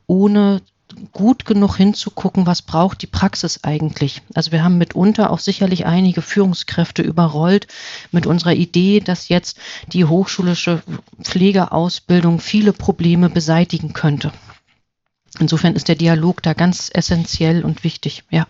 ohne 0.08 0.62
gut 1.12 1.46
genug 1.46 1.78
hinzugucken, 1.78 2.46
was 2.46 2.62
braucht 2.62 3.02
die 3.02 3.08
Praxis 3.08 3.64
eigentlich. 3.64 4.22
Also 4.34 4.52
wir 4.52 4.64
haben 4.64 4.78
mitunter 4.78 5.32
auch 5.32 5.40
sicherlich 5.40 5.86
einige 5.86 6.22
Führungskräfte 6.22 7.02
überrollt 7.02 7.68
mit 8.12 8.26
unserer 8.26 8.54
Idee, 8.54 9.00
dass 9.00 9.30
jetzt 9.30 9.58
die 9.94 10.06
hochschulische 10.06 10.84
Pflegeausbildung 11.22 12.40
viele 12.40 12.74
Probleme 12.74 13.30
beseitigen 13.30 13.94
könnte. 13.94 14.32
Insofern 15.40 15.76
ist 15.76 15.88
der 15.88 15.96
Dialog 15.96 16.42
da 16.42 16.54
ganz 16.54 16.90
essentiell 16.94 17.64
und 17.64 17.84
wichtig, 17.84 18.24
ja. 18.30 18.48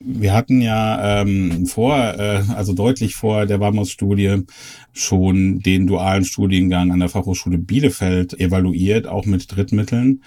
Wir 0.00 0.32
hatten 0.32 0.60
ja 0.60 1.22
ähm, 1.22 1.66
vor, 1.66 1.96
äh, 1.96 2.44
also 2.54 2.72
deutlich 2.72 3.16
vor 3.16 3.46
der 3.46 3.58
Bamos-Studie 3.58 4.44
schon 4.92 5.58
den 5.58 5.88
dualen 5.88 6.24
Studiengang 6.24 6.92
an 6.92 7.00
der 7.00 7.08
Fachhochschule 7.08 7.58
Bielefeld 7.58 8.38
evaluiert, 8.38 9.08
auch 9.08 9.26
mit 9.26 9.56
Drittmitteln. 9.56 10.22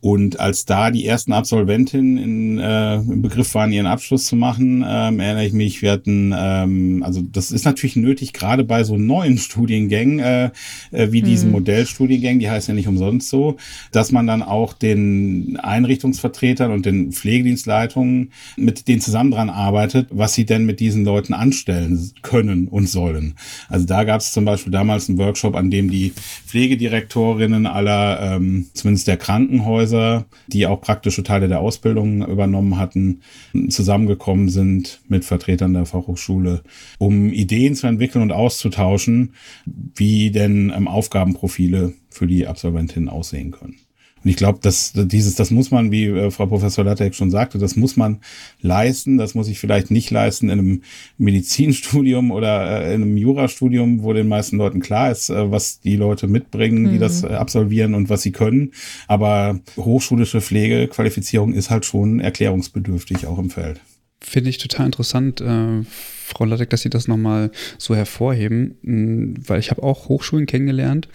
Und 0.00 0.40
als 0.40 0.64
da 0.64 0.90
die 0.90 1.04
ersten 1.04 1.32
Absolventinnen 1.32 2.16
in, 2.16 2.58
äh, 2.58 2.96
im 2.96 3.20
Begriff 3.20 3.54
waren, 3.54 3.70
ihren 3.70 3.86
Abschluss 3.86 4.24
zu 4.24 4.34
machen, 4.34 4.82
ähm, 4.86 5.20
erinnere 5.20 5.44
ich 5.44 5.52
mich, 5.52 5.82
wir 5.82 5.92
hatten, 5.92 6.34
ähm, 6.34 7.02
also 7.04 7.20
das 7.20 7.52
ist 7.52 7.66
natürlich 7.66 7.96
nötig, 7.96 8.32
gerade 8.32 8.64
bei 8.64 8.82
so 8.82 8.96
neuen 8.96 9.36
Studiengängen, 9.50 10.18
äh, 10.18 10.50
äh, 10.90 11.12
wie 11.12 11.20
diesen 11.20 11.48
hm. 11.48 11.52
Modellstudiengängen, 11.52 12.40
die 12.40 12.48
heißt 12.48 12.68
ja 12.68 12.74
nicht 12.74 12.88
umsonst 12.88 13.28
so, 13.28 13.56
dass 13.92 14.10
man 14.10 14.26
dann 14.26 14.42
auch 14.42 14.72
den 14.72 15.58
Einrichtungsvertretern 15.58 16.72
und 16.72 16.86
den 16.86 17.12
Pflegedienstleitungen 17.12 18.32
mit 18.56 18.88
denen 18.88 19.02
zusammen 19.02 19.30
dran 19.30 19.50
arbeitet, 19.50 20.08
was 20.10 20.32
sie 20.32 20.46
denn 20.46 20.64
mit 20.64 20.80
diesen 20.80 21.04
Leuten 21.04 21.34
anstellen 21.34 22.10
können 22.22 22.68
und 22.68 22.88
sollen. 22.88 23.34
Also 23.68 23.84
da 23.84 24.04
gab 24.04 24.22
es 24.22 24.32
zum 24.32 24.46
Beispiel 24.46 24.72
damals 24.72 25.10
einen 25.10 25.18
Workshop, 25.18 25.54
an 25.56 25.70
dem 25.70 25.90
die 25.90 26.14
Pflegedirektorinnen 26.46 27.66
aller, 27.66 28.36
ähm, 28.36 28.66
zumindest 28.72 29.06
der 29.06 29.18
Krankenhäuser, 29.18 29.89
Häuser, 29.90 30.26
die 30.46 30.66
auch 30.66 30.80
praktische 30.80 31.22
Teile 31.22 31.48
der 31.48 31.60
Ausbildung 31.60 32.26
übernommen 32.26 32.78
hatten, 32.78 33.20
zusammengekommen 33.68 34.48
sind 34.48 35.00
mit 35.08 35.24
Vertretern 35.24 35.74
der 35.74 35.86
Fachhochschule, 35.86 36.62
um 36.98 37.32
Ideen 37.32 37.74
zu 37.74 37.86
entwickeln 37.86 38.22
und 38.22 38.32
auszutauschen, 38.32 39.34
wie 39.66 40.30
denn 40.30 40.72
ähm, 40.74 40.88
Aufgabenprofile 40.88 41.94
für 42.08 42.26
die 42.26 42.46
Absolventinnen 42.46 43.08
aussehen 43.08 43.50
können. 43.50 43.76
Und 44.22 44.30
ich 44.30 44.36
glaube, 44.36 44.58
dass 44.60 44.92
dieses, 44.94 45.34
das 45.34 45.50
muss 45.50 45.70
man, 45.70 45.90
wie 45.90 46.06
äh, 46.06 46.30
Frau 46.30 46.46
Professor 46.46 46.84
Lattek 46.84 47.14
schon 47.14 47.30
sagte, 47.30 47.58
das 47.58 47.76
muss 47.76 47.96
man 47.96 48.20
leisten. 48.60 49.16
Das 49.16 49.34
muss 49.34 49.48
ich 49.48 49.58
vielleicht 49.58 49.90
nicht 49.90 50.10
leisten 50.10 50.50
in 50.50 50.58
einem 50.58 50.82
Medizinstudium 51.16 52.30
oder 52.30 52.82
äh, 52.82 52.94
in 52.94 53.02
einem 53.02 53.16
Jurastudium, 53.16 54.02
wo 54.02 54.12
den 54.12 54.28
meisten 54.28 54.58
Leuten 54.58 54.80
klar 54.80 55.10
ist, 55.10 55.30
äh, 55.30 55.50
was 55.50 55.80
die 55.80 55.96
Leute 55.96 56.26
mitbringen, 56.26 56.82
mhm. 56.82 56.92
die 56.92 56.98
das 56.98 57.22
äh, 57.22 57.28
absolvieren 57.28 57.94
und 57.94 58.10
was 58.10 58.22
sie 58.22 58.32
können. 58.32 58.72
Aber 59.08 59.60
hochschulische 59.76 60.40
Pflegequalifizierung 60.40 61.54
ist 61.54 61.70
halt 61.70 61.86
schon 61.86 62.20
erklärungsbedürftig 62.20 63.26
auch 63.26 63.38
im 63.38 63.50
Feld. 63.50 63.80
Finde 64.22 64.50
ich 64.50 64.58
total 64.58 64.86
interessant, 64.86 65.40
äh, 65.40 65.82
Frau 66.30 66.44
Lattek, 66.44 66.68
dass 66.70 66.82
Sie 66.82 66.90
das 66.90 67.08
nochmal 67.08 67.50
so 67.78 67.96
hervorheben, 67.96 69.36
weil 69.46 69.60
ich 69.60 69.70
habe 69.70 69.82
auch 69.82 70.08
Hochschulen 70.08 70.46
kennengelernt, 70.46 71.08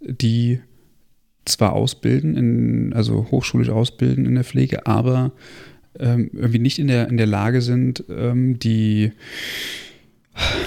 die 0.00 0.60
zwar 1.44 1.72
ausbilden, 1.72 2.36
in, 2.36 2.92
also 2.92 3.28
hochschulisch 3.30 3.70
ausbilden 3.70 4.26
in 4.26 4.34
der 4.34 4.44
Pflege, 4.44 4.86
aber 4.86 5.32
ähm, 5.98 6.30
irgendwie 6.32 6.58
nicht 6.58 6.78
in 6.78 6.86
der, 6.86 7.08
in 7.08 7.16
der 7.16 7.26
Lage 7.26 7.60
sind, 7.60 8.04
ähm, 8.08 8.58
die, 8.58 9.12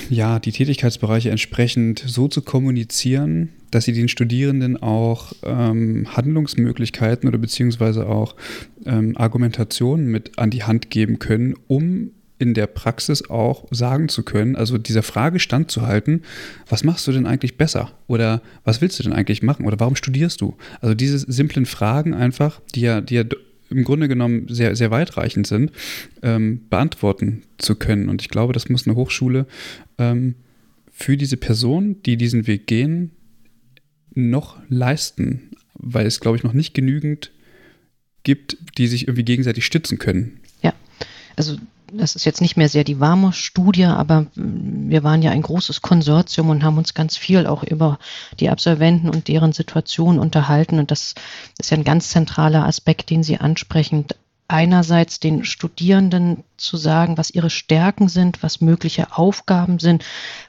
ja, 0.09 0.39
die 0.39 0.51
Tätigkeitsbereiche 0.51 1.31
entsprechend 1.31 2.03
so 2.05 2.27
zu 2.27 2.41
kommunizieren, 2.41 3.49
dass 3.71 3.85
sie 3.85 3.93
den 3.93 4.07
Studierenden 4.07 4.77
auch 4.81 5.33
ähm, 5.43 6.07
Handlungsmöglichkeiten 6.15 7.27
oder 7.27 7.37
beziehungsweise 7.37 8.07
auch 8.07 8.35
ähm, 8.85 9.17
Argumentationen 9.17 10.07
mit 10.07 10.37
an 10.37 10.49
die 10.49 10.63
Hand 10.63 10.89
geben 10.91 11.19
können, 11.19 11.55
um 11.67 12.11
in 12.37 12.53
der 12.53 12.67
Praxis 12.67 13.29
auch 13.29 13.65
sagen 13.71 14.09
zu 14.09 14.23
können, 14.23 14.55
also 14.55 14.77
dieser 14.77 15.03
Frage 15.03 15.39
standzuhalten, 15.39 16.23
was 16.67 16.83
machst 16.83 17.07
du 17.07 17.11
denn 17.11 17.25
eigentlich 17.25 17.57
besser? 17.57 17.91
Oder 18.07 18.41
was 18.63 18.81
willst 18.81 18.99
du 18.99 19.03
denn 19.03 19.13
eigentlich 19.13 19.41
machen? 19.41 19.65
Oder 19.65 19.79
warum 19.79 19.95
studierst 19.95 20.41
du? 20.41 20.55
Also 20.81 20.95
diese 20.95 21.19
simplen 21.19 21.65
Fragen 21.65 22.13
einfach, 22.13 22.61
die 22.73 22.81
ja, 22.81 23.01
die 23.01 23.15
ja 23.15 23.23
im 23.69 23.83
Grunde 23.83 24.07
genommen 24.07 24.47
sehr, 24.49 24.75
sehr 24.75 24.91
weitreichend 24.91 25.47
sind, 25.47 25.71
ähm, 26.21 26.61
beantworten 26.69 27.43
zu 27.57 27.75
können. 27.75 28.09
Und 28.09 28.21
ich 28.21 28.29
glaube, 28.29 28.53
das 28.53 28.69
muss 28.69 28.85
eine 28.85 28.95
Hochschule 28.95 29.47
ähm, 29.97 30.35
für 30.91 31.17
diese 31.17 31.37
Person, 31.37 32.01
die 32.03 32.17
diesen 32.17 32.47
Weg 32.47 32.67
gehen, 32.67 33.11
noch 34.13 34.57
leisten, 34.69 35.51
weil 35.73 36.05
es, 36.05 36.19
glaube 36.19 36.37
ich, 36.37 36.43
noch 36.43 36.53
nicht 36.53 36.73
genügend 36.73 37.31
gibt, 38.23 38.57
die 38.77 38.87
sich 38.87 39.07
irgendwie 39.07 39.25
gegenseitig 39.25 39.65
stützen 39.65 39.99
können. 39.99 40.39
Ja, 40.61 40.73
also 41.35 41.57
das 41.91 42.15
ist 42.15 42.25
jetzt 42.25 42.41
nicht 42.41 42.57
mehr 42.57 42.69
sehr 42.69 42.83
die 42.83 42.99
warme 42.99 43.33
Studie, 43.33 43.85
aber 43.85 44.27
wir 44.35 45.03
waren 45.03 45.21
ja 45.21 45.31
ein 45.31 45.41
großes 45.41 45.81
Konsortium 45.81 46.49
und 46.49 46.63
haben 46.63 46.77
uns 46.77 46.93
ganz 46.93 47.17
viel 47.17 47.47
auch 47.47 47.63
über 47.63 47.99
die 48.39 48.49
Absolventen 48.49 49.09
und 49.09 49.27
deren 49.27 49.53
Situation 49.53 50.19
unterhalten. 50.19 50.79
Und 50.79 50.91
das 50.91 51.15
ist 51.57 51.71
ja 51.71 51.77
ein 51.77 51.83
ganz 51.83 52.09
zentraler 52.09 52.65
Aspekt, 52.65 53.09
den 53.09 53.23
Sie 53.23 53.37
ansprechen. 53.37 54.05
Einerseits 54.47 55.19
den 55.19 55.43
Studierenden 55.43 56.43
zu 56.57 56.77
sagen, 56.77 57.17
was 57.17 57.31
ihre 57.31 57.49
Stärken 57.49 58.09
sind, 58.09 58.43
was 58.43 58.61
mögliche 58.61 59.17
Aufgaben 59.17 59.79
sind, 59.79 60.05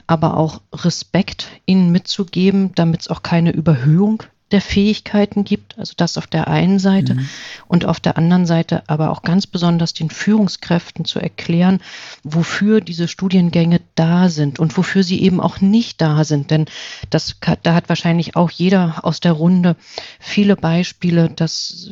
aber 0.06 0.36
auch 0.36 0.60
Respekt 0.72 1.48
ihnen 1.64 1.92
mitzugeben, 1.92 2.72
damit 2.74 3.02
es 3.02 3.08
auch 3.08 3.22
keine 3.22 3.52
Überhöhung 3.52 4.22
der 4.52 4.60
Fähigkeiten 4.60 5.42
gibt, 5.42 5.76
also 5.76 5.94
das 5.96 6.16
auf 6.16 6.28
der 6.28 6.46
einen 6.46 6.78
Seite 6.78 7.14
mhm. 7.14 7.28
und 7.66 7.84
auf 7.84 7.98
der 7.98 8.16
anderen 8.16 8.46
Seite 8.46 8.84
aber 8.86 9.10
auch 9.10 9.22
ganz 9.22 9.44
besonders 9.46 9.92
den 9.92 10.08
Führungskräften 10.08 11.04
zu 11.04 11.18
erklären, 11.18 11.80
wofür 12.22 12.80
diese 12.80 13.08
Studiengänge 13.08 13.80
da 13.96 14.28
sind 14.28 14.60
und 14.60 14.76
wofür 14.76 15.02
sie 15.02 15.20
eben 15.20 15.40
auch 15.40 15.60
nicht 15.60 16.00
da 16.00 16.22
sind. 16.22 16.52
Denn 16.52 16.66
das, 17.10 17.36
da 17.64 17.74
hat 17.74 17.88
wahrscheinlich 17.88 18.36
auch 18.36 18.50
jeder 18.50 19.04
aus 19.04 19.18
der 19.18 19.32
Runde 19.32 19.74
viele 20.20 20.54
Beispiele, 20.54 21.28
dass 21.28 21.90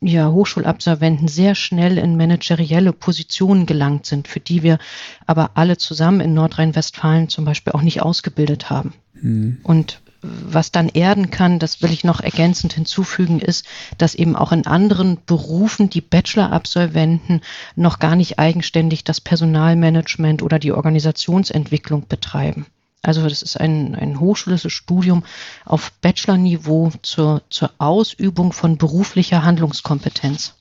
ja, 0.00 0.30
Hochschulabsolventen 0.30 1.28
sehr 1.28 1.54
schnell 1.54 1.98
in 1.98 2.16
managerielle 2.16 2.94
Positionen 2.94 3.66
gelangt 3.66 4.06
sind, 4.06 4.26
für 4.26 4.40
die 4.40 4.62
wir 4.62 4.78
aber 5.26 5.50
alle 5.54 5.76
zusammen 5.76 6.20
in 6.20 6.32
Nordrhein-Westfalen 6.32 7.28
zum 7.28 7.44
Beispiel 7.44 7.74
auch 7.74 7.82
nicht 7.82 8.00
ausgebildet 8.00 8.70
haben. 8.70 8.94
Mhm. 9.20 9.58
Und 9.62 10.00
was 10.22 10.70
dann 10.70 10.88
erden 10.88 11.30
kann, 11.30 11.58
das 11.58 11.82
will 11.82 11.92
ich 11.92 12.04
noch 12.04 12.20
ergänzend 12.20 12.74
hinzufügen, 12.74 13.40
ist, 13.40 13.66
dass 13.98 14.14
eben 14.14 14.36
auch 14.36 14.52
in 14.52 14.66
anderen 14.66 15.18
Berufen 15.24 15.88
die 15.88 16.00
Bachelor-Absolventen 16.00 17.40
noch 17.74 17.98
gar 17.98 18.16
nicht 18.16 18.38
eigenständig 18.38 19.04
das 19.04 19.20
Personalmanagement 19.20 20.42
oder 20.42 20.58
die 20.58 20.72
Organisationsentwicklung 20.72 22.06
betreiben. 22.06 22.66
Also 23.02 23.26
das 23.26 23.42
ist 23.42 23.58
ein, 23.58 23.94
ein 23.94 24.20
hochschulisches 24.20 24.72
Studium 24.72 25.24
auf 25.64 25.92
Bachelor-Niveau 26.02 26.92
zur, 27.02 27.42
zur 27.48 27.70
Ausübung 27.78 28.52
von 28.52 28.76
beruflicher 28.76 29.42
Handlungskompetenz. 29.42 30.54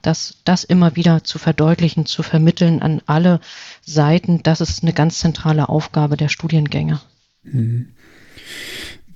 Das, 0.00 0.36
das 0.44 0.64
immer 0.64 0.96
wieder 0.96 1.24
zu 1.24 1.38
verdeutlichen, 1.38 2.06
zu 2.06 2.22
vermitteln 2.22 2.82
an 2.82 3.00
alle 3.06 3.40
Seiten, 3.84 4.42
das 4.42 4.60
ist 4.60 4.82
eine 4.82 4.92
ganz 4.92 5.18
zentrale 5.18 5.68
Aufgabe 5.68 6.16
der 6.16 6.28
Studiengänge. 6.28 7.00
Mhm. 7.42 7.94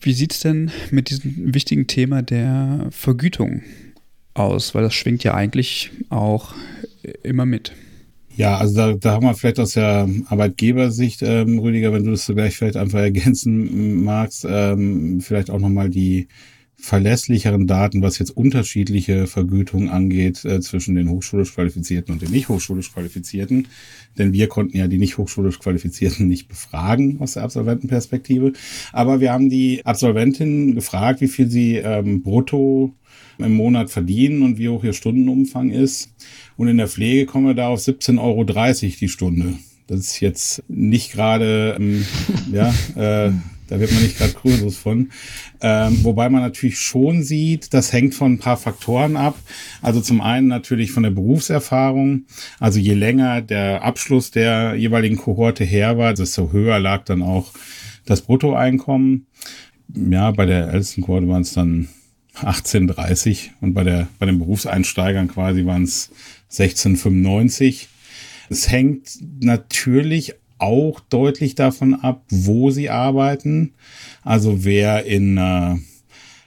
Wie 0.01 0.13
sieht 0.13 0.33
es 0.33 0.41
denn 0.41 0.71
mit 0.91 1.11
diesem 1.11 1.55
wichtigen 1.55 1.87
Thema 1.87 2.23
der 2.23 2.87
Vergütung 2.91 3.63
aus? 4.35 4.75
Weil 4.75 4.83
das 4.83 4.95
schwingt 4.95 5.25
ja 5.25 5.35
eigentlich 5.35 5.91
auch 6.09 6.55
immer 7.23 7.47
mit. 7.47 7.73
Ja, 8.37 8.57
also 8.57 8.77
da, 8.77 8.93
da 8.93 9.13
haben 9.15 9.27
wir 9.27 9.35
vielleicht 9.35 9.59
aus 9.59 9.73
der 9.73 10.09
Arbeitgebersicht, 10.29 11.23
ähm, 11.23 11.59
Rüdiger, 11.59 11.93
wenn 11.93 12.05
du 12.05 12.13
das 12.13 12.25
so 12.25 12.37
gleich 12.37 12.57
vielleicht 12.57 12.77
einfach 12.77 13.01
ergänzen 13.01 14.05
magst, 14.05 14.47
ähm, 14.49 15.21
vielleicht 15.21 15.51
auch 15.51 15.59
nochmal 15.59 15.91
die 15.91 16.29
verlässlicheren 16.81 17.67
Daten, 17.67 18.03
was 18.03 18.19
jetzt 18.19 18.31
unterschiedliche 18.31 19.27
Vergütungen 19.27 19.89
angeht 19.89 20.45
äh, 20.45 20.61
zwischen 20.61 20.95
den 20.95 21.11
hochschulisch 21.11 21.53
Qualifizierten 21.53 22.13
und 22.13 22.23
den 22.23 22.31
nicht 22.31 22.49
hochschulisch 22.49 22.93
Qualifizierten. 22.93 23.67
Denn 24.17 24.33
wir 24.33 24.47
konnten 24.47 24.77
ja 24.77 24.87
die 24.87 24.99
nicht 24.99 25.19
hochschulisch 25.19 25.59
Qualifizierten 25.59 26.29
nicht 26.29 26.49
befragen 26.49 27.21
aus 27.21 27.35
der 27.35 27.43
Absolventenperspektive. 27.43 28.53
Aber 28.93 29.21
wir 29.21 29.33
haben 29.33 29.51
die 29.51 29.85
Absolventinnen 29.85 30.77
gefragt, 30.77 31.21
wie 31.21 31.29
viel 31.29 31.51
sie 31.51 31.77
ähm, 31.77 32.23
brutto 32.23 32.95
im 33.39 33.55
Monat 33.55 33.91
verdienen 33.91 34.43
und 34.43 34.59
wie 34.59 34.69
hoch 34.69 34.85
ihr 34.85 34.93
Stundenumfang 34.93 35.71
ist. 35.71 36.13
Und 36.57 36.69
in 36.69 36.79
der 36.79 36.89
Pflege 36.89 37.27
kommen 37.27 37.47
wir 37.47 37.55
da 37.55 37.69
auf 37.69 37.81
17,30 37.81 38.21
Euro 38.21 38.45
die 39.01 39.09
Stunde. 39.09 39.55
Das 39.89 40.01
ist 40.01 40.21
jetzt 40.21 40.63
nicht 40.69 41.13
gerade, 41.13 41.77
ähm, 41.79 42.05
ja, 42.53 42.73
äh, 42.95 43.33
da 43.69 43.79
wird 43.79 43.93
man 43.93 44.03
nicht 44.03 44.19
gerade 44.19 44.33
Kursus 44.33 44.77
von. 44.77 45.11
Ähm, 45.61 46.03
wobei 46.03 46.29
man 46.29 46.43
natürlich 46.43 46.79
schon 46.79 47.23
sieht, 47.23 47.73
das 47.75 47.93
hängt 47.93 48.15
von 48.15 48.35
ein 48.35 48.39
paar 48.39 48.57
Faktoren 48.57 49.17
ab. 49.17 49.39
Also 49.83 50.01
zum 50.01 50.21
einen 50.21 50.49
natürlich 50.49 50.91
von 50.91 51.03
der 51.03 51.11
Berufserfahrung. 51.11 52.25
Also 52.59 52.81
je 52.81 52.95
länger 52.95 53.43
der 53.43 53.83
Abschluss 53.83 54.31
der 54.31 54.75
jeweiligen 54.75 55.17
Kohorte 55.17 55.65
her 55.65 55.99
war, 55.99 56.15
desto 56.15 56.53
höher 56.53 56.79
lag 56.79 57.05
dann 57.05 57.23
auch 57.23 57.53
das 58.07 58.23
Bruttoeinkommen. 58.23 59.27
Ja, 59.95 60.31
bei 60.31 60.47
der 60.47 60.69
ältesten 60.73 61.03
Kohorte 61.03 61.29
waren 61.29 61.43
es 61.43 61.53
dann 61.53 61.89
18,30 62.37 63.51
und 63.61 63.75
bei 63.75 63.85
der 63.85 64.09
bei 64.19 64.27
den 64.27 64.39
Berufseinsteigern 64.39 65.29
quasi 65.29 65.67
waren 65.67 65.83
es 65.83 66.11
16,95. 66.51 67.87
Es 68.49 68.71
hängt 68.71 69.19
natürlich 69.41 70.35
auch 70.59 71.01
deutlich 71.01 71.55
davon 71.55 71.95
ab, 71.95 72.23
wo 72.31 72.71
sie 72.71 72.91
arbeiten. 72.91 73.73
Also 74.25 74.65
wer 74.65 75.05
in 75.05 75.37
äh, 75.37 75.77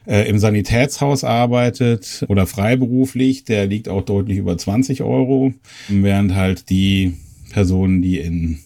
äh, 0.08 0.30
im 0.30 0.40
Sanitätshaus 0.40 1.24
arbeitet 1.24 2.26
oder 2.28 2.48
freiberuflich, 2.48 3.46
der 3.46 3.68
liegt 3.68 3.88
auch 3.88 4.04
deutlich 4.04 4.38
über 4.38 4.58
20 4.58 5.04
Euro, 5.04 5.54
während 5.88 6.36
halt 6.36 6.70
die 6.70 7.14
Personen, 7.52 8.02
die 8.02 8.20
in 8.20 8.60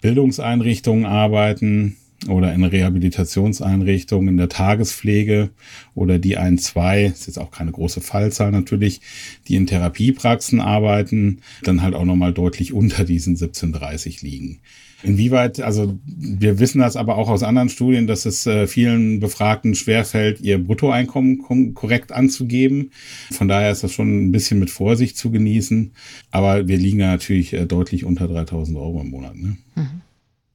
Bildungseinrichtungen 0.00 1.04
arbeiten, 1.04 1.96
oder 2.26 2.52
in 2.52 2.64
Rehabilitationseinrichtungen 2.64 4.28
in 4.28 4.36
der 4.38 4.48
Tagespflege 4.48 5.50
oder 5.94 6.18
die 6.18 6.36
ein, 6.36 6.58
zwei, 6.58 7.04
ist 7.04 7.28
jetzt 7.28 7.38
auch 7.38 7.52
keine 7.52 7.70
große 7.70 8.00
Fallzahl 8.00 8.50
natürlich, 8.50 9.00
die 9.46 9.54
in 9.54 9.68
Therapiepraxen 9.68 10.60
arbeiten, 10.60 11.40
dann 11.62 11.80
halt 11.80 11.94
auch 11.94 12.04
nochmal 12.04 12.32
deutlich 12.32 12.72
unter 12.72 13.04
diesen 13.04 13.34
1730 13.34 14.22
liegen. 14.22 14.58
Inwieweit, 15.02 15.60
also 15.60 15.98
wir 16.04 16.58
wissen 16.58 16.80
das 16.80 16.96
aber 16.96 17.18
auch 17.18 17.28
aus 17.28 17.44
anderen 17.44 17.68
Studien, 17.68 18.08
dass 18.08 18.26
es 18.26 18.46
äh, 18.46 18.66
vielen 18.66 19.20
Befragten 19.20 19.76
schwerfällt, 19.76 20.40
ihr 20.40 20.62
Bruttoeinkommen 20.62 21.74
korrekt 21.74 22.10
anzugeben. 22.10 22.90
Von 23.30 23.46
daher 23.46 23.70
ist 23.70 23.84
das 23.84 23.92
schon 23.92 24.28
ein 24.28 24.32
bisschen 24.32 24.58
mit 24.58 24.70
Vorsicht 24.70 25.16
zu 25.16 25.30
genießen. 25.30 25.92
Aber 26.32 26.66
wir 26.66 26.76
liegen 26.76 26.98
ja 26.98 27.08
natürlich 27.08 27.52
äh, 27.52 27.66
deutlich 27.66 28.04
unter 28.04 28.26
3000 28.26 28.76
Euro 28.76 29.00
im 29.00 29.10
Monat. 29.10 29.36
Ne? 29.36 29.56
Mhm. 29.76 30.00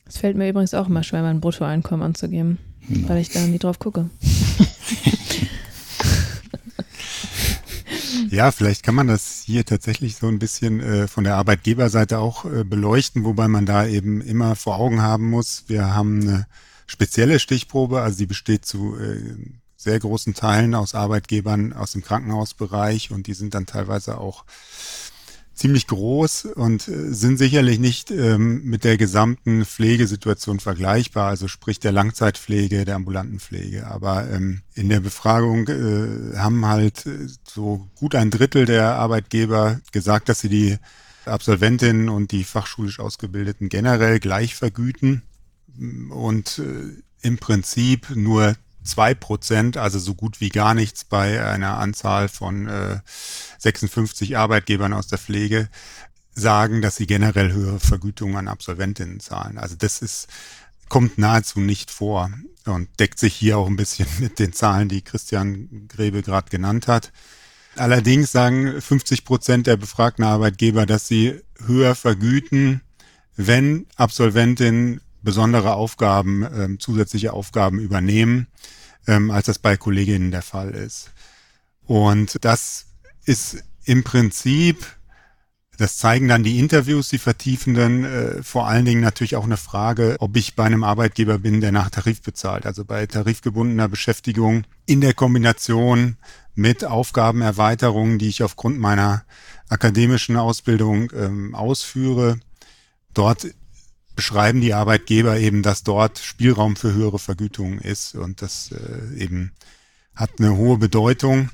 Es 0.06 0.18
fällt 0.18 0.36
mir 0.36 0.50
übrigens 0.50 0.74
auch 0.74 0.90
immer 0.90 1.04
schwer, 1.04 1.22
mein 1.22 1.40
Bruttoeinkommen 1.40 2.06
anzugeben, 2.06 2.58
genau. 2.88 3.10
weil 3.10 3.20
ich 3.20 3.30
da 3.30 3.40
nie 3.48 3.60
drauf 3.60 3.80
gucke. 3.80 4.10
Ja, 8.34 8.50
vielleicht 8.50 8.82
kann 8.82 8.96
man 8.96 9.06
das 9.06 9.44
hier 9.46 9.64
tatsächlich 9.64 10.16
so 10.16 10.28
ein 10.28 10.40
bisschen 10.40 10.80
äh, 10.80 11.08
von 11.08 11.24
der 11.24 11.36
Arbeitgeberseite 11.36 12.18
auch 12.18 12.46
äh, 12.46 12.64
beleuchten, 12.64 13.26
wobei 13.26 13.48
man 13.48 13.68
da 13.68 13.86
eben 13.86 14.22
immer 14.22 14.56
vor 14.56 14.78
Augen 14.78 15.04
haben 15.04 15.30
muss, 15.30 15.66
wir 15.68 15.94
haben 15.94 16.22
eine 16.22 16.48
spezielle 16.88 17.38
Stichprobe, 17.38 18.02
also 18.02 18.18
die 18.18 18.26
besteht 18.26 18.66
zu 18.66 18.98
äh, 18.98 19.22
sehr 19.78 20.00
großen 20.00 20.34
Teilen 20.34 20.74
aus 20.74 20.96
Arbeitgebern 20.96 21.74
aus 21.74 21.92
dem 21.92 22.02
Krankenhausbereich 22.02 23.12
und 23.12 23.28
die 23.28 23.36
sind 23.36 23.54
dann 23.54 23.68
teilweise 23.68 24.18
auch 24.18 24.46
ziemlich 25.54 25.88
groß 25.88 26.46
und 26.46 26.88
äh, 26.88 27.14
sind 27.14 27.38
sicherlich 27.38 27.80
nicht 27.80 28.12
ähm, 28.12 28.64
mit 28.64 28.84
der 28.84 28.98
gesamten 28.98 29.66
Pflegesituation 29.66 30.60
vergleichbar, 30.60 31.30
also 31.30 31.48
sprich 31.48 31.80
der 31.80 31.92
Langzeitpflege, 31.92 32.86
der 32.86 32.96
ambulanten 32.96 33.40
Pflege. 33.40 33.88
Aber 33.88 34.30
ähm, 34.30 34.62
in 34.74 34.90
der 34.90 35.00
Befragung 35.00 35.68
äh, 35.68 36.38
haben 36.38 36.66
halt 36.66 37.06
äh, 37.06 37.28
so 37.48 37.88
gut 37.96 38.16
ein 38.16 38.32
Drittel 38.32 38.66
der 38.66 38.96
Arbeitgeber 38.96 39.80
gesagt, 39.92 40.30
dass 40.30 40.40
sie 40.40 40.50
die 40.50 40.78
Absolventinnen 41.26 42.10
und 42.10 42.32
die 42.32 42.44
fachschulisch 42.44 43.00
Ausgebildeten 43.00 43.70
generell 43.70 44.20
gleich 44.20 44.56
vergüten 44.56 45.22
und 46.10 46.60
äh, 46.60 47.02
im 47.22 47.38
Prinzip 47.38 48.16
nur 48.16 48.56
zwei 48.84 49.14
Prozent, 49.14 49.78
also 49.78 50.00
so 50.00 50.16
gut 50.16 50.42
wie 50.42 50.50
gar 50.50 50.74
nichts 50.74 51.06
bei 51.06 51.44
einer 51.46 51.78
Anzahl 51.78 52.28
von 52.28 52.68
äh, 52.68 53.00
56 53.60 54.38
Arbeitgebern 54.38 54.94
aus 54.94 55.08
der 55.08 55.18
Pflege, 55.18 55.70
sagen, 56.36 56.82
dass 56.82 56.96
sie 56.96 57.08
generell 57.08 57.52
höhere 57.52 57.80
Vergütungen 57.80 58.36
an 58.36 58.48
Absolventinnen 58.48 59.20
zahlen. 59.20 59.58
Also 59.58 59.76
das 59.76 60.02
ist, 60.02 60.28
kommt 60.90 61.18
nahezu 61.18 61.60
nicht 61.60 61.92
vor 61.92 62.32
und 62.66 62.90
deckt 63.00 63.20
sich 63.20 63.34
hier 63.34 63.58
auch 63.58 63.68
ein 63.68 63.76
bisschen 63.76 64.08
mit 64.20 64.40
den 64.40 64.54
Zahlen, 64.54 64.90
die 64.90 65.02
Christian 65.02 65.88
Grebe 65.88 66.22
gerade 66.24 66.50
genannt 66.50 66.88
hat. 66.88 67.12
Allerdings 67.76 68.32
sagen 68.32 68.82
50 68.82 69.26
Prozent 69.26 69.68
der 69.68 69.78
befragten 69.78 70.24
Arbeitgeber, 70.24 70.86
dass 70.86 71.08
sie 71.08 71.42
höher 71.66 71.96
vergüten, 71.96 72.82
wenn 73.36 73.88
Absolventinnen 73.96 75.02
besondere 75.24 75.74
Aufgaben, 75.74 76.44
ähm, 76.44 76.80
zusätzliche 76.80 77.34
Aufgaben 77.34 77.80
übernehmen, 77.80 78.48
ähm, 79.08 79.32
als 79.32 79.48
das 79.48 79.60
bei 79.60 79.78
Kolleginnen 79.78 80.32
der 80.32 80.42
Fall 80.42 80.72
ist. 80.72 81.12
Und 81.86 82.44
das 82.46 82.86
ist 83.26 83.64
im 83.86 84.04
Prinzip, 84.04 84.86
das 85.78 85.98
zeigen 85.98 86.28
dann 86.28 86.44
die 86.44 86.60
Interviews, 86.60 87.10
die 87.10 87.18
vertiefenden, 87.18 88.06
äh, 88.06 88.44
vor 88.44 88.68
allen 88.68 88.86
Dingen 88.86 89.02
natürlich 89.02 89.36
auch 89.36 89.44
eine 89.44 89.58
Frage, 89.58 90.18
ob 90.20 90.36
ich 90.38 90.56
bei 90.56 90.66
einem 90.66 90.84
Arbeitgeber 90.84 91.40
bin, 91.40 91.62
der 91.62 91.72
nach 91.72 91.90
Tarif 91.90 92.22
bezahlt. 92.22 92.66
Also 92.66 92.86
bei 92.86 93.06
tarifgebundener 93.06 93.90
Beschäftigung 93.90 94.66
in 94.86 95.02
der 95.02 95.14
Kombination 95.14 96.18
mit 96.56 96.86
Aufgabenerweiterungen, 96.86 98.20
die 98.20 98.30
ich 98.30 98.44
aufgrund 98.44 98.80
meiner 98.80 99.24
akademischen 99.70 100.38
Ausbildung 100.38 101.12
ähm, 101.16 101.56
ausführe. 101.56 102.38
Dort 103.14 103.48
beschreiben 104.16 104.62
die 104.62 104.74
Arbeitgeber 104.74 105.38
eben, 105.38 105.64
dass 105.64 105.84
dort 105.84 106.20
Spielraum 106.20 106.76
für 106.76 106.94
höhere 106.94 107.20
Vergütungen 107.20 107.80
ist 107.80 108.16
und 108.16 108.42
das 108.42 108.72
äh, 108.72 109.16
eben 109.18 109.52
hat 110.16 110.32
eine 110.40 110.56
hohe 110.56 110.78
Bedeutung. 110.78 111.50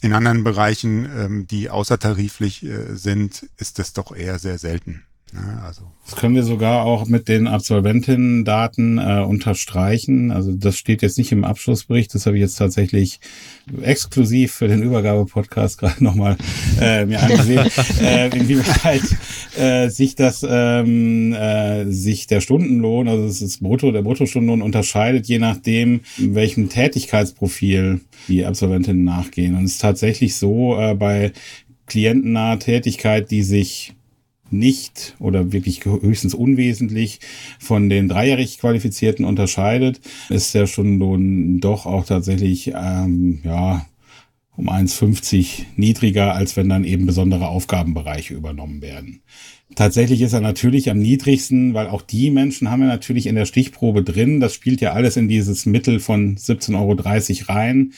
In 0.00 0.12
anderen 0.12 0.44
Bereichen, 0.44 1.04
ähm, 1.16 1.46
die 1.46 1.70
außertariflich 1.70 2.64
äh, 2.64 2.94
sind, 2.94 3.48
ist 3.56 3.78
das 3.78 3.92
doch 3.92 4.14
eher 4.14 4.38
sehr 4.38 4.58
selten. 4.58 5.04
Ja, 5.34 5.64
also. 5.66 5.82
Das 6.04 6.16
können 6.16 6.36
wir 6.36 6.44
sogar 6.44 6.84
auch 6.84 7.06
mit 7.06 7.28
den 7.28 7.48
Absolventinnen-Daten 7.48 8.98
äh, 8.98 9.24
unterstreichen. 9.26 10.30
Also 10.30 10.52
das 10.52 10.76
steht 10.76 11.02
jetzt 11.02 11.18
nicht 11.18 11.32
im 11.32 11.44
Abschlussbericht, 11.44 12.14
das 12.14 12.26
habe 12.26 12.36
ich 12.36 12.42
jetzt 12.42 12.56
tatsächlich 12.56 13.18
exklusiv 13.82 14.52
für 14.52 14.68
den 14.68 14.82
Übergabe-Podcast 14.82 15.78
gerade 15.78 16.04
nochmal 16.04 16.36
äh, 16.80 17.04
mir 17.06 17.20
angesehen, 17.20 17.66
äh, 18.00 18.28
inwieweit 18.28 19.02
äh, 19.56 19.88
sich 19.88 20.14
das 20.14 20.46
ähm, 20.48 21.32
äh, 21.32 21.86
sich 21.90 22.28
der 22.28 22.40
Stundenlohn, 22.40 23.08
also 23.08 23.26
das 23.26 23.42
ist 23.42 23.60
Brutto, 23.60 23.90
der 23.90 24.02
Bruttostundenlohn 24.02 24.62
unterscheidet, 24.62 25.26
je 25.26 25.38
nachdem, 25.38 26.02
welchem 26.18 26.68
Tätigkeitsprofil 26.68 28.00
die 28.28 28.44
Absolventinnen 28.44 29.04
nachgehen. 29.04 29.56
Und 29.56 29.64
es 29.64 29.72
ist 29.72 29.80
tatsächlich 29.80 30.36
so, 30.36 30.78
äh, 30.78 30.94
bei 30.94 31.32
klientennaher 31.86 32.58
Tätigkeit, 32.58 33.30
die 33.30 33.42
sich 33.42 33.94
nicht 34.50 35.16
oder 35.18 35.52
wirklich 35.52 35.84
höchstens 35.84 36.34
unwesentlich 36.34 37.20
von 37.58 37.88
den 37.88 38.08
dreijährig 38.08 38.58
Qualifizierten 38.58 39.24
unterscheidet, 39.24 40.00
ist 40.28 40.54
der 40.54 40.66
Stundenlohn 40.66 41.60
doch 41.60 41.86
auch 41.86 42.04
tatsächlich 42.04 42.72
ähm, 42.74 43.40
ja 43.44 43.86
um 44.56 44.68
1,50 44.68 45.64
niedriger, 45.76 46.34
als 46.34 46.56
wenn 46.56 46.68
dann 46.68 46.84
eben 46.84 47.06
besondere 47.06 47.48
Aufgabenbereiche 47.48 48.34
übernommen 48.34 48.82
werden. 48.82 49.22
Tatsächlich 49.74 50.20
ist 50.20 50.34
er 50.34 50.40
natürlich 50.40 50.90
am 50.90 50.98
niedrigsten, 50.98 51.74
weil 51.74 51.88
auch 51.88 52.02
die 52.02 52.30
Menschen 52.30 52.70
haben 52.70 52.80
wir 52.80 52.86
natürlich 52.86 53.26
in 53.26 53.34
der 53.34 53.46
Stichprobe 53.46 54.04
drin. 54.04 54.38
Das 54.38 54.54
spielt 54.54 54.80
ja 54.80 54.92
alles 54.92 55.16
in 55.16 55.26
dieses 55.26 55.66
Mittel 55.66 56.00
von 56.00 56.36
17,30 56.36 56.76
Euro 56.78 57.52
rein, 57.52 57.92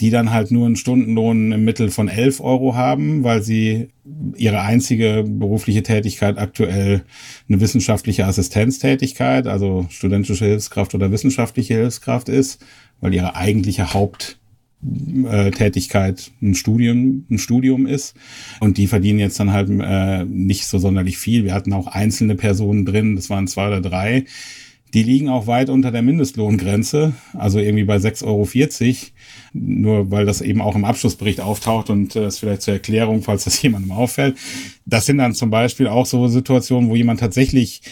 die 0.00 0.10
dann 0.10 0.32
halt 0.32 0.50
nur 0.50 0.66
einen 0.66 0.76
Stundenlohn 0.76 1.52
im 1.52 1.64
Mittel 1.64 1.90
von 1.90 2.08
11 2.08 2.40
Euro 2.40 2.74
haben, 2.74 3.24
weil 3.24 3.42
sie 3.42 3.88
ihre 4.36 4.60
einzige 4.60 5.24
berufliche 5.26 5.82
Tätigkeit 5.82 6.36
aktuell 6.38 7.02
eine 7.48 7.60
wissenschaftliche 7.60 8.26
Assistenztätigkeit, 8.26 9.46
also 9.46 9.86
studentische 9.88 10.44
Hilfskraft 10.44 10.94
oder 10.94 11.12
wissenschaftliche 11.12 11.74
Hilfskraft 11.74 12.28
ist, 12.28 12.62
weil 13.00 13.14
ihre 13.14 13.36
eigentliche 13.36 13.94
Haupt 13.94 14.38
äh, 15.30 15.50
Tätigkeit 15.50 16.30
ein 16.42 16.54
Studium, 16.54 17.24
ein 17.30 17.38
Studium 17.38 17.86
ist. 17.86 18.14
Und 18.60 18.78
die 18.78 18.86
verdienen 18.86 19.18
jetzt 19.18 19.40
dann 19.40 19.52
halt 19.52 19.68
äh, 19.70 20.24
nicht 20.24 20.66
so 20.66 20.78
sonderlich 20.78 21.18
viel. 21.18 21.44
Wir 21.44 21.54
hatten 21.54 21.72
auch 21.72 21.86
einzelne 21.86 22.34
Personen 22.34 22.84
drin, 22.84 23.16
das 23.16 23.30
waren 23.30 23.46
zwei 23.46 23.68
oder 23.68 23.80
drei. 23.80 24.24
Die 24.94 25.02
liegen 25.02 25.28
auch 25.28 25.46
weit 25.46 25.68
unter 25.68 25.90
der 25.90 26.02
Mindestlohngrenze, 26.02 27.12
also 27.34 27.58
irgendwie 27.58 27.84
bei 27.84 27.96
6,40 27.96 28.24
Euro. 28.24 28.48
Nur 29.52 30.10
weil 30.10 30.24
das 30.24 30.40
eben 30.40 30.60
auch 30.60 30.76
im 30.76 30.84
Abschlussbericht 30.84 31.40
auftaucht 31.40 31.90
und 31.90 32.14
äh, 32.16 32.22
das 32.22 32.38
vielleicht 32.38 32.62
zur 32.62 32.74
Erklärung, 32.74 33.22
falls 33.22 33.44
das 33.44 33.60
jemandem 33.62 33.92
auffällt. 33.92 34.36
Das 34.84 35.06
sind 35.06 35.18
dann 35.18 35.34
zum 35.34 35.50
Beispiel 35.50 35.88
auch 35.88 36.06
so 36.06 36.28
Situationen, 36.28 36.88
wo 36.88 36.96
jemand 36.96 37.20
tatsächlich 37.20 37.82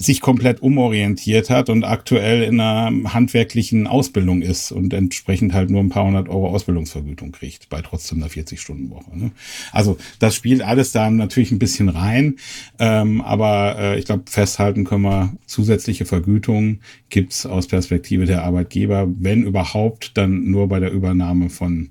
sich 0.00 0.20
komplett 0.20 0.62
umorientiert 0.62 1.50
hat 1.50 1.68
und 1.68 1.82
aktuell 1.82 2.44
in 2.44 2.60
einer 2.60 3.12
handwerklichen 3.12 3.88
Ausbildung 3.88 4.42
ist 4.42 4.70
und 4.70 4.94
entsprechend 4.94 5.52
halt 5.52 5.70
nur 5.70 5.80
ein 5.80 5.88
paar 5.88 6.06
hundert 6.06 6.28
Euro 6.28 6.48
Ausbildungsvergütung 6.50 7.32
kriegt 7.32 7.68
bei 7.68 7.82
trotzdem 7.82 8.18
einer 8.22 8.30
40-Stunden-Woche. 8.30 9.18
Ne? 9.18 9.32
Also 9.72 9.98
das 10.20 10.36
spielt 10.36 10.62
alles 10.62 10.92
da 10.92 11.10
natürlich 11.10 11.50
ein 11.50 11.58
bisschen 11.58 11.88
rein, 11.88 12.36
ähm, 12.78 13.20
aber 13.22 13.76
äh, 13.76 13.98
ich 13.98 14.04
glaube, 14.04 14.22
festhalten 14.26 14.84
können 14.84 15.02
wir, 15.02 15.36
zusätzliche 15.46 16.04
Vergütung 16.04 16.78
gibt's 17.10 17.44
aus 17.44 17.66
Perspektive 17.66 18.24
der 18.24 18.44
Arbeitgeber, 18.44 19.08
wenn 19.18 19.42
überhaupt, 19.42 20.16
dann 20.16 20.48
nur 20.48 20.68
bei 20.68 20.78
der 20.78 20.92
Übernahme 20.92 21.50
von 21.50 21.90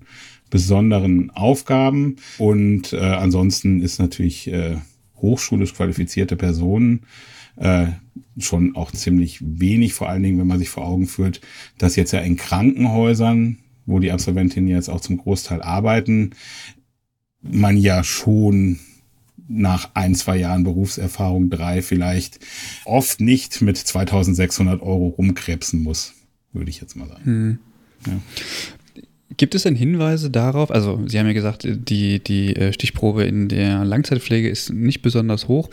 besonderen 0.49 1.30
Aufgaben 1.32 2.16
und 2.38 2.93
äh, 2.93 2.99
ansonsten 2.99 3.82
ist 3.82 3.99
natürlich 3.99 4.47
äh, 4.47 4.78
hochschulisch 5.18 5.74
qualifizierte 5.74 6.38
Personen 6.38 7.01
äh, 7.58 7.88
schon 8.38 8.76
auch 8.76 8.91
ziemlich 8.91 9.39
wenig, 9.41 9.93
vor 9.93 10.10
allen 10.10 10.24
Dingen, 10.24 10.39
wenn 10.39 10.47
man 10.47 10.60
sich 10.60 10.70
vor 10.70 10.86
Augen 10.86 11.08
führt, 11.08 11.41
dass 11.78 11.95
jetzt 11.95 12.12
ja 12.12 12.20
in 12.20 12.38
Krankenhäusern, 12.38 13.58
wo 13.86 13.99
die 13.99 14.12
Absolventinnen 14.12 14.70
jetzt 14.70 14.89
auch 14.89 15.01
zum 15.01 15.18
Großteil 15.18 15.62
arbeiten, 15.62 16.32
man 17.41 17.78
ja 17.78 18.03
schon 18.03 18.80
nach 19.47 19.91
ein, 19.93 20.14
zwei 20.14 20.38
Jahren 20.38 20.64
Berufserfahrung, 20.64 21.49
drei 21.49 21.82
vielleicht, 21.82 22.39
oft 22.84 23.22
nicht 23.22 23.62
mit 23.62 23.78
2600 23.78 24.82
Euro 24.82 25.08
rumkrebsen 25.08 25.82
muss, 25.82 26.14
würde 26.51 26.70
ich 26.70 26.82
jetzt 26.82 26.95
mal 26.95 27.08
sagen. 27.08 27.24
Hm. 27.24 27.60
Ja 28.05 28.20
Gibt 29.38 29.54
es 29.54 29.64
denn 29.64 29.76
Hinweise 29.76 30.32
darauf, 30.32 30.72
also 30.72 31.00
Sie 31.06 31.20
haben 31.20 31.28
ja 31.28 31.34
gesagt, 31.34 31.68
die, 31.70 32.20
die 32.20 32.56
äh, 32.56 32.74
Stichprobe 32.74 33.24
in 33.24 33.48
der 33.48 33.86
Langzeitpflege 33.86 34.50
ist 34.50 34.72
nicht 34.72 35.04
besonders 35.04 35.48
hoch 35.48 35.70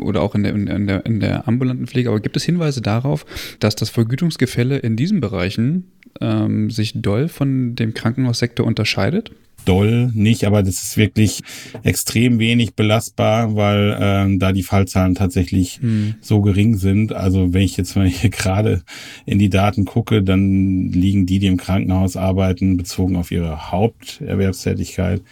oder 0.00 0.20
auch 0.20 0.34
in 0.34 0.42
der, 0.42 0.54
in, 0.54 0.86
der, 0.86 1.06
in 1.06 1.20
der 1.20 1.48
ambulanten 1.48 1.86
Pflege, 1.86 2.10
aber 2.10 2.20
gibt 2.20 2.36
es 2.36 2.44
Hinweise 2.44 2.82
darauf, 2.82 3.24
dass 3.60 3.76
das 3.76 3.88
Vergütungsgefälle 3.88 4.76
in 4.76 4.96
diesen 4.96 5.22
Bereichen 5.22 5.90
ähm, 6.20 6.70
sich 6.70 7.00
doll 7.00 7.28
von 7.28 7.74
dem 7.74 7.94
Krankenhaussektor 7.94 8.66
unterscheidet? 8.66 9.32
Doll 9.64 10.10
nicht, 10.14 10.44
aber 10.44 10.62
das 10.62 10.82
ist 10.82 10.96
wirklich 10.96 11.42
extrem 11.82 12.38
wenig 12.38 12.74
belastbar, 12.74 13.54
weil 13.56 13.96
ähm, 14.00 14.38
da 14.38 14.52
die 14.52 14.62
Fallzahlen 14.62 15.14
tatsächlich 15.14 15.80
hm. 15.80 16.14
so 16.20 16.40
gering 16.40 16.76
sind. 16.76 17.12
Also 17.12 17.52
wenn 17.52 17.62
ich 17.62 17.76
jetzt 17.76 17.96
mal 17.96 18.06
hier 18.08 18.30
gerade 18.30 18.82
in 19.26 19.38
die 19.38 19.50
Daten 19.50 19.84
gucke, 19.84 20.22
dann 20.22 20.90
liegen 20.92 21.26
die, 21.26 21.38
die 21.38 21.46
im 21.46 21.56
Krankenhaus 21.56 22.16
arbeiten, 22.16 22.76
bezogen 22.76 23.16
auf 23.16 23.30
ihre 23.30 23.70
Haupterwerbstätigkeit 23.70 25.22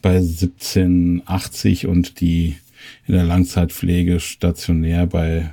bei 0.00 0.16
1780 0.16 1.86
und 1.86 2.20
die 2.20 2.56
in 3.06 3.14
der 3.14 3.24
Langzeitpflege 3.24 4.20
stationär 4.20 5.06
bei 5.06 5.50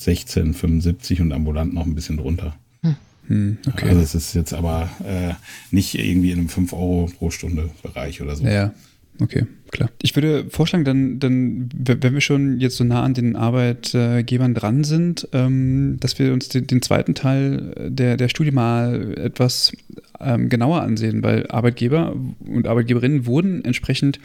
1675 0.00 1.20
und 1.20 1.32
ambulant 1.32 1.74
noch 1.74 1.86
ein 1.86 1.94
bisschen 1.94 2.18
drunter. 2.18 2.54
Hm, 3.28 3.58
okay. 3.66 3.90
Also 3.90 4.00
es 4.00 4.14
ist 4.14 4.34
jetzt 4.34 4.54
aber 4.54 4.90
äh, 5.04 5.34
nicht 5.70 5.98
irgendwie 5.98 6.32
in 6.32 6.38
einem 6.38 6.48
5 6.48 6.72
Euro 6.72 7.10
pro 7.18 7.30
Stunde 7.30 7.70
Bereich 7.82 8.22
oder 8.22 8.34
so. 8.34 8.44
Ja, 8.44 8.72
okay, 9.20 9.44
klar. 9.70 9.90
Ich 10.00 10.16
würde 10.16 10.46
vorschlagen, 10.48 10.84
dann, 10.84 11.18
dann, 11.20 11.68
wenn 11.72 12.14
wir 12.14 12.22
schon 12.22 12.58
jetzt 12.58 12.76
so 12.76 12.84
nah 12.84 13.02
an 13.02 13.12
den 13.12 13.36
Arbeitgebern 13.36 14.54
dran 14.54 14.82
sind, 14.82 15.28
ähm, 15.32 15.98
dass 16.00 16.18
wir 16.18 16.32
uns 16.32 16.48
den, 16.48 16.66
den, 16.66 16.80
zweiten 16.80 17.14
Teil 17.14 17.74
der, 17.90 18.16
der 18.16 18.30
Studie 18.30 18.50
mal 18.50 19.18
etwas 19.18 19.72
ähm, 20.20 20.48
genauer 20.48 20.80
ansehen, 20.80 21.22
weil 21.22 21.46
Arbeitgeber 21.50 22.16
und 22.40 22.66
Arbeitgeberinnen 22.66 23.26
wurden 23.26 23.62
entsprechend 23.62 24.20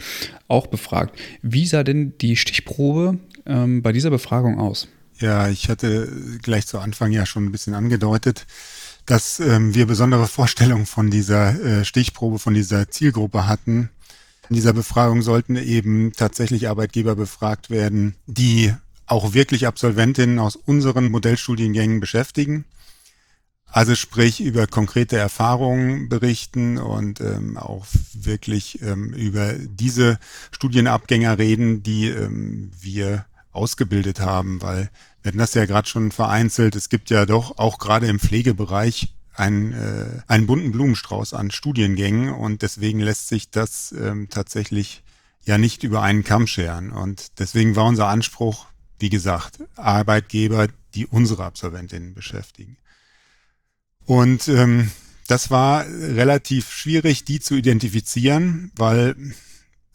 auch 0.48 0.66
befragt. 0.66 1.18
Wie 1.42 1.66
sah 1.66 1.84
denn 1.84 2.14
die 2.22 2.36
Stichprobe 2.36 3.18
ähm, 3.44 3.82
bei 3.82 3.92
dieser 3.92 4.10
Befragung 4.10 4.58
aus? 4.58 4.88
Ja, 5.20 5.48
ich 5.48 5.68
hatte 5.68 6.08
gleich 6.42 6.66
zu 6.66 6.78
Anfang 6.78 7.12
ja 7.12 7.24
schon 7.24 7.44
ein 7.44 7.52
bisschen 7.52 7.74
angedeutet, 7.74 8.46
dass 9.06 9.40
ähm, 9.40 9.74
wir 9.74 9.86
besondere 9.86 10.26
Vorstellungen 10.26 10.86
von 10.86 11.10
dieser 11.10 11.60
äh, 11.62 11.84
Stichprobe, 11.84 12.38
von 12.38 12.54
dieser 12.54 12.88
Zielgruppe 12.90 13.46
hatten. 13.46 13.90
In 14.48 14.56
dieser 14.56 14.72
Befragung 14.72 15.22
sollten 15.22 15.56
eben 15.56 16.12
tatsächlich 16.12 16.68
Arbeitgeber 16.68 17.16
befragt 17.16 17.70
werden, 17.70 18.14
die 18.26 18.74
auch 19.06 19.34
wirklich 19.34 19.66
Absolventinnen 19.66 20.38
aus 20.38 20.56
unseren 20.56 21.10
Modellstudiengängen 21.10 22.00
beschäftigen. 22.00 22.64
Also 23.66 23.96
sprich 23.96 24.40
über 24.40 24.68
konkrete 24.68 25.16
Erfahrungen 25.16 26.08
berichten 26.08 26.78
und 26.78 27.20
ähm, 27.20 27.56
auch 27.56 27.86
wirklich 28.12 28.80
ähm, 28.82 29.12
über 29.12 29.54
diese 29.54 30.18
Studienabgänger 30.52 31.38
reden, 31.38 31.82
die 31.82 32.06
ähm, 32.06 32.70
wir 32.80 33.26
ausgebildet 33.50 34.20
haben, 34.20 34.62
weil 34.62 34.90
wir 35.24 35.30
hatten 35.30 35.38
das 35.38 35.54
ja 35.54 35.64
gerade 35.64 35.88
schon 35.88 36.12
vereinzelt. 36.12 36.76
Es 36.76 36.90
gibt 36.90 37.08
ja 37.08 37.24
doch 37.24 37.56
auch 37.56 37.78
gerade 37.78 38.06
im 38.08 38.20
Pflegebereich 38.20 39.14
einen, 39.32 39.72
äh, 39.72 40.20
einen 40.26 40.46
bunten 40.46 40.70
Blumenstrauß 40.70 41.32
an 41.32 41.50
Studiengängen 41.50 42.28
und 42.28 42.60
deswegen 42.60 43.00
lässt 43.00 43.28
sich 43.28 43.50
das 43.50 43.92
ähm, 43.98 44.28
tatsächlich 44.28 45.02
ja 45.46 45.56
nicht 45.56 45.82
über 45.82 46.02
einen 46.02 46.24
Kamm 46.24 46.46
scheren. 46.46 46.92
Und 46.92 47.38
deswegen 47.38 47.74
war 47.74 47.86
unser 47.86 48.08
Anspruch, 48.08 48.66
wie 48.98 49.08
gesagt, 49.08 49.64
Arbeitgeber, 49.76 50.68
die 50.94 51.06
unsere 51.06 51.44
Absolventinnen 51.44 52.12
beschäftigen. 52.12 52.76
Und 54.04 54.46
ähm, 54.48 54.90
das 55.26 55.50
war 55.50 55.86
relativ 55.86 56.70
schwierig, 56.70 57.24
die 57.24 57.40
zu 57.40 57.54
identifizieren, 57.54 58.72
weil 58.76 59.16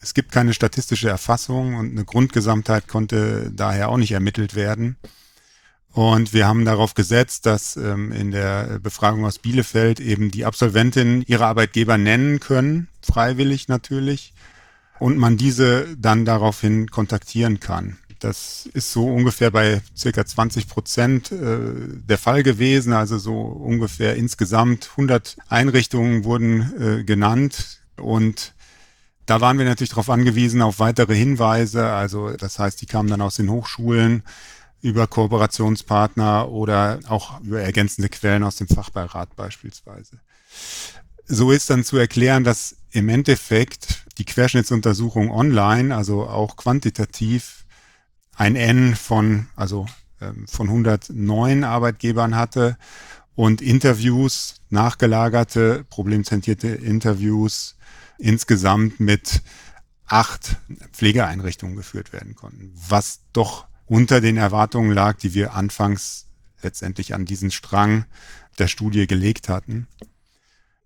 es 0.01 0.13
gibt 0.13 0.31
keine 0.31 0.53
statistische 0.53 1.09
Erfassung 1.09 1.75
und 1.75 1.91
eine 1.91 2.05
Grundgesamtheit 2.05 2.87
konnte 2.87 3.51
daher 3.53 3.89
auch 3.89 3.97
nicht 3.97 4.11
ermittelt 4.11 4.55
werden. 4.55 4.97
Und 5.91 6.33
wir 6.33 6.47
haben 6.47 6.65
darauf 6.65 6.93
gesetzt, 6.93 7.45
dass 7.45 7.75
ähm, 7.75 8.11
in 8.11 8.31
der 8.31 8.79
Befragung 8.79 9.25
aus 9.25 9.39
Bielefeld 9.39 9.99
eben 9.99 10.31
die 10.31 10.45
Absolventinnen 10.45 11.23
ihre 11.25 11.47
Arbeitgeber 11.47 11.97
nennen 11.97 12.39
können, 12.39 12.87
freiwillig 13.01 13.67
natürlich, 13.67 14.33
und 14.99 15.17
man 15.17 15.37
diese 15.37 15.97
dann 15.97 16.25
daraufhin 16.25 16.91
kontaktieren 16.91 17.59
kann. 17.59 17.97
Das 18.19 18.69
ist 18.73 18.91
so 18.91 19.07
ungefähr 19.07 19.49
bei 19.49 19.81
circa 19.97 20.25
20 20.25 20.67
Prozent 20.67 21.31
äh, 21.31 21.57
der 22.07 22.17
Fall 22.17 22.43
gewesen. 22.43 22.93
Also 22.93 23.17
so 23.17 23.39
ungefähr 23.39 24.15
insgesamt 24.15 24.89
100 24.91 25.37
Einrichtungen 25.47 26.25
wurden 26.25 26.99
äh, 26.99 27.03
genannt 27.05 27.79
und 27.95 28.53
da 29.29 29.41
waren 29.41 29.59
wir 29.59 29.65
natürlich 29.65 29.91
darauf 29.91 30.09
angewiesen, 30.09 30.61
auf 30.63 30.79
weitere 30.79 31.13
Hinweise. 31.13 31.87
Also 31.87 32.31
das 32.31 32.57
heißt, 32.57 32.81
die 32.81 32.87
kamen 32.87 33.09
dann 33.09 33.21
aus 33.21 33.35
den 33.35 33.49
Hochschulen, 33.49 34.23
über 34.81 35.07
Kooperationspartner 35.07 36.49
oder 36.49 36.99
auch 37.07 37.39
über 37.41 37.61
ergänzende 37.61 38.09
Quellen 38.09 38.43
aus 38.43 38.55
dem 38.55 38.67
Fachbeirat 38.67 39.35
beispielsweise. 39.35 40.19
So 41.25 41.51
ist 41.51 41.69
dann 41.69 41.83
zu 41.83 41.97
erklären, 41.97 42.43
dass 42.43 42.77
im 42.91 43.09
Endeffekt 43.09 44.05
die 44.17 44.25
Querschnittsuntersuchung 44.25 45.31
online, 45.31 45.95
also 45.95 46.27
auch 46.27 46.55
quantitativ, 46.55 47.65
ein 48.35 48.55
N 48.55 48.95
von, 48.95 49.47
also 49.55 49.85
ähm, 50.21 50.47
von 50.47 50.67
109 50.67 51.63
Arbeitgebern 51.63 52.35
hatte 52.35 52.77
und 53.35 53.61
Interviews, 53.61 54.55
nachgelagerte, 54.69 55.85
problemzentrierte 55.89 56.69
Interviews 56.69 57.75
insgesamt 58.19 58.99
mit 58.99 59.41
acht 60.05 60.57
Pflegeeinrichtungen 60.91 61.75
geführt 61.75 62.13
werden 62.13 62.35
konnten, 62.35 62.71
was 62.87 63.21
doch 63.33 63.67
unter 63.85 64.21
den 64.21 64.37
Erwartungen 64.37 64.91
lag, 64.91 65.17
die 65.17 65.33
wir 65.33 65.53
anfangs 65.53 66.27
letztendlich 66.61 67.15
an 67.15 67.25
diesen 67.25 67.51
Strang 67.51 68.05
der 68.57 68.67
Studie 68.67 69.07
gelegt 69.07 69.49
hatten. 69.49 69.87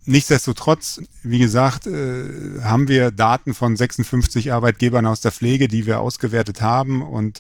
Nichtsdestotrotz, 0.06 1.02
wie 1.24 1.40
gesagt, 1.40 1.88
äh, 1.88 2.62
haben 2.62 2.90
wir 2.90 3.12
Daten 3.12 3.54
von 3.54 3.76
56 3.76 4.52
Arbeitgebern 4.52 5.06
aus 5.06 5.22
der 5.22 5.32
Pflege, 5.32 5.68
die 5.68 5.86
wir 5.86 6.02
ausgewertet 6.02 6.62
haben 6.62 7.02
und 7.02 7.40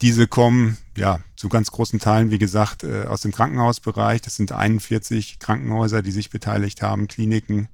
diese 0.00 0.26
kommen 0.26 0.76
ja 0.96 1.20
zu 1.36 1.48
ganz 1.48 1.70
großen 1.70 1.98
Teilen, 1.98 2.30
wie 2.30 2.38
gesagt, 2.38 2.84
äh, 2.84 3.04
aus 3.04 3.20
dem 3.22 3.32
Krankenhausbereich. 3.32 4.20
Das 4.20 4.36
sind 4.36 4.52
41 4.52 5.38
Krankenhäuser, 5.38 6.02
die 6.02 6.12
sich 6.12 6.30
beteiligt 6.30 6.82
haben, 6.82 7.08
Kliniken 7.08 7.68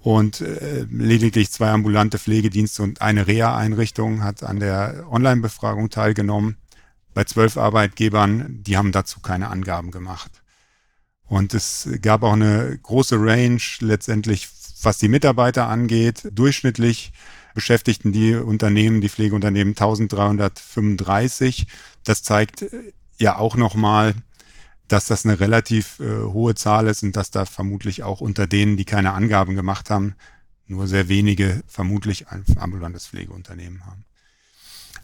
und 0.00 0.40
äh, 0.40 0.86
lediglich 0.90 1.50
zwei 1.50 1.70
ambulante 1.70 2.18
Pflegedienste 2.18 2.82
und 2.82 3.02
eine 3.02 3.26
Reha-Einrichtung 3.26 4.24
hat 4.24 4.42
an 4.42 4.58
der 4.58 5.06
Online-Befragung 5.10 5.90
teilgenommen. 5.90 6.56
Bei 7.12 7.24
zwölf 7.24 7.56
Arbeitgebern, 7.56 8.62
die 8.62 8.76
haben 8.76 8.92
dazu 8.92 9.20
keine 9.20 9.48
Angaben 9.48 9.90
gemacht. 9.90 10.42
Und 11.26 11.54
es 11.54 11.88
gab 12.02 12.22
auch 12.22 12.32
eine 12.32 12.78
große 12.82 13.16
Range 13.16 13.60
letztendlich, 13.80 14.48
was 14.82 14.98
die 14.98 15.08
Mitarbeiter 15.08 15.68
angeht. 15.68 16.28
Durchschnittlich 16.32 17.12
beschäftigten 17.54 18.12
die 18.12 18.34
Unternehmen, 18.34 19.00
die 19.00 19.08
Pflegeunternehmen 19.08 19.72
1335. 19.74 21.66
Das 22.04 22.22
zeigt 22.22 22.62
äh, 22.62 22.92
ja 23.18 23.36
auch 23.36 23.56
nochmal, 23.56 24.14
dass 24.90 25.06
das 25.06 25.24
eine 25.24 25.38
relativ 25.38 26.00
äh, 26.00 26.24
hohe 26.24 26.56
Zahl 26.56 26.88
ist 26.88 27.04
und 27.04 27.14
dass 27.14 27.30
da 27.30 27.44
vermutlich 27.44 28.02
auch 28.02 28.20
unter 28.20 28.48
denen, 28.48 28.76
die 28.76 28.84
keine 28.84 29.12
Angaben 29.12 29.54
gemacht 29.54 29.88
haben, 29.88 30.16
nur 30.66 30.88
sehr 30.88 31.08
wenige 31.08 31.62
vermutlich 31.68 32.28
ein 32.28 32.44
ambulantes 32.58 33.06
Pflegeunternehmen 33.06 33.86
haben. 33.86 34.04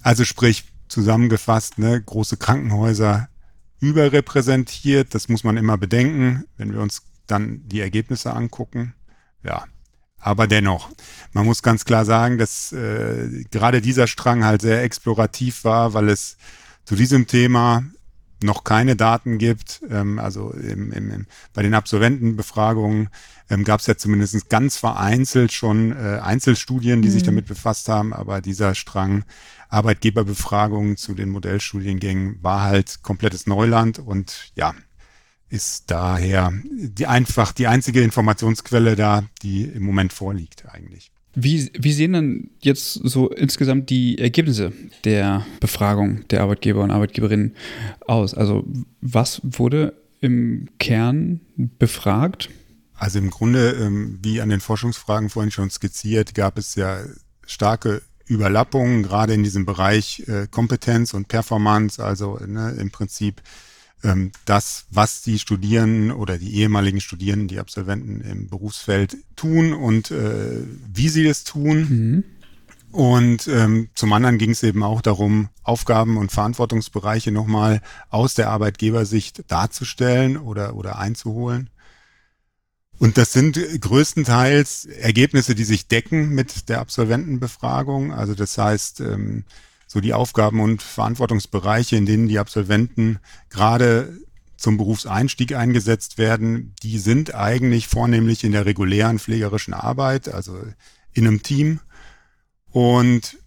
Also 0.03 0.25
sprich, 0.25 0.65
zusammengefasst, 0.89 1.79
ne, 1.79 2.01
große 2.01 2.37
Krankenhäuser 2.37 3.29
überrepräsentiert, 3.81 5.15
das 5.15 5.29
muss 5.29 5.45
man 5.45 5.57
immer 5.57 5.79
bedenken, 5.79 6.45
wenn 6.57 6.73
wir 6.73 6.81
uns 6.81 7.03
dann 7.27 7.63
die 7.69 7.81
Ergebnisse 7.81 8.33
angucken. 8.33 8.95
Ja, 9.45 9.67
aber 10.19 10.49
dennoch, 10.49 10.91
man 11.33 11.47
muss 11.47 11.63
ganz 11.63 11.85
klar 11.85 12.05
sagen, 12.05 12.39
dass 12.39 12.73
äh, 12.73 13.45
gerade 13.53 13.81
dieser 13.81 14.09
Strang 14.09 14.45
halt 14.45 14.63
sehr 14.63 14.83
explorativ 14.83 15.63
war, 15.63 15.95
weil 15.95 16.09
es 16.09 16.37
zu 16.85 16.97
diesem 16.97 17.29
Thema 17.29 17.85
noch 18.43 18.65
keine 18.65 18.97
Daten 18.97 19.39
gibt. 19.39 19.83
Ähm, 19.91 20.19
also 20.19 20.51
im, 20.51 20.93
im, 20.93 21.11
im, 21.11 21.27
bei 21.55 21.63
den 21.63 21.75
Absolventenbefragungen 21.75 23.09
ähm, 23.49 23.65
gab 23.65 23.81
es 23.81 23.87
ja 23.87 23.97
zumindest 23.97 24.49
ganz 24.49 24.77
vereinzelt 24.77 25.53
schon 25.53 25.93
äh, 25.93 26.19
Einzelstudien, 26.21 27.03
die 27.03 27.09
mhm. 27.09 27.13
sich 27.13 27.23
damit 27.23 27.47
befasst 27.47 27.89
haben, 27.89 28.13
aber 28.13 28.41
dieser 28.41 28.75
Strang 28.75 29.25
Arbeitgeberbefragungen 29.69 30.97
zu 30.97 31.15
den 31.15 31.31
Modellstudiengängen 31.31 32.43
war 32.43 32.63
halt 32.63 33.03
komplettes 33.03 33.47
Neuland 33.47 33.99
und 33.99 34.53
ja, 34.55 34.75
ist 35.49 35.91
daher 35.91 36.53
die 36.65 37.07
einfach 37.07 37.53
die 37.53 37.67
einzige 37.67 38.03
Informationsquelle 38.03 38.97
da, 38.97 39.25
die 39.43 39.65
im 39.65 39.85
Moment 39.85 40.13
vorliegt 40.13 40.67
eigentlich. 40.69 41.11
Wie, 41.39 41.71
wie 41.75 41.93
sehen 41.93 42.15
dann 42.15 42.51
jetzt 42.63 42.95
so 42.95 43.29
insgesamt 43.29 43.91
die 43.91 44.17
Ergebnisse 44.17 44.73
der 45.05 45.47
Befragung 45.61 46.27
der 46.29 46.41
Arbeitgeber 46.41 46.83
und 46.83 46.91
Arbeitgeberinnen 46.91 47.55
aus? 48.07 48.33
Also 48.33 48.65
was 49.03 49.43
wurde 49.45 49.93
im 50.23 50.67
Kern 50.79 51.41
befragt? 51.57 52.49
Also 52.95 53.19
im 53.19 53.29
Grunde, 53.29 53.73
ähm, 53.73 54.19
wie 54.23 54.41
an 54.41 54.49
den 54.49 54.61
Forschungsfragen 54.61 55.29
vorhin 55.29 55.51
schon 55.51 55.69
skizziert, 55.69 56.35
gab 56.35 56.57
es 56.57 56.75
ja 56.75 57.01
starke 57.47 58.01
Überlappungen, 58.25 59.03
gerade 59.03 59.35
in 59.35 59.45
diesem 59.45 59.67
Bereich 59.67 60.25
äh, 60.29 60.47
Kompetenz 60.51 61.13
und 61.13 61.29
Performance, 61.29 62.03
also 62.03 62.39
ne, 62.47 62.75
im 62.81 62.91
Prinzip 62.91 63.43
ähm, 64.03 64.33
das, 64.45 64.87
was 64.91 65.23
die 65.23 65.39
Studierenden 65.39 66.13
oder 66.13 66.39
die 66.39 66.55
ehemaligen 66.57 67.01
Studierenden, 67.01 67.49
die 67.49 67.59
Absolventen 67.59 68.21
im 68.21 68.49
Berufsfeld 68.49 69.17
tun 69.37 69.73
und 69.73 70.11
äh, 70.11 70.63
wie 70.93 71.09
sie 71.09 71.27
es 71.27 71.45
tun. 71.45 71.79
Mhm. 71.79 72.25
Und 72.93 73.49
ähm, 73.49 73.91
zum 73.95 74.13
anderen 74.13 74.39
ging 74.39 74.53
es 74.53 74.63
eben 74.63 74.83
auch 74.83 75.03
darum, 75.03 75.51
Aufgaben 75.63 76.17
und 76.17 76.33
Verantwortungsbereiche 76.33 77.31
nochmal 77.31 77.83
aus 78.09 78.35
der 78.35 78.49
Arbeitgebersicht 78.51 79.51
darzustellen 79.51 80.39
oder, 80.39 80.77
oder 80.77 80.99
einzuholen. 80.99 81.69
Und 82.99 83.19
das 83.19 83.33
sind 83.33 83.59
größtenteils 83.81 84.87
Ergebnisse, 84.87 85.55
die 85.55 85.65
sich 85.65 85.89
decken 85.89 86.31
mit 86.31 86.71
der 86.71 86.81
Absolventenbefragung. 86.81 88.15
Also 88.15 88.35
das 88.35 88.57
heißt, 88.57 89.01
ähm, 89.01 89.45
so 89.97 90.01
die 90.03 90.13
Aufgaben 90.13 90.61
und 90.61 90.83
Verantwortungsbereiche, 90.83 91.97
in 91.97 92.05
denen 92.05 92.29
die 92.29 92.39
Absolventen 92.39 93.19
gerade 93.49 94.15
zum 94.59 94.77
Berufseinstieg 94.77 95.55
eingesetzt 95.55 96.19
werden, 96.19 96.75
die 96.83 96.99
sind 96.99 97.35
eigentlich 97.35 97.89
vornehmlich 97.89 98.45
in 98.45 98.53
der 98.53 98.67
regulären 98.67 99.19
pflegerischen 99.19 99.73
Arbeit, 99.73 100.29
also 100.29 100.59
in 101.15 101.27
einem 101.27 101.43
Team 101.43 101.81
und 102.73 103.39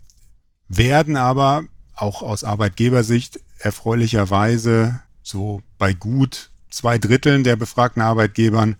werden 0.67 1.17
aber 1.17 1.65
auch 1.93 2.23
aus 2.23 2.43
Arbeitgebersicht 2.43 3.39
erfreulicherweise 3.59 5.01
so 5.21 5.61
bei 5.77 5.93
gut 5.93 6.49
zwei 6.71 6.97
Dritteln 6.97 7.43
der 7.43 7.57
befragten 7.57 8.01
Arbeitgebern 8.01 8.75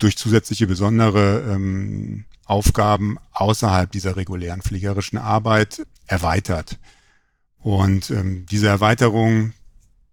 durch 0.00 0.18
zusätzliche 0.18 0.66
besondere 0.66 1.44
ähm, 1.48 2.24
Aufgaben 2.44 3.18
außerhalb 3.30 3.92
dieser 3.92 4.16
regulären 4.16 4.62
fliegerischen 4.62 5.18
Arbeit 5.18 5.86
erweitert. 6.08 6.78
Und 7.64 8.10
ähm, 8.10 8.44
diese 8.44 8.68
Erweiterung, 8.68 9.54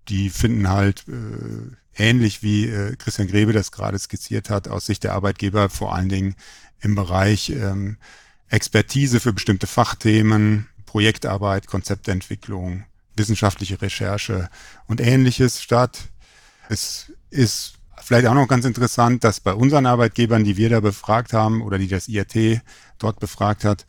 die 0.07 0.29
finden 0.29 0.69
halt 0.69 1.03
äh, 1.09 1.75
ähnlich 2.01 2.41
wie 2.43 2.69
äh, 2.69 2.95
Christian 2.95 3.27
Grebe 3.27 3.51
das 3.51 3.73
gerade 3.73 3.99
skizziert 3.99 4.49
hat, 4.49 4.69
aus 4.69 4.85
Sicht 4.85 5.03
der 5.03 5.11
Arbeitgeber 5.11 5.67
vor 5.67 5.93
allen 5.93 6.07
Dingen 6.07 6.35
im 6.79 6.95
Bereich 6.95 7.49
ähm, 7.49 7.97
Expertise 8.47 9.19
für 9.19 9.33
bestimmte 9.33 9.67
Fachthemen, 9.67 10.69
Projektarbeit, 10.85 11.67
Konzeptentwicklung, 11.67 12.85
wissenschaftliche 13.17 13.81
Recherche 13.81 14.49
und 14.87 15.01
ähnliches 15.01 15.61
statt. 15.61 15.99
Es 16.69 17.11
ist 17.31 17.73
Vielleicht 18.03 18.25
auch 18.25 18.33
noch 18.33 18.47
ganz 18.47 18.65
interessant, 18.65 19.23
dass 19.23 19.39
bei 19.39 19.53
unseren 19.53 19.85
Arbeitgebern, 19.85 20.43
die 20.43 20.57
wir 20.57 20.71
da 20.71 20.79
befragt 20.79 21.33
haben 21.33 21.61
oder 21.61 21.77
die 21.77 21.87
das 21.87 22.07
IRT 22.07 22.61
dort 22.97 23.19
befragt 23.19 23.63
hat, 23.63 23.85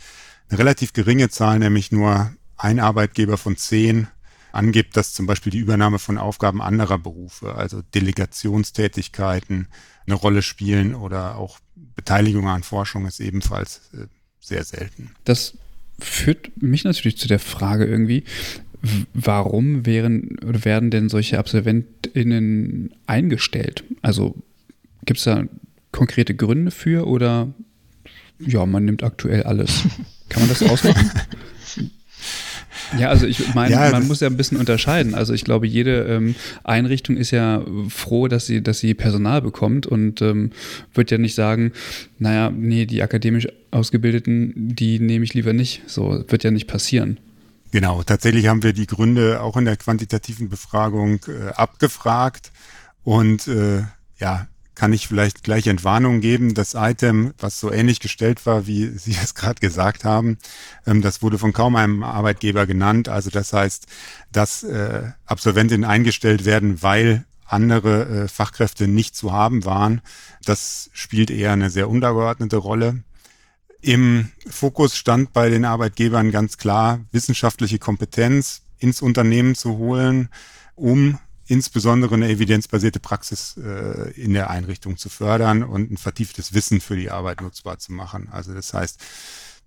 eine 0.51 0.59
relativ 0.59 0.93
geringe 0.93 1.31
Zahl, 1.31 1.59
nämlich 1.59 1.93
nur 1.93 2.31
ein 2.63 2.79
Arbeitgeber 2.79 3.37
von 3.37 3.57
zehn 3.57 4.07
angibt, 4.53 4.97
dass 4.97 5.15
zum 5.15 5.27
Beispiel 5.27 5.51
die 5.51 5.59
Übernahme 5.59 5.99
von 5.99 6.19
Aufgaben 6.19 6.63
anderer 6.63 6.99
Berufe, 6.99 7.55
also 7.55 7.83
Delegationstätigkeiten, 7.95 9.69
eine 10.07 10.15
Rolle 10.15 10.43
spielen 10.43 10.95
oder 10.95 11.37
auch 11.37 11.59
Beteiligung 11.97 12.49
an 12.49 12.63
Forschung 12.63 13.07
ist 13.07 13.21
ebenfalls 13.21 13.91
äh, 13.95 14.07
sehr 14.41 14.65
selten. 14.65 15.11
Das 15.25 15.57
führt 15.99 16.51
mich 16.61 16.85
natürlich 16.85 17.19
zu 17.19 17.29
der 17.29 17.39
Frage 17.39 17.85
irgendwie, 17.85 18.25
warum 19.15 19.87
wären 19.87 20.39
oder 20.45 20.65
werden 20.65 20.91
denn 20.91 21.09
solche 21.09 21.39
AbsolventInnen 21.39 22.93
eingestellt? 23.07 23.85
Also 24.03 24.35
gibt 25.05 25.19
es 25.19 25.25
da 25.25 25.45
konkrete 25.93 26.35
Gründe 26.35 26.71
für 26.71 27.07
oder 27.07 27.53
ja, 28.39 28.67
man 28.67 28.85
nimmt 28.85 29.03
aktuell 29.03 29.45
alles? 29.45 29.85
Kann 30.29 30.43
man 30.43 30.49
das 30.49 30.63
ausmachen? 30.69 31.11
Ja, 32.99 33.09
also 33.09 33.27
ich 33.27 33.55
meine, 33.55 33.75
ja, 33.75 33.91
man 33.91 34.07
muss 34.07 34.21
ja 34.21 34.29
ein 34.29 34.37
bisschen 34.37 34.59
unterscheiden. 34.59 35.15
Also 35.15 35.33
ich 35.35 35.45
glaube, 35.45 35.67
jede 35.67 36.05
ähm, 36.05 36.35
Einrichtung 36.65 37.17
ist 37.17 37.31
ja 37.31 37.65
froh, 37.89 38.29
dass 38.29 38.47
sie, 38.47 38.63
dass 38.63 38.79
sie 38.81 38.95
Personal 38.95 39.43
bekommt 39.43 39.87
und 39.87 40.23
ähm, 40.23 40.51
wird 40.95 41.11
ja 41.11 41.19
nicht 41.19 41.35
sagen, 41.35 41.73
naja, 42.19 42.51
nee, 42.51 42.87
die 42.87 43.03
akademisch 43.03 43.49
Ausgebildeten, 43.71 44.53
die 44.55 44.99
nehme 44.99 45.25
ich 45.25 45.33
lieber 45.33 45.53
nicht. 45.53 45.83
So 45.87 46.25
wird 46.29 46.45
ja 46.45 46.51
nicht 46.51 46.67
passieren. 46.67 47.19
Genau, 47.73 48.03
tatsächlich 48.03 48.49
haben 48.49 48.63
wir 48.63 48.75
die 48.75 48.87
Gründe 48.87 49.41
auch 49.41 49.57
in 49.57 49.65
der 49.65 49.77
quantitativen 49.77 50.51
Befragung 50.51 51.21
äh, 51.27 51.53
abgefragt 51.55 52.53
und 53.03 53.49
äh, 53.49 53.83
ja, 54.19 54.47
kann 54.75 54.93
ich 54.93 55.09
vielleicht 55.09 55.45
gleich 55.45 55.67
Entwarnung 55.67 56.21
geben. 56.21 56.55
Das 56.55 56.75
Item, 56.75 57.35
was 57.39 57.61
so 57.61 57.71
ähnlich 57.71 58.01
gestellt 58.01 58.45
war, 58.47 58.67
wie 58.67 58.87
Sie 58.87 59.17
es 59.23 59.35
gerade 59.35 59.61
gesagt 59.61 60.05
haben, 60.05 60.39
ähm, 60.87 61.03
das 61.03 61.23
wurde 61.23 61.39
von 61.39 61.53
kaum 61.53 61.77
einem 61.77 62.03
Arbeitgeber 62.03 62.67
genannt. 62.67 63.09
Also 63.09 63.31
das 63.31 63.53
heißt, 63.53 63.87
dass 64.31 64.63
äh, 64.63 65.11
Absolventinnen 65.27 65.85
eingestellt 65.85 66.45
werden, 66.45 66.83
weil 66.83 67.25
andere 67.47 68.25
äh, 68.25 68.29
Fachkräfte 68.29 68.89
nicht 68.89 69.15
zu 69.15 69.33
haben 69.33 69.65
waren. 69.65 70.01
Das 70.45 70.91
spielt 70.93 71.31
eher 71.31 71.53
eine 71.53 71.71
sehr 71.71 71.89
untergeordnete 71.89 72.57
Rolle. 72.57 73.03
Im 73.81 74.31
Fokus 74.49 74.97
stand 74.97 75.33
bei 75.33 75.51
den 75.51 75.65
Arbeitgebern 75.65 76.31
ganz 76.31 76.57
klar, 76.57 77.01
wissenschaftliche 77.11 77.79
Kompetenz 77.79 78.63
ins 78.79 79.03
Unternehmen 79.03 79.55
zu 79.55 79.77
holen, 79.77 80.29
um 80.77 81.19
insbesondere 81.53 82.15
eine 82.15 82.31
evidenzbasierte 82.31 82.99
Praxis 82.99 83.57
äh, 83.59 84.11
in 84.13 84.33
der 84.33 84.49
Einrichtung 84.49 84.97
zu 84.97 85.11
fördern 85.11 85.63
und 85.63 85.93
ein 85.93 85.99
vertieftes 85.99 86.55
Wissen 86.55 86.81
für 86.81 86.97
die 86.97 87.11
Arbeit 87.11 87.43
nutzbar 87.43 87.79
zu 87.79 87.93
machen. 87.93 88.31
Also 88.33 88.55
das 88.55 88.73
heißt, 88.73 88.99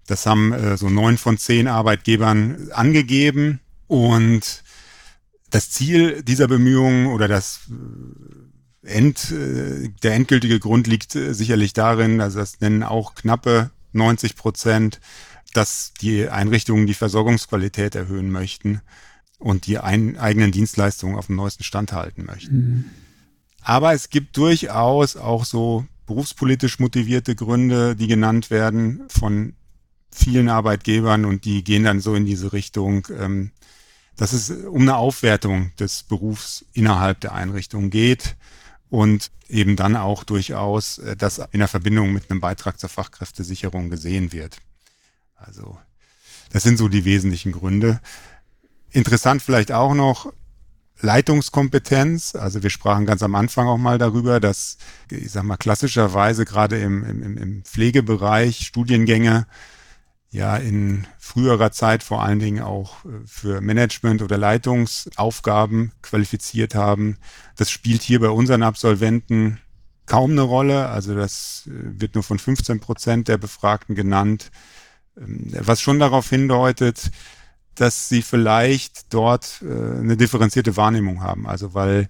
das 0.08 0.26
haben 0.26 0.52
äh, 0.52 0.78
so 0.78 0.90
neun 0.90 1.20
von 1.20 1.38
zehn 1.38 1.68
Arbeitgebern 1.68 2.72
angegeben 2.72 3.60
und 3.86 4.64
das 5.52 5.70
Ziel 5.70 6.24
dieser 6.24 6.48
Bemühungen 6.48 7.06
oder 7.06 7.28
das 7.28 7.70
äh, 7.70 8.90
End, 8.90 9.32
äh, 9.32 9.90
der 10.02 10.14
endgültige 10.16 10.60
Grund 10.60 10.88
liegt 10.88 11.16
äh, 11.16 11.36
sicherlich 11.36 11.74
darin, 11.74 12.20
also 12.20 12.40
das 12.40 12.62
nennen 12.62 12.82
auch 12.82 13.14
knappe 13.14 13.70
90 13.94 14.36
Prozent, 14.36 15.00
dass 15.54 15.94
die 16.02 16.30
Einrichtungen 16.30 16.88
die 16.88 16.96
Versorgungsqualität 16.96 17.94
erhöhen 17.94 18.32
möchten 18.32 18.82
und 19.40 19.68
die 19.68 19.78
ein, 19.78 20.18
eigenen 20.18 20.52
Dienstleistungen 20.52 21.18
auf 21.18 21.28
dem 21.28 21.36
neuesten 21.36 21.64
Stand 21.64 21.92
halten 21.92 22.26
möchten. 22.26 22.56
Mhm. 22.56 22.86
Aber 23.62 23.94
es 23.94 24.10
gibt 24.10 24.38
durchaus 24.38 25.18
auch 25.18 25.46
so 25.46 25.86
berufspolitisch 26.06 26.80
motivierte 26.80 27.36
Gründe, 27.36 27.96
die 27.96 28.08
genannt 28.08 28.52
werden 28.52 29.04
von 29.10 29.54
vielen 30.12 30.50
Arbeitgebern 30.50 31.26
und 31.26 31.46
die 31.46 31.64
gehen 31.64 31.84
dann 31.84 32.00
so 32.00 32.16
in 32.16 32.26
diese 32.26 32.54
Richtung, 32.54 33.08
ähm, 33.20 33.52
dass 34.16 34.34
es 34.34 34.50
um 34.50 34.84
eine 34.84 34.96
Aufwertung 34.96 35.76
des 35.78 36.04
Berufs 36.04 36.66
innerhalb 36.74 37.20
der 37.20 37.34
Einrichtung 37.34 37.90
geht 37.90 38.36
und 38.90 39.32
eben 39.50 39.76
dann 39.76 39.96
auch 39.96 40.24
durchaus 40.24 41.00
äh, 41.00 41.18
das 41.18 41.40
in 41.52 41.60
der 41.60 41.68
Verbindung 41.68 42.14
mit 42.14 42.30
einem 42.30 42.40
Beitrag 42.40 42.80
zur 42.80 42.90
Fachkräftesicherung 42.90 43.90
gesehen 43.90 44.32
wird. 44.32 44.58
Also 45.36 45.78
das 46.52 46.64
sind 46.64 46.78
so 46.78 46.88
die 46.88 47.04
wesentlichen 47.04 47.52
Gründe. 47.52 48.00
Interessant 48.96 49.41
vielleicht 49.41 49.74
auch 49.74 49.93
noch 49.93 50.32
Leitungskompetenz. 51.02 52.34
Also 52.34 52.64
wir 52.64 52.70
sprachen 52.70 53.06
ganz 53.06 53.22
am 53.24 53.36
Anfang 53.36 53.68
auch 53.68 53.78
mal 53.78 53.98
darüber, 53.98 54.39
dass, 54.39 54.78
ich 55.12 55.34
sag 55.34 55.43
mal, 55.43 55.58
klassischerweise 55.58 56.46
gerade 56.46 56.80
im, 56.80 57.04
im, 57.04 57.38
im 57.38 57.64
Pflegebereich 57.66 58.66
Studiengänge 58.66 59.48
ja 60.32 60.56
in 60.56 61.08
früherer 61.20 61.74
Zeit 61.74 62.04
vor 62.04 62.24
allen 62.24 62.39
Dingen 62.39 62.64
auch 62.64 63.04
äh, 63.04 63.10
für 63.26 63.60
Management- 63.60 64.22
oder 64.22 64.38
Leitungsaufgaben 64.38 65.91
qualifiziert 66.02 66.74
haben. 66.74 67.18
Das 67.58 67.72
spielt 67.72 68.02
hier 68.02 68.22
bei 68.22 68.30
unseren 68.30 68.64
Absolventen 68.64 69.60
kaum 70.06 70.32
eine 70.32 70.41
Rolle. 70.41 70.88
Also 70.88 71.16
das 71.16 71.68
äh, 71.68 71.99
wird 71.99 72.15
nur 72.15 72.24
von 72.24 72.40
15 72.40 72.80
Prozent 72.80 73.28
der 73.28 73.38
Befragten 73.38 73.94
genannt, 73.94 74.52
ähm, 75.18 75.52
was 75.52 75.82
schon 75.82 75.99
darauf 75.99 76.30
hindeutet, 76.30 77.11
dass 77.76 78.10
sie 78.10 78.22
vielleicht 78.22 79.14
dort 79.14 79.61
äh, 79.61 79.99
eine 79.99 80.18
differenzierte 80.18 80.77
Wahrnehmung 80.77 81.22
haben. 81.22 81.47
Also 81.47 81.73
weil 81.73 82.07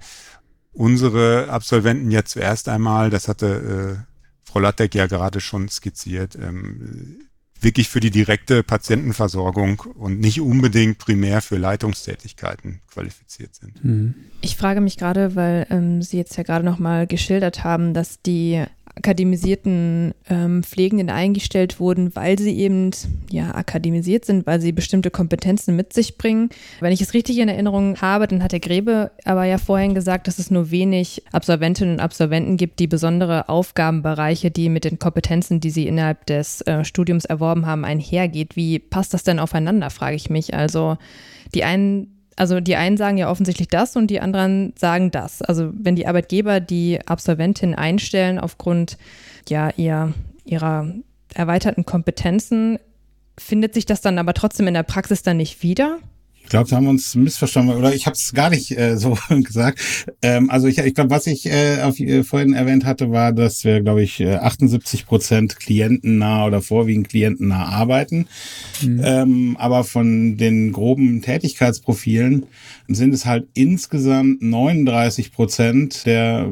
unsere 0.73 1.49
Absolventen 1.49 2.11
ja 2.11 2.25
zuerst 2.25 2.69
einmal, 2.69 3.09
das 3.09 3.27
hatte 3.27 4.05
Frau 4.43 4.61
Lattek 4.61 4.95
ja 4.95 5.07
gerade 5.07 5.41
schon 5.41 5.67
skizziert, 5.67 6.35
ähm, 6.35 7.19
wirklich 7.59 7.89
für 7.89 7.99
die 7.99 8.09
direkte 8.09 8.63
Patientenversorgung 8.63 9.81
und 9.95 10.21
nicht 10.21 10.39
unbedingt 10.39 10.97
primär 10.97 11.41
für 11.41 11.57
Leitungstätigkeiten 11.57 12.79
qualifiziert 12.89 13.53
sind. 13.53 13.83
Mhm. 13.83 14.15
Ich 14.39 14.55
frage 14.55 14.79
mich 14.79 14.95
gerade, 14.95 15.35
weil 15.35 15.67
ähm, 15.69 16.01
Sie 16.01 16.15
jetzt 16.15 16.37
ja 16.37 16.43
gerade 16.43 16.63
noch 16.63 16.79
mal 16.79 17.05
geschildert 17.05 17.65
haben, 17.65 17.93
dass 17.93 18.21
die 18.21 18.63
akademisierten 18.95 20.13
ähm, 20.29 20.63
Pflegenden 20.63 21.09
eingestellt 21.09 21.79
wurden, 21.79 22.15
weil 22.15 22.39
sie 22.39 22.57
eben 22.57 22.91
ja 23.29 23.53
akademisiert 23.53 24.25
sind, 24.25 24.47
weil 24.47 24.61
sie 24.61 24.71
bestimmte 24.71 25.11
Kompetenzen 25.11 25.75
mit 25.75 25.93
sich 25.93 26.17
bringen. 26.17 26.49
Wenn 26.79 26.93
ich 26.93 27.01
es 27.01 27.13
richtig 27.13 27.37
in 27.39 27.49
Erinnerung 27.49 28.01
habe, 28.01 28.27
dann 28.27 28.41
hat 28.41 28.53
der 28.53 28.61
Grebe 28.61 29.11
aber 29.25 29.43
ja 29.43 29.57
vorhin 29.57 29.93
gesagt, 29.93 30.27
dass 30.27 30.39
es 30.39 30.49
nur 30.49 30.71
wenig 30.71 31.23
Absolventinnen 31.31 31.95
und 31.95 31.99
Absolventen 31.99 32.57
gibt, 32.57 32.79
die 32.79 32.87
besondere 32.87 33.49
Aufgabenbereiche, 33.49 34.49
die 34.49 34.69
mit 34.69 34.85
den 34.85 34.97
Kompetenzen, 34.97 35.59
die 35.59 35.71
sie 35.71 35.87
innerhalb 35.87 36.25
des 36.25 36.61
äh, 36.61 36.85
Studiums 36.85 37.25
erworben 37.25 37.65
haben, 37.65 37.83
einhergeht. 37.83 38.55
Wie 38.55 38.79
passt 38.79 39.13
das 39.13 39.23
denn 39.23 39.39
aufeinander, 39.39 39.89
frage 39.89 40.15
ich 40.15 40.29
mich. 40.29 40.53
Also 40.53 40.97
die 41.53 41.63
einen 41.63 42.14
also 42.35 42.59
die 42.59 42.75
einen 42.75 42.97
sagen 42.97 43.17
ja 43.17 43.29
offensichtlich 43.29 43.69
das 43.69 43.95
und 43.95 44.07
die 44.07 44.19
anderen 44.19 44.73
sagen 44.77 45.11
das. 45.11 45.41
Also 45.41 45.71
wenn 45.73 45.95
die 45.95 46.07
Arbeitgeber 46.07 46.59
die 46.59 46.99
Absolventin 47.05 47.75
einstellen 47.75 48.39
aufgrund 48.39 48.97
ja 49.47 49.69
ihr, 49.77 50.13
ihrer 50.43 50.93
erweiterten 51.33 51.85
Kompetenzen, 51.85 52.79
findet 53.37 53.73
sich 53.73 53.85
das 53.85 54.01
dann 54.01 54.17
aber 54.17 54.33
trotzdem 54.33 54.67
in 54.67 54.73
der 54.73 54.83
Praxis 54.83 55.23
dann 55.23 55.37
nicht 55.37 55.63
wieder? 55.63 55.99
Ich 56.45 56.49
glaube, 56.49 56.69
da 56.69 56.75
haben 56.75 56.83
wir 56.83 56.91
uns 56.91 57.15
missverstanden 57.15 57.75
oder 57.75 57.95
ich 57.95 58.05
habe 58.05 58.13
es 58.13 58.31
gar 58.31 58.51
nicht 58.51 58.77
äh, 58.77 58.97
so 58.97 59.17
gesagt. 59.29 59.79
Ähm, 60.21 60.51
also 60.51 60.67
ich, 60.67 60.77
ich 60.77 60.93
glaube, 60.93 61.09
was 61.09 61.25
ich 61.25 61.47
äh, 61.47 61.81
auf, 61.81 61.99
äh, 61.99 62.23
vorhin 62.23 62.53
erwähnt 62.53 62.85
hatte, 62.85 63.11
war, 63.11 63.33
dass 63.33 63.63
wir, 63.63 63.81
glaube 63.81 64.03
ich, 64.03 64.25
78 64.25 65.01
äh, 65.01 65.05
Prozent 65.05 65.59
klientennah 65.59 66.45
oder 66.45 66.61
vorwiegend 66.61 67.09
klientennah 67.09 67.65
arbeiten. 67.65 68.27
Mhm. 68.81 69.01
Ähm, 69.03 69.57
aber 69.59 69.83
von 69.83 70.37
den 70.37 70.71
groben 70.71 71.23
Tätigkeitsprofilen 71.23 72.45
sind 72.87 73.13
es 73.13 73.25
halt 73.25 73.47
insgesamt 73.53 74.41
39 74.41 75.31
Prozent 75.31 76.05
der 76.05 76.47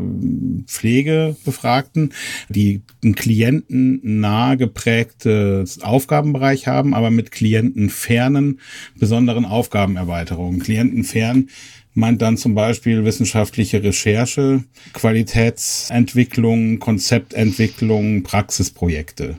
Pflegebefragten, 0.66 2.14
die 2.50 2.82
einen 3.04 3.16
klientennah 3.16 4.56
geprägtes 4.56 5.82
Aufgabenbereich 5.82 6.68
haben, 6.68 6.94
aber 6.94 7.12
mit 7.12 7.32
klientenfernen 7.32 8.60
besonderen 8.98 9.46
Aufgabenerweiterungen. 9.46 10.60
Klientenfern 10.60 11.50
meint 11.94 12.22
dann 12.22 12.38
zum 12.38 12.56
Beispiel 12.56 13.06
wissenschaftliche 13.06 13.84
Recherche, 13.84 14.64
Qualitätsentwicklung, 14.94 16.80
Konzeptentwicklung, 16.80 18.24
Praxisprojekte. 18.24 19.38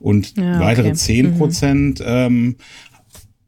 Und 0.00 0.36
ja, 0.36 0.56
okay. 0.56 0.60
weitere 0.60 0.92
zehn 0.92 1.38
Prozent 1.38 2.00
mhm. 2.00 2.06
ähm, 2.06 2.56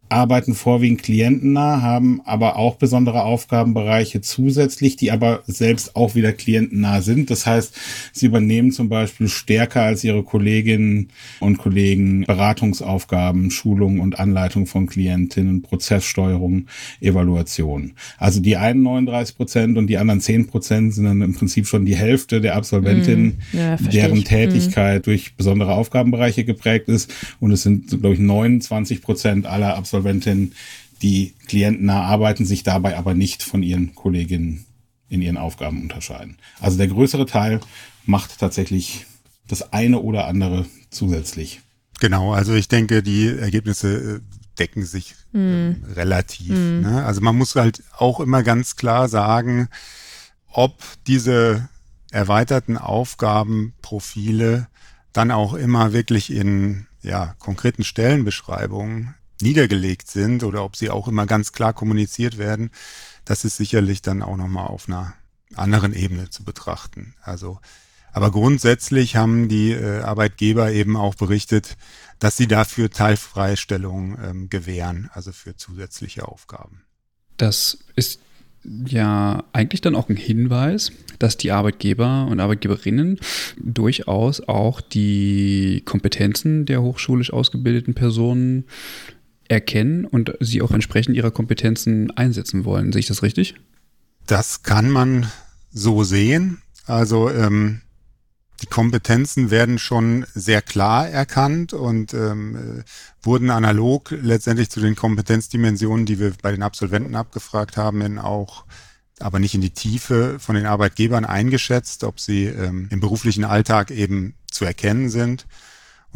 arbeiten 0.09 0.55
vorwiegend 0.55 1.03
klientennah, 1.03 1.83
haben 1.83 2.21
aber 2.25 2.57
auch 2.57 2.77
besondere 2.77 3.25
Aufgabenbereiche 3.25 4.21
zusätzlich, 4.21 4.97
die 4.97 5.11
aber 5.11 5.43
selbst 5.47 5.97
auch 5.97 6.15
wieder 6.15 6.33
klientennah 6.33 7.01
sind. 7.01 7.31
Das 7.31 7.47
heißt, 7.47 7.75
sie 8.13 8.27
übernehmen 8.27 8.71
zum 8.71 8.89
Beispiel 8.89 9.29
stärker 9.29 9.83
als 9.83 10.05
ihre 10.05 10.23
Kolleginnen 10.23 11.09
und 11.41 11.59
Kollegen 11.59 12.25
Beratungsaufgaben, 12.25 13.51
Schulung 13.51 14.01
und 14.01 14.19
Anleitung 14.19 14.67
von 14.67 14.87
Klientinnen, 14.87 15.63
Prozesssteuerung, 15.63 16.67
Evaluation. 17.01 17.95
Also 18.19 18.41
die 18.41 18.57
einen 18.57 18.83
39 18.83 19.37
Prozent 19.37 19.79
und 19.79 19.89
die 19.89 19.99
anderen 19.99 20.21
10 20.21 20.47
Prozent 20.47 20.95
sind 20.95 21.05
dann 21.05 21.23
im 21.23 21.35
Prinzip 21.35 21.67
schon 21.67 21.85
die 21.85 21.97
Hälfte 21.97 22.41
der 22.41 22.57
Absolventinnen, 22.57 23.43
mm, 23.53 23.57
ja, 23.57 23.77
deren 23.77 24.25
Tätigkeit 24.25 25.03
mm. 25.03 25.05
durch 25.05 25.35
besondere 25.35 25.75
Aufgabenbereiche 25.75 26.45
geprägt 26.45 26.89
ist. 26.89 27.13
Und 27.41 27.51
es 27.51 27.63
sind, 27.63 27.89
glaube 27.89 28.15
ich, 28.15 28.21
29 28.21 29.03
Prozent 29.03 29.47
aller 29.47 29.77
Absolventinnen 29.77 29.96
Absolventinnen, 29.97 30.55
die 31.03 31.35
klientennah 31.47 32.03
arbeiten, 32.03 32.45
sich 32.45 32.63
dabei 32.63 32.97
aber 32.97 33.15
nicht 33.15 33.43
von 33.43 33.63
ihren 33.63 33.95
Kolleginnen 33.95 34.67
in 35.09 35.23
ihren 35.23 35.37
Aufgaben 35.37 35.81
unterscheiden. 35.83 36.37
Also 36.61 36.77
der 36.77 36.89
größere 36.89 37.27
Teil 37.27 37.61
macht 38.05 38.39
tatsächlich 38.39 39.07
das 39.49 39.73
eine 39.73 40.01
oder 40.01 40.27
andere 40.27 40.67
zusätzlich. 40.91 41.61
Genau, 42.01 42.33
also 42.33 42.55
ich 42.55 42.69
denke, 42.69 43.03
die 43.03 43.29
Ergebnisse 43.29 44.17
äh, 44.17 44.21
decken 44.59 44.85
sich 44.85 45.15
mm. 45.33 45.71
relativ. 45.95 46.51
Mm. 46.51 46.81
Ne? 46.81 47.05
Also 47.07 47.21
man 47.21 47.37
muss 47.37 47.55
halt 47.55 47.83
auch 47.97 48.21
immer 48.21 48.43
ganz 48.43 48.77
klar 48.77 49.09
sagen, 49.09 49.69
ob 50.51 50.83
diese 51.07 51.69
erweiterten 52.11 52.77
Aufgabenprofile 52.77 54.67
dann 55.13 55.31
auch 55.31 55.55
immer 55.55 55.93
wirklich 55.93 56.31
in 56.31 56.87
ja, 57.03 57.35
konkreten 57.39 57.85
Stellenbeschreibungen 57.85 59.15
niedergelegt 59.41 60.09
sind 60.09 60.43
oder 60.45 60.65
ob 60.65 60.77
sie 60.77 60.91
auch 60.91 61.09
immer 61.09 61.27
ganz 61.27 61.53
klar 61.53 61.73
kommuniziert 61.73 62.39
werden, 62.39 62.71
das 63.25 63.45
ist 63.45 63.57
sicherlich 63.57 64.03
dann 64.03 64.23
auch 64.23 64.37
nochmal 64.37 64.67
auf 64.67 64.89
einer 64.89 65.15
anderen 65.55 65.93
Ebene 65.93 66.31
zu 66.31 66.45
betrachten. 66.45 67.15
Also, 67.23 67.61
aber 68.13 68.31
grundsätzlich 68.31 69.17
haben 69.17 69.49
die 69.49 69.73
äh, 69.73 70.01
Arbeitgeber 70.01 70.73
eben 70.73 70.97
auch 70.97 71.15
berichtet, 71.15 71.77
dass 72.19 72.37
sie 72.37 72.47
dafür 72.47 72.91
Teilfreistellungen 72.91 74.19
ähm, 74.25 74.51
gewähren, 74.51 75.11
also 75.13 75.33
für 75.33 75.57
zusätzliche 75.57 76.27
Aufgaben. 76.27 76.83
Das 77.37 77.79
ist 77.95 78.21
ja 78.87 79.45
eigentlich 79.53 79.81
dann 79.81 79.95
auch 79.95 80.09
ein 80.09 80.17
Hinweis, 80.17 80.93
dass 81.19 81.37
die 81.37 81.53
Arbeitgeber 81.53 82.27
und 82.29 82.41
Arbeitgeberinnen 82.41 83.21
durchaus 83.59 84.41
auch 84.41 84.81
die 84.81 85.83
Kompetenzen 85.85 86.67
der 86.67 86.83
hochschulisch 86.83 87.33
ausgebildeten 87.33 87.95
Personen 87.95 88.65
erkennen 89.49 90.05
und 90.05 90.33
sie 90.41 90.63
auch 90.63 90.71
entsprechend 90.71 91.17
ihrer 91.17 91.31
Kompetenzen 91.31 92.11
einsetzen 92.11 92.65
wollen. 92.65 92.93
Sehe 92.93 93.01
ich 93.01 93.07
das 93.07 93.23
richtig? 93.23 93.55
Das 94.27 94.63
kann 94.63 94.91
man 94.91 95.31
so 95.73 96.05
sehen. 96.05 96.63
Also 96.87 97.31
ähm, 97.31 97.83
die 98.63 98.67
Kompetenzen 98.67 99.51
werden 99.51 99.79
schon 99.79 100.25
sehr 100.35 100.63
klar 100.63 101.09
erkannt 101.09 101.73
und 101.73 102.15
ähm, 102.15 102.57
äh, 102.57 102.83
wurden 103.23 103.51
analog 103.51 104.11
letztendlich 104.11 104.71
zu 104.71 104.81
den 104.81 104.97
Kompetenzdimensionen, 104.97 106.07
die 106.07 106.19
wir 106.19 106.33
bei 106.41 106.53
den 106.53 106.63
Absolventen 106.63 107.15
abgefragt 107.15 107.77
haben, 107.77 108.01
in 108.01 108.19
auch 108.19 108.65
aber 109.19 109.39
nicht 109.39 109.55
in 109.55 109.63
die 109.63 109.71
Tiefe 109.71 110.39
von 110.39 110.57
den 110.57 110.67
Arbeitgebern 110.67 111.25
eingeschätzt, 111.25 112.05
ob 112.05 112.21
sie 112.21 112.47
ähm, 112.47 112.89
im 112.91 113.01
beruflichen 113.01 113.45
Alltag 113.45 113.91
eben 113.91 114.35
zu 114.51 114.65
erkennen 114.65 115.09
sind. 115.09 115.47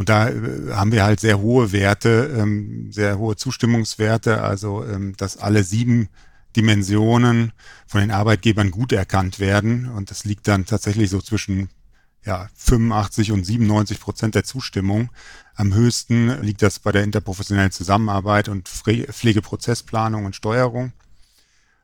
Und 0.00 0.08
da 0.08 0.30
äh, 0.30 0.72
haben 0.72 0.92
wir 0.92 1.04
halt 1.04 1.20
sehr 1.20 1.40
hohe 1.40 1.72
Werte, 1.72 2.34
ähm, 2.34 2.90
sehr 2.90 3.18
hohe 3.18 3.36
Zustimmungswerte, 3.36 4.42
also 4.42 4.82
ähm, 4.82 5.14
dass 5.18 5.36
alle 5.36 5.62
sieben 5.62 6.08
Dimensionen 6.56 7.52
von 7.86 8.00
den 8.00 8.10
Arbeitgebern 8.10 8.70
gut 8.70 8.92
erkannt 8.92 9.40
werden. 9.40 9.90
Und 9.90 10.10
das 10.10 10.24
liegt 10.24 10.48
dann 10.48 10.64
tatsächlich 10.64 11.10
so 11.10 11.20
zwischen 11.20 11.68
ja, 12.24 12.48
85 12.54 13.32
und 13.32 13.44
97 13.44 14.00
Prozent 14.00 14.34
der 14.34 14.44
Zustimmung. 14.44 15.10
Am 15.54 15.74
höchsten 15.74 16.30
liegt 16.40 16.62
das 16.62 16.78
bei 16.78 16.92
der 16.92 17.04
interprofessionellen 17.04 17.70
Zusammenarbeit 17.70 18.48
und 18.48 18.70
Pflegeprozessplanung 18.70 20.24
und 20.24 20.34
Steuerung. 20.34 20.94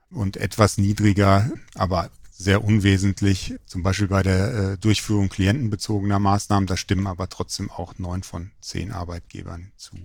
Und 0.08 0.38
etwas 0.38 0.78
niedriger, 0.78 1.50
aber 1.74 2.08
sehr 2.38 2.62
unwesentlich, 2.62 3.54
zum 3.64 3.82
Beispiel 3.82 4.08
bei 4.08 4.22
der 4.22 4.54
äh, 4.54 4.78
Durchführung 4.78 5.28
klientenbezogener 5.30 6.18
Maßnahmen. 6.18 6.66
Da 6.66 6.76
stimmen 6.76 7.06
aber 7.06 7.28
trotzdem 7.28 7.70
auch 7.70 7.98
neun 7.98 8.22
von 8.22 8.50
zehn 8.60 8.92
Arbeitgebern 8.92 9.72
zu. 9.76 9.96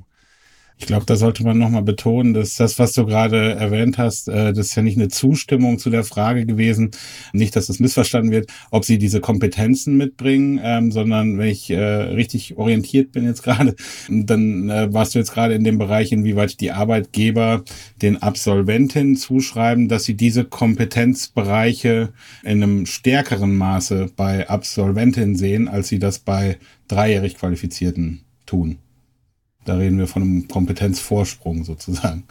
Ich 0.82 0.88
glaube, 0.88 1.06
da 1.06 1.16
sollte 1.16 1.44
man 1.44 1.60
nochmal 1.60 1.84
betonen, 1.84 2.34
dass 2.34 2.56
das, 2.56 2.80
was 2.80 2.94
du 2.94 3.06
gerade 3.06 3.54
erwähnt 3.54 4.00
hast, 4.00 4.28
äh, 4.28 4.52
das 4.52 4.70
ist 4.70 4.76
ja 4.76 4.82
nicht 4.82 4.98
eine 4.98 5.10
Zustimmung 5.10 5.78
zu 5.78 5.92
der 5.92 6.04
Frage 6.04 6.48
gewesen, 6.48 6.90
nicht, 7.34 7.56
dass 7.56 7.68
das 7.68 7.78
missverstanden 7.78 8.32
wird, 8.32 8.52
ob 8.72 8.84
sie 8.84 8.98
diese 8.98 9.22
Kompetenzen 9.22 9.96
mitbringen, 9.96 10.60
ähm, 10.64 10.92
sondern 10.92 11.38
wenn 11.38 11.50
ich 11.50 11.70
äh, 11.70 11.78
richtig 11.78 12.58
orientiert 12.58 13.12
bin 13.12 13.26
jetzt 13.26 13.44
gerade, 13.44 13.76
dann 14.10 14.72
äh, 14.72 14.92
warst 14.92 15.14
du 15.14 15.20
jetzt 15.20 15.34
gerade 15.34 15.54
in 15.54 15.64
dem 15.64 15.78
Bereich, 15.78 16.12
inwieweit 16.12 16.60
die 16.60 16.72
Arbeitgeber 16.72 17.64
den 18.02 18.20
Absolventinnen 18.20 19.18
zuschreiben, 19.18 19.88
dass 19.88 20.06
sie 20.06 20.16
diese 20.16 20.46
Kompetenzbereiche 20.46 22.10
in 22.42 22.64
einem 22.64 22.88
stärkeren 22.88 23.56
Maße 23.56 24.10
bei 24.16 24.50
Absolventinnen 24.50 25.36
sehen, 25.36 25.68
als 25.68 25.90
sie 25.90 26.00
das 26.00 26.18
bei 26.18 26.58
dreijährig 26.88 27.36
Qualifizierten 27.36 28.22
tun. 28.48 28.80
Da 29.66 29.76
reden 29.76 29.98
wir 29.98 30.08
von 30.08 30.22
einem 30.22 30.48
Kompetenzvorsprung 30.48 31.64
sozusagen, 31.64 32.24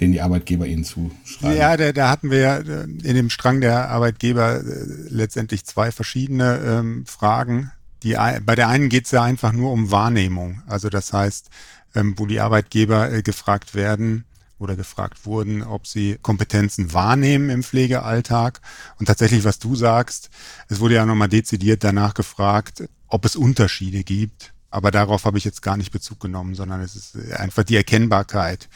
den 0.00 0.12
die 0.12 0.20
Arbeitgeber 0.20 0.66
ihnen 0.66 0.84
zuschreiben. 0.84 1.56
Ja, 1.56 1.76
da, 1.76 1.92
da 1.92 2.10
hatten 2.10 2.30
wir 2.30 2.38
ja 2.38 2.56
äh, 2.58 2.82
in 2.84 3.14
dem 3.14 3.30
Strang 3.30 3.60
der 3.60 3.88
Arbeitgeber 3.90 4.60
äh, 4.60 4.62
letztendlich 5.08 5.64
zwei 5.64 5.92
verschiedene 5.92 6.58
ähm, 6.58 7.06
Fragen. 7.06 7.70
Die, 8.02 8.14
bei 8.14 8.56
der 8.56 8.68
einen 8.68 8.88
geht 8.88 9.04
es 9.04 9.12
ja 9.12 9.22
einfach 9.22 9.52
nur 9.52 9.70
um 9.70 9.92
Wahrnehmung. 9.92 10.62
Also 10.66 10.88
das 10.88 11.12
heißt, 11.12 11.50
ähm, 11.94 12.14
wo 12.16 12.26
die 12.26 12.40
Arbeitgeber 12.40 13.12
äh, 13.12 13.22
gefragt 13.22 13.74
werden, 13.74 14.24
oder 14.62 14.76
gefragt 14.76 15.26
wurden, 15.26 15.62
ob 15.62 15.86
sie 15.86 16.18
Kompetenzen 16.22 16.92
wahrnehmen 16.92 17.50
im 17.50 17.62
Pflegealltag. 17.62 18.60
Und 18.98 19.06
tatsächlich, 19.06 19.44
was 19.44 19.58
du 19.58 19.74
sagst, 19.74 20.30
es 20.68 20.80
wurde 20.80 20.94
ja 20.94 21.04
nochmal 21.04 21.28
dezidiert 21.28 21.84
danach 21.84 22.14
gefragt, 22.14 22.84
ob 23.08 23.24
es 23.24 23.36
Unterschiede 23.36 24.04
gibt 24.04 24.51
aber 24.72 24.90
darauf 24.90 25.26
habe 25.26 25.36
ich 25.36 25.44
jetzt 25.44 25.60
gar 25.60 25.76
nicht 25.76 25.92
Bezug 25.92 26.18
genommen, 26.18 26.54
sondern 26.54 26.80
es 26.80 26.96
ist 26.96 27.32
einfach 27.32 27.62
die 27.62 27.76
Erkennbarkeit. 27.76 28.68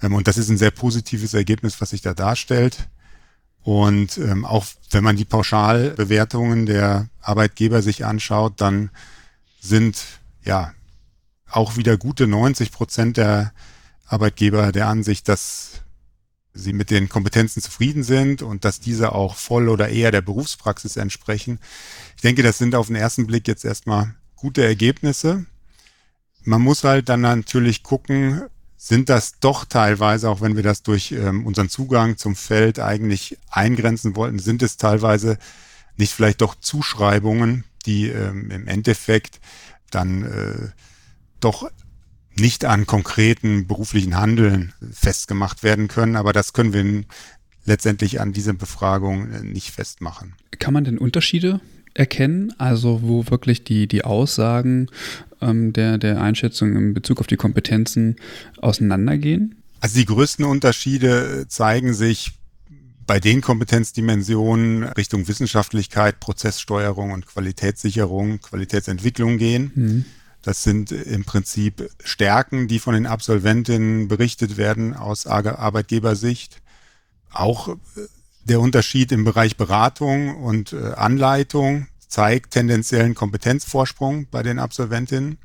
Ähm, 0.00 0.14
und 0.14 0.28
das 0.28 0.38
ist 0.38 0.48
ein 0.48 0.58
sehr 0.58 0.70
positives 0.70 1.34
Ergebnis, 1.34 1.80
was 1.80 1.90
sich 1.90 2.02
da 2.02 2.14
darstellt. 2.14 2.88
Und 3.62 4.16
ähm, 4.18 4.44
auch 4.44 4.64
wenn 4.90 5.02
man 5.02 5.16
die 5.16 5.24
Pauschalbewertungen 5.24 6.66
der 6.66 7.08
Arbeitgeber 7.20 7.82
sich 7.82 8.04
anschaut, 8.04 8.60
dann 8.60 8.90
sind 9.60 10.04
ja 10.44 10.72
auch 11.50 11.76
wieder 11.76 11.96
gute 11.96 12.26
90 12.26 12.70
Prozent 12.70 13.16
der 13.16 13.52
Arbeitgeber 14.06 14.70
der 14.70 14.86
Ansicht, 14.86 15.28
dass 15.28 15.80
sie 16.52 16.72
mit 16.72 16.90
den 16.90 17.08
Kompetenzen 17.08 17.60
zufrieden 17.60 18.04
sind 18.04 18.42
und 18.42 18.64
dass 18.64 18.78
diese 18.78 19.12
auch 19.12 19.34
voll 19.34 19.68
oder 19.68 19.88
eher 19.88 20.12
der 20.12 20.22
Berufspraxis 20.22 20.96
entsprechen. 20.96 21.58
Ich 22.14 22.22
denke, 22.22 22.44
das 22.44 22.58
sind 22.58 22.76
auf 22.76 22.86
den 22.86 22.96
ersten 22.96 23.26
Blick 23.26 23.48
jetzt 23.48 23.64
erstmal 23.64 24.14
gute 24.44 24.62
Ergebnisse. 24.62 25.46
Man 26.42 26.60
muss 26.60 26.84
halt 26.84 27.08
dann 27.08 27.22
natürlich 27.22 27.82
gucken, 27.82 28.42
sind 28.76 29.08
das 29.08 29.40
doch 29.40 29.64
teilweise, 29.64 30.28
auch 30.28 30.42
wenn 30.42 30.54
wir 30.54 30.62
das 30.62 30.82
durch 30.82 31.12
ähm, 31.12 31.46
unseren 31.46 31.70
Zugang 31.70 32.18
zum 32.18 32.36
Feld 32.36 32.78
eigentlich 32.78 33.38
eingrenzen 33.50 34.16
wollten, 34.16 34.38
sind 34.38 34.62
es 34.62 34.76
teilweise 34.76 35.38
nicht 35.96 36.12
vielleicht 36.12 36.42
doch 36.42 36.56
Zuschreibungen, 36.56 37.64
die 37.86 38.08
ähm, 38.08 38.50
im 38.50 38.68
Endeffekt 38.68 39.40
dann 39.90 40.24
äh, 40.24 40.68
doch 41.40 41.70
nicht 42.36 42.66
an 42.66 42.86
konkreten 42.86 43.66
beruflichen 43.66 44.14
Handeln 44.14 44.74
festgemacht 44.92 45.62
werden 45.62 45.88
können, 45.88 46.16
aber 46.16 46.34
das 46.34 46.52
können 46.52 46.74
wir 46.74 47.04
letztendlich 47.64 48.20
an 48.20 48.34
dieser 48.34 48.52
Befragung 48.52 49.32
äh, 49.32 49.40
nicht 49.42 49.70
festmachen. 49.70 50.34
Kann 50.58 50.74
man 50.74 50.84
denn 50.84 50.98
Unterschiede 50.98 51.62
erkennen, 51.94 52.52
also 52.58 53.00
wo 53.02 53.24
wirklich 53.30 53.64
die, 53.64 53.86
die 53.86 54.04
Aussagen 54.04 54.88
ähm, 55.40 55.72
der, 55.72 55.98
der 55.98 56.20
Einschätzung 56.20 56.76
in 56.76 56.94
Bezug 56.94 57.20
auf 57.20 57.26
die 57.26 57.36
Kompetenzen 57.36 58.16
auseinandergehen? 58.60 59.62
Also 59.80 59.98
die 59.98 60.06
größten 60.06 60.44
Unterschiede 60.44 61.46
zeigen 61.48 61.94
sich 61.94 62.32
bei 63.06 63.20
den 63.20 63.40
Kompetenzdimensionen 63.40 64.84
Richtung 64.84 65.28
Wissenschaftlichkeit, 65.28 66.20
Prozesssteuerung 66.20 67.12
und 67.12 67.26
Qualitätssicherung, 67.26 68.40
Qualitätsentwicklung 68.40 69.38
gehen. 69.38 69.72
Mhm. 69.74 70.04
Das 70.42 70.62
sind 70.62 70.92
im 70.92 71.24
Prinzip 71.24 71.90
Stärken, 72.02 72.68
die 72.68 72.78
von 72.78 72.94
den 72.94 73.06
Absolventinnen 73.06 74.08
berichtet 74.08 74.56
werden 74.56 74.94
aus 74.94 75.26
Arbeitgebersicht. 75.26 76.60
Auch 77.30 77.68
äh, 77.68 77.76
der 78.44 78.60
Unterschied 78.60 79.12
im 79.12 79.24
Bereich 79.24 79.56
Beratung 79.56 80.36
und 80.36 80.72
äh, 80.72 80.92
Anleitung 80.94 81.88
zeigt 82.06 82.52
tendenziellen 82.52 83.14
Kompetenzvorsprung 83.14 84.26
bei 84.30 84.42
den 84.42 84.58
Absolventinnen. 84.58 85.38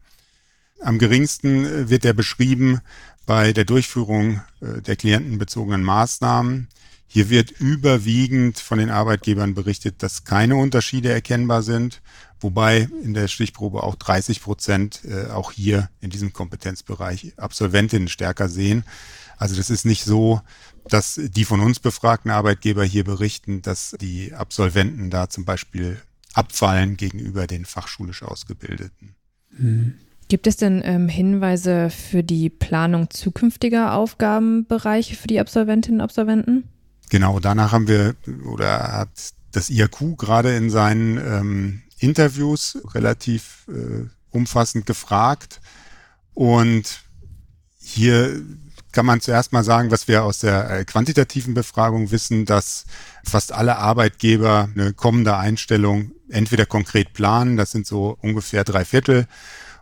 Am 0.82 1.00
geringsten 1.00 1.66
äh, 1.66 1.90
wird 1.90 2.06
er 2.06 2.14
beschrieben 2.14 2.82
bei 3.26 3.54
der 3.54 3.66
Durchführung 3.66 4.42
der 4.60 4.96
klientenbezogenen 4.96 5.84
Maßnahmen. 5.84 6.68
Hier 7.06 7.30
wird 7.30 7.52
überwiegend 7.52 8.58
von 8.58 8.80
den 8.80 8.90
Arbeitgebern 8.90 9.54
berichtet, 9.54 10.02
dass 10.02 10.24
keine 10.24 10.56
Unterschiede 10.56 11.10
erkennbar 11.10 11.62
sind 11.62 12.02
wobei 12.40 12.88
in 13.04 13.14
der 13.14 13.28
Stichprobe 13.28 13.84
auch 13.84 13.96
30 13.96 14.42
Prozent 14.42 15.02
äh, 15.06 15.30
auch 15.30 15.52
hier 15.52 15.90
in 16.02 16.10
diesem 16.10 16.34
Kompetenzbereich 16.34 17.34
Absolventinnen 17.38 18.08
stärker 18.08 18.50
sehen. 18.50 18.84
Also 19.38 19.56
das 19.56 19.70
ist 19.70 19.86
nicht 19.86 20.04
so, 20.04 20.42
dass 20.88 21.20
die 21.22 21.46
von 21.46 21.60
uns 21.60 21.80
befragten 21.80 22.32
Arbeitgeber 22.32 22.84
hier 22.84 23.04
berichten, 23.04 23.62
dass 23.62 23.96
die 24.00 24.34
Absolventen 24.34 25.10
da 25.10 25.30
zum 25.30 25.46
Beispiel 25.46 25.98
abfallen 26.34 26.98
gegenüber 26.98 27.48
den 27.48 27.66
fachschulisch 27.66 28.24
Ausgebildeten. 28.24 29.16
Mhm. 29.58 29.96
Gibt 30.30 30.46
es 30.46 30.58
denn 30.58 30.82
ähm, 30.86 31.10
Hinweise 31.10 31.90
für 31.90 32.24
die 32.24 32.52
Planung 32.52 33.10
zukünftiger 33.10 33.94
Aufgabenbereiche 33.94 35.16
für 35.16 35.28
die 35.28 35.40
Absolventinnen 35.40 36.02
und 36.02 36.04
Absolventen? 36.04 36.66
Genau, 37.10 37.40
danach 37.40 37.72
haben 37.72 37.88
wir 37.88 38.16
oder 38.46 38.94
hat 38.94 39.10
das 39.52 39.72
IAQ 39.72 40.18
gerade 40.18 40.56
in 40.56 40.70
seinen 40.70 41.18
ähm, 41.18 41.82
Interviews 41.98 42.78
relativ 42.94 43.66
äh, 43.70 44.06
umfassend 44.30 44.86
gefragt. 44.86 45.62
Und 46.36 47.02
hier 47.82 48.42
kann 48.92 49.06
man 49.06 49.22
zuerst 49.22 49.54
mal 49.54 49.64
sagen, 49.64 49.92
was 49.92 50.08
wir 50.08 50.24
aus 50.24 50.40
der 50.40 50.70
äh, 50.70 50.86
quantitativen 50.86 51.54
Befragung 51.54 52.12
wissen, 52.12 52.46
dass 52.46 52.86
fast 53.24 53.52
alle 53.52 53.78
Arbeitgeber 53.78 54.70
eine 54.74 54.94
kommende 54.94 55.38
Einstellung 55.38 56.12
entweder 56.30 56.66
konkret 56.66 57.14
planen, 57.14 57.58
das 57.58 57.72
sind 57.72 57.88
so 57.88 58.18
ungefähr 58.22 58.64
drei 58.64 58.86
Viertel, 58.86 59.28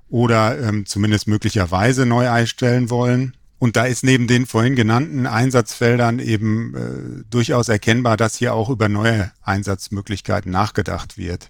oder 0.10 0.60
ähm, 0.60 0.86
zumindest 0.86 1.28
möglicherweise 1.28 2.06
neu 2.06 2.30
einstellen 2.30 2.90
wollen. 2.90 3.36
Und 3.60 3.76
da 3.76 3.86
ist 3.86 4.04
neben 4.04 4.28
den 4.28 4.46
vorhin 4.46 4.76
genannten 4.76 5.26
Einsatzfeldern 5.26 6.20
eben 6.20 6.76
äh, 6.76 7.24
durchaus 7.30 7.70
erkennbar, 7.70 8.16
dass 8.16 8.36
hier 8.36 8.54
auch 8.54 8.70
über 8.70 8.88
neue 8.88 9.32
Einsatzmöglichkeiten 9.42 10.52
nachgedacht 10.52 11.18
wird. 11.18 11.50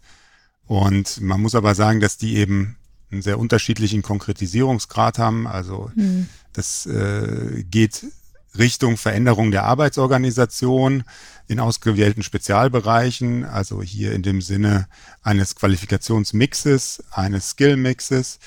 Und 0.65 1.21
man 1.21 1.41
muss 1.41 1.53
aber 1.53 1.75
sagen, 1.75 1.99
dass 1.99 2.17
die 2.17 2.38
eben 2.38 2.77
einen 3.11 3.21
sehr 3.21 3.39
unterschiedlichen 3.39 4.01
Konkretisierungsgrad 4.01 5.19
haben. 5.19 5.47
Also 5.47 5.91
mhm. 5.95 6.27
Das 6.57 6.85
äh, 6.88 7.63
geht 7.69 8.05
Richtung 8.57 8.97
Veränderung 8.97 9.51
der 9.51 9.63
Arbeitsorganisation 9.63 11.03
in 11.47 11.59
ausgewählten 11.59 12.23
Spezialbereichen, 12.23 13.45
also 13.45 13.81
hier 13.81 14.13
in 14.13 14.23
dem 14.23 14.41
Sinne 14.41 14.88
eines 15.21 15.55
Qualifikationsmixes, 15.55 17.03
eines 17.11 17.51
Skillmixes. 17.51 18.39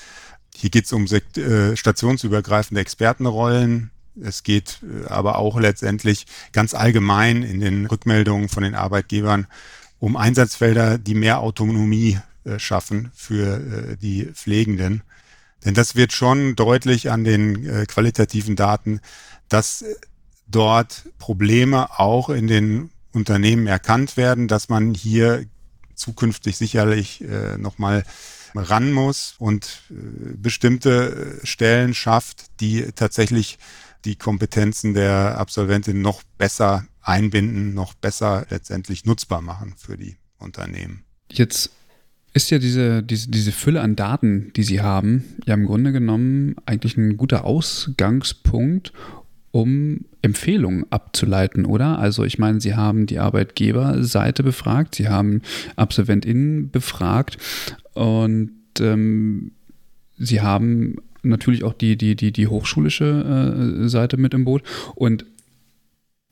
Hier 0.53 0.69
geht 0.69 0.85
es 0.85 0.93
um 0.93 1.05
äh, 1.05 1.75
stationsübergreifende 1.77 2.81
Expertenrollen. 2.81 3.91
Es 4.21 4.43
geht 4.43 4.79
äh, 4.83 5.07
aber 5.07 5.37
auch 5.37 5.59
letztendlich 5.59 6.25
ganz 6.51 6.73
allgemein 6.73 7.43
in 7.43 7.61
den 7.61 7.85
Rückmeldungen 7.85 8.49
von 8.49 8.63
den 8.63 8.75
Arbeitgebern 8.75 9.47
um 9.99 10.17
Einsatzfelder, 10.17 10.97
die 10.97 11.15
mehr 11.15 11.39
Autonomie 11.39 12.19
äh, 12.43 12.59
schaffen 12.59 13.11
für 13.15 13.57
äh, 13.57 13.97
die 13.97 14.25
Pflegenden. 14.25 15.03
Denn 15.65 15.73
das 15.73 15.95
wird 15.95 16.11
schon 16.11 16.55
deutlich 16.55 17.11
an 17.11 17.23
den 17.23 17.67
äh, 17.67 17.85
qualitativen 17.85 18.55
Daten, 18.55 18.99
dass 19.49 19.85
dort 20.47 21.03
Probleme 21.19 21.99
auch 21.99 22.29
in 22.29 22.47
den 22.47 22.89
Unternehmen 23.13 23.67
erkannt 23.67 24.17
werden, 24.17 24.47
dass 24.47 24.69
man 24.69 24.93
hier 24.93 25.45
zukünftig 25.95 26.57
sicherlich 26.57 27.21
äh, 27.21 27.57
nochmal 27.57 28.03
ran 28.55 28.91
muss 28.91 29.35
und 29.37 29.83
äh, 29.89 29.93
bestimmte 30.35 31.39
Stellen 31.43 31.93
schafft, 31.93 32.45
die 32.59 32.91
tatsächlich 32.93 33.59
die 34.05 34.15
Kompetenzen 34.15 34.93
der 34.93 35.37
Absolventin 35.37 36.01
noch 36.01 36.23
besser 36.37 36.85
einbinden, 37.01 37.73
noch 37.73 37.93
besser 37.93 38.45
letztendlich 38.49 39.05
nutzbar 39.05 39.41
machen 39.41 39.75
für 39.77 39.97
die 39.97 40.17
Unternehmen. 40.37 41.03
Jetzt 41.31 41.71
ist 42.33 42.49
ja 42.49 42.59
diese, 42.59 43.03
diese, 43.03 43.29
diese 43.29 43.51
Fülle 43.51 43.81
an 43.81 43.95
Daten, 43.95 44.51
die 44.55 44.63
Sie 44.63 44.81
haben, 44.81 45.23
ja 45.45 45.53
im 45.53 45.65
Grunde 45.65 45.91
genommen 45.91 46.55
eigentlich 46.65 46.97
ein 46.97 47.17
guter 47.17 47.45
Ausgangspunkt, 47.45 48.93
um 49.51 50.05
Empfehlungen 50.21 50.85
abzuleiten, 50.91 51.65
oder? 51.65 51.99
Also 51.99 52.23
ich 52.23 52.39
meine, 52.39 52.61
Sie 52.61 52.75
haben 52.75 53.05
die 53.05 53.19
Arbeitgeberseite 53.19 54.43
befragt, 54.43 54.95
Sie 54.95 55.09
haben 55.09 55.41
AbsolventInnen 55.75 56.71
befragt 56.71 57.37
und 57.93 58.51
ähm, 58.79 59.51
Sie 60.17 60.41
haben 60.41 60.97
natürlich 61.23 61.63
auch 61.63 61.73
die, 61.73 61.97
die, 61.97 62.15
die, 62.15 62.31
die 62.31 62.47
hochschulische 62.47 63.83
äh, 63.83 63.89
Seite 63.89 64.17
mit 64.17 64.33
im 64.33 64.45
Boot. 64.45 64.63
Und 64.95 65.25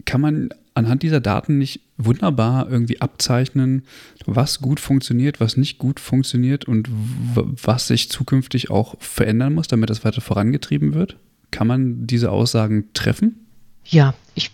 kann 0.06 0.22
man 0.22 0.50
anhand 0.74 1.04
dieser 1.04 1.20
Daten 1.20 1.58
nicht 1.58 1.82
wunderbar 2.00 2.70
irgendwie 2.70 3.02
abzeichnen, 3.02 3.84
was 4.26 4.62
gut 4.62 4.80
funktioniert, 4.80 5.40
was 5.40 5.58
nicht 5.58 5.78
gut 5.78 6.00
funktioniert 6.00 6.66
und 6.66 6.90
was 7.36 7.88
sich 7.88 8.10
zukünftig 8.10 8.72
auch 8.72 8.96
verändern 9.00 9.54
muss, 9.54 9.68
damit 9.68 9.90
das 9.90 10.04
weiter 10.06 10.22
vorangetrieben 10.22 10.94
wird? 10.94 11.18
Kann 11.52 11.68
man 11.68 12.08
diese 12.08 12.32
Aussagen 12.32 12.86
treffen? 12.94 13.46
Ja, 13.84 14.14
ich 14.34 14.52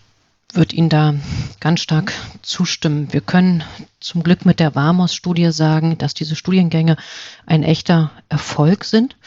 würde 0.53 0.75
Ihnen 0.75 0.89
da 0.89 1.15
ganz 1.59 1.81
stark 1.81 2.13
zustimmen. 2.41 3.11
Wir 3.11 3.21
können 3.21 3.63
zum 3.99 4.23
Glück 4.23 4.45
mit 4.45 4.59
der 4.59 4.73
Warmos-Studie 4.73 5.51
sagen, 5.51 5.97
dass 5.97 6.13
diese 6.13 6.35
Studiengänge 6.35 6.97
ein 7.45 7.63
echter 7.63 8.11
Erfolg 8.29 8.85
sind, 8.85 9.17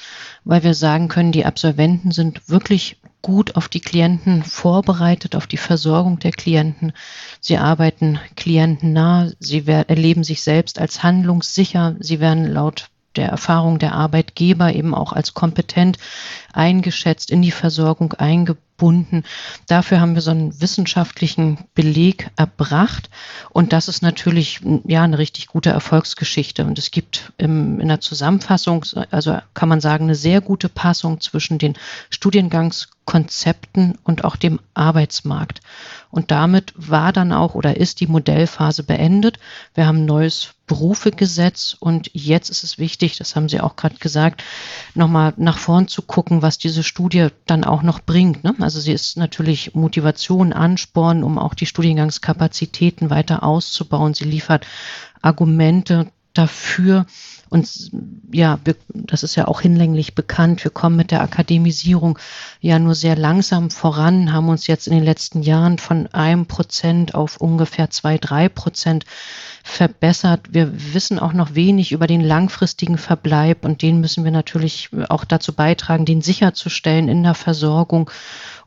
weil 0.44 0.62
wir 0.64 0.74
sagen 0.74 1.08
können, 1.08 1.32
die 1.32 1.44
Absolventen 1.44 2.10
sind 2.10 2.48
wirklich 2.48 2.96
gut 3.22 3.56
auf 3.56 3.68
die 3.68 3.80
Klienten 3.80 4.42
vorbereitet, 4.42 5.34
auf 5.34 5.46
die 5.46 5.56
Versorgung 5.56 6.18
der 6.18 6.32
Klienten. 6.32 6.92
Sie 7.40 7.58
arbeiten 7.58 8.20
klientennah, 8.36 9.30
sie 9.38 9.66
erleben 9.66 10.24
sich 10.24 10.42
selbst 10.42 10.78
als 10.78 11.02
handlungssicher, 11.02 11.96
sie 11.98 12.20
werden 12.20 12.46
laut 12.46 12.90
der 13.16 13.28
Erfahrung 13.28 13.78
der 13.78 13.94
Arbeitgeber 13.94 14.72
eben 14.72 14.94
auch 14.94 15.12
als 15.12 15.34
kompetent 15.34 15.98
eingeschätzt, 16.52 17.30
in 17.30 17.42
die 17.42 17.50
Versorgung 17.50 18.12
eingebunden. 18.14 19.24
Dafür 19.66 20.00
haben 20.00 20.14
wir 20.14 20.22
so 20.22 20.30
einen 20.30 20.60
wissenschaftlichen 20.60 21.58
Beleg 21.74 22.30
erbracht. 22.36 23.10
Und 23.50 23.72
das 23.72 23.88
ist 23.88 24.02
natürlich 24.02 24.60
ja 24.84 25.02
eine 25.02 25.18
richtig 25.18 25.48
gute 25.48 25.70
Erfolgsgeschichte. 25.70 26.64
Und 26.64 26.78
es 26.78 26.90
gibt 26.90 27.32
im, 27.38 27.80
in 27.80 27.88
der 27.88 28.00
Zusammenfassung, 28.00 28.84
also 29.10 29.38
kann 29.54 29.68
man 29.68 29.80
sagen, 29.80 30.04
eine 30.04 30.14
sehr 30.14 30.40
gute 30.40 30.68
Passung 30.68 31.20
zwischen 31.20 31.58
den 31.58 31.74
Studiengangs 32.10 32.88
Konzepten 33.08 33.96
und 34.04 34.24
auch 34.24 34.36
dem 34.36 34.60
Arbeitsmarkt. 34.74 35.60
Und 36.10 36.30
damit 36.30 36.72
war 36.76 37.12
dann 37.12 37.32
auch 37.32 37.54
oder 37.54 37.76
ist 37.76 38.00
die 38.00 38.06
Modellphase 38.06 38.82
beendet. 38.82 39.38
Wir 39.74 39.86
haben 39.86 39.98
ein 39.98 40.06
neues 40.06 40.54
Berufegesetz 40.66 41.76
und 41.78 42.10
jetzt 42.12 42.50
ist 42.50 42.62
es 42.62 42.78
wichtig, 42.78 43.16
das 43.16 43.36
haben 43.36 43.48
Sie 43.48 43.60
auch 43.60 43.76
gerade 43.76 43.96
gesagt, 43.96 44.44
nochmal 44.94 45.34
nach 45.36 45.58
vorn 45.58 45.88
zu 45.88 46.02
gucken, 46.02 46.42
was 46.42 46.58
diese 46.58 46.82
Studie 46.82 47.28
dann 47.46 47.64
auch 47.64 47.82
noch 47.82 48.00
bringt. 48.00 48.44
Ne? 48.44 48.54
Also 48.60 48.80
sie 48.80 48.92
ist 48.92 49.16
natürlich 49.16 49.74
Motivation, 49.74 50.52
Ansporn, 50.52 51.24
um 51.24 51.38
auch 51.38 51.54
die 51.54 51.66
Studiengangskapazitäten 51.66 53.10
weiter 53.10 53.42
auszubauen. 53.42 54.14
Sie 54.14 54.24
liefert 54.24 54.66
Argumente 55.22 56.10
dafür, 56.38 57.06
und 57.50 57.90
ja, 58.30 58.58
wir, 58.64 58.76
das 58.92 59.22
ist 59.22 59.34
ja 59.34 59.48
auch 59.48 59.62
hinlänglich 59.62 60.14
bekannt. 60.14 60.64
Wir 60.64 60.70
kommen 60.70 60.96
mit 60.96 61.10
der 61.10 61.22
Akademisierung 61.22 62.18
ja 62.60 62.78
nur 62.78 62.94
sehr 62.94 63.16
langsam 63.16 63.70
voran, 63.70 64.32
haben 64.32 64.48
uns 64.48 64.66
jetzt 64.66 64.86
in 64.86 64.92
den 64.92 65.04
letzten 65.04 65.42
Jahren 65.42 65.78
von 65.78 66.08
einem 66.08 66.46
Prozent 66.46 67.14
auf 67.14 67.38
ungefähr 67.38 67.90
zwei, 67.90 68.18
drei 68.18 68.48
Prozent 68.48 69.04
verbessert. 69.64 70.40
Wir 70.50 70.94
wissen 70.94 71.18
auch 71.18 71.32
noch 71.32 71.54
wenig 71.54 71.92
über 71.92 72.06
den 72.06 72.20
langfristigen 72.20 72.98
Verbleib 72.98 73.64
und 73.64 73.80
den 73.80 74.00
müssen 74.00 74.24
wir 74.24 74.30
natürlich 74.30 74.90
auch 75.08 75.24
dazu 75.24 75.54
beitragen, 75.54 76.04
den 76.04 76.20
sicherzustellen 76.20 77.08
in 77.08 77.22
der 77.22 77.34
Versorgung 77.34 78.10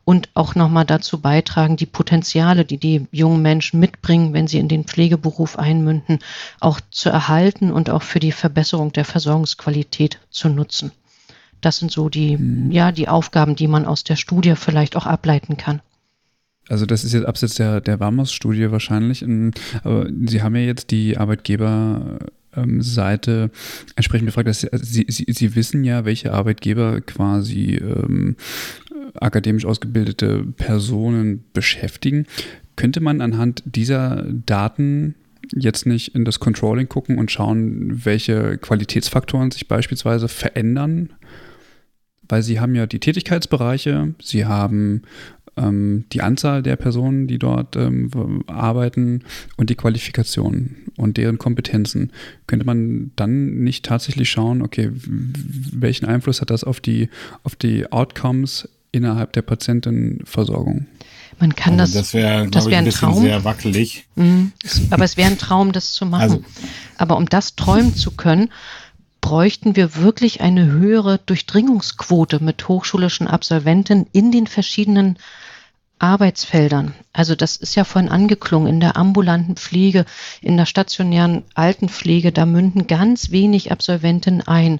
und 0.04 0.30
auch 0.34 0.56
nochmal 0.56 0.86
dazu 0.86 1.20
beitragen, 1.20 1.78
die 1.78 1.86
Potenziale, 1.86 2.66
die 2.66 2.78
die 2.78 3.08
jungen 3.12 3.42
Menschen 3.42 3.80
mitbringen, 3.80 4.34
wenn 4.34 4.48
sie 4.48 4.60
in 4.60 4.68
den 4.68 4.86
Pflegeberuf 4.86 5.60
einmünden, 5.60 6.20
auch 6.60 6.80
zu 6.90 7.10
erhalten 7.10 7.72
und 7.72 7.90
auch 7.90 8.02
für 8.04 8.20
die 8.20 8.32
Verbesserung 8.32 8.92
der 8.92 9.06
Versorgungsqualität 9.06 10.20
zu 10.30 10.50
nutzen. 10.50 10.92
Das 11.62 11.78
sind 11.78 11.92
so 11.92 12.10
die, 12.10 12.38
mhm. 12.38 12.72
ja, 12.72 12.92
die 12.92 13.08
Aufgaben, 13.08 13.56
die 13.56 13.68
man 13.68 13.86
aus 13.86 14.04
der 14.04 14.16
Studie 14.16 14.56
vielleicht 14.56 14.96
auch 14.96 15.06
ableiten 15.06 15.58
kann. 15.58 15.82
Also 16.68 16.86
das 16.86 17.04
ist 17.04 17.14
jetzt 17.14 17.26
abseits 17.26 17.56
der, 17.56 17.82
der 17.82 18.00
Warmos-Studie 18.00 18.72
wahrscheinlich. 18.72 19.26
Aber 19.84 20.08
Sie 20.26 20.42
haben 20.42 20.56
ja 20.56 20.62
jetzt 20.62 20.92
die 20.92 21.18
Arbeitgeber 21.18 22.20
Seite 22.80 23.50
entsprechend 23.96 24.28
gefragt, 24.28 24.48
dass 24.48 24.62
Sie, 24.62 25.06
Sie, 25.08 25.26
Sie, 25.28 25.56
wissen 25.56 25.84
ja, 25.84 26.06
welche 26.06 26.34
Arbeitgeber 26.34 27.02
quasi 27.02 27.76
ähm, 27.76 28.36
akademisch 29.16 29.66
ausgebildete 29.66 30.44
Personen 30.58 31.44
beschäftigen. 31.54 32.26
Könnte 32.76 33.02
man 33.02 33.22
anhand 33.22 33.64
dieser 33.66 34.26
Daten 34.32 35.16
jetzt 35.54 35.86
nicht 35.86 36.16
in 36.16 36.26
das 36.26 36.40
Controlling 36.40 36.88
gucken 36.88 37.18
und 37.18 37.32
schauen, 37.32 38.06
welche 38.06 38.58
Qualitätsfaktoren 38.58 39.52
sich 39.52 39.68
beispielsweise 39.68 40.28
verändern? 40.28 41.14
Weil 42.28 42.44
sie 42.44 42.60
haben 42.60 42.76
ja 42.76 42.86
die 42.88 43.00
Tätigkeitsbereiche, 43.00 44.14
sie 44.22 44.46
haben 44.46 45.02
ähm, 45.58 46.06
die 46.14 46.22
Anzahl 46.22 46.64
der 46.64 46.78
Personen, 46.78 47.28
die 47.28 47.40
dort 47.40 47.76
ähm, 47.76 48.44
arbeiten 48.48 49.24
und 49.58 49.70
die 49.70 49.76
Qualifikationen 49.76 50.78
und 50.98 51.18
deren 51.18 51.38
Kompetenzen. 51.38 52.12
Könnte 52.48 52.66
man 52.66 53.12
dann 53.16 53.64
nicht 53.64 53.86
tatsächlich 53.86 54.30
schauen, 54.30 54.62
okay, 54.62 54.92
welchen 54.94 56.06
Einfluss 56.06 56.42
hat 56.42 56.50
das 56.50 56.64
auf 56.64 56.80
die, 56.80 57.10
auf 57.44 57.56
die 57.56 57.92
Outcomes 57.92 58.70
innerhalb 58.92 59.34
der 59.34 59.42
Patientenversorgung. 59.42 60.88
Man 61.40 61.56
kann 61.56 61.80
also 61.80 61.98
das. 61.98 62.12
Das 62.12 62.14
wäre, 62.14 62.48
glaube 62.48 62.68
wär 62.68 62.74
ich, 62.74 62.78
ein, 62.78 62.86
bisschen 62.86 63.10
Traum. 63.10 63.24
sehr 63.24 63.44
wackelig. 63.44 64.08
Mhm. 64.16 64.52
Aber 64.92 65.04
es 65.04 65.18
wäre 65.18 65.30
ein 65.30 65.38
Traum, 65.38 65.72
das 65.72 65.94
zu 65.94 66.06
machen. 66.06 66.22
Also. 66.22 66.44
Aber 66.98 67.18
um 67.18 67.28
das 67.28 67.56
träumen 67.56 67.96
zu 67.96 68.12
können, 68.12 68.52
bräuchten 69.22 69.76
wir 69.76 69.96
wirklich 69.96 70.42
eine 70.42 70.66
höhere 70.66 71.20
Durchdringungsquote 71.26 72.44
mit 72.44 72.68
hochschulischen 72.68 73.28
Absolventen 73.28 74.08
in 74.12 74.32
den 74.32 74.48
verschiedenen 74.48 75.18
Arbeitsfeldern. 76.02 76.96
Also 77.14 77.36
das 77.36 77.58
ist 77.58 77.76
ja 77.76 77.84
vorhin 77.84 78.10
angeklungen, 78.10 78.68
in 78.68 78.80
der 78.80 78.98
ambulanten 78.98 79.56
Pflege, 79.56 80.06
in 80.42 80.58
der 80.58 80.66
stationären 80.66 81.44
Altenpflege, 81.54 82.32
da 82.32 82.48
münden 82.48 82.88
ganz 82.88 83.30
wenig 83.30 83.72
Absolventen 83.72 84.42
ein. 84.42 84.80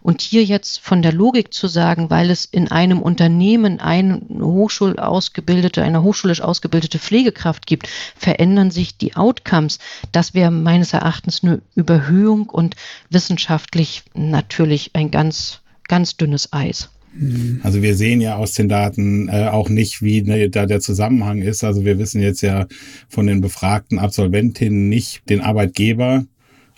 Und 0.00 0.20
hier 0.20 0.44
jetzt 0.44 0.78
von 0.78 1.02
der 1.02 1.12
Logik 1.12 1.52
zu 1.52 1.66
sagen, 1.66 2.08
weil 2.08 2.30
es 2.30 2.44
in 2.44 2.70
einem 2.70 3.02
Unternehmen 3.02 3.80
eine 3.80 4.20
hochschulausgebildete, 4.40 5.82
eine 5.82 6.04
hochschulisch 6.04 6.40
ausgebildete 6.40 7.00
Pflegekraft 7.00 7.66
gibt, 7.66 7.88
verändern 8.16 8.70
sich 8.70 8.96
die 8.96 9.16
Outcomes. 9.16 9.80
Das 10.12 10.34
wäre 10.34 10.52
meines 10.52 10.92
Erachtens 10.92 11.42
eine 11.42 11.62
Überhöhung 11.74 12.48
und 12.48 12.76
wissenschaftlich 13.08 14.04
natürlich 14.14 14.92
ein 14.94 15.10
ganz, 15.10 15.60
ganz 15.88 16.16
dünnes 16.16 16.52
Eis. 16.52 16.90
Also 17.62 17.82
wir 17.82 17.96
sehen 17.96 18.20
ja 18.20 18.36
aus 18.36 18.52
den 18.52 18.68
Daten 18.68 19.28
äh, 19.28 19.48
auch 19.48 19.68
nicht, 19.68 20.00
wie 20.02 20.22
ne, 20.22 20.48
da 20.48 20.66
der 20.66 20.80
Zusammenhang 20.80 21.42
ist. 21.42 21.64
Also 21.64 21.84
wir 21.84 21.98
wissen 21.98 22.20
jetzt 22.20 22.40
ja 22.40 22.66
von 23.08 23.26
den 23.26 23.40
befragten 23.40 23.98
Absolventinnen 23.98 24.88
nicht 24.88 25.28
den 25.28 25.40
Arbeitgeber. 25.40 26.24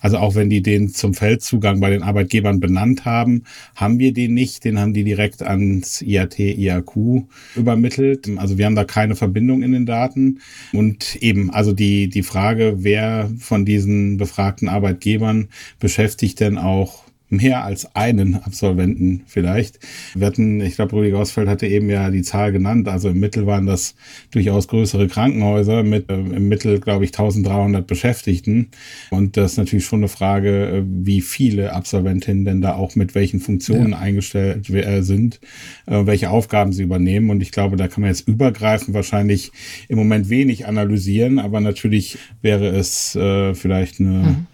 Also 0.00 0.16
auch 0.18 0.34
wenn 0.34 0.50
die 0.50 0.62
den 0.62 0.88
zum 0.88 1.14
Feldzugang 1.14 1.78
bei 1.78 1.90
den 1.90 2.02
Arbeitgebern 2.02 2.58
benannt 2.58 3.04
haben, 3.04 3.44
haben 3.76 4.00
wir 4.00 4.12
den 4.12 4.34
nicht. 4.34 4.64
Den 4.64 4.80
haben 4.80 4.94
die 4.94 5.04
direkt 5.04 5.42
ans 5.42 6.02
IAT, 6.02 6.40
IAQ 6.40 7.24
übermittelt. 7.54 8.28
Also 8.36 8.58
wir 8.58 8.66
haben 8.66 8.74
da 8.74 8.84
keine 8.84 9.14
Verbindung 9.14 9.62
in 9.62 9.70
den 9.70 9.86
Daten. 9.86 10.40
Und 10.72 11.16
eben, 11.22 11.50
also 11.50 11.72
die, 11.72 12.08
die 12.08 12.24
Frage, 12.24 12.78
wer 12.78 13.30
von 13.38 13.64
diesen 13.64 14.16
befragten 14.16 14.68
Arbeitgebern 14.68 15.48
beschäftigt 15.78 16.40
denn 16.40 16.58
auch 16.58 17.04
mehr 17.32 17.64
als 17.64 17.96
einen 17.96 18.36
Absolventen 18.36 19.22
vielleicht. 19.26 19.78
Wir 20.14 20.26
hatten, 20.26 20.60
ich 20.60 20.76
glaube, 20.76 20.96
Rudi 20.96 21.14
Ausfeld 21.14 21.48
hatte 21.48 21.66
eben 21.66 21.88
ja 21.88 22.10
die 22.10 22.22
Zahl 22.22 22.52
genannt. 22.52 22.88
Also 22.88 23.08
im 23.08 23.20
Mittel 23.20 23.46
waren 23.46 23.66
das 23.66 23.94
durchaus 24.30 24.68
größere 24.68 25.08
Krankenhäuser 25.08 25.82
mit 25.82 26.10
äh, 26.10 26.14
im 26.14 26.48
Mittel, 26.48 26.78
glaube 26.78 27.04
ich, 27.04 27.10
1300 27.10 27.86
Beschäftigten. 27.86 28.68
Und 29.10 29.36
das 29.36 29.52
ist 29.52 29.58
natürlich 29.58 29.86
schon 29.86 30.00
eine 30.00 30.08
Frage, 30.08 30.68
äh, 30.68 30.82
wie 30.86 31.22
viele 31.22 31.72
Absolventinnen 31.72 32.44
denn 32.44 32.60
da 32.60 32.74
auch 32.74 32.94
mit 32.96 33.14
welchen 33.14 33.40
Funktionen 33.40 33.92
ja. 33.92 33.98
eingestellt 33.98 34.68
äh, 34.70 35.02
sind, 35.02 35.40
äh, 35.86 36.04
welche 36.04 36.30
Aufgaben 36.30 36.72
sie 36.72 36.82
übernehmen. 36.82 37.30
Und 37.30 37.40
ich 37.40 37.50
glaube, 37.50 37.76
da 37.76 37.88
kann 37.88 38.02
man 38.02 38.10
jetzt 38.10 38.28
übergreifend 38.28 38.94
wahrscheinlich 38.94 39.52
im 39.88 39.96
Moment 39.96 40.28
wenig 40.28 40.66
analysieren, 40.66 41.38
aber 41.38 41.60
natürlich 41.60 42.18
wäre 42.42 42.68
es 42.68 43.16
äh, 43.16 43.54
vielleicht 43.54 44.00
eine 44.00 44.08
mhm 44.10 44.46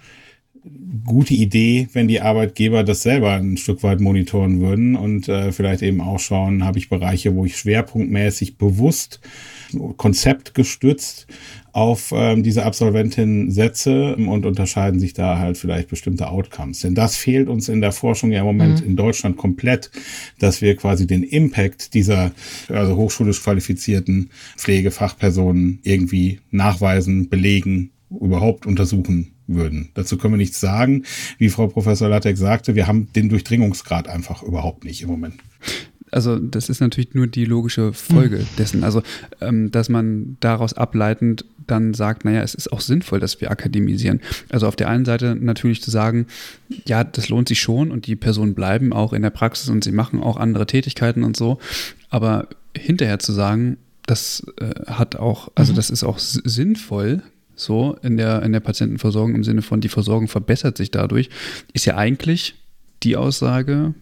gute 1.05 1.35
Idee, 1.35 1.89
wenn 1.93 2.07
die 2.07 2.21
Arbeitgeber 2.21 2.85
das 2.85 3.03
selber 3.03 3.33
ein 3.33 3.57
Stück 3.57 3.83
weit 3.83 4.01
monitoren 4.01 4.61
würden 4.61 4.95
und 4.95 5.29
äh, 5.29 5.53
vielleicht 5.53 5.83
eben 5.83 6.01
auch 6.01 6.21
schauen, 6.21 6.65
habe 6.65 6.79
ich 6.79 6.89
Bereiche, 6.89 7.35
wo 7.35 7.45
ich 7.45 7.57
schwerpunktmäßig 7.57 8.59
bewusst 8.59 9.21
konzeptgestützt 9.97 11.27
auf 11.73 12.13
ähm, 12.15 12.43
diese 12.43 12.65
Absolventin 12.65 13.51
setze 13.51 14.17
und 14.17 14.47
unterscheiden 14.47 14.99
sich 14.99 15.13
da 15.13 15.39
halt 15.39 15.59
vielleicht 15.59 15.89
bestimmte 15.89 16.29
Outcomes. 16.29 16.81
Denn 16.81 16.95
das 16.95 17.17
fehlt 17.17 17.49
uns 17.49 17.69
in 17.69 17.81
der 17.81 17.93
Forschung 17.93 18.33
ja 18.33 18.41
im 18.41 18.47
Moment 18.47 18.81
mhm. 18.81 18.87
in 18.89 18.97
Deutschland 18.97 19.37
komplett, 19.37 19.91
dass 20.39 20.61
wir 20.61 20.77
quasi 20.77 21.07
den 21.07 21.23
Impact 21.23 21.95
dieser 21.95 22.33
also 22.69 22.97
hochschulisch 22.97 23.43
qualifizierten 23.43 24.31
Pflegefachpersonen 24.57 25.81
irgendwie 25.83 26.41
nachweisen, 26.51 27.29
belegen, 27.29 27.91
überhaupt 28.11 28.67
untersuchen 28.67 29.33
würden. 29.49 29.89
Dazu 29.95 30.17
können 30.19 30.35
wir 30.35 30.39
nichts 30.39 30.61
sagen. 30.61 31.05
Wie 31.39 31.49
Frau 31.49 31.67
Professor 31.67 32.09
Lattek 32.09 32.37
sagte, 32.37 32.75
wir 32.75 32.87
haben 32.87 33.13
den 33.15 33.29
Durchdringungsgrad 33.29 34.09
einfach 34.09 34.43
überhaupt 34.43 34.85
nicht 34.85 35.03
im 35.03 35.09
Moment. 35.09 35.35
Also 36.11 36.39
das 36.39 36.69
ist 36.69 36.81
natürlich 36.81 37.15
nur 37.15 37.27
die 37.27 37.45
logische 37.45 37.93
Folge 37.93 38.39
hm. 38.39 38.47
dessen. 38.57 38.85
Also 38.85 39.03
ähm, 39.41 39.71
dass 39.71 39.89
man 39.89 40.37
daraus 40.41 40.75
ableitend 40.75 41.45
dann 41.67 41.93
sagt, 41.93 42.25
naja, 42.25 42.43
es 42.43 42.55
ist 42.55 42.73
auch 42.73 42.81
sinnvoll, 42.81 43.21
dass 43.21 43.41
wir 43.41 43.51
akademisieren. 43.51 44.21
Also 44.49 44.67
auf 44.67 44.77
der 44.77 44.89
einen 44.89 45.05
Seite 45.05 45.37
natürlich 45.39 45.83
zu 45.83 45.91
sagen, 45.91 46.27
ja, 46.87 47.05
das 47.05 47.29
lohnt 47.29 47.49
sich 47.49 47.61
schon 47.61 47.91
und 47.91 48.07
die 48.07 48.17
Personen 48.17 48.55
bleiben 48.55 48.93
auch 48.93 49.13
in 49.13 49.23
der 49.23 49.31
Praxis 49.31 49.69
und 49.69 49.85
sie 49.85 49.93
machen 49.93 50.23
auch 50.23 50.39
andere 50.39 50.67
Tätigkeiten 50.67 51.25
und 51.25 51.37
so. 51.37 51.59
Aber 52.09 52.49
hinterher 52.75 53.19
zu 53.19 53.33
sagen, 53.33 53.77
das 54.07 54.47
äh, 54.59 54.87
hat 54.87 55.17
auch, 55.17 55.51
also 55.55 55.73
mhm. 55.73 55.77
das 55.77 55.91
ist 55.91 56.05
auch 56.05 56.19
sinnvoll, 56.19 57.23
so 57.61 57.97
in 58.03 58.17
der, 58.17 58.43
in 58.43 58.53
der 58.53 58.61
Patientenversorgung 58.61 59.35
im 59.35 59.45
Sinne 59.45 59.63
von, 59.63 59.81
die 59.81 59.89
Versorgung 59.89 60.29
verbessert 60.29 60.77
sich 60.77 60.91
dadurch, 60.91 61.31
ist 61.73 61.85
ja 61.85 61.97
eigentlich 61.97 62.55
die 63.03 63.17
Aussage, 63.17 63.95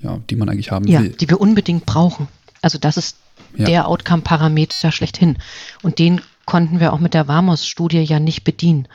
ja, 0.00 0.20
die 0.30 0.36
man 0.36 0.48
eigentlich 0.48 0.70
haben 0.70 0.86
ja, 0.86 1.00
will. 1.00 1.10
Die 1.10 1.28
wir 1.28 1.40
unbedingt 1.40 1.86
brauchen. 1.86 2.28
Also 2.62 2.78
das 2.78 2.96
ist 2.96 3.16
ja. 3.56 3.66
der 3.66 3.88
Outcome-Parameter 3.88 4.92
schlechthin. 4.92 5.38
Und 5.82 5.98
den 5.98 6.20
konnten 6.46 6.80
wir 6.80 6.92
auch 6.92 7.00
mit 7.00 7.14
der 7.14 7.28
Vamos-Studie 7.28 8.02
ja 8.02 8.20
nicht 8.20 8.44
bedienen. 8.44 8.88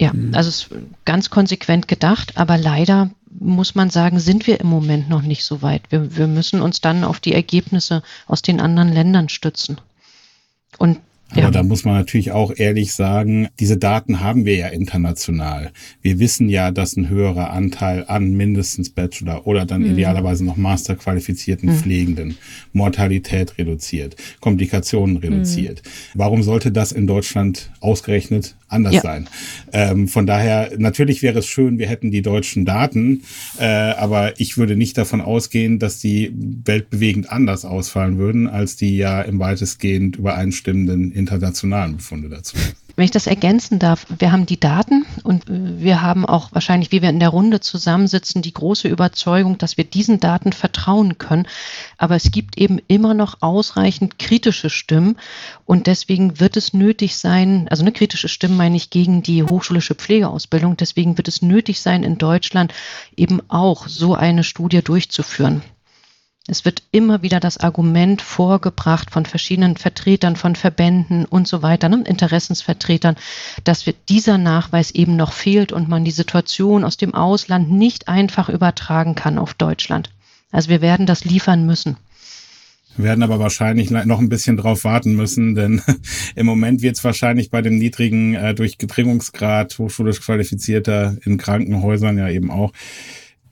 Ja, 0.00 0.12
mhm. 0.12 0.34
also 0.34 0.48
es 0.48 0.62
ist 0.62 0.70
ganz 1.04 1.30
konsequent 1.30 1.88
gedacht, 1.88 2.36
aber 2.36 2.58
leider 2.58 3.10
muss 3.30 3.74
man 3.74 3.90
sagen, 3.90 4.18
sind 4.18 4.46
wir 4.46 4.60
im 4.60 4.66
Moment 4.66 5.08
noch 5.08 5.22
nicht 5.22 5.44
so 5.44 5.62
weit. 5.62 5.82
Wir, 5.90 6.16
wir 6.16 6.26
müssen 6.26 6.60
uns 6.60 6.80
dann 6.80 7.04
auf 7.04 7.20
die 7.20 7.32
Ergebnisse 7.32 8.02
aus 8.26 8.42
den 8.42 8.60
anderen 8.60 8.92
Ländern 8.92 9.28
stützen. 9.28 9.80
Und 10.78 10.98
Aber 11.32 11.42
ja. 11.42 11.50
da 11.50 11.62
muss 11.62 11.84
man 11.84 11.94
natürlich 11.94 12.32
auch 12.32 12.52
ehrlich 12.56 12.92
sagen, 12.92 13.48
diese 13.58 13.76
Daten 13.76 14.20
haben 14.20 14.44
wir 14.44 14.56
ja 14.56 14.68
international. 14.68 15.70
Wir 16.02 16.18
wissen 16.18 16.48
ja, 16.48 16.70
dass 16.70 16.96
ein 16.96 17.08
höherer 17.08 17.50
Anteil 17.50 18.04
an 18.06 18.32
mindestens 18.32 18.90
Bachelor 18.90 19.46
oder 19.46 19.64
dann 19.64 19.82
mhm. 19.82 19.92
idealerweise 19.92 20.44
noch 20.44 20.56
Master 20.56 20.94
qualifizierten 20.94 21.70
mhm. 21.70 21.76
Pflegenden 21.76 22.38
Mortalität 22.72 23.58
reduziert, 23.58 24.16
Komplikationen 24.40 25.16
reduziert. 25.16 25.82
Mhm. 25.84 26.18
Warum 26.18 26.42
sollte 26.42 26.70
das 26.70 26.92
in 26.92 27.06
Deutschland 27.06 27.70
ausgerechnet 27.80 28.54
anders 28.72 28.94
ja. 28.94 29.00
sein? 29.02 29.28
Ähm, 29.72 30.08
von 30.08 30.26
daher, 30.26 30.72
natürlich 30.78 31.22
wäre 31.22 31.40
es 31.40 31.46
schön, 31.46 31.78
wir 31.78 31.88
hätten 31.88 32.10
die 32.10 32.22
deutschen 32.22 32.64
Daten, 32.64 33.22
äh, 33.58 33.64
aber 33.64 34.40
ich 34.40 34.56
würde 34.56 34.76
nicht 34.76 34.98
davon 34.98 35.20
ausgehen, 35.20 35.78
dass 35.78 35.98
die 35.98 36.32
weltbewegend 36.34 37.30
anders 37.30 37.64
ausfallen 37.64 38.18
würden, 38.18 38.48
als 38.48 38.76
die 38.76 38.96
ja 38.96 39.22
im 39.22 39.38
weitestgehend 39.38 40.16
übereinstimmenden 40.16 41.12
internationalen 41.12 41.96
Befunde 41.96 42.28
dazu. 42.28 42.56
Wenn 43.02 43.06
ich 43.06 43.10
das 43.10 43.26
ergänzen 43.26 43.80
darf, 43.80 44.06
wir 44.16 44.30
haben 44.30 44.46
die 44.46 44.60
Daten 44.60 45.04
und 45.24 45.42
wir 45.48 46.02
haben 46.02 46.24
auch 46.24 46.50
wahrscheinlich, 46.52 46.92
wie 46.92 47.02
wir 47.02 47.08
in 47.08 47.18
der 47.18 47.30
Runde 47.30 47.58
zusammensitzen, 47.58 48.42
die 48.42 48.54
große 48.54 48.86
Überzeugung, 48.86 49.58
dass 49.58 49.76
wir 49.76 49.82
diesen 49.82 50.20
Daten 50.20 50.52
vertrauen 50.52 51.18
können. 51.18 51.48
Aber 51.98 52.14
es 52.14 52.30
gibt 52.30 52.56
eben 52.58 52.78
immer 52.86 53.12
noch 53.12 53.38
ausreichend 53.40 54.20
kritische 54.20 54.70
Stimmen 54.70 55.16
und 55.64 55.88
deswegen 55.88 56.38
wird 56.38 56.56
es 56.56 56.74
nötig 56.74 57.16
sein, 57.16 57.66
also 57.70 57.82
eine 57.82 57.90
kritische 57.90 58.28
Stimme 58.28 58.54
meine 58.54 58.76
ich 58.76 58.90
gegen 58.90 59.24
die 59.24 59.42
hochschulische 59.42 59.96
Pflegeausbildung, 59.96 60.76
deswegen 60.76 61.16
wird 61.18 61.26
es 61.26 61.42
nötig 61.42 61.80
sein, 61.80 62.04
in 62.04 62.18
Deutschland 62.18 62.72
eben 63.16 63.40
auch 63.48 63.88
so 63.88 64.14
eine 64.14 64.44
Studie 64.44 64.80
durchzuführen. 64.80 65.64
Es 66.48 66.64
wird 66.64 66.82
immer 66.90 67.22
wieder 67.22 67.38
das 67.38 67.58
Argument 67.58 68.20
vorgebracht 68.20 69.12
von 69.12 69.26
verschiedenen 69.26 69.76
Vertretern 69.76 70.34
von 70.34 70.56
Verbänden 70.56 71.24
und 71.24 71.46
so 71.46 71.62
weiter, 71.62 71.88
ne, 71.88 72.02
Interessensvertretern, 72.04 73.14
dass 73.62 73.84
dieser 74.08 74.38
Nachweis 74.38 74.90
eben 74.90 75.14
noch 75.14 75.32
fehlt 75.32 75.72
und 75.72 75.88
man 75.88 76.04
die 76.04 76.10
Situation 76.10 76.82
aus 76.82 76.96
dem 76.96 77.14
Ausland 77.14 77.70
nicht 77.70 78.08
einfach 78.08 78.48
übertragen 78.48 79.14
kann 79.14 79.38
auf 79.38 79.54
Deutschland. 79.54 80.10
Also 80.50 80.68
wir 80.68 80.80
werden 80.82 81.06
das 81.06 81.24
liefern 81.24 81.64
müssen. 81.64 81.96
Wir 82.96 83.06
werden 83.06 83.22
aber 83.22 83.38
wahrscheinlich 83.38 83.90
noch 83.90 84.18
ein 84.18 84.28
bisschen 84.28 84.56
drauf 84.56 84.84
warten 84.84 85.14
müssen, 85.14 85.54
denn 85.54 85.80
im 86.34 86.44
Moment 86.44 86.82
wird 86.82 86.96
es 86.96 87.04
wahrscheinlich 87.04 87.50
bei 87.50 87.62
dem 87.62 87.78
niedrigen 87.78 88.34
äh, 88.34 88.54
Durchdringungsgrad 88.54 89.78
hochschulisch 89.78 90.20
qualifizierter 90.20 91.16
in 91.24 91.38
Krankenhäusern 91.38 92.18
ja 92.18 92.28
eben 92.28 92.50
auch 92.50 92.72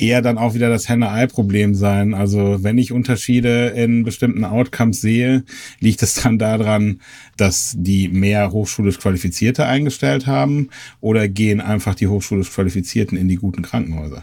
eher 0.00 0.22
dann 0.22 0.38
auch 0.38 0.54
wieder 0.54 0.68
das 0.68 0.88
Henne-Ei-Problem 0.88 1.74
sein. 1.74 2.14
Also 2.14 2.62
wenn 2.62 2.78
ich 2.78 2.92
Unterschiede 2.92 3.68
in 3.68 4.02
bestimmten 4.02 4.44
Outcomes 4.44 5.00
sehe, 5.00 5.44
liegt 5.80 6.02
es 6.02 6.14
dann 6.14 6.38
daran, 6.38 7.00
dass 7.36 7.74
die 7.76 8.08
mehr 8.08 8.52
hochschulisch 8.52 8.98
Qualifizierte 8.98 9.66
eingestellt 9.66 10.26
haben 10.26 10.68
oder 11.00 11.28
gehen 11.28 11.60
einfach 11.60 11.94
die 11.94 12.08
hochschulisch 12.08 12.50
Qualifizierten 12.50 13.16
in 13.16 13.28
die 13.28 13.36
guten 13.36 13.62
Krankenhäuser? 13.62 14.22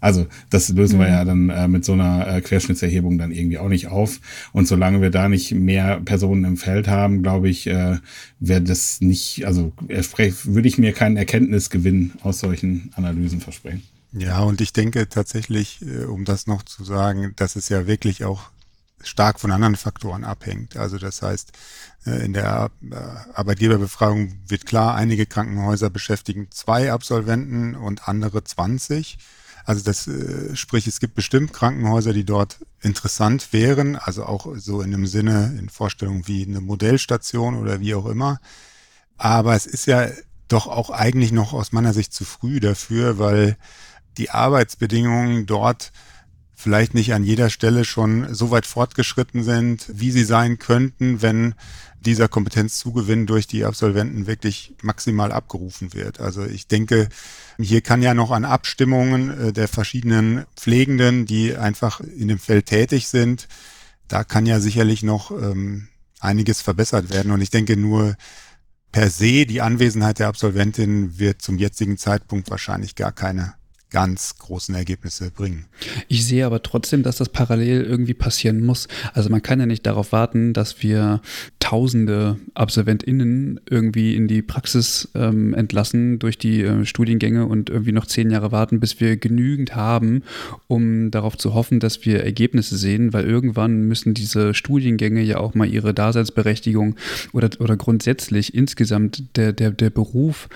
Also 0.00 0.26
das 0.50 0.68
lösen 0.68 0.96
mhm. 0.98 1.02
wir 1.02 1.08
ja 1.08 1.24
dann 1.24 1.50
äh, 1.50 1.68
mit 1.68 1.84
so 1.84 1.92
einer 1.92 2.28
äh, 2.28 2.40
Querschnittserhebung 2.40 3.18
dann 3.18 3.32
irgendwie 3.32 3.58
auch 3.58 3.68
nicht 3.68 3.88
auf. 3.88 4.20
Und 4.52 4.68
solange 4.68 5.00
wir 5.00 5.10
da 5.10 5.28
nicht 5.28 5.52
mehr 5.52 6.00
Personen 6.04 6.44
im 6.44 6.56
Feld 6.56 6.88
haben, 6.88 7.22
glaube 7.22 7.48
ich, 7.48 7.66
äh, 7.66 7.96
wäre 8.38 8.62
das 8.62 9.00
nicht, 9.00 9.44
also 9.44 9.72
würde 9.88 10.68
ich 10.68 10.78
mir 10.78 10.92
keinen 10.92 11.16
Erkenntnisgewinn 11.16 12.12
aus 12.22 12.40
solchen 12.40 12.90
Analysen 12.94 13.40
versprechen. 13.40 13.82
Ja, 14.12 14.40
und 14.40 14.60
ich 14.60 14.72
denke 14.72 15.08
tatsächlich, 15.08 15.82
äh, 15.82 16.04
um 16.04 16.24
das 16.24 16.46
noch 16.46 16.62
zu 16.62 16.84
sagen, 16.84 17.34
dass 17.36 17.56
es 17.56 17.68
ja 17.68 17.86
wirklich 17.86 18.24
auch 18.24 18.50
stark 19.02 19.38
von 19.38 19.52
anderen 19.52 19.76
Faktoren 19.76 20.24
abhängt. 20.24 20.76
Also 20.76 20.98
das 20.98 21.22
heißt, 21.22 21.52
äh, 22.06 22.24
in 22.24 22.32
der 22.32 22.70
äh, 22.90 22.94
Arbeitgeberbefragung 23.34 24.38
wird 24.48 24.66
klar, 24.66 24.94
einige 24.94 25.26
Krankenhäuser 25.26 25.90
beschäftigen 25.90 26.48
zwei 26.50 26.90
Absolventen 26.92 27.74
und 27.74 28.08
andere 28.08 28.42
20. 28.44 29.18
Also 29.64 29.84
das 29.84 30.08
sprich, 30.54 30.86
es 30.86 30.98
gibt 30.98 31.14
bestimmt 31.14 31.52
Krankenhäuser, 31.52 32.14
die 32.14 32.24
dort 32.24 32.56
interessant 32.80 33.52
wären, 33.52 33.96
also 33.96 34.24
auch 34.24 34.56
so 34.56 34.80
in 34.80 34.90
dem 34.92 35.06
Sinne, 35.06 35.54
in 35.58 35.68
Vorstellungen 35.68 36.26
wie 36.26 36.46
eine 36.46 36.62
Modellstation 36.62 37.54
oder 37.54 37.78
wie 37.78 37.94
auch 37.94 38.06
immer. 38.06 38.40
Aber 39.18 39.54
es 39.54 39.66
ist 39.66 39.84
ja 39.84 40.08
doch 40.48 40.66
auch 40.68 40.88
eigentlich 40.88 41.32
noch 41.32 41.52
aus 41.52 41.72
meiner 41.72 41.92
Sicht 41.92 42.14
zu 42.14 42.24
früh 42.24 42.60
dafür, 42.60 43.18
weil 43.18 43.58
die 44.16 44.30
Arbeitsbedingungen 44.30 45.46
dort 45.46 45.92
vielleicht 46.54 46.92
nicht 46.94 47.14
an 47.14 47.22
jeder 47.22 47.50
Stelle 47.50 47.84
schon 47.84 48.34
so 48.34 48.50
weit 48.50 48.66
fortgeschritten 48.66 49.44
sind, 49.44 49.86
wie 49.92 50.10
sie 50.10 50.24
sein 50.24 50.58
könnten, 50.58 51.22
wenn 51.22 51.54
dieser 52.00 52.26
Kompetenzzugewinn 52.26 53.26
durch 53.26 53.46
die 53.46 53.64
Absolventen 53.64 54.26
wirklich 54.26 54.74
maximal 54.82 55.30
abgerufen 55.30 55.94
wird. 55.94 56.18
Also 56.18 56.44
ich 56.44 56.66
denke, 56.66 57.08
hier 57.60 57.80
kann 57.80 58.02
ja 58.02 58.12
noch 58.12 58.32
an 58.32 58.44
Abstimmungen 58.44 59.30
äh, 59.30 59.52
der 59.52 59.68
verschiedenen 59.68 60.46
Pflegenden, 60.56 61.26
die 61.26 61.56
einfach 61.56 62.00
in 62.00 62.28
dem 62.28 62.38
Feld 62.40 62.66
tätig 62.66 63.08
sind, 63.08 63.46
da 64.08 64.24
kann 64.24 64.46
ja 64.46 64.58
sicherlich 64.58 65.02
noch 65.02 65.30
ähm, 65.30 65.88
einiges 66.18 66.60
verbessert 66.60 67.10
werden. 67.10 67.30
Und 67.30 67.40
ich 67.40 67.50
denke 67.50 67.76
nur 67.76 68.16
per 68.90 69.10
se 69.10 69.46
die 69.46 69.60
Anwesenheit 69.60 70.18
der 70.18 70.28
Absolventin 70.28 71.18
wird 71.18 71.42
zum 71.42 71.58
jetzigen 71.58 71.98
Zeitpunkt 71.98 72.50
wahrscheinlich 72.50 72.94
gar 72.96 73.12
keine 73.12 73.54
ganz 73.90 74.36
großen 74.38 74.74
Ergebnisse 74.74 75.30
bringen. 75.30 75.64
Ich 76.08 76.26
sehe 76.26 76.44
aber 76.44 76.62
trotzdem, 76.62 77.02
dass 77.02 77.16
das 77.16 77.30
parallel 77.30 77.84
irgendwie 77.84 78.14
passieren 78.14 78.64
muss. 78.64 78.86
Also 79.14 79.30
man 79.30 79.42
kann 79.42 79.60
ja 79.60 79.66
nicht 79.66 79.86
darauf 79.86 80.12
warten, 80.12 80.52
dass 80.52 80.82
wir 80.82 81.22
tausende 81.58 82.36
AbsolventInnen 82.54 83.60
irgendwie 83.68 84.14
in 84.14 84.28
die 84.28 84.42
Praxis 84.42 85.08
ähm, 85.14 85.54
entlassen 85.54 86.18
durch 86.18 86.38
die 86.38 86.62
äh, 86.62 86.84
Studiengänge 86.84 87.46
und 87.46 87.70
irgendwie 87.70 87.92
noch 87.92 88.06
zehn 88.06 88.30
Jahre 88.30 88.52
warten, 88.52 88.78
bis 88.80 89.00
wir 89.00 89.16
genügend 89.16 89.74
haben, 89.74 90.22
um 90.66 91.10
darauf 91.10 91.38
zu 91.38 91.54
hoffen, 91.54 91.80
dass 91.80 92.04
wir 92.04 92.22
Ergebnisse 92.22 92.76
sehen, 92.76 93.12
weil 93.12 93.24
irgendwann 93.24 93.82
müssen 93.82 94.12
diese 94.12 94.52
Studiengänge 94.52 95.22
ja 95.22 95.38
auch 95.38 95.54
mal 95.54 95.68
ihre 95.68 95.94
Daseinsberechtigung 95.94 96.96
oder, 97.32 97.48
oder 97.58 97.76
grundsätzlich 97.76 98.54
insgesamt 98.54 99.36
der, 99.36 99.52
der, 99.52 99.70
der 99.70 99.90
Beruf 99.90 100.48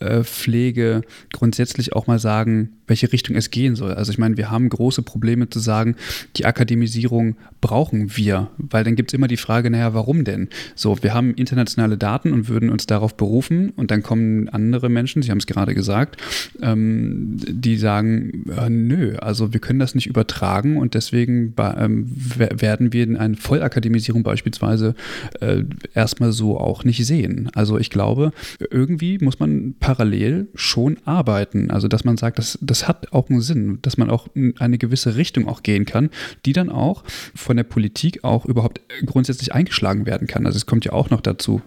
äh, 0.00 0.24
Pflege 0.24 1.02
grundsätzlich 1.32 1.92
auch 1.94 2.06
mal 2.06 2.18
sagen, 2.18 2.70
welche 2.90 3.10
Richtung 3.12 3.36
es 3.36 3.50
gehen 3.50 3.76
soll. 3.76 3.94
Also 3.94 4.12
ich 4.12 4.18
meine, 4.18 4.36
wir 4.36 4.50
haben 4.50 4.68
große 4.68 5.02
Probleme 5.02 5.48
zu 5.48 5.60
sagen, 5.60 5.96
die 6.36 6.44
Akademisierung 6.44 7.36
brauchen 7.60 8.16
wir, 8.16 8.50
weil 8.58 8.84
dann 8.84 8.96
gibt 8.96 9.10
es 9.10 9.14
immer 9.14 9.28
die 9.28 9.36
Frage, 9.38 9.70
naja, 9.70 9.94
warum 9.94 10.24
denn? 10.24 10.48
So, 10.74 11.02
wir 11.02 11.14
haben 11.14 11.32
internationale 11.34 11.96
Daten 11.96 12.32
und 12.32 12.48
würden 12.48 12.68
uns 12.68 12.86
darauf 12.86 13.16
berufen 13.16 13.70
und 13.76 13.90
dann 13.90 14.02
kommen 14.02 14.48
andere 14.48 14.88
Menschen, 14.88 15.22
Sie 15.22 15.30
haben 15.30 15.38
es 15.38 15.46
gerade 15.46 15.74
gesagt, 15.74 16.20
ähm, 16.60 17.36
die 17.36 17.76
sagen, 17.76 18.50
äh, 18.50 18.68
nö, 18.68 19.16
also 19.16 19.52
wir 19.52 19.60
können 19.60 19.78
das 19.78 19.94
nicht 19.94 20.08
übertragen 20.08 20.76
und 20.76 20.94
deswegen 20.94 21.54
ähm, 21.58 22.06
werden 22.10 22.92
wir 22.92 23.20
eine 23.20 23.36
Vollakademisierung 23.36 24.22
beispielsweise 24.22 24.94
äh, 25.40 25.62
erstmal 25.94 26.32
so 26.32 26.58
auch 26.58 26.84
nicht 26.84 27.06
sehen. 27.06 27.50
Also 27.54 27.78
ich 27.78 27.90
glaube, 27.90 28.32
irgendwie 28.70 29.18
muss 29.18 29.38
man 29.38 29.74
parallel 29.78 30.48
schon 30.54 30.96
arbeiten. 31.04 31.70
Also 31.70 31.86
dass 31.86 32.04
man 32.04 32.16
sagt, 32.16 32.38
das, 32.38 32.58
das 32.80 32.88
hat 32.88 33.12
auch 33.12 33.28
einen 33.28 33.42
Sinn, 33.42 33.78
dass 33.82 33.96
man 33.96 34.10
auch 34.10 34.28
in 34.34 34.58
eine 34.58 34.78
gewisse 34.78 35.16
Richtung 35.16 35.48
auch 35.48 35.62
gehen 35.62 35.84
kann, 35.84 36.10
die 36.46 36.52
dann 36.52 36.70
auch 36.70 37.04
von 37.34 37.56
der 37.56 37.64
Politik 37.64 38.24
auch 38.24 38.46
überhaupt 38.46 38.80
grundsätzlich 39.04 39.52
eingeschlagen 39.52 40.06
werden 40.06 40.26
kann. 40.26 40.46
Also 40.46 40.56
es 40.56 40.66
kommt 40.66 40.84
ja 40.84 40.92
auch 40.92 41.10
noch 41.10 41.20
dazu, 41.20 41.60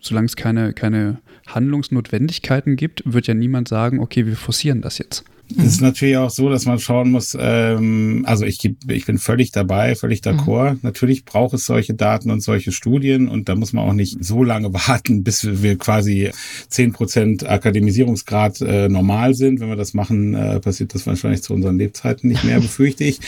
solange 0.00 0.26
es 0.26 0.36
keine, 0.36 0.72
keine 0.72 1.18
Handlungsnotwendigkeiten 1.46 2.76
gibt, 2.76 3.02
wird 3.04 3.26
ja 3.26 3.34
niemand 3.34 3.68
sagen, 3.68 4.00
okay, 4.00 4.26
wir 4.26 4.36
forcieren 4.36 4.82
das 4.82 4.98
jetzt. 4.98 5.24
Es 5.56 5.64
ist 5.64 5.80
natürlich 5.80 6.18
auch 6.18 6.30
so, 6.30 6.50
dass 6.50 6.66
man 6.66 6.78
schauen 6.78 7.10
muss, 7.10 7.36
ähm, 7.40 8.24
also 8.26 8.44
ich, 8.44 8.58
ich 8.88 9.06
bin 9.06 9.16
völlig 9.16 9.50
dabei, 9.50 9.94
völlig 9.94 10.20
d'accord. 10.20 10.74
Mhm. 10.74 10.80
Natürlich 10.82 11.24
braucht 11.24 11.54
es 11.54 11.64
solche 11.64 11.94
Daten 11.94 12.30
und 12.30 12.42
solche 12.42 12.70
Studien 12.70 13.28
und 13.28 13.48
da 13.48 13.54
muss 13.54 13.72
man 13.72 13.88
auch 13.88 13.94
nicht 13.94 14.22
so 14.22 14.44
lange 14.44 14.72
warten, 14.88 15.24
bis 15.24 15.62
wir 15.62 15.78
quasi 15.78 16.30
zehn 16.68 16.92
Prozent 16.92 17.48
Akademisierungsgrad 17.48 18.60
äh, 18.60 18.88
normal 18.90 19.34
sind. 19.34 19.60
Wenn 19.60 19.68
wir 19.68 19.76
das 19.76 19.94
machen, 19.94 20.34
äh, 20.34 20.60
passiert 20.60 20.94
das 20.94 21.06
wahrscheinlich 21.06 21.42
zu 21.42 21.54
unseren 21.54 21.78
Lebzeiten 21.78 22.28
nicht 22.28 22.44
mehr, 22.44 22.60
befürchte 22.60 23.04
ich. 23.04 23.18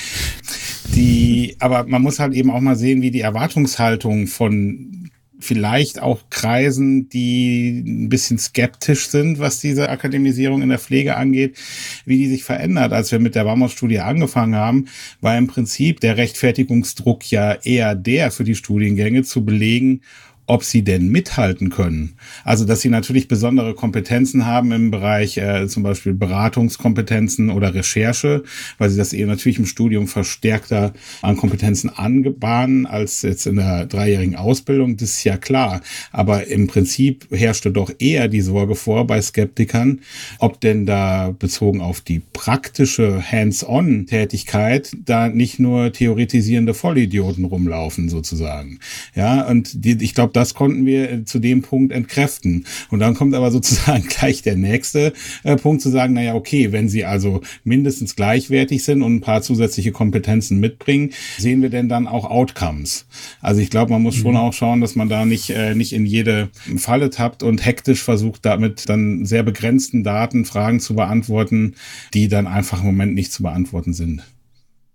Die, 0.95 1.57
aber 1.59 1.87
man 1.87 2.03
muss 2.03 2.19
halt 2.19 2.35
eben 2.35 2.51
auch 2.51 2.61
mal 2.61 2.77
sehen, 2.77 3.01
wie 3.01 3.11
die 3.11 3.21
Erwartungshaltung 3.21 4.27
von 4.27 5.00
vielleicht 5.41 6.01
auch 6.01 6.21
Kreisen, 6.31 7.09
die 7.09 7.83
ein 7.87 8.09
bisschen 8.09 8.39
skeptisch 8.39 9.09
sind, 9.09 9.39
was 9.39 9.61
diese 9.61 9.89
Akademisierung 9.89 10.63
in 10.63 10.69
der 10.69 10.79
Pflege 10.79 11.17
angeht, 11.17 11.59
wie 12.05 12.19
die 12.19 12.29
sich 12.29 12.45
verändert. 12.45 12.93
Als 12.93 13.13
wir 13.13 13.19
mit 13.19 13.35
der 13.35 13.47
Warmhaus-Studie 13.47 14.01
angefangen 14.01 14.55
haben, 14.55 14.87
war 15.21 15.37
im 15.37 15.47
Prinzip 15.47 16.01
der 16.01 16.17
Rechtfertigungsdruck 16.17 17.31
ja 17.31 17.55
eher 17.55 17.95
der 17.95 18.31
für 18.31 18.45
die 18.45 18.55
Studiengänge 18.55 19.23
zu 19.23 19.45
belegen, 19.45 20.03
ob 20.51 20.65
sie 20.65 20.83
denn 20.83 21.09
mithalten 21.11 21.71
können. 21.71 22.15
Also, 22.43 22.65
dass 22.65 22.81
sie 22.81 22.89
natürlich 22.89 23.29
besondere 23.29 23.73
Kompetenzen 23.75 24.47
haben 24.47 24.73
im 24.73 24.91
Bereich 24.91 25.39
äh, 25.39 25.69
zum 25.69 25.85
Beispiel 25.85 26.13
Beratungskompetenzen 26.13 27.51
oder 27.51 27.73
Recherche, 27.73 28.43
weil 28.77 28.91
sie 28.91 28.97
das 28.97 29.13
eben 29.13 29.29
natürlich 29.29 29.61
im 29.61 29.67
Studium 29.67 30.09
verstärkter 30.09 30.93
an 31.23 31.37
Kompetenzen 31.37 31.89
angebahnen 31.89 32.87
als 32.87 33.23
jetzt 33.23 33.47
in 33.47 33.57
der 33.57 33.87
dreijährigen 33.87 34.35
Ausbildung. 34.35 34.97
Das 34.97 35.11
ist 35.11 35.23
ja 35.25 35.37
klar. 35.37 35.83
Aber 36.11 36.49
im 36.49 36.67
Prinzip 36.67 37.29
herrschte 37.31 37.71
doch 37.71 37.93
eher 38.01 38.27
die 38.27 38.41
Sorge 38.41 38.75
vor 38.75 39.07
bei 39.07 39.23
Skeptikern, 39.23 40.01
ob 40.41 40.61
denn 40.61 40.85
da 40.85 41.33
bezogen 41.39 41.81
auf 41.81 42.01
die 42.01 42.23
praktische 42.33 43.23
Hands-on-Tätigkeit 43.23 44.97
da 45.05 45.29
nicht 45.29 45.61
nur 45.61 45.93
theoretisierende 45.93 46.75
Vollidioten 46.75 47.45
rumlaufen 47.45 48.09
sozusagen. 48.09 48.81
Ja, 49.15 49.47
und 49.47 49.85
die, 49.85 49.97
ich 50.03 50.15
glaube, 50.17 50.40
das 50.41 50.55
konnten 50.55 50.87
wir 50.87 51.27
zu 51.27 51.39
dem 51.39 51.63
Punkt 51.63 51.93
entkräften. 51.93 52.65
Und 52.91 53.01
dann 53.01 53.15
kommt 53.15 53.35
aber 53.35 53.51
sozusagen 53.61 54.07
gleich 54.07 54.43
der 54.43 54.57
nächste 54.57 55.13
äh, 55.45 55.57
Punkt 55.57 55.83
zu 55.83 55.91
sagen, 55.91 56.15
naja, 56.15 56.35
okay, 56.35 56.73
wenn 56.73 56.89
sie 56.89 57.05
also 57.05 57.43
mindestens 57.63 58.17
gleichwertig 58.17 58.83
sind 58.83 59.03
und 59.03 59.17
ein 59.17 59.21
paar 59.21 59.43
zusätzliche 59.43 59.93
Kompetenzen 59.93 60.59
mitbringen, 60.59 61.11
sehen 61.39 61.63
wir 61.63 61.71
denn 61.71 61.89
dann 61.89 62.07
auch 62.07 62.25
Outcomes? 62.31 63.07
Also 63.41 63.61
ich 63.61 63.71
glaube, 63.71 63.93
man 63.93 64.03
muss 64.03 64.17
schon 64.17 64.33
mhm. 64.33 64.39
auch 64.39 64.53
schauen, 64.53 64.81
dass 64.81 64.97
man 64.97 65.09
da 65.09 65.25
nicht, 65.25 65.51
äh, 65.51 65.75
nicht 65.75 65.93
in 65.93 66.07
jede 66.07 66.49
Falle 66.77 67.11
tappt 67.11 67.43
und 67.43 67.65
hektisch 67.65 68.03
versucht, 68.03 68.45
damit 68.47 68.89
dann 68.89 69.27
sehr 69.27 69.43
begrenzten 69.43 70.03
Daten 70.03 70.45
Fragen 70.45 70.81
zu 70.81 70.95
beantworten, 70.95 71.75
die 72.15 72.29
dann 72.29 72.47
einfach 72.47 72.81
im 72.81 72.87
Moment 72.87 73.15
nicht 73.15 73.33
zu 73.33 73.43
beantworten 73.43 73.93
sind. 73.93 74.23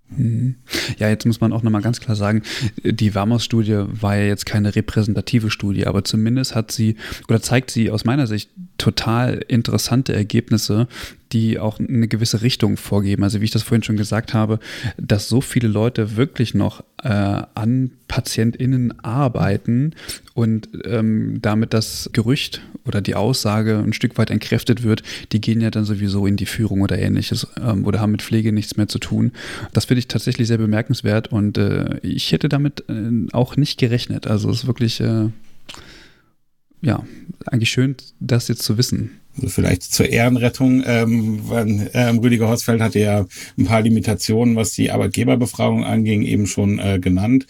Mhm. 0.10 0.56
Ja, 1.00 1.10
jetzt 1.10 1.26
muss 1.26 1.42
man 1.42 1.52
auch 1.52 1.64
nochmal 1.64 1.82
ganz 1.82 2.00
klar 2.00 2.16
sagen, 2.16 2.44
die 2.84 3.16
Warmhaus-Studie 3.16 3.86
war 3.88 4.16
ja 4.16 4.26
jetzt 4.26 4.46
keine 4.46 4.76
repräsentative 4.76 5.50
Studie, 5.50 5.88
aber 5.88 6.04
zumindest 6.04 6.56
hat 6.56 6.72
sie 6.72 6.96
oder 7.28 7.42
zeigt 7.42 7.72
sie 7.72 7.90
aus 7.90 8.06
meiner 8.06 8.28
Sicht 8.28 8.50
total 8.78 9.44
interessante 9.48 10.14
Ergebnisse, 10.14 10.88
die 11.32 11.60
auch 11.60 11.80
eine 11.80 12.08
gewisse 12.08 12.42
Richtung 12.42 12.78
vorgeben. 12.78 13.24
Also 13.24 13.42
wie 13.42 13.46
ich 13.46 13.52
das 13.52 13.64
vorhin 13.64 13.84
schon 13.84 13.98
gesagt 13.98 14.34
habe, 14.34 14.60
dass 14.98 15.28
so 15.28 15.42
viele 15.42 15.68
Leute 15.68 16.16
wirklich 16.16 16.54
noch 16.54 16.84
äh, 17.04 17.10
an 17.10 17.92
PatientInnen 18.08 19.00
arbeiten 19.04 19.94
und 20.34 20.70
ähm, 20.86 21.40
damit 21.42 21.74
das 21.74 22.10
Gerücht 22.14 22.62
oder 22.86 23.02
die 23.02 23.16
Aussage 23.16 23.78
ein 23.80 23.94
Stück 23.94 24.18
weit 24.18 24.30
entkräftet 24.30 24.84
wird, 24.84 25.04
die 25.32 25.42
gehen 25.42 25.62
ja 25.62 25.72
dann 25.72 25.86
sowieso 25.86 26.28
in 26.28 26.38
die 26.38 26.46
Führung 26.46 26.82
oder 26.82 26.98
ähnliches 27.00 27.48
ähm, 27.62 27.86
oder 27.86 28.00
haben 28.00 28.12
mit 28.12 28.22
Pflege 28.22 28.52
nichts 28.52 28.78
mehr 28.78 28.88
zu 28.88 29.00
tun. 29.00 29.32
Das 29.74 29.86
finde 29.86 30.00
ich 30.00 30.08
tatsächlich 30.08 30.48
sehr 30.48 30.58
bemerkenswert 30.58 31.30
und 31.30 31.58
äh, 31.58 32.00
ich 32.02 32.32
hätte 32.32 32.50
damit 32.50 32.86
äh, 32.90 33.28
auch 33.34 33.58
nicht 33.58 33.80
gerechnet. 33.80 34.28
Also 34.28 34.50
es 34.50 34.60
ist 34.60 34.68
wirklich 34.68 35.00
äh, 35.02 35.30
ja, 36.82 37.04
eigentlich 37.48 37.72
schön, 37.72 37.96
das 38.20 38.48
jetzt 38.48 38.64
zu 38.64 38.78
wissen. 38.78 39.12
Also 39.36 39.50
vielleicht 39.50 39.84
zur 39.84 40.08
Ehrenrettung, 40.10 40.84
ähm, 40.86 41.42
ähm, 41.94 42.20
Rüdiger 42.20 42.48
Horsfeld 42.48 42.82
hatte 42.82 43.00
ja 43.00 43.26
ein 43.58 43.66
paar 43.66 43.82
Limitationen, 43.82 44.56
was 44.56 44.72
die 44.72 44.92
Arbeitgeberbefragung 44.92 45.84
anging, 45.84 46.24
eben 46.24 46.48
schon 46.48 46.80
äh, 46.80 47.00
genannt. 47.00 47.46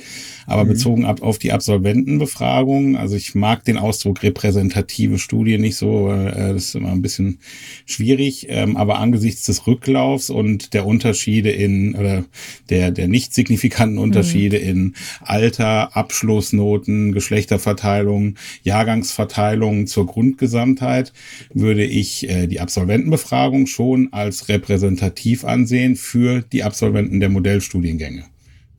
Aber 0.48 0.64
mhm. 0.64 0.70
bezogen 0.70 1.06
ab 1.06 1.22
auf 1.22 1.38
die 1.38 1.52
Absolventenbefragung, 1.52 2.98
also 2.98 3.16
ich 3.16 3.36
mag 3.36 3.64
den 3.66 3.78
Ausdruck 3.78 4.24
repräsentative 4.24 5.20
Studie 5.20 5.58
nicht 5.58 5.76
so, 5.76 6.12
äh, 6.12 6.54
das 6.54 6.66
ist 6.66 6.76
immer 6.76 6.92
ein 6.92 7.02
bisschen 7.02 7.40
schwierig, 7.86 8.48
ähm, 8.50 8.78
aber 8.78 9.00
angesichts 9.00 9.46
des 9.46 9.68
Rücklaufs 9.68 10.30
und 10.30 10.74
der 10.74 10.86
Unterschiede 10.86 11.52
in, 11.52 11.96
oder 11.96 12.26
der, 12.70 12.92
der 12.92 13.08
nicht 13.08 13.34
signifikanten 13.34 14.00
Unterschiede 14.00 14.60
mhm. 14.60 14.66
in 14.66 14.94
Alter, 15.22 15.96
Abschlussnoten, 15.96 17.12
Geschlechterverteilung, 17.12 18.36
Jahrgangsverteilung 18.64 19.88
zur 19.88 20.08
Grundgesamtheit, 20.08 21.14
würde 21.54 21.75
ich 21.84 22.30
äh, 22.30 22.48
die 22.48 22.60
Absolventenbefragung 22.60 23.68
schon 23.68 24.14
als 24.14 24.50
repräsentativ 24.50 25.44
ansehen 25.44 25.96
für 25.96 26.42
die 26.42 26.64
Absolventen 26.64 27.20
der 27.20 27.30
Modellstudiengänge. 27.30 28.26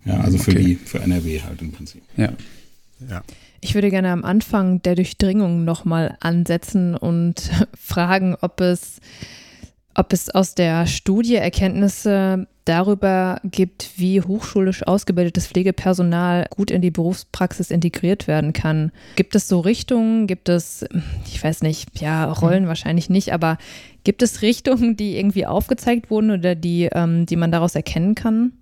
Ja, 0.04 0.20
also 0.20 0.38
für 0.38 0.54
die, 0.54 0.76
für 0.76 1.00
NRW 1.00 1.40
halt 1.42 1.60
im 1.60 1.72
Prinzip. 1.72 2.02
Ja. 2.16 2.32
ja. 3.10 3.22
Ich 3.60 3.74
würde 3.74 3.90
gerne 3.90 4.10
am 4.10 4.24
Anfang 4.24 4.80
der 4.82 4.94
Durchdringung 4.94 5.64
nochmal 5.64 6.16
ansetzen 6.20 6.94
und 6.94 7.50
fragen, 7.78 8.36
ob 8.40 8.60
es, 8.60 9.00
ob 9.94 10.12
es 10.12 10.30
aus 10.30 10.54
der 10.54 10.86
Studie 10.86 11.34
Erkenntnisse 11.34 12.46
darüber 12.66 13.40
gibt, 13.44 13.92
wie 13.96 14.20
hochschulisch 14.20 14.86
ausgebildetes 14.86 15.46
Pflegepersonal 15.46 16.46
gut 16.50 16.70
in 16.70 16.82
die 16.82 16.90
Berufspraxis 16.90 17.70
integriert 17.70 18.26
werden 18.26 18.52
kann. 18.52 18.92
Gibt 19.14 19.34
es 19.34 19.48
so 19.48 19.60
Richtungen? 19.60 20.26
Gibt 20.26 20.48
es, 20.48 20.84
ich 21.26 21.42
weiß 21.42 21.62
nicht, 21.62 22.00
ja, 22.00 22.30
Rollen 22.30 22.64
mhm. 22.64 22.68
wahrscheinlich 22.68 23.08
nicht, 23.08 23.32
aber 23.32 23.56
gibt 24.04 24.22
es 24.22 24.42
Richtungen, 24.42 24.96
die 24.96 25.16
irgendwie 25.16 25.46
aufgezeigt 25.46 26.10
wurden 26.10 26.30
oder 26.30 26.54
die, 26.54 26.88
ähm, 26.92 27.24
die 27.24 27.36
man 27.36 27.50
daraus 27.50 27.74
erkennen 27.74 28.14
kann? 28.14 28.52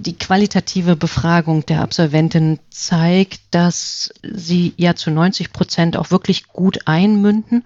die 0.00 0.16
qualitative 0.16 0.94
Befragung 0.94 1.66
der 1.66 1.82
Absolventin 1.82 2.60
zeigt, 2.70 3.40
dass 3.50 4.14
sie 4.22 4.72
ja 4.76 4.94
zu 4.94 5.10
90 5.10 5.52
Prozent 5.52 5.96
auch 5.96 6.12
wirklich 6.12 6.46
gut 6.46 6.86
einmünden. 6.86 7.64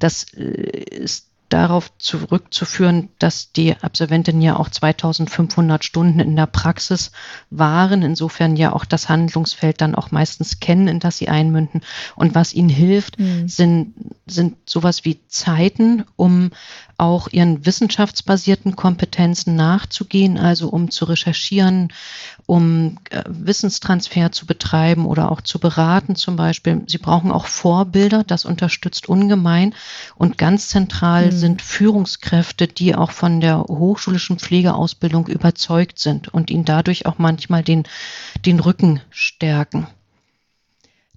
Das 0.00 0.24
äh, 0.34 0.40
ist 0.40 1.27
darauf 1.48 1.90
zurückzuführen, 1.98 3.08
dass 3.18 3.52
die 3.52 3.74
Absolventinnen 3.80 4.42
ja 4.42 4.56
auch 4.56 4.68
2500 4.68 5.84
Stunden 5.84 6.20
in 6.20 6.36
der 6.36 6.46
Praxis 6.46 7.10
waren, 7.50 8.02
insofern 8.02 8.56
ja 8.56 8.72
auch 8.72 8.84
das 8.84 9.08
Handlungsfeld 9.08 9.80
dann 9.80 9.94
auch 9.94 10.10
meistens 10.10 10.60
kennen, 10.60 10.88
in 10.88 11.00
das 11.00 11.18
sie 11.18 11.28
einmünden. 11.28 11.80
Und 12.16 12.34
was 12.34 12.52
ihnen 12.52 12.68
hilft, 12.68 13.18
mhm. 13.18 13.48
sind, 13.48 13.94
sind 14.26 14.56
sowas 14.68 15.04
wie 15.04 15.20
Zeiten, 15.28 16.04
um 16.16 16.50
auch 16.98 17.28
ihren 17.28 17.64
wissenschaftsbasierten 17.64 18.76
Kompetenzen 18.76 19.54
nachzugehen, 19.54 20.36
also 20.36 20.68
um 20.68 20.90
zu 20.90 21.04
recherchieren, 21.04 21.92
um 22.48 22.96
äh, 23.10 23.24
Wissenstransfer 23.28 24.32
zu 24.32 24.46
betreiben 24.46 25.04
oder 25.04 25.30
auch 25.30 25.42
zu 25.42 25.58
beraten 25.58 26.16
zum 26.16 26.36
Beispiel. 26.36 26.80
Sie 26.86 26.96
brauchen 26.96 27.30
auch 27.30 27.44
Vorbilder, 27.44 28.24
das 28.24 28.46
unterstützt 28.46 29.06
ungemein. 29.06 29.74
Und 30.16 30.38
ganz 30.38 30.68
zentral 30.68 31.26
mhm. 31.26 31.32
sind 31.32 31.62
Führungskräfte, 31.62 32.66
die 32.66 32.94
auch 32.94 33.10
von 33.10 33.42
der 33.42 33.64
hochschulischen 33.64 34.38
Pflegeausbildung 34.38 35.26
überzeugt 35.26 35.98
sind 35.98 36.28
und 36.28 36.48
ihnen 36.48 36.64
dadurch 36.64 37.04
auch 37.04 37.18
manchmal 37.18 37.62
den, 37.62 37.84
den 38.46 38.60
Rücken 38.60 39.02
stärken. 39.10 39.86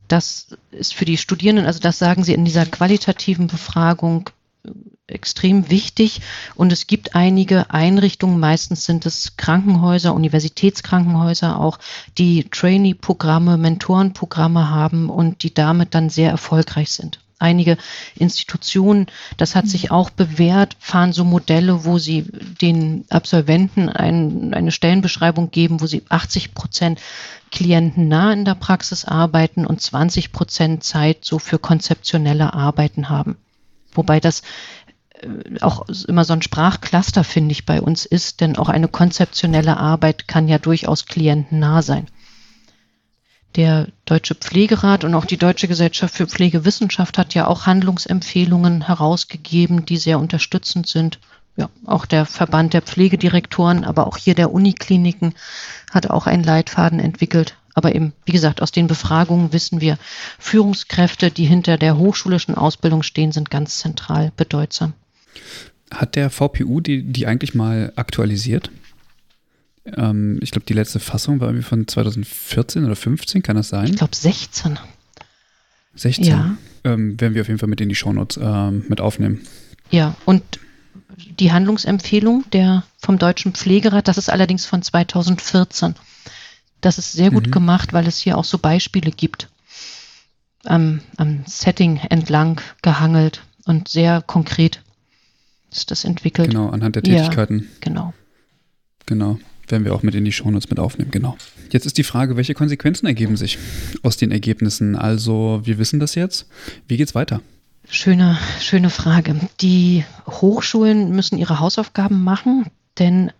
Das 0.10 0.58
ist 0.72 0.94
für 0.94 1.06
die 1.06 1.18
Studierenden, 1.18 1.66
also 1.66 1.80
das 1.80 1.98
sagen 1.98 2.26
sie 2.26 2.34
in 2.34 2.44
dieser 2.44 2.66
qualitativen 2.66 3.48
Befragung, 3.48 4.30
extrem 5.08 5.70
wichtig 5.70 6.22
und 6.56 6.72
es 6.72 6.88
gibt 6.88 7.16
einige 7.16 7.72
Einrichtungen, 7.72 8.40
meistens 8.40 8.86
sind 8.86 9.06
es 9.06 9.36
Krankenhäuser, 9.38 10.14
Universitätskrankenhäuser 10.14 11.60
auch, 11.60 11.80
die 12.18 12.46
Trainee-Programme, 12.50 13.58
Mentorenprogramme 13.58 14.70
haben 14.70 15.10
und 15.10 15.44
die 15.44 15.54
damit 15.54 15.94
dann 15.96 16.10
sehr 16.10 16.30
erfolgreich 16.30 16.92
sind. 16.92 17.20
Einige 17.40 17.78
Institutionen, 18.16 19.08
das 19.36 19.56
hat 19.56 19.68
sich 19.68 19.90
auch 19.90 20.12
bewährt, 20.12 20.78
fahren 20.80 21.12
so 21.12 21.24
Modelle, 21.26 21.86
wo 21.86 21.98
sie 21.98 22.28
den 22.62 23.04
Absolventen 23.10 23.90
ein, 23.90 24.54
eine 24.54 24.72
Stellenbeschreibung 24.72 25.50
geben, 25.50 25.82
wo 25.82 25.88
sie 25.88 26.04
80 26.08 26.54
Prozent 26.54 27.02
Klienten 27.50 28.08
nah 28.08 28.32
in 28.32 28.46
der 28.46 28.54
Praxis 28.54 29.06
arbeiten 29.06 29.66
und 29.66 29.82
20 29.82 30.32
Prozent 30.32 30.84
Zeit 30.84 31.26
so 31.26 31.40
für 31.40 31.58
konzeptionelle 31.58 32.54
Arbeiten 32.54 33.10
haben. 33.10 33.38
Wobei 33.93 34.19
das 34.19 34.41
äh, 35.22 35.61
auch 35.61 35.88
immer 36.07 36.26
so 36.26 36.34
ein 36.34 36.41
Sprachcluster, 36.41 37.23
finde 37.23 37.51
ich, 37.51 37.65
bei 37.65 37.81
uns 37.81 38.05
ist, 38.05 38.41
denn 38.41 38.57
auch 38.57 38.69
eine 38.69 38.88
konzeptionelle 38.88 39.77
Arbeit 39.77 40.27
kann 40.27 40.47
ja 40.47 40.57
durchaus 40.57 41.05
klientennah 41.05 41.81
sein. 41.81 42.07
Der 43.55 43.88
Deutsche 44.05 44.35
Pflegerat 44.35 45.03
und 45.03 45.13
auch 45.13 45.26
die 45.26 45.38
Deutsche 45.38 45.68
Gesellschaft 45.68 46.15
für 46.15 46.27
Pflegewissenschaft 46.27 47.18
hat 47.18 47.34
ja 47.34 47.47
auch 47.47 47.65
Handlungsempfehlungen 47.65 48.88
herausgegeben, 48.88 49.85
die 49.85 49.97
sehr 49.97 50.19
unterstützend 50.19 50.88
sind. 50.88 51.19
Ja, 51.57 51.69
auch 51.85 52.05
der 52.05 52.26
Verband 52.26 52.73
der 52.73 52.81
Pflegedirektoren, 52.81 53.84
aber 53.84 54.07
auch 54.07 54.15
hier 54.15 54.35
der 54.35 54.53
Unikliniken 54.53 55.35
hat 55.91 56.09
auch 56.09 56.27
einen 56.27 56.45
Leitfaden 56.45 57.01
entwickelt. 57.01 57.57
Aber 57.73 57.95
eben, 57.95 58.14
wie 58.26 58.31
gesagt, 58.31 58.61
aus 58.61 58.72
den 58.72 58.88
Befragungen 58.88 59.53
wissen 59.53 59.81
wir, 59.81 59.98
Führungskräfte, 60.39 61.31
die 61.31 61.45
hinter 61.45 61.77
der 61.77 61.98
hochschulischen 61.98 62.56
Ausbildung 62.56 63.03
stehen, 63.03 63.31
sind 63.31 63.49
ganz 63.49 63.80
zentral 63.80 64.31
bedeutsam. 64.35 64.93
Hat 65.89 66.15
der 66.15 66.30
VPU 66.30 66.81
die, 66.81 67.03
die 67.03 67.27
eigentlich 67.27 67.53
mal 67.53 67.93
aktualisiert? 67.95 68.72
Ähm, 69.85 70.39
ich 70.41 70.52
glaube, 70.52 70.65
die 70.65 70.73
letzte 70.73 70.99
Fassung 70.99 71.39
war 71.39 71.48
irgendwie 71.48 71.68
von 71.68 71.88
2014 71.88 72.85
oder 72.85 72.95
15, 72.95 73.41
kann 73.41 73.56
das 73.56 73.69
sein? 73.69 73.85
Ich 73.85 73.98
glaube 73.98 74.15
16. 74.15 74.80
16? 75.95 76.26
Ja. 76.26 76.57
Ähm, 76.84 77.19
werden 77.19 77.34
wir 77.34 77.41
auf 77.41 77.48
jeden 77.48 77.60
Fall 77.60 77.69
mit 77.69 77.81
in 77.81 77.89
die 77.89 77.95
Shownotes 77.95 78.39
ähm, 78.41 78.85
mit 78.88 79.02
aufnehmen. 79.02 79.41
Ja, 79.89 80.15
und 80.26 80.43
die 81.39 81.52
Handlungsempfehlung 81.52 82.45
der, 82.52 82.84
vom 82.98 83.18
Deutschen 83.18 83.53
Pflegerat, 83.53 84.07
das 84.07 84.18
ist 84.18 84.30
allerdings 84.30 84.65
von 84.65 84.81
2014. 84.81 85.95
Das 86.82 86.98
ist 86.98 87.14
sehr 87.14 87.32
gut 87.32 87.48
mhm. 87.48 87.52
gemacht, 87.52 87.94
weil 87.94 88.08
es 88.08 88.20
hier 88.20 88.38
auch 88.38 88.44
so 88.44 88.58
Beispiele 88.58 89.12
gibt. 89.12 89.49
am, 90.66 91.02
am 91.18 91.44
Setting 91.45 91.98
entlang 92.10 92.62
gehangelt 92.82 93.44
und 93.66 93.88
sehr 93.88 94.22
konkret 94.22 94.82
ist 95.72 95.91
das 95.91 96.03
entwickelt. 96.03 96.49
Genau, 96.49 96.70
anhand 96.70 96.95
der 96.95 97.03
Tätigkeiten. 97.03 97.60
Ja, 97.60 97.66
genau. 97.80 98.14
Genau. 99.06 99.40
Werden 99.68 99.86
wir 99.86 99.95
auch 99.95 100.03
mit 100.03 100.16
in 100.16 100.26
die 100.26 100.34
Shownotes 100.34 100.70
mit 100.70 100.80
aufnehmen, 100.80 101.12
genau. 101.12 101.38
Jetzt 101.72 101.86
ist 101.86 101.98
die 101.98 102.03
Frage, 102.03 102.36
welche 102.36 102.53
Konsequenzen 102.53 103.06
ergeben 103.06 103.38
sich 103.38 103.58
aus 104.03 104.18
den 104.18 104.32
Ergebnissen? 104.32 104.98
Also, 104.98 105.62
wir 105.64 105.78
wissen 105.78 106.02
das 106.02 106.16
jetzt. 106.16 106.48
Wie 106.88 106.98
geht's 106.98 107.16
weiter? 107.16 107.41
Schöne, 107.90 108.38
schöne 108.60 108.90
Frage. 108.90 109.36
Die 109.62 110.03
Hochschulen 110.28 111.12
müssen 111.12 111.38
ihre 111.38 111.60
Hausaufgaben 111.60 112.22
machen, 112.22 112.66
denn 112.99 113.32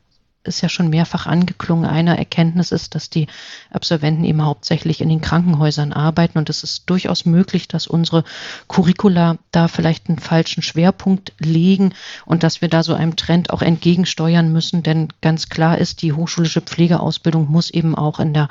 ist 0.44 0.62
ja 0.62 0.70
schon 0.70 0.90
mehrfach 0.90 1.28
angeklungen. 1.28 1.86
Eine 1.86 2.18
Erkenntnis 2.18 2.72
ist, 2.72 2.96
dass 2.96 3.10
die 3.10 3.28
Absolventen 3.70 4.24
eben 4.24 4.44
hauptsächlich 4.44 5.02
in 5.02 5.10
den 5.10 5.22
Krankenhäusern 5.22 5.94
arbeiten 5.94 6.38
und 6.38 6.50
es 6.50 6.64
ist 6.64 6.90
durchaus 6.90 7.26
möglich, 7.26 7.68
dass 7.68 7.88
unsere 7.88 8.24
Curricula 8.68 9.38
da 9.52 9.68
vielleicht 9.68 10.10
einen 10.10 10.20
falschen 10.20 10.64
Schwerpunkt 10.64 11.34
legen 11.40 11.94
und 12.26 12.44
dass 12.44 12.62
wir 12.62 12.70
da 12.70 12.84
so 12.84 12.94
einem 12.94 13.16
Trend 13.16 13.52
auch 13.52 13.62
entgegensteuern 13.62 14.52
müssen, 14.52 14.84
denn 14.84 15.10
ganz 15.22 15.50
klar 15.50 15.78
ist, 15.78 16.02
die 16.02 16.14
hochschulische 16.14 16.62
Pflegeausbildung 16.62 17.50
muss 17.50 17.70
eben 17.70 17.96
auch 17.96 18.20
in 18.20 18.34
der 18.34 18.50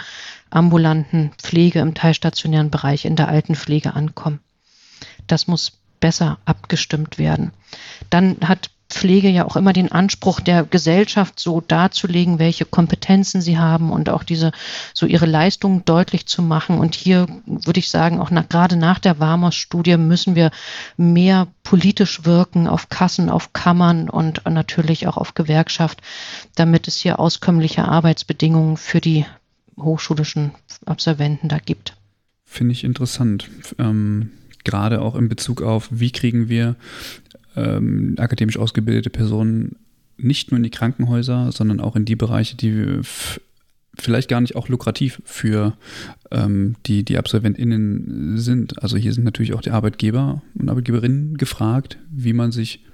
ambulanten 0.50 1.32
Pflege 1.38 1.80
im 1.80 1.94
teilstationären 1.94 2.70
Bereich, 2.70 3.04
in 3.04 3.16
der 3.16 3.28
Altenpflege 3.28 3.94
ankommen. 3.94 4.40
Das 5.26 5.46
muss 5.46 5.72
besser 6.00 6.38
abgestimmt 6.44 7.18
werden. 7.18 7.52
Dann 8.08 8.36
hat 8.42 8.70
Pflege 8.90 9.28
ja 9.28 9.46
auch 9.46 9.56
immer 9.56 9.72
den 9.72 9.90
Anspruch 9.90 10.40
der 10.40 10.64
Gesellschaft 10.64 11.38
so 11.38 11.60
darzulegen, 11.60 12.38
welche 12.38 12.64
Kompetenzen 12.64 13.40
sie 13.40 13.58
haben 13.58 13.90
und 13.90 14.10
auch 14.10 14.24
diese 14.24 14.52
so 14.92 15.06
ihre 15.06 15.26
Leistungen 15.26 15.84
deutlich 15.84 16.26
zu 16.26 16.42
machen. 16.42 16.78
Und 16.78 16.94
hier 16.94 17.26
würde 17.46 17.80
ich 17.80 17.88
sagen, 17.88 18.20
auch 18.20 18.30
nach, 18.30 18.48
gerade 18.48 18.76
nach 18.76 18.98
der 18.98 19.18
Warmers-Studie 19.18 19.96
müssen 19.96 20.34
wir 20.34 20.50
mehr 20.96 21.46
politisch 21.62 22.24
wirken 22.24 22.66
auf 22.66 22.88
Kassen, 22.88 23.30
auf 23.30 23.52
Kammern 23.52 24.10
und 24.10 24.44
natürlich 24.44 25.06
auch 25.06 25.16
auf 25.16 25.34
Gewerkschaft, 25.34 26.02
damit 26.56 26.88
es 26.88 26.96
hier 26.96 27.20
auskömmliche 27.20 27.84
Arbeitsbedingungen 27.84 28.76
für 28.76 29.00
die 29.00 29.24
hochschulischen 29.78 30.52
Absolventen 30.84 31.48
da 31.48 31.58
gibt. 31.58 31.96
Finde 32.44 32.72
ich 32.72 32.84
interessant. 32.84 33.48
Ähm, 33.78 34.30
gerade 34.64 35.00
auch 35.00 35.14
in 35.14 35.28
Bezug 35.28 35.62
auf, 35.62 35.88
wie 35.90 36.10
kriegen 36.10 36.48
wir 36.48 36.76
ähm, 37.60 38.14
akademisch 38.18 38.58
ausgebildete 38.58 39.10
Personen 39.10 39.76
nicht 40.16 40.50
nur 40.50 40.58
in 40.58 40.62
die 40.62 40.70
Krankenhäuser, 40.70 41.50
sondern 41.52 41.80
auch 41.80 41.96
in 41.96 42.04
die 42.04 42.16
Bereiche, 42.16 42.56
die 42.56 43.00
vielleicht 43.98 44.28
gar 44.28 44.40
nicht 44.40 44.56
auch 44.56 44.68
lukrativ 44.68 45.20
für 45.24 45.76
ähm, 46.30 46.76
die, 46.86 47.04
die 47.04 47.18
AbsolventInnen 47.18 48.36
sind. 48.38 48.82
Also 48.82 48.96
hier 48.96 49.12
sind 49.12 49.24
natürlich 49.24 49.54
auch 49.54 49.62
die 49.62 49.70
Arbeitgeber 49.70 50.42
und 50.54 50.68
Arbeitgeberinnen 50.68 51.36
gefragt, 51.36 51.98
wie 52.10 52.32
man 52.32 52.52
sich 52.52 52.84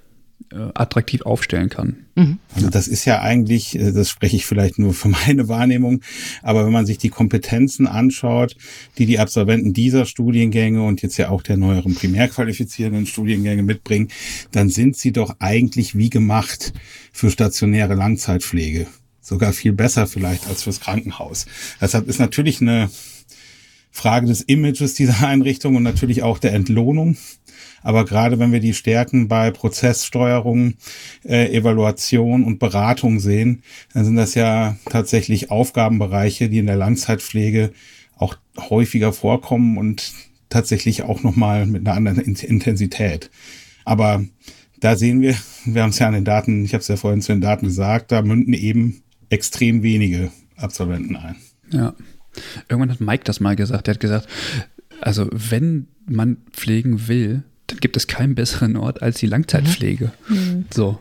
attraktiv 0.75 1.23
aufstellen 1.23 1.69
kann. 1.69 2.07
Mhm. 2.15 2.39
Also 2.55 2.71
das 2.71 2.89
ist 2.89 3.05
ja 3.05 3.21
eigentlich, 3.21 3.79
äh, 3.79 3.93
das 3.93 4.09
spreche 4.09 4.37
ich 4.37 4.47
vielleicht 4.47 4.79
nur 4.79 4.95
für 4.95 5.09
meine 5.27 5.49
Wahrnehmung, 5.49 6.03
aber 6.43 6.65
wenn 6.65 6.73
man 6.73 6.87
sich 6.87 6.99
die 6.99 7.09
Kompetenzen 7.09 7.87
anschaut, 7.87 8.57
die 8.99 9.07
die 9.07 9.19
Absolventen 9.19 9.73
dieser 9.73 10.07
Studiengänge 10.07 10.83
und 10.83 11.03
jetzt 11.03 11.17
ja 11.17 11.31
auch 11.31 11.43
der 11.43 11.57
neueren 11.57 11.95
primärqualifizierenden 11.95 13.07
Studiengänge 13.07 13.63
mitbringen, 13.63 14.09
dann 14.53 14.69
sind 14.69 14.97
sie 14.97 15.13
doch 15.13 15.37
eigentlich 15.41 15.97
wie 15.97 16.11
gemacht 16.11 16.73
für 17.13 17.31
stationäre 17.31 17.95
Langzeitpflege. 17.95 18.87
Sogar 19.21 19.53
viel 19.53 19.73
besser 19.73 20.07
vielleicht 20.07 20.47
als 20.47 20.63
fürs 20.63 20.81
Krankenhaus. 20.81 21.47
Deshalb 21.81 22.07
ist 22.09 22.21
natürlich 22.21 22.61
eine 22.61 22.89
Frage 23.91 24.27
des 24.27 24.43
Images 24.43 24.95
dieser 24.95 25.27
Einrichtung 25.27 25.75
und 25.75 25.83
natürlich 25.83 26.23
auch 26.23 26.39
der 26.39 26.53
Entlohnung. 26.53 27.17
Aber 27.87 28.05
gerade 28.05 28.41
wenn 28.41 28.51
wir 28.51 28.59
die 28.59 28.75
Stärken 28.75 29.29
bei 29.29 29.53
Prozesssteuerung, 29.53 30.75
äh, 31.25 31.57
Evaluation 31.57 32.43
und 32.43 32.59
Beratung 32.59 33.21
sehen, 33.21 33.63
dann 33.95 34.05
sind 34.05 34.17
das 34.17 34.35
ja 34.35 34.77
tatsächlich 34.91 35.53
Aufgabenbereiche, 35.53 36.49
die 36.49 36.59
in 36.59 36.67
der 36.67 36.75
Langzeitpflege 36.75 37.71
auch 38.17 38.35
häufiger 38.59 39.13
vorkommen 39.13 39.79
und 39.79 40.15
tatsächlich 40.49 41.05
auch 41.05 41.23
nochmal 41.23 41.65
mit 41.67 41.87
einer 41.87 41.97
anderen 41.97 42.19
Intensität. 42.19 43.31
Aber 43.85 44.25
da 44.81 44.97
sehen 44.97 45.21
wir, 45.21 45.37
wir 45.65 45.85
haben 45.85 45.91
es 45.91 46.01
ja 46.01 46.09
an 46.09 46.15
den 46.15 46.25
Daten, 46.25 46.65
ich 46.65 46.75
habe 46.75 46.81
es 46.81 46.89
ja 46.89 46.97
vorhin 46.97 47.23
zu 47.23 47.31
den 47.31 47.41
Daten 47.41 47.67
gesagt, 47.67 48.11
da 48.11 48.21
münden 48.23 48.53
eben 48.53 49.05
extrem 49.31 49.85
wenige 49.85 50.33
Absolventen 50.57 51.15
ein. 51.15 51.37
Ja. 51.71 51.95
Irgendwann 52.69 52.91
hat 52.91 53.01
Mike 53.01 53.23
das 53.23 53.39
mal 53.39 53.55
gesagt. 53.55 53.87
Er 53.87 53.95
hat 53.95 54.01
gesagt, 54.01 54.27
also 55.01 55.29
wenn 55.31 55.87
man 56.05 56.39
pflegen 56.51 57.07
will, 57.07 57.45
dann 57.67 57.79
gibt 57.79 57.97
es 57.97 58.07
keinen 58.07 58.35
besseren 58.35 58.77
Ort 58.77 59.03
als 59.03 59.19
die 59.19 59.27
Langzeitpflege. 59.27 60.13
Mhm. 60.29 60.67
So, 60.73 60.99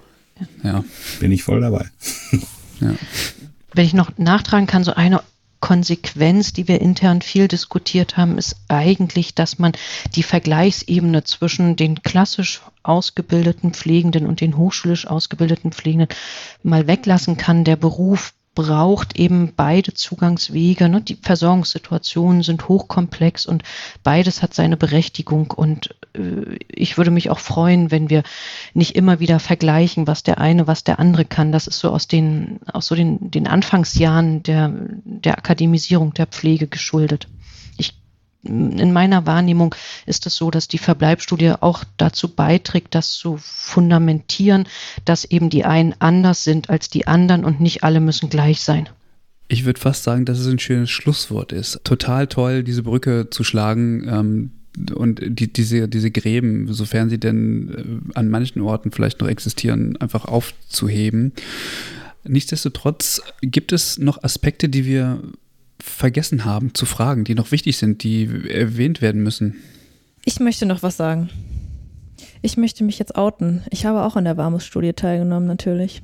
ja. 0.63 0.83
Bin 1.19 1.31
ich 1.31 1.43
voll 1.43 1.61
dabei. 1.61 1.85
ja. 2.81 2.95
Wenn 3.73 3.85
ich 3.85 3.93
noch 3.93 4.17
nachtragen 4.17 4.67
kann, 4.67 4.83
so 4.83 4.93
eine 4.93 5.21
Konsequenz, 5.59 6.53
die 6.53 6.67
wir 6.67 6.79
intern 6.81 7.21
viel 7.21 7.47
diskutiert 7.47 8.17
haben, 8.17 8.37
ist 8.37 8.55
eigentlich, 8.67 9.33
dass 9.33 9.57
man 9.57 9.71
die 10.15 10.23
Vergleichsebene 10.23 11.23
zwischen 11.23 11.75
den 11.75 12.03
klassisch 12.03 12.61
ausgebildeten 12.83 13.73
Pflegenden 13.73 14.27
und 14.27 14.41
den 14.41 14.57
hochschulisch 14.57 15.07
ausgebildeten 15.07 15.71
Pflegenden 15.71 16.09
mal 16.61 16.87
weglassen 16.87 17.37
kann. 17.37 17.63
Der 17.63 17.77
Beruf 17.77 18.33
braucht 18.55 19.19
eben 19.19 19.53
beide 19.55 19.93
Zugangswege. 19.93 20.89
Ne? 20.89 21.01
Die 21.01 21.15
Versorgungssituationen 21.15 22.41
sind 22.41 22.67
hochkomplex 22.67 23.45
und 23.45 23.63
beides 24.01 24.41
hat 24.41 24.53
seine 24.53 24.77
Berechtigung. 24.77 25.51
Und 25.51 25.93
äh, 26.13 26.57
ich 26.67 26.97
würde 26.97 27.11
mich 27.11 27.29
auch 27.29 27.39
freuen, 27.39 27.91
wenn 27.91 28.09
wir 28.09 28.23
nicht 28.73 28.95
immer 28.95 29.19
wieder 29.19 29.39
vergleichen, 29.39 30.07
was 30.07 30.23
der 30.23 30.39
eine, 30.39 30.65
was 30.65 30.83
der 30.83 30.99
andere 30.99 31.25
kann. 31.25 31.51
Das 31.51 31.67
ist 31.67 31.79
so 31.79 31.91
aus 31.91 32.07
den, 32.07 32.59
aus 32.71 32.87
so 32.87 32.95
den, 32.95 33.29
den 33.29 33.45
Anfangsjahren 33.45 34.41
der, 34.41 34.71
der 35.03 35.37
Akademisierung 35.37 36.13
der 36.13 36.25
Pflege 36.25 36.67
geschuldet 36.67 37.27
in 38.45 38.93
meiner 38.93 39.25
Wahrnehmung 39.25 39.75
ist 40.05 40.25
es 40.25 40.35
so, 40.35 40.51
dass 40.51 40.67
die 40.67 40.77
Verbleibstudie 40.77 41.53
auch 41.59 41.83
dazu 41.97 42.29
beiträgt, 42.29 42.95
das 42.95 43.13
zu 43.13 43.37
fundamentieren, 43.41 44.67
dass 45.03 45.25
eben 45.25 45.49
die 45.49 45.65
einen 45.65 45.95
anders 45.99 46.43
sind 46.43 46.69
als 46.69 46.89
die 46.89 47.07
anderen 47.07 47.43
und 47.43 47.59
nicht 47.59 47.83
alle 47.83 47.99
müssen 47.99 48.29
gleich 48.29 48.61
sein. 48.61 48.87
Ich 49.47 49.65
würde 49.65 49.79
fast 49.79 50.03
sagen, 50.03 50.25
dass 50.25 50.39
es 50.39 50.47
ein 50.47 50.59
schönes 50.59 50.89
Schlusswort 50.89 51.51
ist. 51.51 51.81
Total 51.83 52.27
toll, 52.27 52.63
diese 52.63 52.83
Brücke 52.83 53.29
zu 53.29 53.43
schlagen. 53.43 54.07
Ähm 54.07 54.51
und 54.93 55.21
die, 55.23 55.51
diese, 55.51 55.87
diese 55.87 56.11
Gräben, 56.11 56.71
sofern 56.73 57.09
sie 57.09 57.17
denn 57.17 58.11
äh, 58.13 58.17
an 58.17 58.29
manchen 58.29 58.61
Orten 58.61 58.91
vielleicht 58.91 59.21
noch 59.21 59.27
existieren, 59.29 59.95
einfach 59.97 60.25
aufzuheben. 60.25 61.31
Nichtsdestotrotz 62.25 63.21
gibt 63.41 63.71
es 63.71 63.97
noch 63.99 64.21
Aspekte, 64.23 64.67
die 64.67 64.85
wir 64.85 65.21
vergessen 65.79 66.45
haben 66.45 66.73
zu 66.73 66.85
fragen, 66.85 67.23
die 67.23 67.35
noch 67.35 67.51
wichtig 67.51 67.77
sind, 67.77 68.03
die 68.03 68.49
erwähnt 68.49 69.01
werden 69.01 69.23
müssen? 69.23 69.55
Ich 70.23 70.39
möchte 70.39 70.65
noch 70.65 70.83
was 70.83 70.97
sagen. 70.97 71.29
Ich 72.41 72.57
möchte 72.57 72.83
mich 72.83 72.99
jetzt 72.99 73.15
outen. 73.15 73.63
Ich 73.71 73.85
habe 73.85 74.03
auch 74.03 74.15
an 74.15 74.25
der 74.25 74.37
Warmus-Studie 74.37 74.93
teilgenommen, 74.93 75.47
natürlich. 75.47 76.01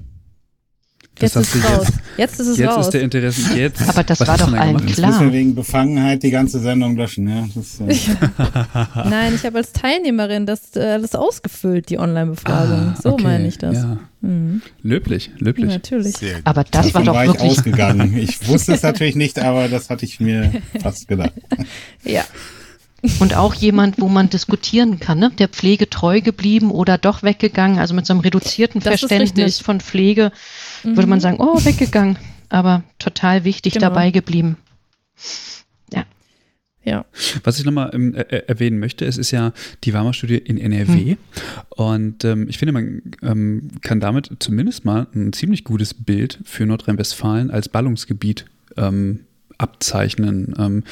Jetzt 1.21 1.35
ist 1.35 1.55
es 1.55 1.63
raus. 1.63 1.87
Jetzt, 1.87 1.99
jetzt 2.17 2.39
ist 2.39 2.47
es 2.47 2.57
jetzt 2.57 2.69
raus. 2.69 2.75
Jetzt 2.77 2.85
ist 2.85 2.93
der 2.93 3.01
Interesse. 3.01 3.57
Jetzt. 3.57 3.81
Aber 3.89 4.03
das 4.03 4.19
war 4.21 4.37
doch 4.37 4.53
allen 4.53 4.77
klar. 4.77 4.87
Jetzt 4.87 5.05
müssen 5.05 5.25
wir 5.25 5.33
wegen 5.33 5.55
Befangenheit 5.55 6.23
die 6.23 6.31
ganze 6.31 6.59
Sendung 6.59 6.95
löschen. 6.95 7.27
Ja? 7.27 7.47
Das, 7.55 7.79
äh 7.79 7.95
Nein, 9.09 9.35
ich 9.35 9.45
habe 9.45 9.57
als 9.57 9.71
Teilnehmerin 9.71 10.45
das 10.45 10.75
alles 10.75 11.15
ausgefüllt, 11.15 11.89
die 11.89 11.99
Online-Befragung. 11.99 12.93
Ah, 12.93 12.99
so 13.01 13.13
okay. 13.13 13.23
meine 13.23 13.47
ich 13.47 13.57
das. 13.57 13.75
Ja. 13.75 13.97
Mhm. 14.21 14.61
Löblich, 14.83 15.31
löblich. 15.39 15.67
Ja, 15.67 15.73
natürlich. 15.73 16.15
Aber 16.43 16.63
das 16.63 16.87
Davon 16.87 16.93
war 16.93 17.03
doch 17.03 17.13
war 17.13 17.25
wirklich 17.25 17.51
ausgegangen. 17.51 18.17
Ich 18.21 18.47
wusste 18.47 18.73
es 18.73 18.83
natürlich 18.83 19.15
nicht, 19.15 19.39
aber 19.39 19.67
das 19.67 19.89
hatte 19.89 20.05
ich 20.05 20.19
mir 20.19 20.51
fast 20.81 21.07
gedacht. 21.07 21.33
Ja. 22.03 22.23
Und 23.19 23.33
auch 23.33 23.55
jemand, 23.55 23.99
wo 23.99 24.09
man 24.09 24.29
diskutieren 24.29 24.99
kann, 24.99 25.17
ne? 25.17 25.31
der 25.39 25.47
Pflege 25.47 25.89
treu 25.89 26.21
geblieben 26.21 26.69
oder 26.69 26.99
doch 26.99 27.23
weggegangen, 27.23 27.79
also 27.79 27.95
mit 27.95 28.05
so 28.05 28.13
einem 28.13 28.19
reduzierten 28.19 28.79
das 28.79 28.99
Verständnis 28.99 29.59
von 29.59 29.79
Pflege, 29.79 30.31
mhm. 30.83 30.95
würde 30.95 31.07
man 31.07 31.19
sagen, 31.19 31.37
oh, 31.39 31.63
weggegangen, 31.65 32.17
aber 32.49 32.83
total 32.99 33.43
wichtig 33.43 33.73
genau. 33.73 33.87
dabei 33.87 34.11
geblieben. 34.11 34.57
Ja. 35.91 36.05
Ja. 36.83 37.05
Was 37.43 37.57
ich 37.57 37.65
nochmal 37.65 37.91
äh, 37.93 38.43
erwähnen 38.47 38.79
möchte, 38.79 39.05
es 39.05 39.17
ist 39.17 39.31
ja 39.31 39.53
die 39.83 39.93
Warmer-Studie 39.93 40.37
in 40.37 40.59
NRW. 40.59 41.11
Hm. 41.11 41.17
Und 41.69 42.25
ähm, 42.25 42.47
ich 42.49 42.57
finde, 42.57 42.71
man 42.71 43.01
ähm, 43.23 43.69
kann 43.81 43.99
damit 43.99 44.31
zumindest 44.39 44.85
mal 44.85 45.07
ein 45.15 45.33
ziemlich 45.33 45.63
gutes 45.63 45.93
Bild 45.93 46.39
für 46.43 46.65
Nordrhein-Westfalen 46.65 47.49
als 47.49 47.69
Ballungsgebiet 47.69 48.45
ähm, 48.77 49.21
abzeichnen. 49.57 50.53
Ähm, 50.57 50.83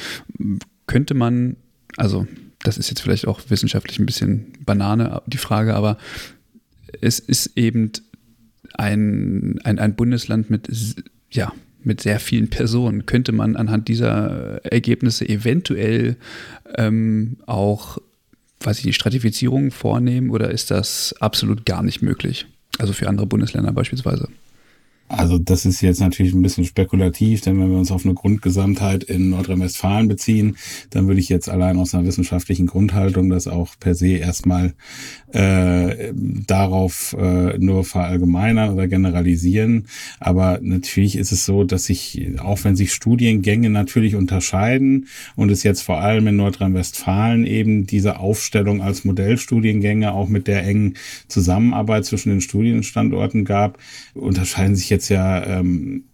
könnte 0.86 1.14
man 1.14 1.56
also 1.96 2.26
das 2.62 2.78
ist 2.78 2.90
jetzt 2.90 3.00
vielleicht 3.00 3.26
auch 3.26 3.40
wissenschaftlich 3.48 3.98
ein 3.98 4.06
bisschen 4.06 4.52
Banane, 4.64 5.22
die 5.26 5.38
Frage, 5.38 5.74
aber 5.74 5.96
es 7.00 7.18
ist 7.18 7.56
eben 7.56 7.92
ein, 8.74 9.58
ein, 9.64 9.78
ein 9.78 9.96
Bundesland 9.96 10.50
mit 10.50 10.68
ja, 11.30 11.52
mit 11.82 12.00
sehr 12.00 12.20
vielen 12.20 12.48
Personen. 12.48 13.06
Könnte 13.06 13.32
man 13.32 13.56
anhand 13.56 13.88
dieser 13.88 14.64
Ergebnisse 14.64 15.28
eventuell 15.28 16.16
ähm, 16.76 17.38
auch, 17.46 17.98
weiß 18.60 18.80
ich 18.80 18.84
nicht, 18.84 18.96
Stratifizierungen 18.96 19.70
vornehmen 19.70 20.30
oder 20.30 20.50
ist 20.50 20.70
das 20.70 21.14
absolut 21.20 21.64
gar 21.64 21.82
nicht 21.82 22.02
möglich? 22.02 22.46
Also 22.78 22.92
für 22.92 23.08
andere 23.08 23.26
Bundesländer 23.26 23.72
beispielsweise. 23.72 24.28
Also 25.10 25.38
das 25.38 25.66
ist 25.66 25.80
jetzt 25.80 26.00
natürlich 26.00 26.32
ein 26.34 26.42
bisschen 26.42 26.64
spekulativ, 26.64 27.40
denn 27.40 27.58
wenn 27.58 27.68
wir 27.68 27.78
uns 27.78 27.90
auf 27.90 28.04
eine 28.04 28.14
Grundgesamtheit 28.14 29.02
in 29.02 29.30
Nordrhein-Westfalen 29.30 30.06
beziehen, 30.06 30.56
dann 30.90 31.08
würde 31.08 31.18
ich 31.18 31.28
jetzt 31.28 31.48
allein 31.48 31.80
aus 31.80 31.94
einer 31.94 32.06
wissenschaftlichen 32.06 32.66
Grundhaltung 32.68 33.28
das 33.28 33.48
auch 33.48 33.74
per 33.80 33.96
se 33.96 34.10
erstmal 34.18 34.72
äh, 35.32 36.12
darauf 36.14 37.16
äh, 37.18 37.58
nur 37.58 37.82
verallgemeinern 37.82 38.72
oder 38.72 38.86
generalisieren. 38.86 39.88
Aber 40.20 40.60
natürlich 40.62 41.16
ist 41.16 41.32
es 41.32 41.44
so, 41.44 41.64
dass 41.64 41.86
sich, 41.86 42.38
auch 42.38 42.62
wenn 42.62 42.76
sich 42.76 42.92
Studiengänge 42.92 43.68
natürlich 43.68 44.14
unterscheiden 44.14 45.08
und 45.34 45.50
es 45.50 45.64
jetzt 45.64 45.82
vor 45.82 46.00
allem 46.00 46.28
in 46.28 46.36
Nordrhein-Westfalen 46.36 47.46
eben 47.46 47.84
diese 47.84 48.20
Aufstellung 48.20 48.80
als 48.80 49.04
Modellstudiengänge 49.04 50.12
auch 50.12 50.28
mit 50.28 50.46
der 50.46 50.64
engen 50.64 50.94
Zusammenarbeit 51.26 52.04
zwischen 52.04 52.28
den 52.28 52.40
Studienstandorten 52.40 53.44
gab, 53.44 53.78
unterscheiden 54.14 54.76
sich 54.76 54.88
jetzt 54.88 54.99
jetzt 55.00 55.08
ja 55.08 55.44
ähm, 55.46 56.04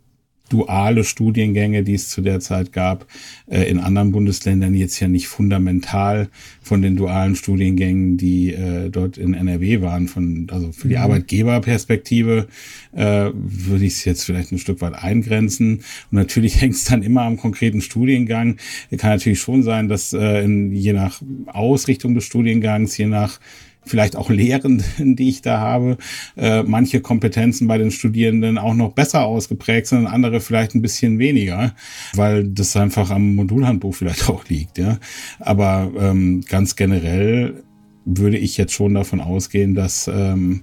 duale 0.48 1.02
Studiengänge, 1.02 1.82
die 1.82 1.94
es 1.94 2.08
zu 2.08 2.20
der 2.20 2.38
Zeit 2.38 2.72
gab, 2.72 3.06
äh, 3.48 3.62
in 3.64 3.80
anderen 3.80 4.12
Bundesländern 4.12 4.74
jetzt 4.74 5.00
ja 5.00 5.08
nicht 5.08 5.26
fundamental 5.26 6.28
von 6.62 6.82
den 6.82 6.96
dualen 6.96 7.34
Studiengängen, 7.34 8.16
die 8.16 8.52
äh, 8.52 8.88
dort 8.90 9.18
in 9.18 9.34
NRW 9.34 9.80
waren. 9.80 10.06
Von, 10.06 10.46
also 10.52 10.70
für 10.70 10.86
die 10.86 10.94
mhm. 10.94 11.02
Arbeitgeberperspektive 11.02 12.46
äh, 12.92 13.30
würde 13.34 13.84
ich 13.84 13.94
es 13.94 14.04
jetzt 14.04 14.24
vielleicht 14.24 14.52
ein 14.52 14.58
Stück 14.58 14.80
weit 14.80 14.94
eingrenzen. 14.94 15.78
Und 16.10 16.18
natürlich 16.18 16.60
hängt 16.60 16.74
es 16.74 16.84
dann 16.84 17.02
immer 17.02 17.22
am 17.22 17.36
konkreten 17.36 17.80
Studiengang. 17.80 18.56
Kann 18.96 19.10
natürlich 19.10 19.40
schon 19.40 19.64
sein, 19.64 19.88
dass 19.88 20.12
äh, 20.12 20.44
in, 20.44 20.72
je 20.72 20.92
nach 20.92 21.20
Ausrichtung 21.46 22.14
des 22.14 22.24
Studiengangs, 22.24 22.96
je 22.96 23.06
nach 23.06 23.40
vielleicht 23.86 24.16
auch 24.16 24.30
Lehrenden, 24.30 24.84
die 25.16 25.28
ich 25.28 25.42
da 25.42 25.60
habe, 25.60 25.96
äh, 26.36 26.62
manche 26.62 27.00
Kompetenzen 27.00 27.66
bei 27.68 27.78
den 27.78 27.90
Studierenden 27.90 28.58
auch 28.58 28.74
noch 28.74 28.92
besser 28.92 29.24
ausgeprägt 29.24 29.86
sind, 29.86 30.06
andere 30.06 30.40
vielleicht 30.40 30.74
ein 30.74 30.82
bisschen 30.82 31.18
weniger, 31.18 31.74
weil 32.14 32.48
das 32.48 32.76
einfach 32.76 33.10
am 33.10 33.34
Modulhandbuch 33.34 33.94
vielleicht 33.94 34.28
auch 34.28 34.44
liegt. 34.48 34.78
Ja, 34.78 34.98
aber 35.38 35.90
ähm, 35.98 36.42
ganz 36.48 36.76
generell 36.76 37.62
würde 38.04 38.38
ich 38.38 38.56
jetzt 38.56 38.72
schon 38.72 38.94
davon 38.94 39.20
ausgehen, 39.20 39.74
dass 39.74 40.08
ähm, 40.08 40.62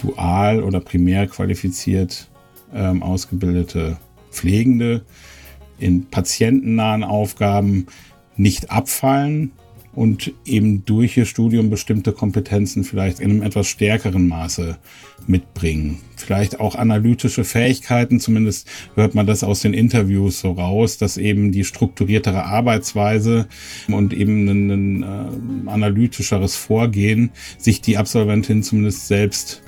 dual 0.00 0.62
oder 0.62 0.80
primär 0.80 1.26
qualifiziert 1.26 2.28
ähm, 2.72 3.02
ausgebildete 3.02 3.96
Pflegende 4.30 5.04
in 5.78 6.06
patientennahen 6.06 7.04
Aufgaben 7.04 7.86
nicht 8.36 8.70
abfallen, 8.70 9.52
und 9.94 10.32
eben 10.44 10.84
durch 10.84 11.16
ihr 11.16 11.26
Studium 11.26 11.70
bestimmte 11.70 12.12
Kompetenzen 12.12 12.84
vielleicht 12.84 13.20
in 13.20 13.30
einem 13.30 13.42
etwas 13.42 13.66
stärkeren 13.68 14.28
Maße 14.28 14.78
mitbringen. 15.26 15.98
Vielleicht 16.16 16.60
auch 16.60 16.74
analytische 16.74 17.44
Fähigkeiten, 17.44 18.20
zumindest 18.20 18.68
hört 18.94 19.14
man 19.14 19.26
das 19.26 19.44
aus 19.44 19.60
den 19.60 19.74
Interviews 19.74 20.40
so 20.40 20.52
raus, 20.52 20.98
dass 20.98 21.16
eben 21.16 21.52
die 21.52 21.64
strukturiertere 21.64 22.44
Arbeitsweise 22.44 23.46
und 23.88 24.12
eben 24.12 24.48
ein, 24.48 24.70
ein 24.70 25.02
äh, 25.02 25.70
analytischeres 25.70 26.56
Vorgehen 26.56 27.30
sich 27.58 27.80
die 27.80 27.96
Absolventin 27.96 28.62
zumindest 28.62 29.06
selbst 29.06 29.62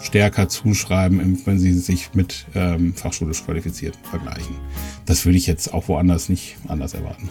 stärker 0.00 0.48
zuschreiben, 0.48 1.40
wenn 1.44 1.58
sie 1.58 1.72
sich 1.72 2.14
mit 2.14 2.46
ähm, 2.54 2.94
fachschulisch 2.94 3.44
Qualifizierten 3.44 4.00
vergleichen. 4.04 4.56
Das 5.06 5.24
würde 5.24 5.38
ich 5.38 5.46
jetzt 5.46 5.72
auch 5.72 5.88
woanders 5.88 6.28
nicht 6.28 6.56
anders 6.68 6.94
erwarten. 6.94 7.28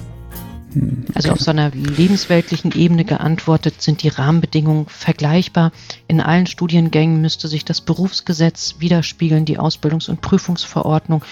Also 1.13 1.31
auf 1.31 1.41
so 1.41 1.51
einer 1.51 1.69
lebensweltlichen 1.71 2.71
Ebene 2.71 3.03
geantwortet 3.03 3.81
sind 3.81 4.03
die 4.03 4.07
Rahmenbedingungen 4.07 4.85
vergleichbar. 4.87 5.71
In 6.07 6.21
allen 6.21 6.47
Studiengängen 6.47 7.19
müsste 7.19 7.47
sich 7.47 7.65
das 7.65 7.81
Berufsgesetz 7.81 8.75
widerspiegeln, 8.79 9.43
die 9.43 9.59
Ausbildungs- 9.59 10.09
und 10.09 10.21
Prüfungsverordnung. 10.21 11.23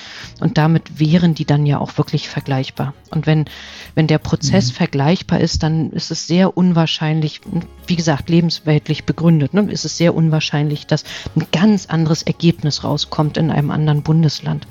Und 0.42 0.58
damit 0.58 1.00
wären 1.00 1.36
die 1.36 1.46
dann 1.46 1.66
ja 1.66 1.80
auch 1.80 1.98
wirklich 1.98 2.28
vergleichbar. 2.28 2.94
Und 3.12 3.28
wenn, 3.28 3.46
wenn 3.96 4.08
der 4.08 4.18
Prozess 4.18 4.72
mhm. 4.72 4.76
vergleichbar 4.76 5.40
ist, 5.40 5.64
dann 5.64 5.92
ist 5.92 6.12
es 6.12 6.28
sehr 6.28 6.58
unwahrscheinlich, 6.58 7.42
wie 7.88 7.96
gesagt, 7.96 8.30
lebensweltlich 8.30 9.06
begründet, 9.06 9.54
ne, 9.54 9.62
ist 9.72 9.86
es 9.86 9.98
sehr 9.98 10.16
unwahrscheinlich, 10.16 10.86
dass 10.86 11.06
ein 11.36 11.48
ganz 11.52 11.86
anderes 11.86 12.24
Ergebnis 12.24 12.84
rauskommt 12.84 13.38
in 13.38 13.52
einem 13.52 13.72
anderen 13.72 14.04
Bundesland. 14.04 14.68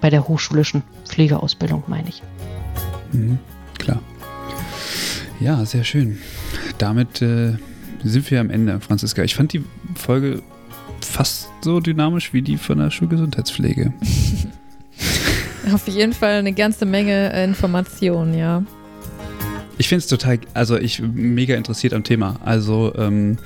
Bei 0.00 0.10
der 0.10 0.28
hochschulischen 0.28 0.82
Pflegeausbildung 1.06 1.84
meine 1.86 2.08
ich. 2.08 2.22
Mhm, 3.12 3.38
klar. 3.78 4.00
Ja, 5.40 5.64
sehr 5.64 5.84
schön. 5.84 6.18
Damit 6.78 7.22
äh, 7.22 7.54
sind 8.04 8.30
wir 8.30 8.40
am 8.40 8.50
Ende, 8.50 8.80
Franziska. 8.80 9.22
Ich 9.22 9.34
fand 9.34 9.52
die 9.52 9.64
Folge 9.94 10.42
fast 11.00 11.48
so 11.62 11.80
dynamisch 11.80 12.32
wie 12.32 12.42
die 12.42 12.56
von 12.56 12.78
der 12.78 12.90
Schulgesundheitspflege. 12.90 13.92
Auf 15.72 15.86
jeden 15.88 16.12
Fall 16.12 16.34
eine 16.34 16.52
ganze 16.52 16.86
Menge 16.86 17.32
äh, 17.32 17.44
Informationen, 17.44 18.34
ja. 18.34 18.62
Ich 19.78 19.88
finde 19.88 20.00
es 20.00 20.06
total, 20.06 20.38
also 20.54 20.76
ich 20.76 21.00
mega 21.00 21.54
interessiert 21.56 21.94
am 21.94 22.04
Thema. 22.04 22.36
Also 22.44 22.92
ähm, 22.96 23.38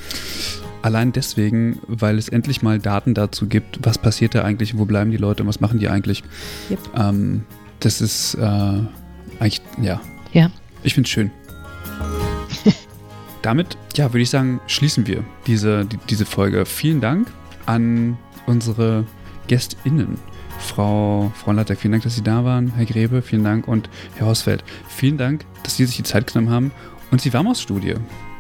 allein 0.83 1.13
deswegen, 1.13 1.79
weil 1.87 2.19
es 2.19 2.29
endlich 2.29 2.63
mal 2.63 2.79
Daten 2.79 3.15
dazu 3.15 3.47
gibt, 3.47 3.79
was 3.83 3.99
passiert 3.99 4.35
da 4.35 4.43
eigentlich, 4.43 4.77
wo 4.77 4.85
bleiben 4.85 5.11
die 5.11 5.17
Leute 5.17 5.43
und 5.43 5.49
was 5.49 5.61
machen 5.61 5.79
die 5.79 5.89
eigentlich. 5.89 6.25
Yep. 6.71 6.79
Ähm, 6.97 7.45
das 7.81 8.01
ist 8.01 8.35
äh, 8.35 8.41
eigentlich, 9.39 9.63
ja. 9.81 10.01
Ja. 10.33 10.51
Ich 10.83 10.95
finde 10.95 11.07
es 11.07 11.11
schön 11.11 11.31
damit, 13.43 13.77
ja, 13.95 14.13
würde 14.13 14.23
ich 14.23 14.31
sagen, 14.31 14.61
schließen 14.67 15.07
wir 15.07 15.25
diese, 15.47 15.85
die, 15.85 15.99
diese 16.09 16.27
Folge. 16.27 16.67
Vielen 16.67 17.01
Dank 17.01 17.29
an 17.67 18.19
unsere 18.47 19.05
GästInnen. 19.47 20.19
Frau, 20.59 21.33
Frau 21.35 21.53
Lattek, 21.53 21.79
vielen 21.79 21.93
Dank, 21.93 22.05
dass 22.05 22.15
Sie 22.15 22.23
da 22.23 22.45
waren. 22.45 22.73
Herr 22.75 22.87
Grebe, 22.87 23.23
vielen 23.23 23.45
Dank. 23.45 23.69
Und 23.69 23.89
Herr 24.17 24.27
Hausfeld, 24.27 24.65
vielen 24.89 25.19
Dank, 25.19 25.45
dass 25.63 25.77
Sie 25.77 25.85
sich 25.85 25.97
die 25.97 26.03
Zeit 26.03 26.27
genommen 26.27 26.51
haben 26.51 26.73
und 27.11 27.25
die 27.25 27.33
Warmhaus-Studie 27.33 27.95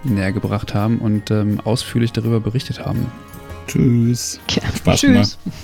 näher 0.05 0.33
gebracht 0.33 0.75
haben 0.75 0.99
und 0.99 1.31
ähm, 1.31 1.61
ausführlich 1.61 2.13
darüber 2.13 2.41
berichtet 2.41 2.85
haben. 2.85 3.07
Tschüss. 3.67 4.41
Ja. 4.51 4.63
Spaß 4.75 5.01
Tschüss. 5.01 5.39
Gemacht. 5.43 5.59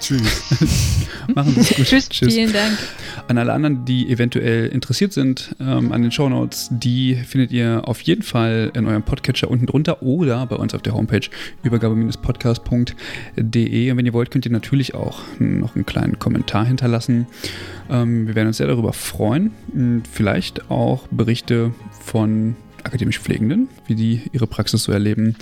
Tschüss. 0.00 1.06
Machen 1.34 1.54
Sie 1.54 1.60
es 1.60 1.74
gut. 1.74 1.86
Tschüss. 1.86 2.08
Tschüss. 2.08 2.34
Vielen 2.34 2.52
Dank. 2.52 2.78
An 3.28 3.38
alle 3.38 3.52
anderen, 3.52 3.84
die 3.84 4.08
eventuell 4.08 4.68
interessiert 4.68 5.12
sind 5.12 5.54
ähm, 5.60 5.92
an 5.92 6.02
den 6.02 6.12
Shownotes, 6.12 6.68
die 6.70 7.16
findet 7.16 7.52
ihr 7.52 7.82
auf 7.86 8.00
jeden 8.02 8.22
Fall 8.22 8.70
in 8.74 8.86
eurem 8.86 9.02
Podcatcher 9.02 9.50
unten 9.50 9.66
drunter 9.66 10.02
oder 10.02 10.46
bei 10.46 10.56
uns 10.56 10.74
auf 10.74 10.82
der 10.82 10.94
Homepage 10.94 11.28
übergabe-podcast.de. 11.62 13.90
Und 13.90 13.96
wenn 13.96 14.06
ihr 14.06 14.12
wollt, 14.12 14.30
könnt 14.30 14.46
ihr 14.46 14.52
natürlich 14.52 14.94
auch 14.94 15.20
noch 15.38 15.74
einen 15.74 15.86
kleinen 15.86 16.18
Kommentar 16.18 16.64
hinterlassen. 16.64 17.26
Ähm, 17.90 18.28
wir 18.28 18.34
werden 18.34 18.48
uns 18.48 18.58
sehr 18.58 18.66
darüber 18.66 18.92
freuen. 18.92 19.52
Und 19.72 20.02
vielleicht 20.10 20.70
auch 20.70 21.06
Berichte 21.08 21.72
von 22.04 22.56
akademisch 22.84 23.18
Pflegenden, 23.18 23.68
wie 23.86 23.94
die 23.94 24.22
ihre 24.32 24.46
Praxis 24.46 24.84
so 24.84 24.92
erleben. 24.92 25.36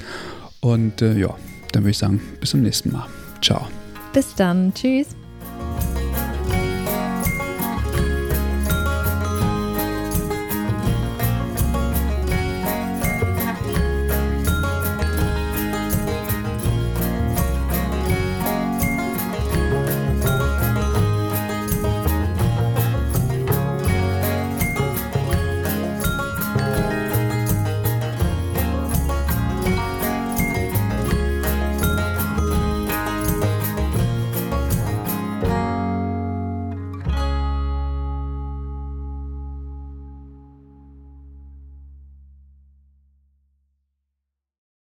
Und 0.60 1.02
äh, 1.02 1.18
ja, 1.18 1.36
dann 1.72 1.82
würde 1.82 1.90
ich 1.90 1.98
sagen, 1.98 2.20
bis 2.40 2.50
zum 2.50 2.62
nächsten 2.62 2.92
Mal. 2.92 3.06
Ciao. 3.42 3.68
Bis 4.14 4.34
dann. 4.36 4.72
Tschüss. 4.72 5.08